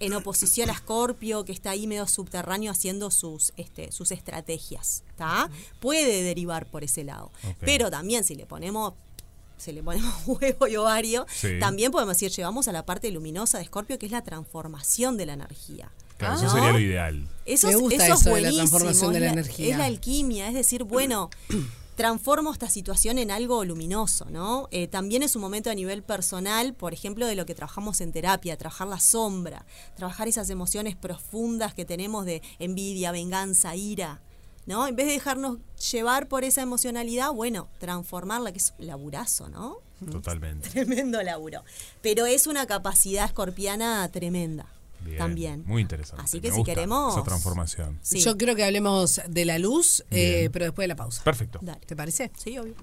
En 0.00 0.14
oposición 0.14 0.70
a 0.70 0.74
Escorpio, 0.74 1.44
que 1.44 1.50
está 1.50 1.70
ahí 1.70 1.88
medio 1.88 2.06
subterráneo 2.06 2.70
haciendo 2.70 3.10
sus, 3.10 3.52
este, 3.56 3.90
sus 3.90 4.12
estrategias, 4.12 5.02
¿está? 5.08 5.50
Puede 5.80 6.22
derivar 6.22 6.66
por 6.70 6.84
ese 6.84 7.02
lado. 7.02 7.32
Pero 7.58 7.90
también 7.90 8.22
si 8.22 8.36
le 8.36 8.46
ponemos 8.46 8.94
se 9.56 9.72
le 9.72 9.82
ponemos 9.82 10.14
huevo 10.26 10.68
y 10.68 10.76
ovario, 10.76 11.26
Sí. 11.34 11.58
también 11.58 11.90
podemos 11.90 12.14
decir, 12.14 12.30
llevamos 12.30 12.68
a 12.68 12.72
la 12.72 12.86
parte 12.86 13.10
luminosa 13.10 13.58
de 13.58 13.64
Escorpio, 13.64 13.98
que 13.98 14.06
es 14.06 14.12
la 14.12 14.22
transformación 14.22 15.16
de 15.16 15.26
la 15.26 15.32
energía. 15.32 15.90
Claro, 16.18 16.34
¿no? 16.34 16.40
eso 16.46 16.54
sería 16.54 16.72
lo 16.72 16.78
ideal. 16.80 17.26
Eso, 17.46 17.66
Me 17.68 17.72
es- 17.72 17.78
gusta 17.80 18.04
eso 18.04 18.14
es 18.14 18.20
eso 18.20 18.34
de 18.34 18.40
la 18.42 18.50
transformación 18.52 19.12
de 19.14 19.20
la 19.20 19.30
energía. 19.30 19.70
Es 19.72 19.78
la 19.78 19.86
alquimia, 19.86 20.48
es 20.48 20.54
decir, 20.54 20.84
bueno, 20.84 21.30
transformo 21.96 22.52
esta 22.52 22.68
situación 22.68 23.18
en 23.18 23.30
algo 23.30 23.64
luminoso, 23.64 24.26
¿no? 24.30 24.68
Eh, 24.70 24.86
también 24.86 25.22
es 25.22 25.34
un 25.34 25.42
momento 25.42 25.70
a 25.70 25.74
nivel 25.74 26.02
personal, 26.02 26.74
por 26.74 26.92
ejemplo, 26.92 27.26
de 27.26 27.34
lo 27.34 27.46
que 27.46 27.54
trabajamos 27.54 28.00
en 28.00 28.12
terapia, 28.12 28.56
trabajar 28.56 28.86
la 28.88 29.00
sombra, 29.00 29.64
trabajar 29.96 30.28
esas 30.28 30.50
emociones 30.50 30.94
profundas 30.94 31.72
que 31.74 31.84
tenemos 31.84 32.26
de 32.26 32.42
envidia, 32.58 33.10
venganza, 33.12 33.74
ira. 33.74 34.20
¿No? 34.66 34.86
En 34.86 34.94
vez 34.96 35.06
de 35.06 35.12
dejarnos 35.12 35.56
llevar 35.90 36.28
por 36.28 36.44
esa 36.44 36.60
emocionalidad, 36.60 37.32
bueno, 37.32 37.68
transformarla, 37.78 38.52
que 38.52 38.58
es 38.58 38.74
laburazo, 38.78 39.48
¿no? 39.48 39.78
Totalmente. 40.10 40.68
Tremendo 40.72 41.22
laburo. 41.22 41.62
Pero 42.02 42.26
es 42.26 42.46
una 42.46 42.66
capacidad 42.66 43.24
escorpiana 43.24 44.06
tremenda. 44.12 44.66
Bien, 45.04 45.18
También. 45.18 45.62
Muy 45.66 45.82
interesante. 45.82 46.24
Así 46.24 46.40
que 46.40 46.48
Me 46.48 46.54
si 46.54 46.58
gusta 46.60 46.74
queremos- 46.74 47.14
Esa 47.14 47.22
transformación. 47.24 47.98
Sí. 48.02 48.20
Yo 48.20 48.36
creo 48.36 48.54
que 48.56 48.64
hablemos 48.64 49.20
de 49.28 49.44
la 49.44 49.58
luz, 49.58 50.04
eh, 50.10 50.50
pero 50.52 50.66
después 50.66 50.84
de 50.84 50.88
la 50.88 50.96
pausa. 50.96 51.22
Perfecto. 51.24 51.58
Dale. 51.62 51.80
¿Te 51.86 51.96
parece? 51.96 52.30
Sí, 52.36 52.58
obvio. 52.58 52.74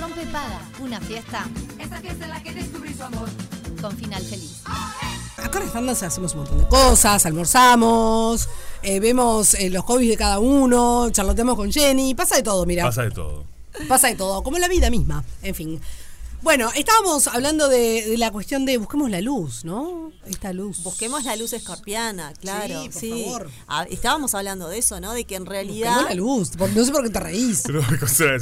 Rompe 0.00 0.26
paga, 0.26 0.60
una 0.80 1.00
fiesta 1.00 1.44
Esta 1.78 2.00
fiesta 2.00 2.24
en 2.24 2.30
la 2.30 2.42
que 2.42 2.52
descubrí 2.52 2.92
su 2.94 3.02
amor. 3.02 3.28
con 3.80 3.96
final 3.96 4.22
feliz. 4.22 4.62
Acá 5.36 5.60
en 5.60 5.68
Standards 5.68 6.02
hacemos 6.02 6.32
un 6.32 6.40
montón 6.40 6.58
de 6.58 6.68
cosas, 6.68 7.26
almorzamos, 7.26 8.48
eh, 8.82 8.98
vemos 8.98 9.52
eh, 9.54 9.68
los 9.68 9.84
hobbies 9.84 10.08
de 10.10 10.16
cada 10.16 10.38
uno, 10.38 11.10
charloteamos 11.10 11.54
con 11.56 11.70
Jenny, 11.70 12.14
pasa 12.14 12.36
de 12.36 12.42
todo, 12.42 12.64
mira. 12.64 12.84
Pasa 12.84 13.02
de 13.02 13.10
todo. 13.10 13.44
Pasa 13.88 14.08
de 14.08 14.14
todo, 14.14 14.42
como 14.42 14.56
en 14.56 14.62
la 14.62 14.68
vida 14.68 14.90
misma, 14.90 15.24
en 15.42 15.54
fin. 15.54 15.80
Bueno, 16.42 16.70
estábamos 16.76 17.26
hablando 17.28 17.70
de, 17.70 18.06
de 18.06 18.18
la 18.18 18.30
cuestión 18.30 18.66
de 18.66 18.76
busquemos 18.76 19.10
la 19.10 19.22
luz, 19.22 19.64
¿no? 19.64 20.12
Esta 20.26 20.52
luz. 20.52 20.82
Busquemos 20.82 21.24
la 21.24 21.36
luz 21.36 21.54
escorpiana, 21.54 22.34
claro. 22.38 22.82
Sí, 22.82 22.88
por 22.90 23.00
sí. 23.00 23.24
favor. 23.24 23.50
Ah, 23.66 23.86
estábamos 23.90 24.34
hablando 24.34 24.68
de 24.68 24.76
eso, 24.76 25.00
¿no? 25.00 25.14
De 25.14 25.24
que 25.24 25.36
en 25.36 25.46
realidad. 25.46 25.94
Busquemos 25.94 26.10
la 26.10 26.14
luz, 26.16 26.50
por- 26.50 26.68
no 26.70 26.84
sé 26.84 26.92
por 26.92 27.02
qué 27.02 27.08
te 27.08 27.20
reís. 27.20 27.62
Pero, 27.64 27.80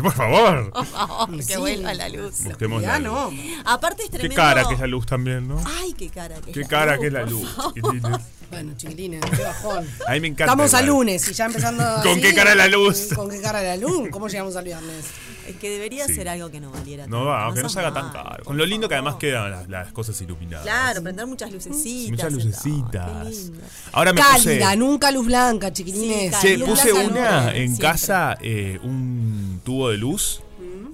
por 0.02 0.12
favor. 0.14 0.72
Por 0.72 0.84
favor, 0.86 1.36
que 1.36 1.42
Sí. 1.44 1.56
vuelva 1.58 1.94
la 1.94 2.08
luz. 2.08 2.42
Busquemos 2.42 2.82
Ya 2.82 2.94
la 2.94 2.98
no. 2.98 3.30
luz. 3.30 3.40
Aparte 3.64 4.02
es 4.02 4.10
Qué 4.10 4.18
tremendo. 4.18 4.34
cara 4.42 4.64
que 4.66 4.74
es 4.74 4.80
la 4.80 4.86
luz 4.88 5.06
también, 5.06 5.46
¿no? 5.46 5.62
Ay, 5.64 5.92
qué 5.92 6.08
cara 6.08 6.40
que 6.40 6.50
es 6.50 6.54
Qué 6.54 6.62
la 6.62 6.68
cara 6.68 6.92
luz, 6.96 7.00
que 7.00 7.06
es 7.06 7.12
la 7.12 7.20
por 7.22 7.30
luz. 7.30 8.20
Bueno, 8.52 8.72
chiquilines, 8.76 9.20
qué 9.30 9.42
bajón. 9.42 9.86
A 10.06 10.12
mí 10.12 10.20
me 10.20 10.28
encanta. 10.28 10.44
Estamos 10.52 10.74
a 10.74 10.82
igual. 10.82 10.98
lunes 10.98 11.28
y 11.28 11.32
ya 11.32 11.46
empezando. 11.46 11.82
¿Con 12.02 12.12
así, 12.12 12.20
qué 12.20 12.34
cara 12.34 12.54
la 12.54 12.68
luz? 12.68 13.08
¿Con 13.16 13.30
qué 13.30 13.40
cara 13.40 13.62
la 13.62 13.76
luz? 13.76 14.08
¿Cómo 14.10 14.28
llegamos 14.28 14.54
al 14.56 14.64
viernes? 14.64 15.06
Es 15.48 15.56
que 15.56 15.70
debería 15.70 16.06
Sí. 16.06 16.14
ser 16.14 16.28
algo 16.28 16.50
que 16.52 16.60
no 16.60 16.70
valiera 16.70 17.06
No 17.08 17.24
va, 17.24 17.44
aunque 17.46 17.62
no 17.62 17.68
se 17.68 17.80
haga 17.80 17.92
tan 17.92 18.12
caro. 18.12 18.44
Con 18.44 18.56
lo 18.56 18.64
lindo 18.66 18.88
que 18.88 18.94
además 18.94 19.16
quedan 19.16 19.50
las, 19.50 19.68
las 19.68 19.92
cosas 19.92 20.20
iluminadas. 20.20 20.64
Claro, 20.64 21.02
prender 21.02 21.26
muchas 21.26 21.50
lucecitas. 21.50 22.10
Muchas 22.10 22.32
lucecitas. 22.32 23.26
qué. 23.50 23.50
Ahora 23.92 24.12
me 24.12 24.20
Cálida, 24.20 24.66
puse. 24.66 24.76
nunca 24.76 25.10
luz 25.10 25.26
blanca, 25.26 25.72
chiquilines. 25.72 26.38
Che, 26.40 26.56
Luz 26.58 26.68
puse 26.68 26.92
una 26.92 27.48
en 27.54 27.68
siempre. 27.68 27.82
casa, 27.88 28.36
eh, 28.40 28.78
un 28.84 29.60
tubo 29.64 29.88
de 29.90 29.96
luz, 29.96 30.42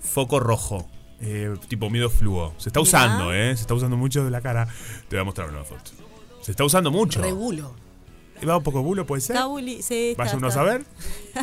foco 0.00 0.38
rojo, 0.40 0.88
eh, 1.20 1.54
tipo 1.68 1.90
miedo 1.90 2.08
fluo. 2.08 2.54
Se 2.56 2.68
está 2.70 2.80
usando, 2.80 3.34
¿eh? 3.34 3.54
Se 3.56 3.62
está 3.62 3.74
usando 3.74 3.96
mucho 3.96 4.24
de 4.24 4.30
la 4.30 4.40
cara. 4.40 4.66
Te 5.08 5.16
voy 5.16 5.20
a 5.20 5.24
mostrar 5.24 5.50
una 5.50 5.64
foto. 5.64 5.90
Se 6.48 6.52
está 6.52 6.64
usando 6.64 6.90
mucho. 6.90 7.20
Regulo. 7.20 7.74
¿Va 8.48 8.56
un 8.56 8.62
poco 8.62 8.82
bulo, 8.82 9.04
puede 9.06 9.20
ser? 9.20 9.36
Está 9.36 9.46
buli- 9.48 9.82
sí, 9.82 10.12
está- 10.12 10.24
Vaya 10.24 10.36
uno 10.38 10.46
a 10.46 10.50
saber. 10.50 10.86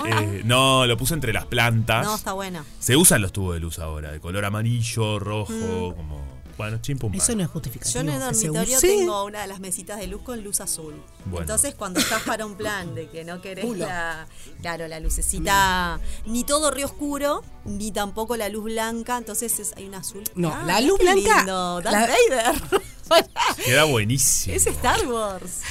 Eh, 0.03 0.41
no, 0.45 0.87
lo 0.87 0.97
puse 0.97 1.13
entre 1.13 1.31
las 1.31 1.45
plantas. 1.45 2.07
No, 2.07 2.15
está 2.15 2.33
buena. 2.33 2.65
Se 2.79 2.95
usan 2.97 3.21
los 3.21 3.31
tubos 3.31 3.53
de 3.53 3.59
luz 3.59 3.77
ahora, 3.77 4.11
de 4.11 4.19
color 4.19 4.43
amarillo, 4.45 5.19
rojo, 5.19 5.53
Mm. 5.53 5.93
como. 5.95 6.34
Bueno, 6.57 6.77
chimpum. 6.81 7.13
Eso 7.13 7.35
no 7.35 7.43
es 7.43 7.49
justificativo. 7.49 7.93
Yo 7.95 7.99
en 8.01 8.09
el 8.09 8.19
dormitorio 8.21 8.77
use. 8.77 8.87
tengo 8.87 9.25
una 9.25 9.41
de 9.41 9.47
las 9.47 9.59
mesitas 9.59 9.99
de 9.99 10.07
luz 10.07 10.21
con 10.21 10.41
luz 10.43 10.61
azul. 10.61 10.93
Bueno. 11.25 11.41
Entonces, 11.41 11.75
cuando 11.75 11.99
estás 11.99 12.21
para 12.23 12.45
un 12.45 12.55
plan 12.55 12.95
de 12.95 13.09
que 13.09 13.25
no 13.25 13.41
querés 13.41 13.65
la, 13.77 14.25
claro, 14.61 14.87
la 14.87 14.99
lucecita, 15.01 15.99
ni 16.25 16.45
todo 16.45 16.71
río 16.71 16.85
oscuro, 16.85 17.43
ni 17.65 17.91
tampoco 17.91 18.37
la 18.37 18.47
luz 18.47 18.63
blanca, 18.65 19.17
entonces 19.17 19.59
es- 19.59 19.73
hay 19.75 19.85
un 19.87 19.95
azul. 19.95 20.23
No, 20.35 20.53
Ah, 20.53 20.63
la 20.65 20.79
luz 20.81 20.97
blanca- 20.99 21.37
lindo, 21.39 21.81
Darth 21.81 21.93
la- 21.93 22.07
Vader. 22.39 22.61
Queda 23.65 23.83
buenísimo. 23.83 24.55
es 24.55 24.65
Star 24.67 25.05
Wars. 25.07 25.61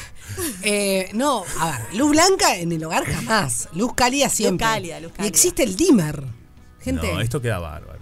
Eh, 0.62 1.10
no, 1.14 1.44
a 1.60 1.70
ver, 1.78 1.94
luz 1.94 2.10
blanca 2.10 2.56
en 2.56 2.72
el 2.72 2.84
hogar 2.84 3.04
jamás. 3.04 3.68
Luz 3.72 3.92
cálida 3.94 4.28
siempre. 4.28 4.66
cálida, 4.66 5.00
luz 5.00 5.12
Y 5.12 5.16
cálida. 5.16 5.28
existe 5.28 5.62
el 5.62 5.76
dimmer. 5.76 6.24
Gente, 6.80 7.10
No, 7.12 7.20
esto 7.20 7.40
queda 7.40 7.58
bárbaro. 7.58 8.00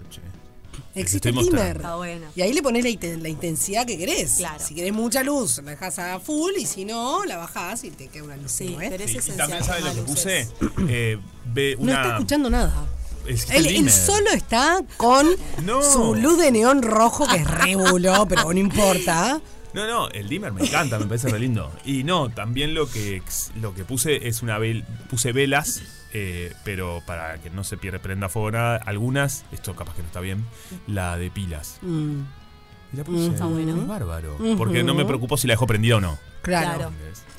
Existe 0.95 1.29
el 1.29 1.35
dimmer. 1.35 1.77
Está 1.77 1.95
bueno. 1.95 2.27
Y 2.35 2.41
ahí 2.41 2.53
le 2.53 2.61
pones 2.61 2.83
la, 2.83 2.89
inten- 2.89 3.21
la 3.21 3.29
intensidad 3.29 3.85
que 3.85 3.97
querés. 3.97 4.35
Claro. 4.37 4.63
Si 4.65 4.75
querés 4.75 4.93
mucha 4.93 5.23
luz, 5.23 5.59
la 5.63 5.71
dejas 5.71 5.99
a 5.99 6.19
full 6.19 6.53
y 6.59 6.65
si 6.65 6.85
no, 6.85 7.25
la 7.25 7.37
bajás 7.37 7.83
y 7.83 7.91
te 7.91 8.07
queda 8.07 8.23
una 8.23 8.37
luz. 8.37 8.51
Sí, 8.51 8.75
¿eh? 8.79 8.87
pero 8.89 9.03
es 9.03 9.09
Sí, 9.11 9.15
y 9.15 9.19
esencial. 9.19 9.37
también 9.49 9.63
sabe 9.63 9.81
lo 9.81 9.93
que 9.95 10.01
puse. 10.01 10.47
Eh, 10.87 11.17
ve 11.53 11.75
No 11.79 11.91
está 11.91 12.13
escuchando 12.15 12.49
nada. 12.49 12.85
Es 13.27 13.49
Él, 13.51 13.67
el 13.67 13.75
él 13.77 13.89
solo 13.91 14.29
está 14.31 14.81
con 14.97 15.25
No. 15.63 15.81
su 15.81 16.13
luz 16.15 16.37
de 16.39 16.51
neón 16.51 16.81
rojo, 16.81 17.25
que 17.25 17.37
es 17.37 17.47
rébulo, 17.49 18.25
pero 18.29 18.51
no 18.51 18.59
importa. 18.59 19.39
No, 19.73 19.87
no, 19.87 20.09
el 20.09 20.27
dimmer 20.29 20.51
me 20.51 20.61
encanta, 20.65 20.99
me 20.99 21.05
parece 21.05 21.29
re 21.29 21.39
lindo. 21.39 21.71
Y 21.85 22.03
no, 22.03 22.29
también 22.29 22.73
lo 22.75 22.87
que 22.91 23.23
lo 23.59 23.73
que 23.73 23.83
puse 23.85 24.27
es 24.27 24.41
una 24.43 24.57
vel, 24.59 24.83
puse 25.09 25.31
velas, 25.31 25.81
eh, 26.13 26.53
pero 26.63 27.01
para 27.05 27.37
que 27.39 27.49
no 27.49 27.63
se 27.63 27.77
pierda 27.77 27.99
prenda 27.99 28.29
fuego 28.29 28.51
nada, 28.51 28.77
algunas, 28.77 29.45
esto 29.51 29.75
capaz 29.75 29.95
que 29.95 30.01
no 30.01 30.07
está 30.07 30.19
bien, 30.19 30.45
la 30.87 31.17
de 31.17 31.29
pilas. 31.31 31.77
Mm, 31.81 32.21
Y 32.93 32.97
la 32.97 33.03
puse. 33.03 33.27
Está 33.27 33.45
bueno. 33.45 33.75
Es 33.81 33.87
bárbaro. 33.87 34.35
Ujú. 34.35 34.55
Porque 34.57 34.83
no 34.83 34.93
me 34.93 35.03
preocupo 35.05 35.35
si 35.37 35.47
la 35.47 35.53
dejo 35.53 35.65
prendida 35.67 35.97
o 35.97 36.01
no. 36.01 36.17
claro. 36.41 36.91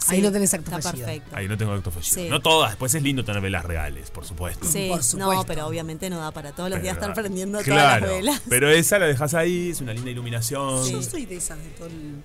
Ahí 0.09 0.19
Sí, 0.19 0.23
no 0.23 0.31
tenés 0.31 0.53
acto 0.53 0.71
Está 0.71 0.83
fallido. 0.91 1.07
perfecto. 1.07 1.35
Ahí 1.35 1.49
no 1.49 1.57
tengo 1.57 1.73
acto 1.73 1.91
fallido. 1.91 2.15
Sí. 2.15 2.29
No 2.29 2.41
todas, 2.43 2.73
después 2.73 2.95
es 2.95 3.03
lindo 3.03 3.25
tener 3.25 3.41
velas 3.41 3.65
reales, 3.65 4.11
por 4.11 4.27
supuesto. 4.27 4.67
Sí, 4.67 4.89
Por 4.91 4.99
no, 4.99 5.03
supuesto. 5.03 5.47
pero 5.47 5.67
obviamente 5.67 6.11
no 6.11 6.19
da 6.21 6.31
para 6.31 6.53
todos 6.53 6.69
los 6.69 6.77
Pero 6.77 6.83
días 6.83 6.97
estar 6.97 7.09
no. 7.09 7.15
prendiendo 7.15 7.59
claro, 7.61 7.81
todas 7.81 8.01
las 8.03 8.11
velas. 8.11 8.43
Pero 8.51 8.69
esa 8.69 8.99
la 8.99 9.07
dejas 9.07 9.33
ahí, 9.33 9.71
es 9.71 9.81
una 9.81 9.95
linda 9.95 10.11
iluminación. 10.11 10.87
Yo 10.91 11.01
soy 11.03 11.25
de 11.25 11.37
esas 11.37 11.57
de 11.57 11.71
todo 11.71 11.87
el... 11.87 12.17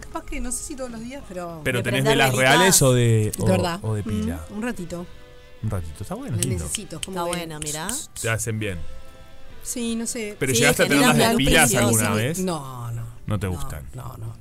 Capaz 0.00 0.24
que 0.24 0.40
no 0.40 0.50
sé 0.50 0.64
si 0.64 0.76
todos 0.76 0.90
los 0.90 1.00
días, 1.00 1.22
pero... 1.28 1.60
Pero 1.62 1.82
tenés 1.82 2.04
velas 2.04 2.34
reales 2.34 2.80
o 2.80 2.94
de, 2.94 3.32
o, 3.38 3.44
De 3.44 3.50
verdad. 3.52 3.80
o 3.82 3.94
de 3.94 4.02
pila. 4.02 4.40
Un 4.50 4.62
ratito. 4.62 5.06
Un 5.62 5.70
ratito, 5.70 6.02
está 6.02 6.14
bueno, 6.14 6.36
lindo. 6.36 6.64
necesito. 6.64 6.96
es 6.96 7.04
como 7.06 7.18
Está 7.18 7.28
buena, 7.28 7.58
mirá. 7.58 7.88
Te 8.20 8.30
hacen 8.30 8.58
bien. 8.58 8.78
Sí, 9.62 9.94
no 9.94 10.06
sé. 10.06 10.36
Pero 10.38 10.52
Sí, 10.52 10.60
llegaste 10.60 10.84
a 10.84 10.88
tener 10.88 11.04
unas 11.04 11.18
de 11.30 11.36
pilas 11.36 11.74
alguna 11.74 12.10
vez. 12.14 12.38
No, 12.38 12.90
no. 12.92 13.04
No 13.26 13.38
te 13.38 13.46
no, 13.46 13.52
gustan. 13.52 13.84
No, 13.94 14.04
no, 14.16 14.26
no. 14.26 14.34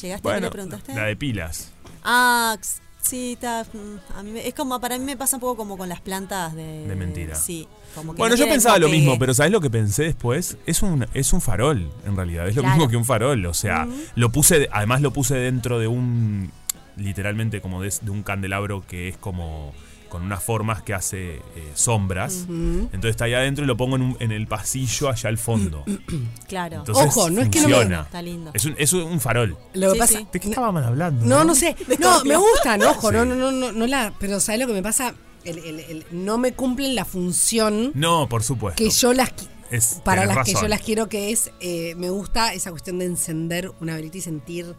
¿Llegaste 0.00 0.22
Bueno, 0.22 0.38
y 0.38 0.42
le 0.42 0.50
preguntaste? 0.50 0.94
la 0.94 1.04
de 1.04 1.16
pilas. 1.16 1.70
Ah, 2.02 2.56
sí, 3.02 3.34
está. 3.34 3.64
mm, 3.72 4.18
a 4.18 4.22
mí 4.22 4.30
me- 4.30 4.46
es 4.48 4.54
como, 4.54 4.80
para 4.80 4.98
mí 4.98 5.04
me 5.04 5.16
pasa 5.16 5.36
un 5.36 5.40
poco 5.40 5.56
como 5.56 5.76
con 5.76 5.88
las 5.88 6.00
plantas 6.00 6.54
de. 6.54 6.86
De 6.86 6.96
mentira. 6.96 7.34
Sí. 7.34 7.68
Como 7.94 8.12
que 8.14 8.18
Bueno, 8.18 8.34
no 8.34 8.38
yo 8.42 8.48
pensaba 8.48 8.78
lo 8.78 8.88
mismo, 8.88 9.12
que- 9.14 9.18
pero 9.20 9.34
¿sabes 9.34 9.52
lo 9.52 9.60
que 9.60 9.70
pensé 9.70 10.04
después? 10.04 10.56
Es 10.66 10.82
un, 10.82 11.06
es 11.14 11.32
un 11.32 11.40
farol, 11.40 11.90
en 12.06 12.16
realidad. 12.16 12.48
Es 12.48 12.56
lo 12.56 12.62
Claro. 12.62 12.76
mismo 12.76 12.90
que 12.90 12.96
un 12.96 13.04
farol. 13.04 13.44
O 13.46 13.54
sea, 13.54 13.86
lo 14.14 14.30
puse, 14.32 14.68
además 14.72 15.00
lo 15.02 15.12
puse 15.12 15.34
dentro 15.34 15.78
de 15.78 15.86
un, 15.86 16.50
literalmente 16.96 17.60
como 17.60 17.82
de, 17.82 17.92
de 18.02 18.10
un 18.10 18.22
candelabro 18.22 18.84
que 18.86 19.08
es 19.08 19.16
como 19.18 19.74
con 20.08 20.22
unas 20.22 20.42
formas 20.42 20.82
que 20.82 20.94
hace 20.94 21.36
eh, 21.36 21.42
sombras. 21.74 22.46
Entonces 22.48 23.10
está 23.10 23.24
ahí 23.24 23.34
adentro 23.34 23.64
y 23.64 23.66
lo 23.66 23.76
pongo 23.76 23.96
en, 23.96 24.02
un- 24.02 24.16
en 24.20 24.32
el 24.32 24.46
pasillo 24.46 25.08
allá 25.10 25.28
al 25.28 25.38
fondo. 25.38 25.84
Claro. 26.48 26.76
Entonces 26.78 27.04
Ojo, 27.06 27.28
no 27.30 27.40
es 27.42 27.48
que 27.48 27.60
no 27.60 27.68
me- 27.68 27.74
funciona. 27.74 28.02
Está 28.02 28.22
lindo. 28.22 28.50
Es 28.54 28.64
un, 28.64 28.74
es 28.78 28.92
un 28.92 29.20
farol. 29.20 29.56
Lo 29.74 29.88
que 29.88 29.92
Sí, 29.94 29.98
pasa... 29.98 30.18
sí. 30.18 30.26
¿De 30.32 30.40
qué 30.40 30.48
estábamos 30.48 30.84
hablando? 30.84 31.24
No, 31.26 31.44
no 31.44 31.54
sé. 31.54 31.74
No, 31.98 32.24
me 32.24 32.36
gustan, 32.36 32.82
ojo, 32.84 33.08
Sí. 33.10 33.16
no, 33.16 33.24
no, 33.24 33.34
no, 33.34 33.50
no, 33.50 33.72
no 33.72 33.86
la. 33.86 34.12
Pero 34.20 34.38
¿sabes 34.40 34.60
lo 34.60 34.66
que 34.68 34.72
me 34.72 34.82
pasa? 34.82 35.14
El- 35.44 35.58
el- 35.58 35.80
el- 35.80 36.06
no 36.12 36.38
me 36.38 36.52
cumplen 36.52 36.94
la 36.94 37.04
función 37.04 37.90
No, 37.94 38.28
por 38.28 38.42
supuesto. 38.44 38.82
que 38.82 38.90
yo 38.90 39.12
las 39.12 39.32
Es- 39.70 40.00
para 40.04 40.24
las 40.26 40.44
que 40.44 40.52
yo 40.54 40.68
las 40.68 40.80
quiero 40.80 41.08
que 41.08 41.30
es 41.32 41.50
eh, 41.60 41.94
me 41.96 42.10
gusta 42.10 42.52
esa 42.54 42.70
cuestión 42.70 42.98
de 43.00 43.06
encender 43.06 43.72
una 43.80 43.96
velita 43.96 44.18
y 44.18 44.20
sentir 44.20 44.74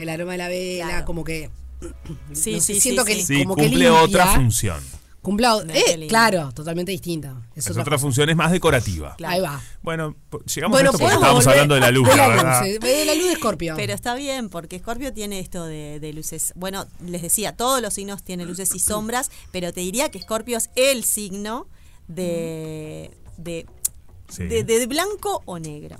el 0.00 0.08
aroma 0.08 0.32
de 0.32 0.38
la 0.38 0.48
vela, 0.48 0.86
Claro. 0.88 1.04
como 1.06 1.22
que 1.24 1.50
Sí, 2.32 2.54
no 2.54 2.60
sé, 2.60 2.74
sí, 2.74 2.80
siento 2.80 3.04
sí, 3.04 3.12
que 3.14 3.22
sí. 3.22 3.42
Como 3.42 3.56
que 3.56 3.62
cumple 3.64 3.84
limpia. 3.84 4.02
otra 4.02 4.26
función. 4.34 4.80
Cumpla, 5.20 5.62
Mira 5.64 5.74
qué 5.74 5.92
eh, 5.92 6.06
claro, 6.08 6.50
totalmente 6.52 6.90
distinta. 6.90 7.40
Es, 7.54 7.68
Es 7.68 7.76
otra 7.76 7.96
función, 7.96 8.28
es 8.28 8.34
más 8.34 8.50
decorativa. 8.50 9.14
Claro. 9.16 9.34
Ahí 9.34 9.40
va. 9.40 9.60
Bueno, 9.80 10.16
llegamos 10.52 10.74
Bueno, 10.76 10.90
a 10.90 10.92
esto 10.92 10.98
porque 10.98 11.14
estábamos 11.14 11.44
volver 11.44 11.60
hablando 11.60 11.74
de 11.76 11.80
la 11.80 11.90
luz, 11.92 12.08
de 12.08 12.16
la 12.16 12.28
la 12.28 12.34
verdad. 12.34 12.66
luz, 12.66 12.80
de 12.80 13.04
la 13.04 13.14
luz 13.14 13.26
de 13.26 13.32
Escorpio. 13.34 13.74
Pero 13.76 13.92
está 13.94 14.14
bien, 14.16 14.48
porque 14.48 14.80
Scorpio 14.80 15.12
tiene 15.12 15.38
esto 15.38 15.64
de, 15.64 16.00
de 16.00 16.12
luces. 16.12 16.52
Bueno, 16.56 16.86
les 17.06 17.22
decía, 17.22 17.56
todos 17.56 17.80
los 17.80 17.94
signos 17.94 18.24
tienen 18.24 18.48
luces 18.48 18.74
y 18.74 18.80
sombras, 18.80 19.30
pero 19.52 19.72
te 19.72 19.80
diría 19.80 20.10
que 20.10 20.20
Scorpio 20.20 20.58
es 20.58 20.70
el 20.74 21.04
signo 21.04 21.68
de. 22.08 23.10
de, 23.36 23.66
Sí. 24.28 24.44
de, 24.44 24.64
de 24.64 24.86
blanco 24.86 25.42
o 25.44 25.58
negro. 25.58 25.98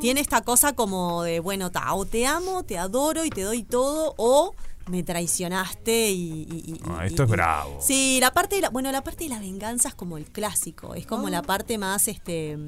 Tiene 0.00 0.20
esta 0.20 0.42
cosa 0.42 0.72
como 0.74 1.22
de, 1.22 1.40
bueno, 1.40 1.70
ta, 1.70 1.94
o 1.94 2.04
te 2.04 2.26
amo, 2.26 2.62
te 2.64 2.78
adoro 2.78 3.24
y 3.24 3.30
te 3.30 3.42
doy 3.42 3.62
todo, 3.62 4.14
o 4.18 4.54
me 4.88 5.02
traicionaste 5.02 6.10
y. 6.10 6.42
y- 6.50 6.72
y- 6.72 6.80
Ah, 6.86 7.04
y- 7.04 7.06
esto 7.06 7.22
es 7.22 7.28
y- 7.28 7.32
bravo. 7.32 7.78
Sí, 7.80 8.18
la 8.20 8.32
parte 8.32 8.56
de 8.56 8.62
la, 8.62 8.70
bueno, 8.70 8.90
la 8.90 9.04
parte 9.04 9.24
de 9.24 9.30
la 9.30 9.38
venganza 9.38 9.88
es 9.88 9.94
como 9.94 10.16
el 10.18 10.24
clásico, 10.26 10.94
es 10.94 11.06
como 11.06 11.28
la 11.28 11.42
parte 11.42 11.78
más 11.78 12.08
este 12.08 12.58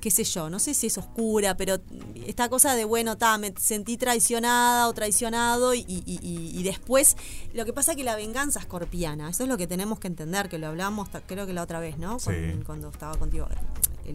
qué 0.00 0.12
sé 0.12 0.22
yo, 0.22 0.48
no 0.48 0.60
sé 0.60 0.74
si 0.74 0.86
es 0.86 0.96
oscura, 0.96 1.56
pero 1.56 1.78
esta 2.24 2.48
cosa 2.48 2.76
de, 2.76 2.84
bueno, 2.84 3.18
ta, 3.18 3.36
me 3.36 3.52
sentí 3.58 3.96
traicionada 3.96 4.86
o 4.88 4.92
traicionado 4.94 5.74
y, 5.74 5.80
y- 5.88 6.04
y- 6.06 6.56
y 6.56 6.62
después, 6.62 7.16
lo 7.52 7.64
que 7.64 7.72
pasa 7.72 7.96
que 7.96 8.04
la 8.04 8.14
venganza 8.14 8.60
escorpiana, 8.60 9.28
eso 9.28 9.42
es 9.42 9.48
lo 9.48 9.56
que 9.56 9.66
tenemos 9.66 9.98
que 9.98 10.06
entender, 10.06 10.48
que 10.48 10.58
lo 10.58 10.68
hablamos 10.68 11.08
creo 11.26 11.48
que 11.48 11.52
la 11.52 11.62
otra 11.64 11.80
vez, 11.80 11.98
¿no? 11.98 12.18
Con- 12.18 12.32
Sí. 12.32 12.60
cuando 12.64 12.90
estaba 12.90 13.16
contigo 13.16 13.48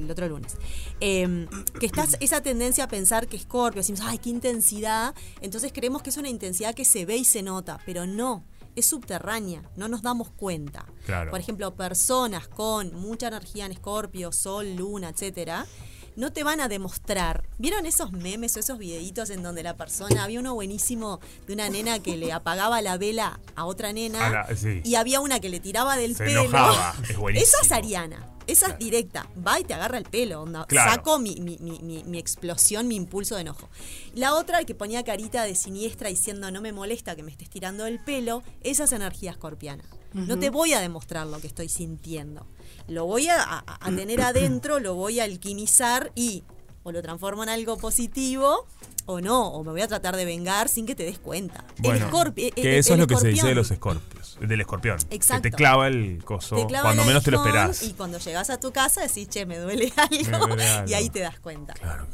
el 0.02 0.12
otro 0.12 0.28
lunes. 0.28 0.58
Eh, 1.00 1.48
que 1.80 1.86
estás 1.86 2.18
esa 2.20 2.42
tendencia 2.42 2.86
a 2.86 2.88
pensar 2.88 3.28
que 3.28 3.38
Scorpio, 3.38 3.82
decimos, 3.82 4.02
ay, 4.04 4.18
qué 4.18 4.30
intensidad, 4.30 5.14
entonces 5.42 5.72
creemos 5.74 6.02
que 6.02 6.10
es 6.10 6.18
una 6.18 6.30
intensidad 6.30 6.74
que 6.74 6.86
se 6.86 7.06
ve 7.06 7.18
y 7.18 7.26
se 7.26 7.42
nota, 7.42 7.80
pero 7.86 8.06
no. 8.06 8.46
Es 8.76 8.88
subterránea, 8.88 9.62
no 9.76 9.88
nos 9.88 10.02
damos 10.02 10.32
cuenta. 10.32 10.88
Claro. 11.06 11.30
Por 11.30 11.40
ejemplo, 11.40 11.76
personas 11.76 12.48
con 12.48 12.96
mucha 12.96 13.28
energía 13.28 13.68
en 13.68 13.72
Escorpio, 13.72 14.32
Sol, 14.32 14.76
Luna, 14.76 15.10
etcétera, 15.10 15.68
no 16.16 16.32
te 16.32 16.44
van 16.44 16.60
a 16.62 16.68
demostrar. 16.68 17.44
¿Vieron 17.58 17.86
esos 17.86 18.12
memes 18.12 18.56
o 18.58 18.60
esos 18.60 18.78
videitos 18.78 19.30
en 19.30 19.44
donde 19.44 19.64
la 19.64 19.76
persona, 19.76 20.24
había 20.24 20.40
uno 20.40 20.54
buenísimo 20.54 21.20
de 21.48 21.54
una 21.54 21.70
nena 21.70 22.00
que 22.00 22.18
le 22.18 22.32
apagaba 22.32 22.82
la 22.82 22.98
vela 22.98 23.40
a 23.56 23.66
otra 23.66 23.94
nena 23.94 24.28
A 24.28 24.30
la- 24.30 24.56
sí. 24.56 24.82
y 24.84 24.96
había 24.96 25.20
una 25.20 25.40
que 25.40 25.50
le 25.50 25.60
tiraba 25.60 25.98
del 25.98 26.16
Se 26.16 26.26
pelo? 26.26 26.42
enojaba, 26.42 26.96
es 27.10 27.18
buenísimo. 27.18 27.52
Esa 27.52 27.66
es 27.66 27.72
Ariana. 27.72 28.30
Esa 28.46 28.68
es 28.68 28.78
directa. 28.78 29.26
Va 29.48 29.58
y 29.62 29.64
te 29.64 29.74
agarra 29.74 29.98
el 29.98 30.04
pelo. 30.04 30.42
onda, 30.42 30.66
Claro. 30.68 30.92
Saco 30.92 31.18
mi, 31.18 31.38
mi- 31.38 31.58
mi- 31.62 31.80
mi- 31.80 32.04
mi 32.04 32.18
explosión, 32.18 32.90
mi 32.90 32.96
impulso 32.98 33.36
de 33.36 33.42
enojo. 33.42 33.70
La 34.16 34.36
otra, 34.36 34.66
que 34.66 34.76
ponía 34.76 35.04
carita 35.06 35.44
de 35.46 35.56
siniestra 35.56 36.10
diciendo 36.10 36.52
no 36.52 36.60
me 36.60 36.74
molesta 36.74 37.16
que 37.16 37.24
me 37.24 37.32
estés 37.32 37.50
tirando 37.50 37.86
el 37.86 38.00
pelo, 38.04 38.44
esa 38.62 38.84
es 38.84 38.92
energía 38.92 39.32
escorpiana. 39.32 39.84
No 40.14 40.38
te 40.38 40.50
voy 40.52 40.74
a 40.74 40.80
demostrar 40.82 41.26
lo 41.26 41.40
que 41.40 41.48
estoy 41.48 41.70
sintiendo. 41.70 42.46
Lo 42.88 43.06
voy 43.06 43.28
a, 43.30 43.64
tener 43.96 44.22
adentro, 44.22 44.80
lo 44.80 44.96
voy 44.96 45.20
a 45.20 45.24
alquimizar 45.24 46.12
y 46.16 46.44
o 46.84 46.92
lo 46.92 47.02
transformo 47.02 47.44
en 47.44 47.50
algo 47.50 47.78
positivo 47.78 48.66
o 49.06 49.20
no, 49.22 49.48
o 49.50 49.64
me 49.64 49.72
voy 49.72 49.82
a 49.82 49.88
tratar 49.88 50.16
de 50.16 50.26
vengar 50.26 50.68
sin 50.70 50.86
que 50.86 50.96
te 50.96 51.04
des 51.04 51.18
cuenta. 51.20 51.64
Bueno, 51.80 52.10
escorpi- 52.10 52.48
el- 52.48 52.62
que 52.64 52.78
eso 52.78 52.94
el 52.94 53.00
es 53.00 53.04
lo 53.04 53.08
que 53.08 53.18
se 53.18 53.28
dice 53.30 53.48
de 53.48 53.56
los 53.56 53.72
escorpios, 53.72 54.38
del 54.42 54.62
escorpión. 54.62 54.98
Exacto. 55.10 55.44
Que 55.44 55.52
te 55.52 55.56
clava 55.56 55.88
el 55.88 56.24
coso 56.24 56.68
clava 56.68 56.84
cuando 56.90 57.06
menos 57.06 57.24
te 57.24 57.32
lo 57.32 57.38
esperás. 57.38 57.84
Y 57.84 57.94
cuando 57.94 58.18
llegas 58.20 58.50
a 58.50 58.60
tu 58.60 58.72
casa 58.72 59.02
decís, 59.02 59.28
che, 59.30 59.46
me 59.46 59.58
duele 59.60 59.92
algo. 59.98 60.48
duele 60.48 60.68
algo. 60.68 60.90
Y 60.90 60.94
ahí 60.94 61.10
te 61.10 61.20
das 61.20 61.40
cuenta. 61.40 61.74
Claro, 61.74 62.08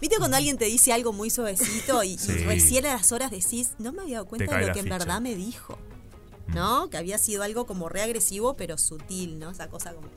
¿Viste 0.00 0.16
cuando 0.18 0.36
alguien 0.36 0.58
te 0.58 0.66
dice 0.66 0.92
algo 0.92 1.12
muy 1.14 1.30
suavecito 1.30 2.02
y, 2.04 2.16
recién 2.44 2.84
a 2.86 2.94
las 2.94 3.12
horas 3.12 3.30
decís, 3.30 3.72
no 3.78 3.92
me 3.92 4.02
había 4.02 4.16
dado 4.16 4.26
cuenta 4.26 4.58
de 4.58 4.66
lo 4.66 4.72
que 4.74 4.80
en 4.80 4.84
ficha. 4.86 4.98
verdad 4.98 5.20
me 5.20 5.34
dijo? 5.34 5.78
¿No? 6.54 6.88
Que 6.90 6.96
había 6.96 7.18
sido 7.18 7.42
algo 7.42 7.66
como 7.66 7.88
reagresivo, 7.88 8.54
pero 8.54 8.78
sutil, 8.78 9.38
¿no? 9.38 9.50
Esa 9.50 9.68
cosa 9.68 9.92
como. 9.94 10.08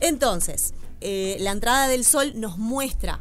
Entonces, 0.00 0.74
eh, 1.00 1.36
la 1.40 1.50
entrada 1.50 1.88
del 1.88 2.04
sol 2.04 2.32
nos 2.36 2.58
muestra. 2.58 3.20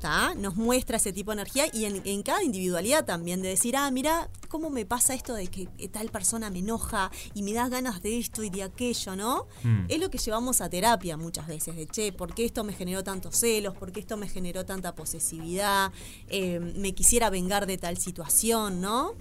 ¿tá? 0.00 0.34
Nos 0.34 0.56
muestra 0.56 0.98
ese 0.98 1.12
tipo 1.12 1.30
de 1.30 1.36
energía 1.36 1.66
y 1.72 1.86
en, 1.86 2.02
en 2.04 2.22
cada 2.22 2.42
individualidad 2.42 3.04
también, 3.04 3.42
de 3.42 3.48
decir, 3.48 3.76
ah, 3.76 3.90
mira, 3.90 4.28
cómo 4.48 4.70
me 4.70 4.84
pasa 4.86 5.14
esto 5.14 5.34
de 5.34 5.48
que 5.48 5.66
tal 5.88 6.08
persona 6.10 6.50
me 6.50 6.60
enoja 6.60 7.10
y 7.34 7.42
me 7.42 7.52
da 7.52 7.68
ganas 7.68 8.02
de 8.02 8.18
esto 8.18 8.42
y 8.42 8.50
de 8.50 8.62
aquello, 8.62 9.16
¿no? 9.16 9.46
Mm. 9.62 9.84
Es 9.88 10.00
lo 10.00 10.10
que 10.10 10.18
llevamos 10.18 10.60
a 10.60 10.70
terapia 10.70 11.16
muchas 11.16 11.46
veces, 11.46 11.76
de 11.76 11.86
che, 11.86 12.12
¿por 12.12 12.34
qué 12.34 12.44
esto 12.44 12.64
me 12.64 12.72
generó 12.72 13.02
tantos 13.02 13.36
celos? 13.36 13.76
¿Por 13.76 13.92
qué 13.92 14.00
esto 14.00 14.16
me 14.16 14.28
generó 14.28 14.64
tanta 14.64 14.94
posesividad? 14.94 15.92
Eh, 16.28 16.60
me 16.60 16.94
quisiera 16.94 17.30
vengar 17.30 17.66
de 17.66 17.78
tal 17.78 17.98
situación, 17.98 18.80
¿no? 18.80 19.14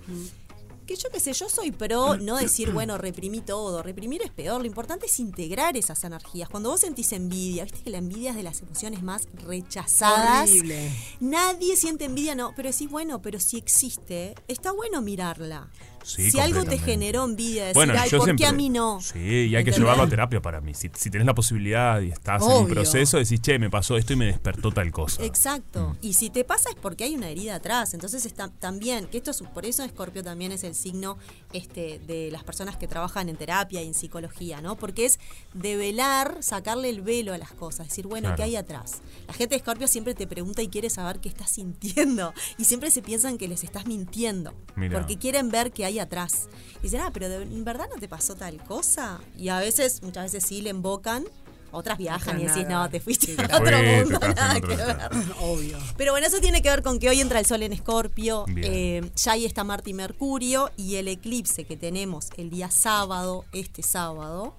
Que 0.85 0.95
yo 0.95 1.09
qué 1.09 1.19
sé, 1.19 1.33
yo 1.33 1.49
soy 1.49 1.71
pro 1.71 2.17
no 2.17 2.37
decir, 2.37 2.71
bueno, 2.71 2.97
reprimí 2.99 3.41
todo, 3.41 3.81
reprimir 3.81 4.21
es 4.21 4.29
peor, 4.29 4.61
lo 4.61 4.67
importante 4.67 5.07
es 5.07 5.19
integrar 5.19 5.75
esas 5.75 6.03
energías. 6.03 6.47
Cuando 6.47 6.69
vos 6.69 6.81
sentís 6.81 7.11
envidia, 7.11 7.63
viste 7.63 7.81
que 7.81 7.89
la 7.89 7.97
envidia 7.97 8.29
es 8.31 8.35
de 8.35 8.43
las 8.43 8.61
emociones 8.61 9.01
más 9.01 9.27
rechazadas. 9.33 10.49
Horrible. 10.49 10.91
Nadie 11.19 11.75
siente 11.75 12.05
envidia, 12.05 12.35
no, 12.35 12.53
pero 12.55 12.69
decís, 12.69 12.89
bueno, 12.89 13.19
pero 13.21 13.39
si 13.39 13.57
existe, 13.57 14.35
está 14.47 14.71
bueno 14.71 15.01
mirarla. 15.01 15.71
Sí, 16.05 16.29
si 16.29 16.39
algo 16.39 16.63
te 16.63 16.77
generó 16.77 17.25
envidia, 17.25 17.63
decir, 17.63 17.73
Bueno, 17.73 17.93
ay, 17.97 18.09
yo 18.09 18.19
¿por 18.19 18.27
siempre, 18.27 18.45
qué 18.45 18.49
a 18.49 18.53
mí 18.53 18.69
no? 18.69 19.01
Sí, 19.01 19.19
y 19.19 19.55
hay 19.55 19.63
que 19.63 19.71
llevarlo 19.71 20.03
a 20.03 20.07
terapia 20.07 20.39
para 20.41 20.61
mí. 20.61 20.73
Si, 20.75 20.91
si 20.93 21.09
tenés 21.09 21.25
la 21.25 21.33
posibilidad 21.33 21.99
y 21.99 22.09
estás 22.11 22.43
en 22.43 22.51
un 22.51 22.67
proceso, 22.67 23.17
decís, 23.17 23.41
che, 23.41 23.57
me 23.57 23.69
pasó 23.71 23.97
esto 23.97 24.13
y 24.13 24.15
me 24.15 24.25
despertó 24.27 24.71
tal 24.71 24.91
cosa. 24.91 25.23
Exacto. 25.23 25.89
Mm. 25.89 26.05
Y 26.05 26.13
si 26.13 26.29
te 26.29 26.43
pasa 26.43 26.69
es 26.69 26.75
porque 26.75 27.05
hay 27.05 27.15
una 27.15 27.29
herida 27.29 27.55
atrás. 27.55 27.93
Entonces 27.95 28.25
está 28.25 28.49
también, 28.49 29.07
que 29.07 29.17
esto 29.17 29.31
es, 29.31 29.41
por 29.41 29.65
eso 29.65 29.83
Escorpio 29.83 30.23
también 30.23 30.51
es 30.51 30.63
el 30.63 30.75
signo 30.75 31.17
este, 31.53 31.99
de 32.05 32.29
las 32.31 32.43
personas 32.43 32.77
que 32.77 32.87
trabajan 32.87 33.27
en 33.29 33.35
terapia 33.37 33.81
y 33.81 33.87
en 33.87 33.93
psicología, 33.95 34.61
¿no? 34.61 34.75
Porque 34.75 35.05
es 35.05 35.19
develar, 35.53 36.37
sacarle 36.41 36.89
el 36.89 37.01
velo 37.01 37.33
a 37.33 37.37
las 37.37 37.51
cosas, 37.51 37.87
decir, 37.87 38.05
bueno, 38.05 38.25
Claro. 38.27 38.37
¿qué 38.37 38.43
hay 38.43 38.55
atrás? 38.55 39.01
La 39.27 39.33
gente 39.33 39.55
de 39.55 39.57
Escorpio 39.57 39.87
siempre 39.87 40.13
te 40.13 40.27
pregunta 40.27 40.61
y 40.61 40.67
quiere 40.67 40.89
saber 40.89 41.19
qué 41.19 41.29
estás 41.29 41.49
sintiendo. 41.49 42.33
Y 42.57 42.65
siempre 42.65 42.89
se 42.91 43.01
piensan 43.01 43.37
que 43.37 43.47
les 43.47 43.63
estás 43.63 43.85
mintiendo. 43.85 44.53
Mirá. 44.75 44.97
Porque 44.97 45.17
quieren 45.17 45.49
ver 45.49 45.71
que 45.71 45.85
hay 45.85 45.94
ahí 45.95 45.99
atrás. 45.99 46.47
Y 46.79 46.83
dicen, 46.83 47.01
ah, 47.01 47.11
pero 47.13 47.29
de 47.29 47.41
en 47.43 47.63
verdad 47.63 47.87
no 47.93 47.99
te 47.99 48.07
pasó 48.07 48.35
tal 48.35 48.63
cosa. 48.63 49.19
Y 49.37 49.49
a 49.49 49.59
veces, 49.59 50.01
muchas 50.03 50.25
veces 50.31 50.45
sí 50.47 50.61
le 50.61 50.69
invocan, 50.69 51.25
otras 51.71 51.97
viajan 51.97 52.39
y 52.39 52.45
decís, 52.45 52.63
nada. 52.63 52.85
no, 52.85 52.89
te 52.89 52.99
fuiste 52.99 53.27
Sí, 53.27 53.35
a 53.37 53.57
otro 53.57 53.77
fuiste, 53.77 54.03
mundo, 54.05 54.19
nada 54.19 54.57
otro 54.57 54.69
que 54.69 54.75
ver. 54.75 54.97
Obvio. 55.41 55.77
Pero 55.97 56.13
bueno, 56.13 56.27
eso 56.27 56.39
tiene 56.39 56.61
que 56.61 56.69
ver 56.69 56.81
con 56.81 56.99
que 56.99 57.09
hoy 57.09 57.19
entra 57.19 57.39
el 57.39 57.45
sol 57.45 57.63
en 57.63 57.73
Escorpio, 57.73 58.45
eh, 58.55 59.09
ya 59.15 59.33
ahí 59.33 59.45
está 59.45 59.63
Marte 59.63 59.89
y 59.89 59.93
Mercurio, 59.93 60.71
y 60.77 60.95
el 60.95 61.07
eclipse 61.07 61.65
que 61.65 61.75
tenemos 61.75 62.29
el 62.37 62.49
día 62.49 62.71
sábado, 62.71 63.45
este 63.51 63.83
sábado, 63.83 64.55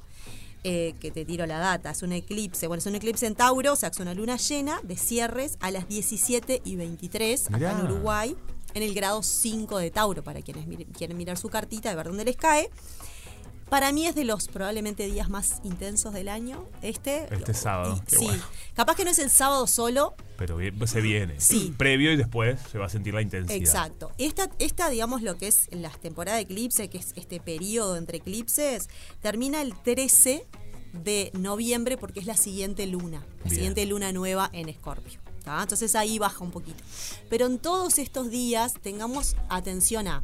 eh, 0.65 0.95
que 1.01 1.11
te 1.11 1.25
tiro 1.25 1.47
la 1.47 1.59
data, 1.59 1.91
es 1.93 2.03
un 2.03 2.13
eclipse, 2.13 2.67
bueno, 2.67 2.81
es 2.81 2.87
un 2.87 2.97
eclipse 2.97 3.27
en 3.27 3.35
Tauro, 3.35 3.73
o 3.73 3.77
sea, 3.77 3.89
es 3.91 3.99
una 4.01 4.15
luna 4.15 4.37
llena 4.37 4.81
de 4.83 4.97
cierres 4.97 5.57
a 5.61 5.71
las 5.71 5.89
17 5.89 6.63
y 6.65 6.77
23 6.77 7.47
acá 7.47 7.57
Mirá. 7.57 7.71
en 7.73 7.83
Uruguay, 7.87 8.37
en 8.77 8.83
el 8.83 8.95
grado 8.95 9.23
5 9.23 9.79
de 9.79 9.91
Tauro, 9.91 10.23
para 10.23 10.43
quienes 10.43 10.67
mir- 10.67 10.87
quieren 10.93 11.17
mirar 11.17 11.39
su 11.39 11.49
cartita 11.49 11.91
y 11.91 11.95
ver 11.97 12.07
dónde 12.09 12.25
les 12.27 12.37
cae. 12.37 12.71
Para 13.71 13.91
mí 13.91 14.07
es 14.07 14.15
de 14.15 14.23
los 14.25 14.47
probablemente 14.47 15.07
días 15.07 15.29
más 15.29 15.61
intensos 15.65 16.13
del 16.15 16.29
año. 16.29 16.69
Este. 16.83 17.27
Este 17.35 17.53
sábado. 17.53 17.97
Y- 18.01 18.11
Qué 18.11 18.17
sí. 18.17 18.25
bueno. 18.27 18.43
Capaz 18.75 18.95
que 18.95 19.05
no 19.05 19.11
es 19.11 19.19
el 19.19 19.31
sábado 19.31 19.67
solo, 19.67 20.15
Pero 20.39 20.59
se 20.87 21.01
viene. 21.01 21.41
Sí. 21.41 21.75
Previo 21.77 22.13
y 22.13 22.17
después 22.17 22.61
se 22.71 22.79
va 22.79 22.87
a 22.87 22.89
sentir 22.89 23.15
la 23.15 23.23
intensidad. 23.23 23.57
Exacto. 23.59 24.13
Esta, 24.19 24.51
esta, 24.61 24.89
digamos, 24.91 25.23
lo 25.23 25.37
que 25.37 25.49
es 25.49 25.69
las 25.73 25.99
temporadas 25.99 26.39
de 26.39 26.43
eclipse, 26.43 26.89
que 26.89 26.99
es 26.99 27.13
este 27.17 27.41
periodo 27.41 27.97
entre 27.97 28.19
eclipses, 28.19 28.89
termina 29.21 29.63
el 29.63 29.75
13 29.75 30.47
de 31.03 31.31
noviembre 31.35 31.97
porque 31.97 32.21
es 32.21 32.27
la 32.27 32.37
siguiente 32.37 32.87
luna, 32.87 33.19
la 33.39 33.43
Bien. 33.45 33.55
siguiente 33.55 33.85
luna 33.87 34.13
nueva 34.13 34.49
en 34.53 34.69
Escorpio. 34.69 35.19
Entonces 35.47 35.95
ahí 35.95 36.19
baja 36.19 36.43
un 36.43 36.51
poquito. 36.51 36.83
Pero 37.29 37.47
en 37.47 37.59
todos 37.59 37.99
estos 37.99 38.31
días 38.31 38.75
tengamos 38.83 39.37
atención 39.49 40.09
a 40.09 40.23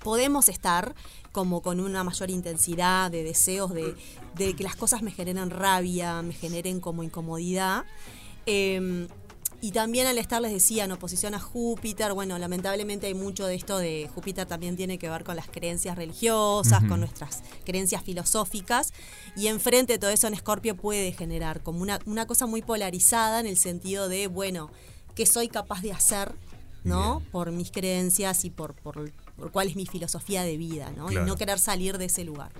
podemos 0.00 0.48
estar 0.48 0.94
como 1.32 1.62
con 1.62 1.80
una 1.80 2.04
mayor 2.04 2.30
intensidad 2.30 3.10
de 3.10 3.24
deseos 3.24 3.74
de, 3.74 3.94
de 4.36 4.54
que 4.54 4.62
las 4.62 4.76
cosas 4.76 5.02
me 5.02 5.10
generen 5.10 5.50
rabia, 5.50 6.22
me 6.22 6.32
generen 6.32 6.80
como 6.80 7.02
incomodidad. 7.02 7.84
Eh, 8.46 9.08
y 9.60 9.72
también 9.72 10.06
al 10.06 10.18
estar, 10.18 10.42
les 10.42 10.52
decía, 10.52 10.84
en 10.84 10.92
oposición 10.92 11.34
a 11.34 11.40
Júpiter, 11.40 12.12
bueno, 12.12 12.38
lamentablemente 12.38 13.06
hay 13.06 13.14
mucho 13.14 13.46
de 13.46 13.54
esto 13.54 13.78
de 13.78 14.08
Júpiter 14.14 14.46
también 14.46 14.76
tiene 14.76 14.98
que 14.98 15.08
ver 15.08 15.24
con 15.24 15.36
las 15.36 15.48
creencias 15.48 15.96
religiosas, 15.96 16.84
con 16.84 17.00
nuestras 17.00 17.42
creencias 17.64 18.02
filosóficas, 18.02 18.92
y 19.36 19.46
enfrente 19.46 19.94
de 19.94 19.98
todo 19.98 20.10
eso 20.10 20.26
en 20.26 20.34
Escorpio 20.34 20.76
puede 20.76 21.12
generar 21.12 21.62
como 21.62 21.80
una, 21.80 21.98
una 22.06 22.26
cosa 22.26 22.46
muy 22.46 22.62
polarizada 22.62 23.40
en 23.40 23.46
el 23.46 23.56
sentido 23.56 24.08
de, 24.08 24.26
bueno, 24.26 24.70
¿qué 25.14 25.26
soy 25.26 25.48
capaz 25.48 25.80
de 25.82 25.92
hacer? 25.92 26.34
¿no? 26.84 27.20
Por 27.32 27.50
mis 27.50 27.72
creencias 27.72 28.44
y 28.44 28.50
por, 28.50 28.74
por, 28.74 29.10
por 29.36 29.50
cuál 29.50 29.66
es 29.66 29.74
mi 29.74 29.86
filosofía 29.86 30.44
de 30.44 30.56
vida, 30.56 30.92
¿no? 30.96 31.06
Claro. 31.06 31.26
Y 31.26 31.28
no 31.28 31.36
querer 31.36 31.58
salir 31.58 31.98
de 31.98 32.04
ese 32.04 32.22
lugar. 32.22 32.52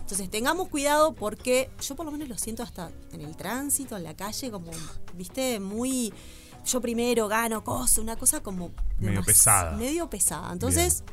Entonces 0.00 0.30
tengamos 0.30 0.68
cuidado 0.68 1.12
porque 1.12 1.70
yo 1.80 1.94
por 1.94 2.06
lo 2.06 2.12
menos 2.12 2.28
lo 2.28 2.38
siento 2.38 2.62
hasta 2.62 2.90
en 3.12 3.20
el 3.20 3.36
tránsito, 3.36 3.96
en 3.96 4.04
la 4.04 4.16
calle, 4.16 4.50
como, 4.50 4.70
viste, 5.14 5.60
muy 5.60 6.14
yo 6.64 6.80
primero 6.80 7.28
gano 7.28 7.62
cosa, 7.62 8.00
una 8.00 8.16
cosa 8.16 8.42
como 8.42 8.72
Medio 8.98 9.22
pesada. 9.22 9.76
Medio 9.76 10.08
pesada. 10.08 10.52
Entonces, 10.52 11.04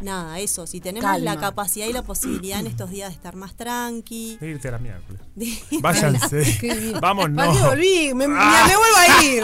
nada, 0.00 0.38
eso, 0.40 0.66
si 0.66 0.80
tenemos 0.80 1.20
la 1.20 1.36
capacidad 1.38 1.86
y 1.86 1.92
la 1.92 2.02
posibilidad 2.02 2.60
en 2.60 2.66
estos 2.66 2.90
días 2.90 3.08
de 3.10 3.14
estar 3.14 3.36
más 3.36 3.54
tranqui. 3.54 4.36
De 4.40 4.48
irte 4.50 4.68
a 4.68 4.72
la 4.72 4.78
miércoles. 4.78 5.20
Váyanse. 5.80 6.94
Vamos, 7.00 7.30
no. 7.30 7.36
¿Para 7.36 7.52
qué 7.52 7.58
volví? 7.60 8.14
Me, 8.14 8.28
me- 8.28 8.34
me 8.34 8.76
vuelvo 8.76 8.96
a 8.98 9.24
ir. 9.24 9.42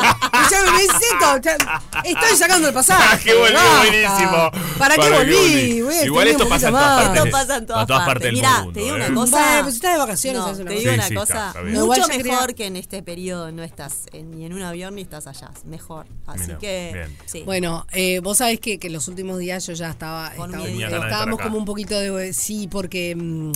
Ya 0.51 0.62
me 0.64 0.72
necesito. 0.78 1.39
ya- 1.43 1.82
estoy 2.05 2.36
sacando 2.36 2.68
el 2.68 2.74
pasaje. 2.74 3.24
¡Qué 3.24 3.35
volví! 3.35 3.52
basta. 3.55 3.78
Buenísimo. 3.78 4.51
¿Para 4.78 4.94
qué 4.97 5.10
volví? 5.10 5.82
Voy 5.82 5.94
a 5.94 6.05
Igual 6.05 6.28
esto 6.28 6.48
pasa 6.48 6.68
en 6.68 6.74
todas 6.74 7.02
partes. 7.05 7.18
Esto 7.24 7.31
pasa 7.31 7.56
en 7.56 7.66
todas, 7.66 7.82
a 7.82 7.86
todas 7.86 8.06
partes 8.06 8.22
del 8.24 8.35
Mirá, 8.35 8.56
mundo. 8.59 8.72
te 8.72 8.81
digo 8.81 8.97
¿eh? 8.97 9.06
una 9.06 9.14
cosa. 9.14 9.62
Si 9.70 9.77
estás 9.77 9.93
de 9.93 9.98
vacaciones, 9.98 10.40
No, 10.43 10.52
te 10.52 10.64
digo 10.74 10.81
Sí, 10.81 10.89
una 10.89 11.02
sí, 11.09 11.14
cosa. 11.14 11.47
está, 11.48 11.60
está 11.60 11.85
mucho 11.85 12.09
mejor 12.09 12.16
quería- 12.16 12.47
que 12.55 12.66
en 12.66 12.77
este 12.77 13.02
periodo 13.02 13.52
no 13.52 13.62
estás 13.62 14.06
en- 14.12 14.31
ni 14.31 14.44
en 14.47 14.52
un 14.52 14.62
avión 14.62 14.94
ni 14.94 15.02
estás 15.02 15.27
allá. 15.27 15.51
Mejor. 15.64 16.06
Así 16.27 16.47
Mirá, 16.47 16.59
que. 16.59 17.06
Sí. 17.27 17.43
Bueno, 17.44 17.86
eh, 17.93 18.20
vos 18.20 18.39
sabés 18.39 18.60
que, 18.60 18.78
que 18.78 18.90
los 18.90 19.09
últimos 19.09 19.39
días 19.39 19.66
yo 19.66 19.72
ya 19.72 19.90
estaba. 19.90 20.32
Con 20.41 20.77
miedo. 20.77 21.03
Estábamos 21.03 21.41
como 21.41 21.59
un 21.59 21.65
poquito 21.65 21.99
de. 21.99 22.33
Sí, 22.33 22.69
porque. 22.71 23.15
mm, 23.17 23.53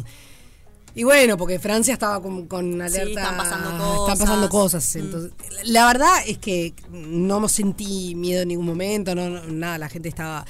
y 0.96 1.02
bueno, 1.02 1.36
porque 1.36 1.58
Francia 1.58 1.92
estaba 1.94 2.22
con, 2.22 2.46
con 2.46 2.80
alerta. 2.80 3.08
están 3.20 3.36
pasando 3.36 4.02
Están 4.08 4.18
pasando 4.18 4.48
cosas. 4.48 4.84
cosas. 4.84 4.96
Entonces, 4.96 5.32
la 5.64 5.86
verdad 5.88 6.12
es 6.26 6.38
que 6.38 6.72
no 6.92 7.48
sentí 7.48 8.14
miedo 8.14 8.42
en 8.42 8.48
ningún 8.48 8.66
momento. 8.66 9.12
No, 9.14 9.28
no, 9.28 9.42
nada, 9.48 9.78
la 9.78 9.88
gente 9.88 10.08
estaba. 10.08 10.44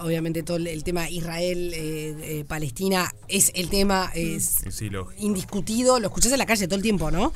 Obviamente 0.00 0.44
todo 0.44 0.58
el, 0.58 0.68
el 0.68 0.84
tema 0.84 1.10
Israel-Palestina 1.10 3.12
es 3.26 3.50
el 3.54 3.68
tema, 3.68 4.10
es 4.14 4.44
Sí, 4.64 4.70
sí, 4.70 4.90
lo- 4.90 5.08
indiscutido. 5.18 5.98
Lo 6.00 6.06
escuchás 6.08 6.32
en 6.32 6.38
la 6.38 6.46
calle 6.46 6.66
todo 6.66 6.76
el 6.76 6.82
tiempo, 6.82 7.10
¿no? 7.10 7.32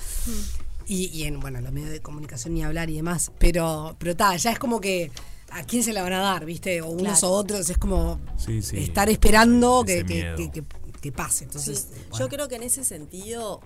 Y, 0.86 1.06
y 1.06 1.24
en 1.24 1.40
bueno, 1.40 1.60
los 1.60 1.72
medios 1.72 1.90
de 1.90 2.00
comunicación 2.00 2.54
ni 2.54 2.62
hablar 2.62 2.90
y 2.90 2.96
demás. 2.96 3.30
Pero, 3.38 3.96
pero 3.98 4.16
ta, 4.16 4.36
ya 4.36 4.52
es 4.52 4.58
como 4.58 4.80
que 4.80 5.10
a 5.52 5.64
quién 5.64 5.82
se 5.82 5.92
la 5.92 6.02
van 6.02 6.12
a 6.14 6.18
dar, 6.20 6.44
¿viste? 6.44 6.80
O 6.82 6.88
unos 6.88 7.18
Claro. 7.20 7.28
o 7.34 7.36
otros. 7.38 7.68
Es 7.70 7.78
como 7.78 8.20
Sí, 8.36 8.62
sí. 8.62 8.78
estar 8.78 9.08
esperando 9.10 9.84
que, 9.86 10.04
que, 10.04 10.14
miedo. 10.14 10.36
que- 10.36 10.50
que- 10.50 10.64
que 11.00 11.12
pase. 11.12 11.44
Entonces, 11.44 11.88
Sí. 11.90 12.00
bueno. 12.10 12.18
Yo 12.24 12.28
creo 12.28 12.48
que 12.48 12.54
en 12.56 12.62
ese 12.62 12.84
sentido, 12.84 13.60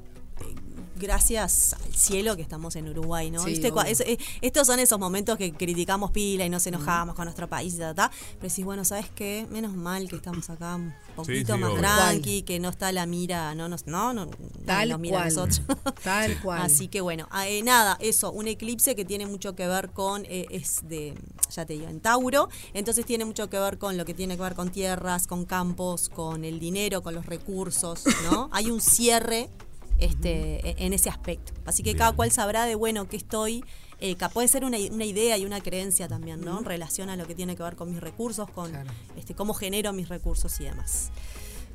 gracias 0.99 1.75
al 1.75 1.95
cielo 1.95 2.37
que 2.37 2.43
estamos 2.43 2.75
en 2.75 2.89
Uruguay, 2.89 3.31
¿no? 3.31 3.45
Sí, 3.45 3.51
¿Viste? 3.51 3.71
Es- 3.87 4.01
eh, 4.01 4.19
estos 4.41 4.67
son 4.67 4.79
esos 4.81 4.99
momentos 4.99 5.37
que 5.37 5.53
criticamos 5.53 6.11
pila 6.11 6.47
y 6.47 6.49
Mm. 6.49 6.53
nos 6.53 6.67
enojamos 6.67 7.15
con 7.15 7.27
nuestro 7.27 7.49
país 7.51 7.75
y 7.75 7.79
ta, 7.79 7.93
ta. 7.95 8.11
Pero 8.41 8.49
decís, 8.49 8.65
bueno, 8.65 8.83
¿sabes 8.83 9.07
qué? 9.15 9.47
Menos 9.51 9.75
mal 9.75 10.09
que 10.09 10.17
estamos 10.17 10.49
acá 10.49 10.77
un 10.77 10.95
poquito 11.15 11.55
sí, 11.55 11.61
más 11.61 11.71
obvio. 11.73 11.81
tranqui, 11.83 12.43
que 12.43 12.59
no 12.61 12.71
está 12.71 12.93
la 12.93 13.05
mira, 13.05 13.55
no 13.55 13.69
nos, 13.69 13.87
no, 13.87 14.15
no, 14.15 14.27
Tal 14.65 14.89
nos 14.89 14.99
mira 14.99 15.19
a 15.19 15.23
cual. 15.25 15.35
nosotros. 15.35 15.61
Tal 16.03 16.41
cual. 16.41 16.63
Así 16.63 16.89
que 16.89 17.03
bueno, 17.03 17.29
ah, 17.31 17.47
eh, 17.47 17.63
nada, 17.63 17.99
eso, 18.01 18.33
un 18.33 18.49
eclipse 18.49 18.97
que 18.97 19.05
tiene 19.05 19.27
mucho 19.27 19.55
que 19.55 19.67
ver 19.69 19.91
con, 19.91 20.25
eh, 20.25 20.47
es 20.51 20.81
de, 20.89 21.13
ya 21.55 21.67
te 21.67 21.75
digo, 21.75 21.89
en 21.89 22.01
Tauro, 22.01 22.49
entonces 22.73 23.05
tiene 23.05 23.27
mucho 23.27 23.51
que 23.51 23.59
ver 23.59 23.77
con 23.77 23.99
lo 23.99 24.07
que 24.07 24.15
tiene 24.15 24.37
que 24.37 24.43
ver 24.43 24.55
con 24.55 24.71
tierras, 24.71 25.27
con 25.27 25.45
campos, 25.45 26.09
con 26.09 26.43
el 26.47 26.59
dinero, 26.59 27.03
con 27.03 27.15
los 27.15 27.27
recursos, 27.27 28.03
¿no? 28.31 28.49
Hay 28.53 28.71
un 28.71 28.81
cierre 28.81 29.51
este, 29.98 30.68
e- 30.68 30.86
en 30.86 30.93
ese 30.93 31.09
aspecto. 31.09 31.52
Así 31.64 31.82
que 31.82 31.94
cada 31.94 32.12
cual 32.12 32.31
sabrá 32.31 32.64
de, 32.64 32.74
bueno, 32.74 33.09
que 33.09 33.16
estoy... 33.16 33.64
Eh, 33.98 34.14
puede 34.35 34.47
ser 34.47 34.64
una, 34.64 34.77
una 34.90 35.06
idea 35.06 35.39
y 35.39 35.47
una 35.47 35.62
creencia 35.62 36.06
también, 36.06 36.43
¿no? 36.43 36.59
En 36.59 36.66
relación 36.66 37.09
a 37.09 37.16
lo 37.16 37.27
que 37.27 37.35
tiene 37.35 37.56
que 37.56 37.62
ver 37.62 37.77
con 37.77 37.90
mis 37.90 37.98
recursos, 37.98 38.51
con 38.51 38.70
este, 39.16 39.35
cómo 39.35 39.55
genero 39.55 39.94
mis 39.94 40.10
recursos 40.10 40.60
y 40.60 40.64
demás. 40.64 41.10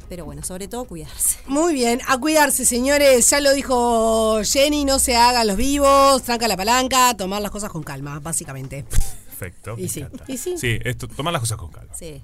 Pero 0.07 0.25
bueno, 0.25 0.43
sobre 0.43 0.67
todo 0.67 0.85
cuidarse. 0.85 1.39
Muy 1.47 1.73
bien, 1.73 1.99
a 2.07 2.19
cuidarse, 2.19 2.63
señores. 2.63 3.27
Ya 3.29 3.39
lo 3.39 3.51
dijo 3.53 4.41
Jenny, 4.43 4.85
no 4.85 4.99
se 4.99 5.15
hagan 5.15 5.47
los 5.47 5.57
vivos, 5.57 6.21
tranca 6.21 6.47
la 6.47 6.57
palanca, 6.57 7.15
tomar 7.17 7.41
las 7.41 7.49
cosas 7.49 7.71
con 7.71 7.81
calma, 7.81 8.19
básicamente. 8.19 8.83
Perfecto. 8.83 9.75
Y 9.79 9.83
me 9.83 9.87
sí, 9.87 10.05
y 10.27 10.37
sí. 10.37 10.57
Sí, 10.57 10.77
esto, 10.83 11.07
tomar 11.07 11.33
las 11.33 11.39
cosas 11.39 11.57
con 11.57 11.71
calma. 11.71 11.95
Sí. 11.95 12.21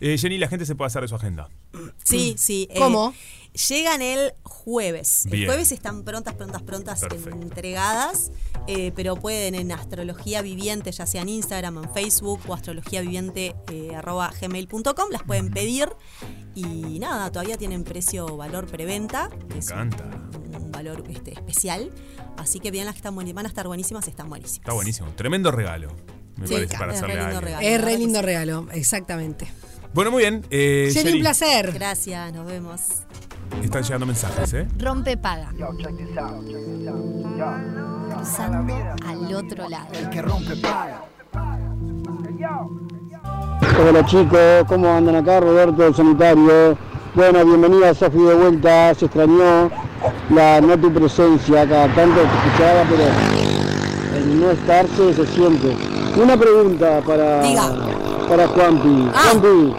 Eh, 0.00 0.18
Jenny, 0.18 0.36
la 0.36 0.48
gente 0.48 0.66
se 0.66 0.74
puede 0.74 0.88
hacer 0.88 1.00
de 1.00 1.08
su 1.08 1.14
agenda. 1.14 1.48
Sí, 2.04 2.34
sí. 2.36 2.68
eh, 2.70 2.78
¿Cómo? 2.78 3.14
Llegan 3.68 4.02
el 4.02 4.32
jueves. 4.42 5.26
El 5.30 5.46
jueves 5.46 5.72
están 5.72 6.02
prontas, 6.04 6.34
prontas, 6.34 6.62
prontas 6.62 7.00
Perfecto. 7.00 7.30
entregadas, 7.40 8.30
eh, 8.66 8.92
pero 8.94 9.16
pueden 9.16 9.54
en 9.54 9.72
Astrología 9.72 10.42
Viviente, 10.42 10.90
ya 10.92 11.06
sea 11.06 11.22
en 11.22 11.28
Instagram, 11.28 11.84
en 11.84 11.90
Facebook 11.92 12.40
o 12.48 12.54
astrologiaviviente.gmail.com, 12.54 15.10
las 15.10 15.22
pueden 15.22 15.50
pedir 15.50 15.88
y 16.54 16.98
nada, 16.98 17.30
todavía 17.30 17.56
tienen 17.56 17.84
precio 17.84 18.36
valor 18.36 18.66
preventa, 18.66 19.28
Me 19.48 19.56
encanta. 19.56 20.04
un 20.58 20.70
valor 20.72 21.04
este, 21.08 21.32
especial. 21.32 21.90
Así 22.36 22.60
que 22.60 22.70
bien 22.70 22.84
las 22.84 22.94
que 22.94 22.98
están 22.98 23.14
buenísimas, 23.14 23.36
van 23.42 23.46
a 23.46 23.48
estar 23.48 23.66
buenísimas, 23.66 24.06
están 24.08 24.28
buenísimas. 24.28 24.58
Está 24.60 24.72
buenísimo. 24.74 25.08
Tremendo 25.16 25.50
regalo. 25.50 25.88
Me 26.36 26.46
Sí, 26.46 26.52
parece 26.54 26.76
para 26.76 26.92
es 26.92 26.98
hacerle 26.98 27.14
re 27.16 27.22
lindo 27.24 27.40
regalo. 27.40 27.66
Es 27.66 27.80
re 27.80 27.98
lindo 27.98 28.20
regalo, 28.22 28.66
exactamente. 28.72 29.48
Bueno, 29.94 30.10
muy 30.10 30.20
bien. 30.22 30.44
Eh, 30.50 30.90
Jenny, 30.92 31.12
un 31.14 31.20
placer. 31.20 31.72
Gracias, 31.72 32.30
nos 32.34 32.46
vemos. 32.46 32.80
Están 33.62 33.82
llegando 33.82 34.06
mensajes, 34.06 34.54
¿eh? 34.54 34.68
Rompe 34.78 35.16
paga. 35.16 35.50
Cruzando 38.14 38.74
al 39.06 39.34
otro 39.34 39.68
lado. 39.68 39.86
Hola 43.88 44.06
chicos, 44.06 44.64
¿cómo 44.68 44.88
andan 44.92 45.16
acá? 45.16 45.40
Roberto 45.40 45.82
del 45.82 45.94
Sanitario. 45.94 46.78
Bueno, 47.14 47.44
bienvenida 47.44 47.94
Sofi 47.94 48.18
de 48.18 48.34
vuelta, 48.34 48.94
se 48.94 49.06
extrañó 49.06 49.70
la 50.30 50.60
no 50.60 50.78
tu 50.78 50.92
presencia 50.92 51.62
acá, 51.62 51.88
tanto 51.94 52.20
te 52.20 52.26
escuchaba, 52.26 52.84
pero 52.88 53.04
el 54.16 54.40
no 54.40 54.50
estarse 54.50 55.14
se 55.14 55.26
siente. 55.26 55.76
Una 56.16 56.36
pregunta 56.36 57.00
para, 57.06 57.42
para 58.28 58.48
Juanpi. 58.48 59.08
Juanpi, 59.12 59.74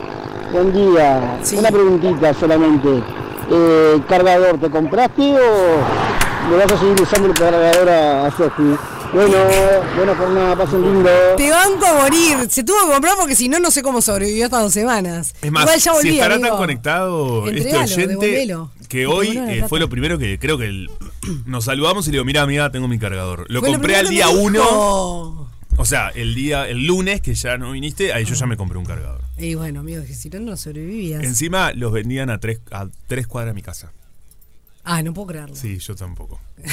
buen 0.52 0.74
día. 0.74 1.40
Una 1.58 1.70
preguntita 1.70 2.34
solamente. 2.34 3.04
Eh, 3.50 4.02
¿Cargador 4.10 4.60
te 4.60 4.70
compraste 4.70 5.22
o 5.22 6.50
le 6.50 6.58
vas 6.58 6.72
a 6.72 6.80
seguir 6.80 7.02
usando 7.02 7.28
el 7.28 7.34
cargador 7.34 7.90
a, 7.90 8.26
a 8.28 8.32
Sofi. 8.32 8.76
Bueno, 9.14 9.38
buena 9.96 10.16
jornada, 10.16 10.56
pasen 10.58 10.82
lindo. 10.82 11.10
Te 11.38 11.50
banco 11.50 11.86
a 11.86 11.94
morir. 12.04 12.38
Se 12.50 12.64
tuvo 12.64 12.76
que 12.88 12.92
comprar 12.94 13.16
porque 13.18 13.36
si 13.36 13.48
no, 13.48 13.58
no 13.60 13.72
sé 13.72 13.82
cómo 13.82 14.02
sobrevivió 14.02 14.46
estas 14.46 14.64
dos 14.64 14.74
semanas. 14.74 15.34
Es 15.42 15.50
más, 15.52 15.64
Igual 15.64 15.80
ya 15.80 15.92
volví, 15.94 16.10
si 16.10 16.16
estará 16.16 16.36
amigo. 16.36 16.50
tan 16.50 16.58
conectado 16.58 17.48
este 17.48 17.76
oyente 17.78 18.08
devolvelo. 18.26 18.70
que 18.90 19.08
hoy 19.08 19.38
eh, 19.48 19.64
fue 19.70 19.80
lo 19.80 19.88
primero 19.90 20.18
que 20.18 20.38
creo 20.40 20.58
que 20.58 20.66
el- 20.66 20.90
nos 21.46 21.64
saludamos 21.66 22.06
y 22.08 22.12
le 22.12 22.16
digo, 22.16 22.26
mira 22.26 22.42
amiga, 22.42 22.70
tengo 22.70 22.90
mi 22.90 23.00
cargador. 23.00 23.46
Lo 23.50 23.62
Fue 23.62 23.70
lo 23.70 23.76
compré 23.76 23.96
al 23.96 24.10
día 24.10 24.28
uno. 24.28 25.47
O 25.80 25.86
sea, 25.86 26.10
el 26.10 26.34
día, 26.34 26.68
el 26.68 26.86
lunes 26.88 27.22
que 27.22 27.36
ya 27.36 27.58
no 27.58 27.72
viniste, 27.72 28.12
ahí 28.12 28.26
yo 28.26 28.34
ya 28.34 28.46
me 28.48 28.58
compré 28.58 28.78
un 28.80 28.86
cargador. 28.86 29.22
Y 29.38 29.54
bueno, 29.56 29.82
amigo, 29.82 30.04
que 30.04 30.14
si 30.16 30.30
no, 30.30 30.40
no 30.40 30.58
sobrevivías. 30.58 31.24
Encima 31.24 31.72
los 31.74 31.92
vendían 31.92 32.30
a 32.32 32.40
tres, 32.40 32.60
a 32.72 32.88
tres 33.08 33.28
cuadras 33.28 33.52
de 33.52 33.56
mi 33.56 33.62
casa. 33.62 33.92
Ah, 34.84 35.04
no 35.04 35.14
puedo 35.14 35.28
creerlo. 35.28 35.56
Sí, 35.56 35.78
yo 35.78 35.96
tampoco. 35.96 36.40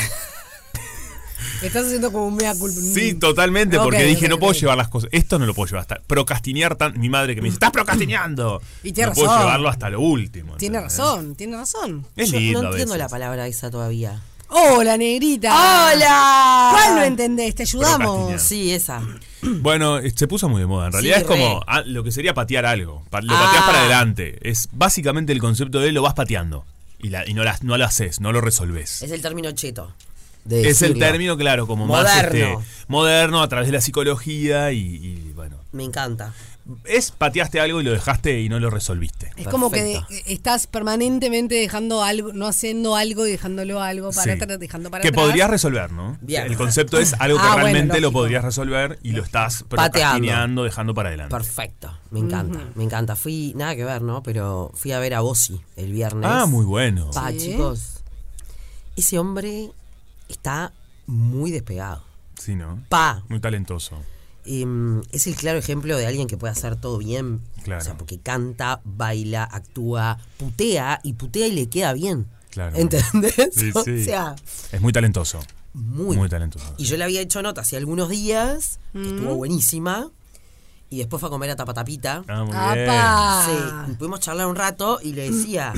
Estás 1.63 1.87
haciendo 1.87 2.11
como 2.13 2.27
un 2.27 2.37
mea 2.37 2.55
culpa. 2.55 2.79
Sí, 2.81 3.15
totalmente, 3.15 3.79
porque 3.79 4.05
dije, 4.05 4.29
no 4.29 4.39
puedo 4.39 4.53
llevar 4.53 4.77
las 4.77 4.89
cosas. 4.89 5.09
Esto 5.13 5.39
no 5.39 5.47
lo 5.47 5.55
puedo 5.55 5.67
llevar 5.67 5.83
hasta. 5.83 6.01
Procrastinear 6.07 6.77
tan. 6.77 6.99
Mi 6.99 7.09
madre 7.09 7.35
que 7.35 7.41
me 7.41 7.47
dice, 7.47 7.57
estás 7.57 7.71
procrastinando. 7.71 8.61
Y 8.83 8.93
tiene 8.93 9.09
no 9.11 9.15
puedo 9.15 9.29
razón. 9.29 9.43
llevarlo 9.43 9.69
hasta 9.69 9.91
lo 9.91 10.01
último. 10.01 10.57
Tiene 10.57 10.79
¿entendés? 10.79 10.99
razón, 10.99 11.35
tiene 11.37 11.57
razón. 11.57 12.07
Es 12.17 12.31
Yo 12.33 12.39
lindo 12.39 12.63
no 12.63 12.69
a 12.69 12.71
entiendo 12.73 12.95
veces. 12.95 13.05
la 13.05 13.09
palabra 13.09 13.47
esa 13.47 13.71
todavía. 13.71 14.21
Hola, 14.57 14.97
negrita. 14.97 15.51
¡Hola! 15.53 16.69
¿Cuál 16.71 16.95
no 16.97 17.03
entendés? 17.03 17.57
Te 17.57 17.65
ayudamos. 17.65 18.41
Sí, 18.41 18.73
esa. 18.73 19.03
Bueno, 19.43 19.99
eh, 19.99 20.11
se 20.17 20.27
puso 20.27 20.49
muy 20.49 20.61
de 20.61 20.67
moda. 20.67 20.87
En 20.87 20.93
realidad 20.95 21.17
Sí, 21.17 21.21
es 21.23 21.27
como 21.27 21.61
ah, 21.67 21.83
lo 21.85 22.03
que 22.03 22.11
sería 22.13 22.33
patear 22.33 22.65
algo. 22.65 23.03
Pa- 23.11 23.21
Lo 23.21 23.35
Ah. 23.37 23.43
pateas 23.45 23.65
para 23.65 23.81
adelante. 23.81 24.39
Es 24.49 24.71
básicamente 24.73 25.33
el 25.33 25.39
concepto 25.41 25.81
de 25.81 25.93
lo 25.93 26.01
vas 26.01 26.15
pateando. 26.15 26.65
Y, 26.99 27.11
la- 27.11 27.29
y 27.29 27.35
no, 27.35 27.43
lo 27.45 27.85
haces, 27.85 28.21
no 28.21 28.33
lo 28.33 28.41
resolves. 28.41 29.03
Es 29.03 29.11
el 29.11 29.21
término 29.21 29.53
cheto. 29.53 29.93
Es 30.49 30.81
el 30.81 30.99
término, 30.99 31.37
claro, 31.37 31.67
como 31.67 31.87
más 31.87 32.05
Moderno. 32.05 32.61
este, 32.61 32.69
moderno 32.89 33.43
a 33.43 33.49
través 33.49 33.67
de 33.69 33.73
la 33.73 33.81
psicología 33.83 34.73
y, 34.73 34.79
y, 34.79 35.33
bueno. 35.35 35.57
Me 35.73 35.85
encanta. 35.85 36.33
Es 36.85 37.11
pateaste 37.11 37.61
algo 37.61 37.83
y 37.83 37.85
lo 37.85 37.93
dejaste 37.93 38.41
y 38.41 38.49
no 38.49 38.59
lo 38.59 38.71
resolviste. 38.71 39.31
Es 39.37 39.47
como 39.49 39.71
que 39.71 39.83
de- 39.83 40.01
estás 40.25 40.67
permanentemente 40.67 41.55
dejando 41.57 42.03
algo, 42.03 42.33
no 42.33 42.47
haciendo 42.47 42.97
algo 42.97 43.27
y 43.27 43.33
dejándolo 43.33 43.83
algo 43.83 44.11
para 44.13 44.23
Sí. 44.23 44.31
atrás, 44.43 44.59
dejando 44.59 44.91
para 44.91 45.03
que 45.03 45.09
atrás. 45.09 45.27
podrías 45.27 45.51
resolver, 45.51 45.93
¿no? 45.93 46.17
Bien. 46.23 46.45
El 46.47 46.57
concepto 46.57 46.99
es 46.99 47.13
algo 47.21 47.37
que 47.37 47.45
Ah, 47.45 47.53
bueno, 47.53 47.65
realmente 47.69 48.01
lo 48.01 48.13
podrías 48.13 48.43
resolver 48.43 48.99
y 49.03 49.13
lo 49.13 49.23
estás 49.23 49.65
Pateando. 49.65 49.93
procrastinando, 49.93 50.65
dejando 50.65 50.95
para 50.95 51.11
adelante. 51.11 51.35
Perfecto. 51.37 51.99
Me 52.11 52.21
encanta. 52.21 52.61
Me 52.75 52.85
encanta. 52.85 53.15
Fui, 53.15 53.53
nada 53.57 53.77
que 53.77 53.85
ver, 53.85 54.01
¿no? 54.01 54.23
Pero 54.23 54.71
fui 54.75 54.93
a 54.93 54.99
ver 54.99 55.13
a 55.15 55.21
Bossi 55.21 55.61
el 55.77 55.93
viernes. 55.93 56.31
Ah, 56.33 56.47
muy 56.47 56.65
bueno. 56.65 57.11
Pa, 57.13 57.31
Sí. 57.33 57.39
chicos. 57.51 58.01
Ese 58.97 59.19
hombre 59.19 59.71
está 60.31 60.73
muy 61.07 61.51
despegado. 61.51 62.03
Sí, 62.39 62.55
¿no? 62.55 62.83
Pa. 62.89 63.23
Muy 63.29 63.41
talentoso. 63.41 64.01
Em, 64.47 65.01
es 65.11 65.27
el 65.27 65.35
claro 65.37 65.59
ejemplo 65.59 65.97
de 65.97 66.07
alguien 66.07 66.27
que 66.27 66.37
puede 66.37 66.53
hacer 66.53 66.77
todo 66.77 66.99
bien. 66.99 67.41
Claro. 67.63 67.81
O 67.81 67.85
sea, 67.85 67.97
porque 67.97 68.19
canta, 68.19 68.81
baila, 68.85 69.45
actúa, 69.45 70.19
putea 70.39 71.01
y 71.03 71.15
putea 71.15 71.47
y 71.47 71.53
le 71.53 71.69
queda 71.69 71.93
bien. 71.93 72.27
Claro. 72.51 72.77
¿Entendés? 72.77 73.35
Sí, 73.55 73.71
O 73.75 73.83
sí. 73.83 74.05
sea, 74.05 74.37
Es 74.73 74.81
muy 74.81 74.93
talentoso. 74.93 75.41
muy. 75.73 76.17
Muy 76.17 76.29
talentoso. 76.29 76.75
Y 76.77 76.85
yo 76.85 76.97
le 76.97 77.05
había 77.05 77.21
hecho 77.21 77.43
nota 77.43 77.63
hace 77.63 77.77
algunos 77.77 78.09
días, 78.09 78.79
que 78.93 79.03
estuvo 79.09 79.35
buenísima. 79.35 80.11
Y 80.91 80.99
después 80.99 81.19
fue 81.19 81.29
a 81.29 81.31
comer 81.31 81.51
a 81.51 81.57
Tapatapita. 81.57 82.23
Ah, 82.29 82.45
muy 82.45 82.55
¡Apa! 82.55 83.47
Sí, 83.87 83.93
y 83.93 83.95
pudimos 83.97 84.21
charlar 84.21 84.47
un 84.47 84.55
rato 84.55 85.01
y 85.03 85.13
le 85.13 85.29
decía, 85.31 85.73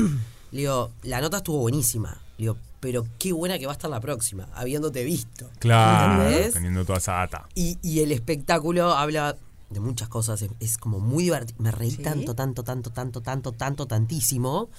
le 0.51 0.59
digo, 0.61 0.91
la 1.05 1.21
nota 1.23 1.39
estuvo 1.39 1.59
buenísima. 1.61 2.19
Le 2.37 2.43
digo, 2.43 2.59
pero 2.87 3.05
qué 3.19 3.33
buena 3.33 3.59
que 3.59 3.67
va 3.67 3.73
a 3.73 3.75
estar 3.75 3.91
la 3.91 3.99
próxima, 4.01 4.49
habiéndote 4.55 5.03
visto. 5.03 5.51
Claro, 5.59 6.23
¿Entendés? 6.23 6.55
teniendo 6.55 6.85
toda 6.85 6.99
esa 6.99 7.15
data. 7.15 7.49
Y, 7.57 7.79
y 7.83 7.99
el 7.99 8.13
espectáculo 8.13 8.93
habla 8.95 9.37
de 9.71 9.81
muchas 9.81 10.09
cosas, 10.09 10.41
es, 10.41 10.51
es 10.61 10.79
como 10.79 11.01
muy 11.01 11.25
divertido. 11.25 11.61
Me 11.61 11.73
reí 11.73 11.91
tanto, 11.97 12.37
tanto, 12.37 12.63
tanto, 12.63 12.91
tanto, 12.91 13.21
tanto, 13.23 13.51
tanto, 13.51 13.87
tantísimo, 13.87 14.71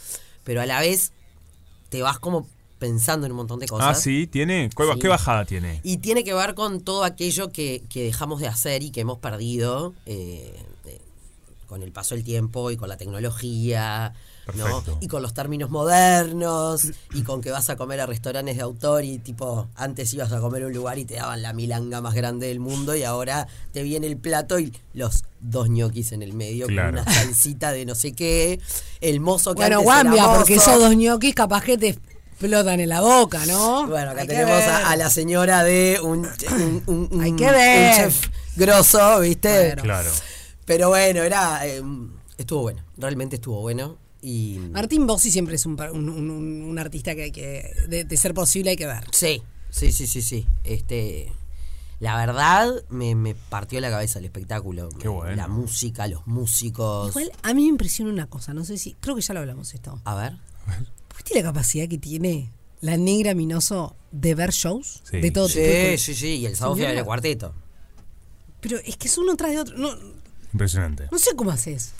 pero 0.45 0.61
a 0.61 0.65
la 0.65 0.79
vez 0.79 1.11
te 1.89 2.01
vas 2.01 2.17
como 2.17 2.47
pensando 2.79 3.25
en 3.25 3.33
un 3.33 3.39
montón 3.39 3.59
de 3.59 3.67
cosas. 3.67 3.97
Ah, 3.97 3.99
sí, 3.99 4.25
tiene. 4.25 4.69
¿Qué, 4.69 4.83
Sí. 4.85 4.99
qué 5.01 5.07
bajada 5.09 5.43
tiene? 5.43 5.81
Y 5.83 5.97
tiene 5.97 6.23
que 6.23 6.33
ver 6.33 6.55
con 6.55 6.79
todo 6.79 7.03
aquello 7.03 7.51
que, 7.51 7.83
que 7.89 8.03
dejamos 8.05 8.39
de 8.39 8.47
hacer 8.47 8.83
y 8.83 8.91
que 8.91 9.01
hemos 9.01 9.17
perdido 9.17 9.93
eh, 10.05 10.55
eh, 10.85 11.01
con 11.67 11.83
el 11.83 11.91
paso 11.91 12.15
del 12.15 12.23
tiempo 12.23 12.71
y 12.71 12.77
con 12.77 12.87
la 12.87 12.95
tecnología. 12.95 14.13
Y 15.01 15.07
con 15.07 15.21
los 15.21 15.33
términos 15.33 15.69
modernos 15.69 16.87
y 17.13 17.23
con 17.23 17.41
que 17.41 17.51
vas 17.51 17.69
a 17.69 17.75
comer 17.75 17.99
a 18.01 18.05
restaurantes 18.05 18.55
de 18.55 18.61
autor 18.61 19.03
y 19.03 19.17
tipo, 19.19 19.67
antes 19.75 20.13
ibas 20.13 20.31
a 20.31 20.39
comer 20.39 20.63
a 20.63 20.67
un 20.67 20.73
lugar 20.73 20.97
y 20.99 21.05
te 21.05 21.15
daban 21.15 21.41
la 21.41 21.53
milanga 21.53 22.01
más 22.01 22.13
grande 22.13 22.47
del 22.47 22.59
mundo 22.59 22.95
y 22.95 23.03
ahora 23.03 23.47
te 23.73 23.83
viene 23.83 24.07
el 24.07 24.17
plato 24.17 24.59
y 24.59 24.73
los 24.93 25.23
dos 25.39 25.69
ñoquis 25.69 26.11
en 26.11 26.21
el 26.23 26.33
medio 26.33 26.67
Claro. 26.67 26.97
con 26.97 27.01
una 27.03 27.13
salsita 27.13 27.71
de 27.71 27.85
no 27.85 27.95
sé 27.95 28.13
qué, 28.13 28.59
el 29.01 29.19
mozo 29.19 29.53
que 29.53 29.61
Bueno, 29.61 29.77
antes 29.79 29.91
era 29.91 30.01
Guambia, 30.03 30.37
porque 30.37 30.55
esos 30.55 30.79
dos 30.79 30.95
ñoquis 30.95 31.35
capaz 31.35 31.63
que 31.63 31.77
te 31.77 31.89
explotan 32.39 32.79
en 32.79 32.89
la 32.89 33.01
boca, 33.01 33.45
¿no? 33.45 33.87
Bueno, 33.87 34.11
acá 34.11 34.21
Hay 34.21 34.27
tenemos 34.27 34.61
a, 34.63 34.89
a 34.91 34.95
la 34.95 35.09
señora 35.09 35.63
de 35.63 35.99
un, 36.01 36.19
un, 36.19 36.83
un- 36.87 37.09
un- 37.11 37.21
Hay 37.21 37.35
que 37.35 37.45
un 37.45 37.95
chef 37.95 38.27
grosso, 38.55 39.19
¿viste? 39.19 39.75
Claro. 39.81 40.09
Pero 40.65 40.89
bueno, 40.89 41.21
era 41.23 41.65
eh, 41.65 41.81
estuvo 42.37 42.61
bueno, 42.63 42.83
realmente 42.97 43.37
estuvo 43.37 43.61
bueno 43.61 43.97
y 44.27 44.57
Martín 44.71 45.07
Bossi 45.07 45.31
siempre 45.31 45.55
es 45.55 45.65
un, 45.65 45.79
un- 45.79 46.09
un- 46.09 46.29
un- 46.29 46.61
un 46.63 46.79
artista 46.79 47.15
que 47.15 47.23
hay 47.23 47.31
que, 47.31 47.71
de, 47.87 48.03
de 48.03 48.17
ser 48.17 48.33
posible, 48.33 48.71
hay 48.71 48.75
que 48.75 48.87
ver. 48.87 49.03
sí, 49.11 49.41
sí, 49.69 49.91
sí, 49.91 50.07
sí, 50.07 50.21
sí. 50.21 50.45
Este 50.63 51.31
la 51.99 52.15
verdad 52.15 52.69
me, 52.89 53.15
me 53.15 53.33
partió 53.33 53.79
la 53.81 53.89
cabeza 53.89 54.19
el 54.19 54.25
espectáculo, 54.25 54.89
Qué 54.99 55.07
bueno. 55.07 55.35
la 55.35 55.47
música, 55.47 56.07
los 56.07 56.27
músicos. 56.27 57.09
Igual 57.09 57.31
a 57.41 57.53
mí 57.53 57.63
me 57.63 57.69
impresiona 57.69 58.11
una 58.11 58.27
cosa, 58.27 58.53
no 58.53 58.63
sé 58.65 58.77
si, 58.77 58.93
creo 58.99 59.15
que 59.15 59.21
ya 59.21 59.33
lo 59.33 59.39
hablamos 59.39 59.73
esto. 59.73 59.99
A 60.03 60.13
ver. 60.15 60.33
¿Viste 61.15 61.33
la 61.35 61.41
capacidad 61.43 61.87
que 61.87 61.97
tiene 61.97 62.51
la 62.81 62.97
negra 62.97 63.33
Minoso 63.33 63.95
de 64.11 64.35
ver 64.35 64.51
shows? 64.51 65.01
Sí. 65.09 65.21
De 65.21 65.31
todo 65.31 65.47
tipo. 65.47 65.59
Sí, 65.61 65.97
sí, 65.97 66.13
sí, 66.15 66.27
y 66.35 66.45
el 66.45 66.55
sábado 66.55 66.75
fui 66.75 66.83
a 66.83 66.87
ver 66.89 66.91
el 66.91 66.97
Señora. 66.97 67.05
cuarteto. 67.05 67.53
Pero 68.61 68.77
es 68.77 68.97
que 68.97 69.07
es 69.07 69.17
uno 69.17 69.35
tras 69.35 69.51
de 69.51 69.59
otro. 69.59 69.77
No, 69.77 69.89
Impresionante. 70.53 71.07
no 71.11 71.17
sé 71.17 71.35
cómo 71.35 71.51
haces. 71.51 71.93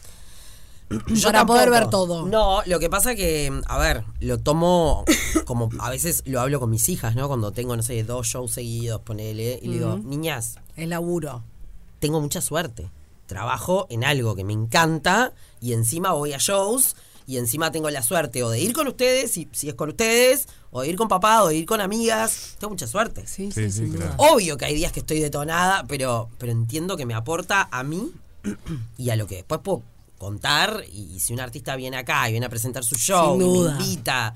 Yo 1.08 1.24
para 1.30 1.46
poder 1.46 1.70
ver 1.70 1.90
todo. 1.90 2.26
No, 2.28 2.62
lo 2.66 2.80
que 2.80 2.90
pasa 2.90 3.14
que, 3.16 3.52
a 3.68 3.78
ver, 3.78 4.04
lo 4.22 4.38
tomo 4.38 5.04
como 5.46 5.70
a 5.80 5.90
veces 5.90 6.24
lo 6.26 6.40
hablo 6.40 6.60
con 6.60 6.70
mis 6.70 6.88
hijas, 6.90 7.16
¿no? 7.16 7.28
Cuando 7.28 7.52
tengo, 7.52 7.76
no 7.76 7.84
sé, 7.84 8.04
dos 8.04 8.28
shows 8.28 8.52
seguidos, 8.54 9.02
ponele, 9.02 9.60
y 9.62 9.68
le 9.68 9.74
digo, 9.76 9.98
niñas, 9.98 10.56
Es 10.76 10.88
laburo. 10.88 11.44
tengo 12.00 12.22
mucha 12.22 12.40
suerte. 12.42 12.90
Trabajo 13.26 13.88
en 13.90 14.06
algo 14.06 14.36
que 14.36 14.46
me 14.46 14.54
encanta 14.54 15.34
y 15.60 15.74
encima 15.74 16.14
voy 16.14 16.32
a 16.32 16.38
shows 16.38 16.96
y 17.26 17.36
encima 17.38 17.72
tengo 17.74 17.90
la 17.90 18.02
suerte 18.02 18.42
o 18.44 18.50
de 18.50 18.62
ir 18.62 18.72
con 18.72 18.88
ustedes, 18.88 19.32
si, 19.32 19.50
si 19.52 19.68
es 19.68 19.76
con 19.76 19.90
ustedes, 19.90 20.48
o 20.72 20.82
de 20.84 20.88
ir 20.88 20.96
con 20.96 21.10
papá, 21.10 21.44
o 21.44 21.50
de 21.50 21.56
ir 21.58 21.66
con 21.66 21.82
amigas. 21.82 22.56
Tengo 22.58 22.72
mucha 22.72 22.88
suerte. 22.88 23.28
Sí, 23.28 23.52
Sí, 23.52 23.70
sí, 23.70 23.90
claro. 23.92 24.14
Obvio 24.16 24.56
que 24.56 24.64
hay 24.64 24.76
días 24.76 24.94
que 24.94 25.02
estoy 25.02 25.20
detonada, 25.20 25.84
pero, 25.90 26.30
pero 26.38 26.54
entiendo 26.54 26.96
que 26.96 27.06
me 27.06 27.14
aporta 27.14 27.68
a 27.70 27.84
mí 27.84 28.14
y 28.98 29.10
a 29.10 29.18
lo 29.18 29.28
que 29.28 29.36
después 29.36 29.60
puedo 29.62 29.84
contar. 30.18 30.84
Y, 30.92 31.20
si 31.20 31.34
un 31.34 31.40
artista 31.40 31.76
viene 31.76 31.98
acá 31.98 32.28
y 32.28 32.32
viene 32.32 32.46
a 32.46 32.50
presentar 32.50 32.84
su 32.84 32.96
show, 32.96 33.40
Sin 33.40 33.48
y 33.48 33.50
me 33.64 33.70
invita, 33.72 34.34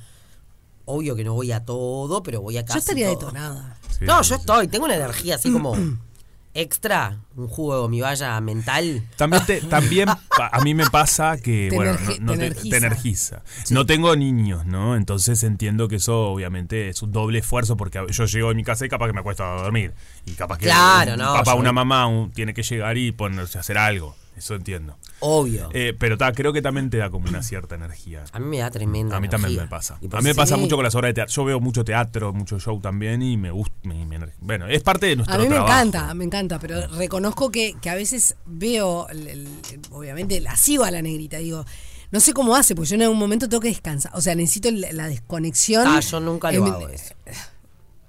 obvio 0.86 1.16
que 1.16 1.24
no 1.24 1.34
voy 1.34 1.52
a 1.52 1.64
todo, 1.66 2.22
pero 2.24 2.42
voy 2.42 2.58
a 2.58 2.66
casi 2.66 2.76
Yo 2.76 2.80
estaría 2.80 3.06
todo. 3.08 3.16
detonada. 3.28 3.78
Sí, 3.98 4.06
No, 4.06 4.24
sí, 4.24 4.30
yo 4.32 4.36
sí. 4.36 4.42
estoy, 4.42 4.68
tengo 4.68 4.86
una 4.86 4.96
energía 4.96 5.36
así 5.36 5.52
como 5.52 5.76
extra, 6.54 7.20
un 7.38 7.48
jugo 7.48 7.88
mi 7.88 8.02
valla 8.02 8.40
mental. 8.42 9.08
También, 9.16 9.46
te- 9.46 9.62
también 9.62 10.10
a 10.10 10.60
mí 10.62 10.74
me 10.74 10.86
pasa 10.90 11.38
que, 11.38 11.68
Te 11.70 11.76
bueno, 11.76 11.94
energi- 11.94 12.20
no, 12.20 12.34
no 12.34 12.38
te 12.38 12.46
energiza. 12.48 12.70
te 12.70 12.78
energiza. 12.78 13.44
No 13.70 13.86
tengo 13.86 14.16
niños, 14.18 14.66
¿no? 14.66 14.98
Entonces 14.98 15.44
entiendo 15.44 15.88
que 15.88 15.96
eso 15.98 16.26
obviamente 16.28 16.90
es 16.90 17.02
un 17.02 17.12
doble 17.14 17.40
esfuerzo 17.40 17.78
porque 17.78 18.04
yo 18.10 18.26
llego 18.26 18.50
a 18.50 18.54
mi 18.54 18.64
casa 18.66 18.86
y 18.86 18.90
capaz 18.90 19.08
que 19.08 19.14
me 19.14 19.22
acuesto 19.22 19.46
a 19.46 19.62
dormir. 19.64 19.94
Y 20.26 20.32
capaz 20.34 20.58
que 20.58 20.66
Claro, 20.66 21.14
un 21.14 21.20
no, 21.20 21.34
papá, 21.34 21.54
una 21.56 21.72
mamá 21.72 22.06
un- 22.08 22.32
tiene 22.32 22.54
que 22.54 22.64
llegar 22.64 22.98
y 22.98 23.12
ponerse 23.14 23.58
a 23.58 23.62
hacer 23.62 23.78
algo. 23.78 24.16
Eso 24.42 24.56
entiendo. 24.56 24.98
Obvio. 25.20 25.70
Eh, 25.72 25.96
pero 25.98 26.18
ta, 26.18 26.32
creo 26.32 26.52
que 26.52 26.64
también 26.64 26.90
te 26.90 26.98
da 26.98 27.12
como 27.12 27.30
una 27.30 27.44
cierta 27.44 27.76
energía. 27.76 28.24
a 28.32 28.40
mí 28.40 28.46
me 28.48 28.58
da 28.58 28.72
tremenda 28.72 29.16
A 29.16 29.20
mí 29.20 29.30
también 29.30 29.56
me 29.56 29.68
pasa. 29.68 29.94
A 29.94 30.00
por 30.00 30.24
mí 30.24 30.30
me 30.30 30.34
pasa 30.34 30.58
mucho 30.58 30.76
con 30.76 30.84
las 30.84 30.96
obras 30.96 31.10
de 31.10 31.14
teatro. 31.14 31.32
Yo 31.36 31.46
veo 31.46 31.60
mucho 31.60 31.86
teatro, 31.86 32.34
mucho 32.34 32.60
show 32.60 32.80
también 32.82 33.22
y 33.22 33.38
me 33.38 33.52
gusta. 33.52 33.76
me- 33.84 34.04
me 34.06 34.18
ener- 34.20 34.34
bueno, 34.40 34.66
es 34.68 34.82
parte 34.82 35.06
de 35.06 35.16
nuestro 35.18 35.36
A 35.36 35.38
mí 35.38 35.44
me 35.44 35.50
trabajo. 35.56 35.72
encanta, 35.74 36.14
me 36.16 36.24
encanta, 36.26 36.58
pero 36.58 36.88
reconozco 36.88 37.52
que, 37.52 37.76
que 37.80 37.92
a 37.92 37.96
veces 37.96 38.36
veo, 38.48 39.08
el- 39.10 39.28
el- 39.28 39.48
obviamente 39.92 40.42
la 40.42 40.56
sigo 40.56 40.86
a 40.86 40.90
la 40.92 41.04
negrita, 41.04 41.38
digo, 41.38 41.64
no 42.10 42.20
sé 42.20 42.34
cómo 42.34 42.56
hace, 42.56 42.74
porque 42.74 42.90
yo 42.90 42.96
en 42.96 43.04
algún 43.04 43.20
momento 43.20 43.48
tengo 43.48 43.62
que 43.62 43.68
descansar, 43.70 44.12
o 44.16 44.22
sea, 44.22 44.34
necesito 44.34 44.72
la, 44.72 44.92
la 44.92 45.08
desconexión. 45.08 45.86
Ah, 45.88 46.00
yo 46.00 46.20
nunca 46.20 46.52
lo 46.52 46.66
hago 46.66 46.90
eso. 46.90 47.14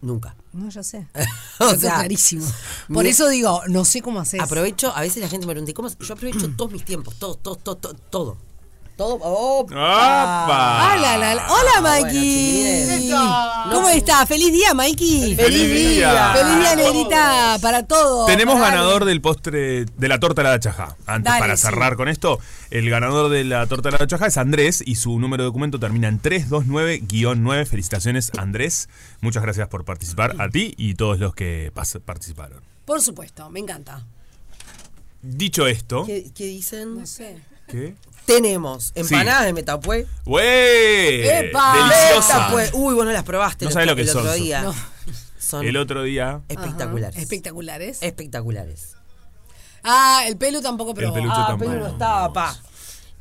Nunca. 0.02 0.36
No, 0.52 0.68
ya 0.68 0.82
sé. 0.82 1.06
O 1.60 1.76
sea, 1.76 1.94
clarísimo. 1.94 2.44
Por 2.92 3.06
eso 3.06 3.28
digo, 3.28 3.62
no 3.68 3.84
sé 3.84 4.02
cómo 4.02 4.20
haces. 4.20 4.40
Aprovecho, 4.40 4.94
a 4.94 5.00
veces 5.00 5.22
la 5.22 5.28
gente 5.28 5.46
me 5.46 5.52
pregunta, 5.52 5.70
¿y 5.70 5.74
¿cómo? 5.74 5.88
Yo 5.88 6.14
aprovecho 6.14 6.50
todos 6.56 6.72
mis 6.72 6.84
tiempos, 6.84 7.14
todo, 7.14 7.36
todo, 7.36 7.56
todo, 7.56 7.94
todo, 8.10 8.36
todo. 9.02 9.16
¡Opa! 9.22 10.44
¡Opa! 10.44 10.92
Ah, 10.92 10.96
la, 11.00 11.16
la, 11.18 11.34
la. 11.34 11.46
Hola, 11.52 11.80
Bueno, 11.80 12.04
Mikey. 12.06 12.20
chiquilines. 12.22 13.14
¿Cómo 13.72 13.88
estás? 13.88 14.28
¡Feliz 14.28 14.52
día, 14.52 14.74
Mikey! 14.74 15.34
¡Feliz 15.34 15.70
día! 15.96 16.32
¡Feliz 16.34 16.56
día, 16.58 16.76
negrita! 16.76 17.58
Para 17.60 17.86
todos. 17.86 18.26
Tenemos 18.26 18.54
Para- 18.54 18.70
ganador 18.70 19.04
del 19.04 19.20
postre 19.20 19.84
de 19.86 20.08
la 20.08 20.18
torta 20.20 20.42
de 20.42 20.48
la 20.50 20.60
chajá. 20.60 20.96
Antes, 21.06 21.24
Dale, 21.30 21.40
para 21.40 21.56
sí. 21.56 21.62
cerrar 21.62 21.96
con 21.96 22.08
esto, 22.08 22.38
el 22.70 22.88
ganador 22.90 23.30
de 23.30 23.44
la 23.44 23.66
torta 23.66 23.90
de 23.90 23.98
la 23.98 24.06
chajá 24.06 24.26
es 24.26 24.36
Andrés 24.36 24.82
y 24.86 24.94
su 24.96 25.18
número 25.18 25.42
de 25.42 25.46
documento 25.48 25.78
termina 25.80 26.08
en 26.08 26.20
329-9. 26.22 27.66
Felicitaciones, 27.66 28.30
Andrés. 28.38 28.88
Muchas 29.20 29.42
gracias 29.42 29.68
por 29.68 29.84
participar 29.84 30.40
a 30.40 30.48
ti 30.48 30.74
y 30.76 30.94
todos 30.94 31.18
los 31.18 31.34
que 31.34 31.72
participaron. 32.04 32.60
Por 32.84 33.00
supuesto, 33.02 33.48
me 33.50 33.60
encanta. 33.60 34.04
Dicho 35.22 35.66
esto, 35.68 36.04
¿Qué, 36.04 36.30
qué 36.34 36.46
dicen? 36.46 36.98
No 36.98 37.06
sé. 37.06 37.38
¿qué? 37.68 37.94
Tenemos 38.26 38.92
empanadas 38.94 39.44
de 39.44 39.52
Metapué. 39.52 40.06
¡Wey! 40.24 41.22
¡Epa! 41.26 41.74
¡Deliciosa! 41.76 42.34
Metapué. 42.38 42.70
Uy, 42.74 42.94
vos 42.94 43.04
no 43.04 43.12
las 43.12 43.24
probaste 43.24 43.64
No 43.64 43.68
el 43.70 43.72
sabés 43.74 43.86
otro- 43.88 43.92
lo 43.92 43.96
que 43.96 44.02
el 44.10 44.16
otro 44.16 44.30
son. 44.32 44.40
día. 44.42 44.62
No. 44.62 44.74
Son 45.38 45.66
El 45.66 45.76
otro 45.76 46.02
día, 46.04 46.40
espectaculares. 46.48 47.16
Espectaculares. 47.20 48.02
Espectaculares. 48.02 48.94
Ah, 49.82 50.22
el 50.26 50.36
pelo 50.36 50.62
tampoco 50.62 50.94
probó. 50.94 51.12
peluche 51.12 51.34
Ah, 51.36 51.46
tampoco. 51.48 51.70
pero 51.72 51.82
no 51.84 51.88
estaba, 51.90 52.32
pa. 52.32 52.56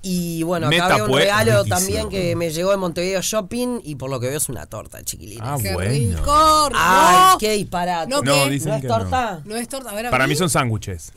Y 0.03 0.41
bueno, 0.44 0.68
acá 0.68 0.86
había 0.94 1.03
un 1.03 1.14
regalo 1.15 1.52
riquísimo. 1.64 1.76
también 1.76 2.10
que 2.10 2.36
me 2.36 2.49
llegó 2.52 2.72
de 2.72 2.78
Montevideo 2.78 3.22
Shopping 3.22 3.82
y 3.84 3.95
por 3.95 4.10
lo 4.10 4.19
que 4.19 4.28
veo 4.30 4.38
es 4.38 4.49
una 4.49 4.65
torta, 4.65 5.03
chiquilines. 5.03 5.44
Ah, 5.45 5.57
¡Qué 5.61 5.73
bueno. 5.73 5.91
rico! 5.91 6.69
Ay, 6.73 7.32
no. 7.34 7.38
qué 7.38 7.52
disparate. 7.53 8.10
No, 8.10 8.22
No, 8.22 8.34
¿qué? 8.45 8.49
dicen 8.49 8.69
¿No 8.69 8.76
es 8.76 8.82
que 8.82 8.88
torta? 8.88 9.41
No 9.45 9.56
es 9.57 9.68
torta. 9.68 9.90
A 9.91 9.94
ver, 9.94 10.07
a 10.07 10.11
Para 10.11 10.26
mí 10.28 10.36
son 10.36 10.49
sándwiches. 10.49 11.11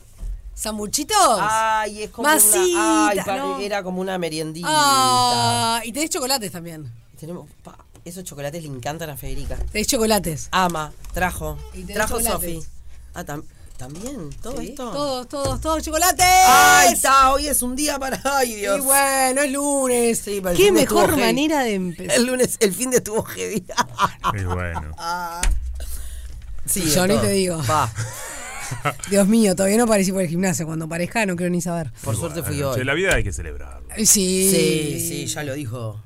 ¿Sambuchitos? 0.55 1.17
Ay, 1.41 2.03
es 2.03 2.09
como 2.11 2.27
Masita, 2.29 2.57
una. 2.79 3.09
Ay, 3.09 3.19
no. 3.37 3.59
era 3.59 3.83
como 3.83 4.01
una 4.01 4.17
meriendita. 4.17 4.67
Ah, 4.71 5.81
y 5.83 5.91
tenés 5.91 6.09
chocolates 6.09 6.51
también. 6.51 6.91
Tenemos. 7.19 7.47
pa, 7.63 7.77
esos 8.05 8.23
chocolates 8.23 8.63
le 8.63 8.69
encantan 8.69 9.09
a 9.09 9.17
Federica. 9.17 9.57
Tenés 9.71 9.87
chocolates. 9.87 10.47
Ama, 10.51 10.93
trajo. 11.13 11.57
Y 11.73 11.83
Trajo. 11.83 12.19
Sofi. 12.21 12.61
Ah, 13.13 13.23
tam- 13.23 13.43
también, 13.77 14.29
todo 14.41 14.57
Sí, 14.61 14.69
esto. 14.69 14.89
Todos, 14.91 15.27
todos, 15.27 15.59
todos 15.59 15.83
chocolates. 15.83 16.25
Ay, 16.25 16.93
está, 16.93 17.33
hoy 17.33 17.47
es 17.47 17.61
un 17.61 17.75
día 17.75 17.99
para. 17.99 18.21
Ay, 18.23 18.55
Dios. 18.55 18.77
Y 18.77 18.81
bueno, 18.81 19.41
es 19.41 19.51
lunes. 19.51 20.19
Sí, 20.19 20.39
pero 20.41 20.51
el 20.51 20.57
Qué 20.57 20.71
mejor 20.71 21.09
heavy. 21.09 21.21
manera 21.21 21.59
de 21.63 21.73
empezar. 21.73 22.15
El 22.15 22.25
lunes, 22.27 22.55
el 22.61 22.73
fin 22.73 22.91
de 22.91 22.97
estuvo 22.97 23.21
heavy. 23.23 23.65
Y 24.33 24.43
bueno. 24.45 24.95
sí, 26.65 26.89
Yo 26.89 27.05
ni 27.07 27.15
todo. 27.15 27.23
te 27.23 27.29
digo. 27.31 27.61
Pa, 27.67 27.91
Dios 29.09 29.27
mío, 29.27 29.55
todavía 29.55 29.77
no 29.77 29.87
parecí 29.87 30.11
por 30.11 30.21
el 30.21 30.27
gimnasio. 30.27 30.65
Cuando 30.65 30.87
parezca 30.87 31.25
no 31.25 31.35
quiero 31.35 31.51
ni 31.51 31.61
saber. 31.61 31.91
por 32.03 32.15
suerte 32.15 32.43
fui 32.43 32.61
hoy. 32.61 32.75
che, 32.75 32.83
la 32.83 32.93
vida 32.93 33.15
hay 33.15 33.23
que 33.23 33.33
celebrarla. 33.33 33.93
Ay, 33.95 34.05
Sí. 34.05 34.49
Sí, 34.51 35.07
sí, 35.07 35.25
ya 35.27 35.43
lo 35.43 35.53
dijo. 35.53 35.99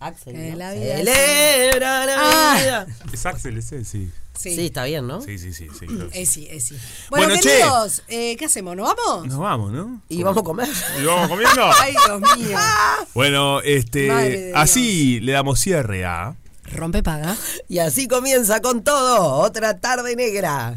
Axel. 0.00 0.34
Que 0.34 0.50
¿no? 0.50 0.56
la 0.58 0.72
vida 0.74 0.96
Celebra 0.96 2.06
la 2.06 2.14
Ah. 2.18 2.58
vida. 2.60 2.86
Es 3.12 3.24
Axel 3.26 3.56
ese, 3.58 3.84
sí. 3.84 4.10
Sí. 4.36 4.54
Sí, 4.56 4.66
está 4.66 4.84
bien, 4.84 5.06
¿no? 5.06 5.20
Sí, 5.22 5.38
sí, 5.38 5.52
sí. 5.54 5.68
sí 5.78 5.86
claro. 5.86 6.10
Es 6.12 6.28
sí, 6.28 6.46
es 6.50 6.64
sí. 6.64 6.76
Bueno, 7.08 7.26
Bueno, 7.28 7.40
che. 7.40 7.48
queridos, 7.50 8.02
eh, 8.08 8.36
¿qué 8.36 8.44
hacemos? 8.46 8.76
¿Nos 8.76 8.94
vamos? 8.94 9.28
Nos 9.28 9.38
vamos, 9.38 9.72
¿no? 9.72 10.02
Y 10.08 10.22
vamos 10.24 10.42
a 10.42 10.44
comer. 10.44 10.68
¿Y 11.00 11.04
vamos 11.04 11.28
comiendo? 11.28 11.70
Ay, 11.80 11.94
Dios 12.06 12.20
mío. 12.36 12.58
Bueno, 13.14 13.54
Madre 13.56 13.76
este, 13.76 14.52
así 14.54 15.20
le 15.20 15.32
damos 15.32 15.60
cierre 15.60 16.04
a... 16.04 16.34
Rompe 16.64 17.02
paga. 17.02 17.36
Y 17.68 17.78
así 17.78 18.08
comienza 18.08 18.60
con 18.60 18.82
todo. 18.82 19.34
Otra 19.34 19.78
tarde 19.78 20.16
negra. 20.16 20.76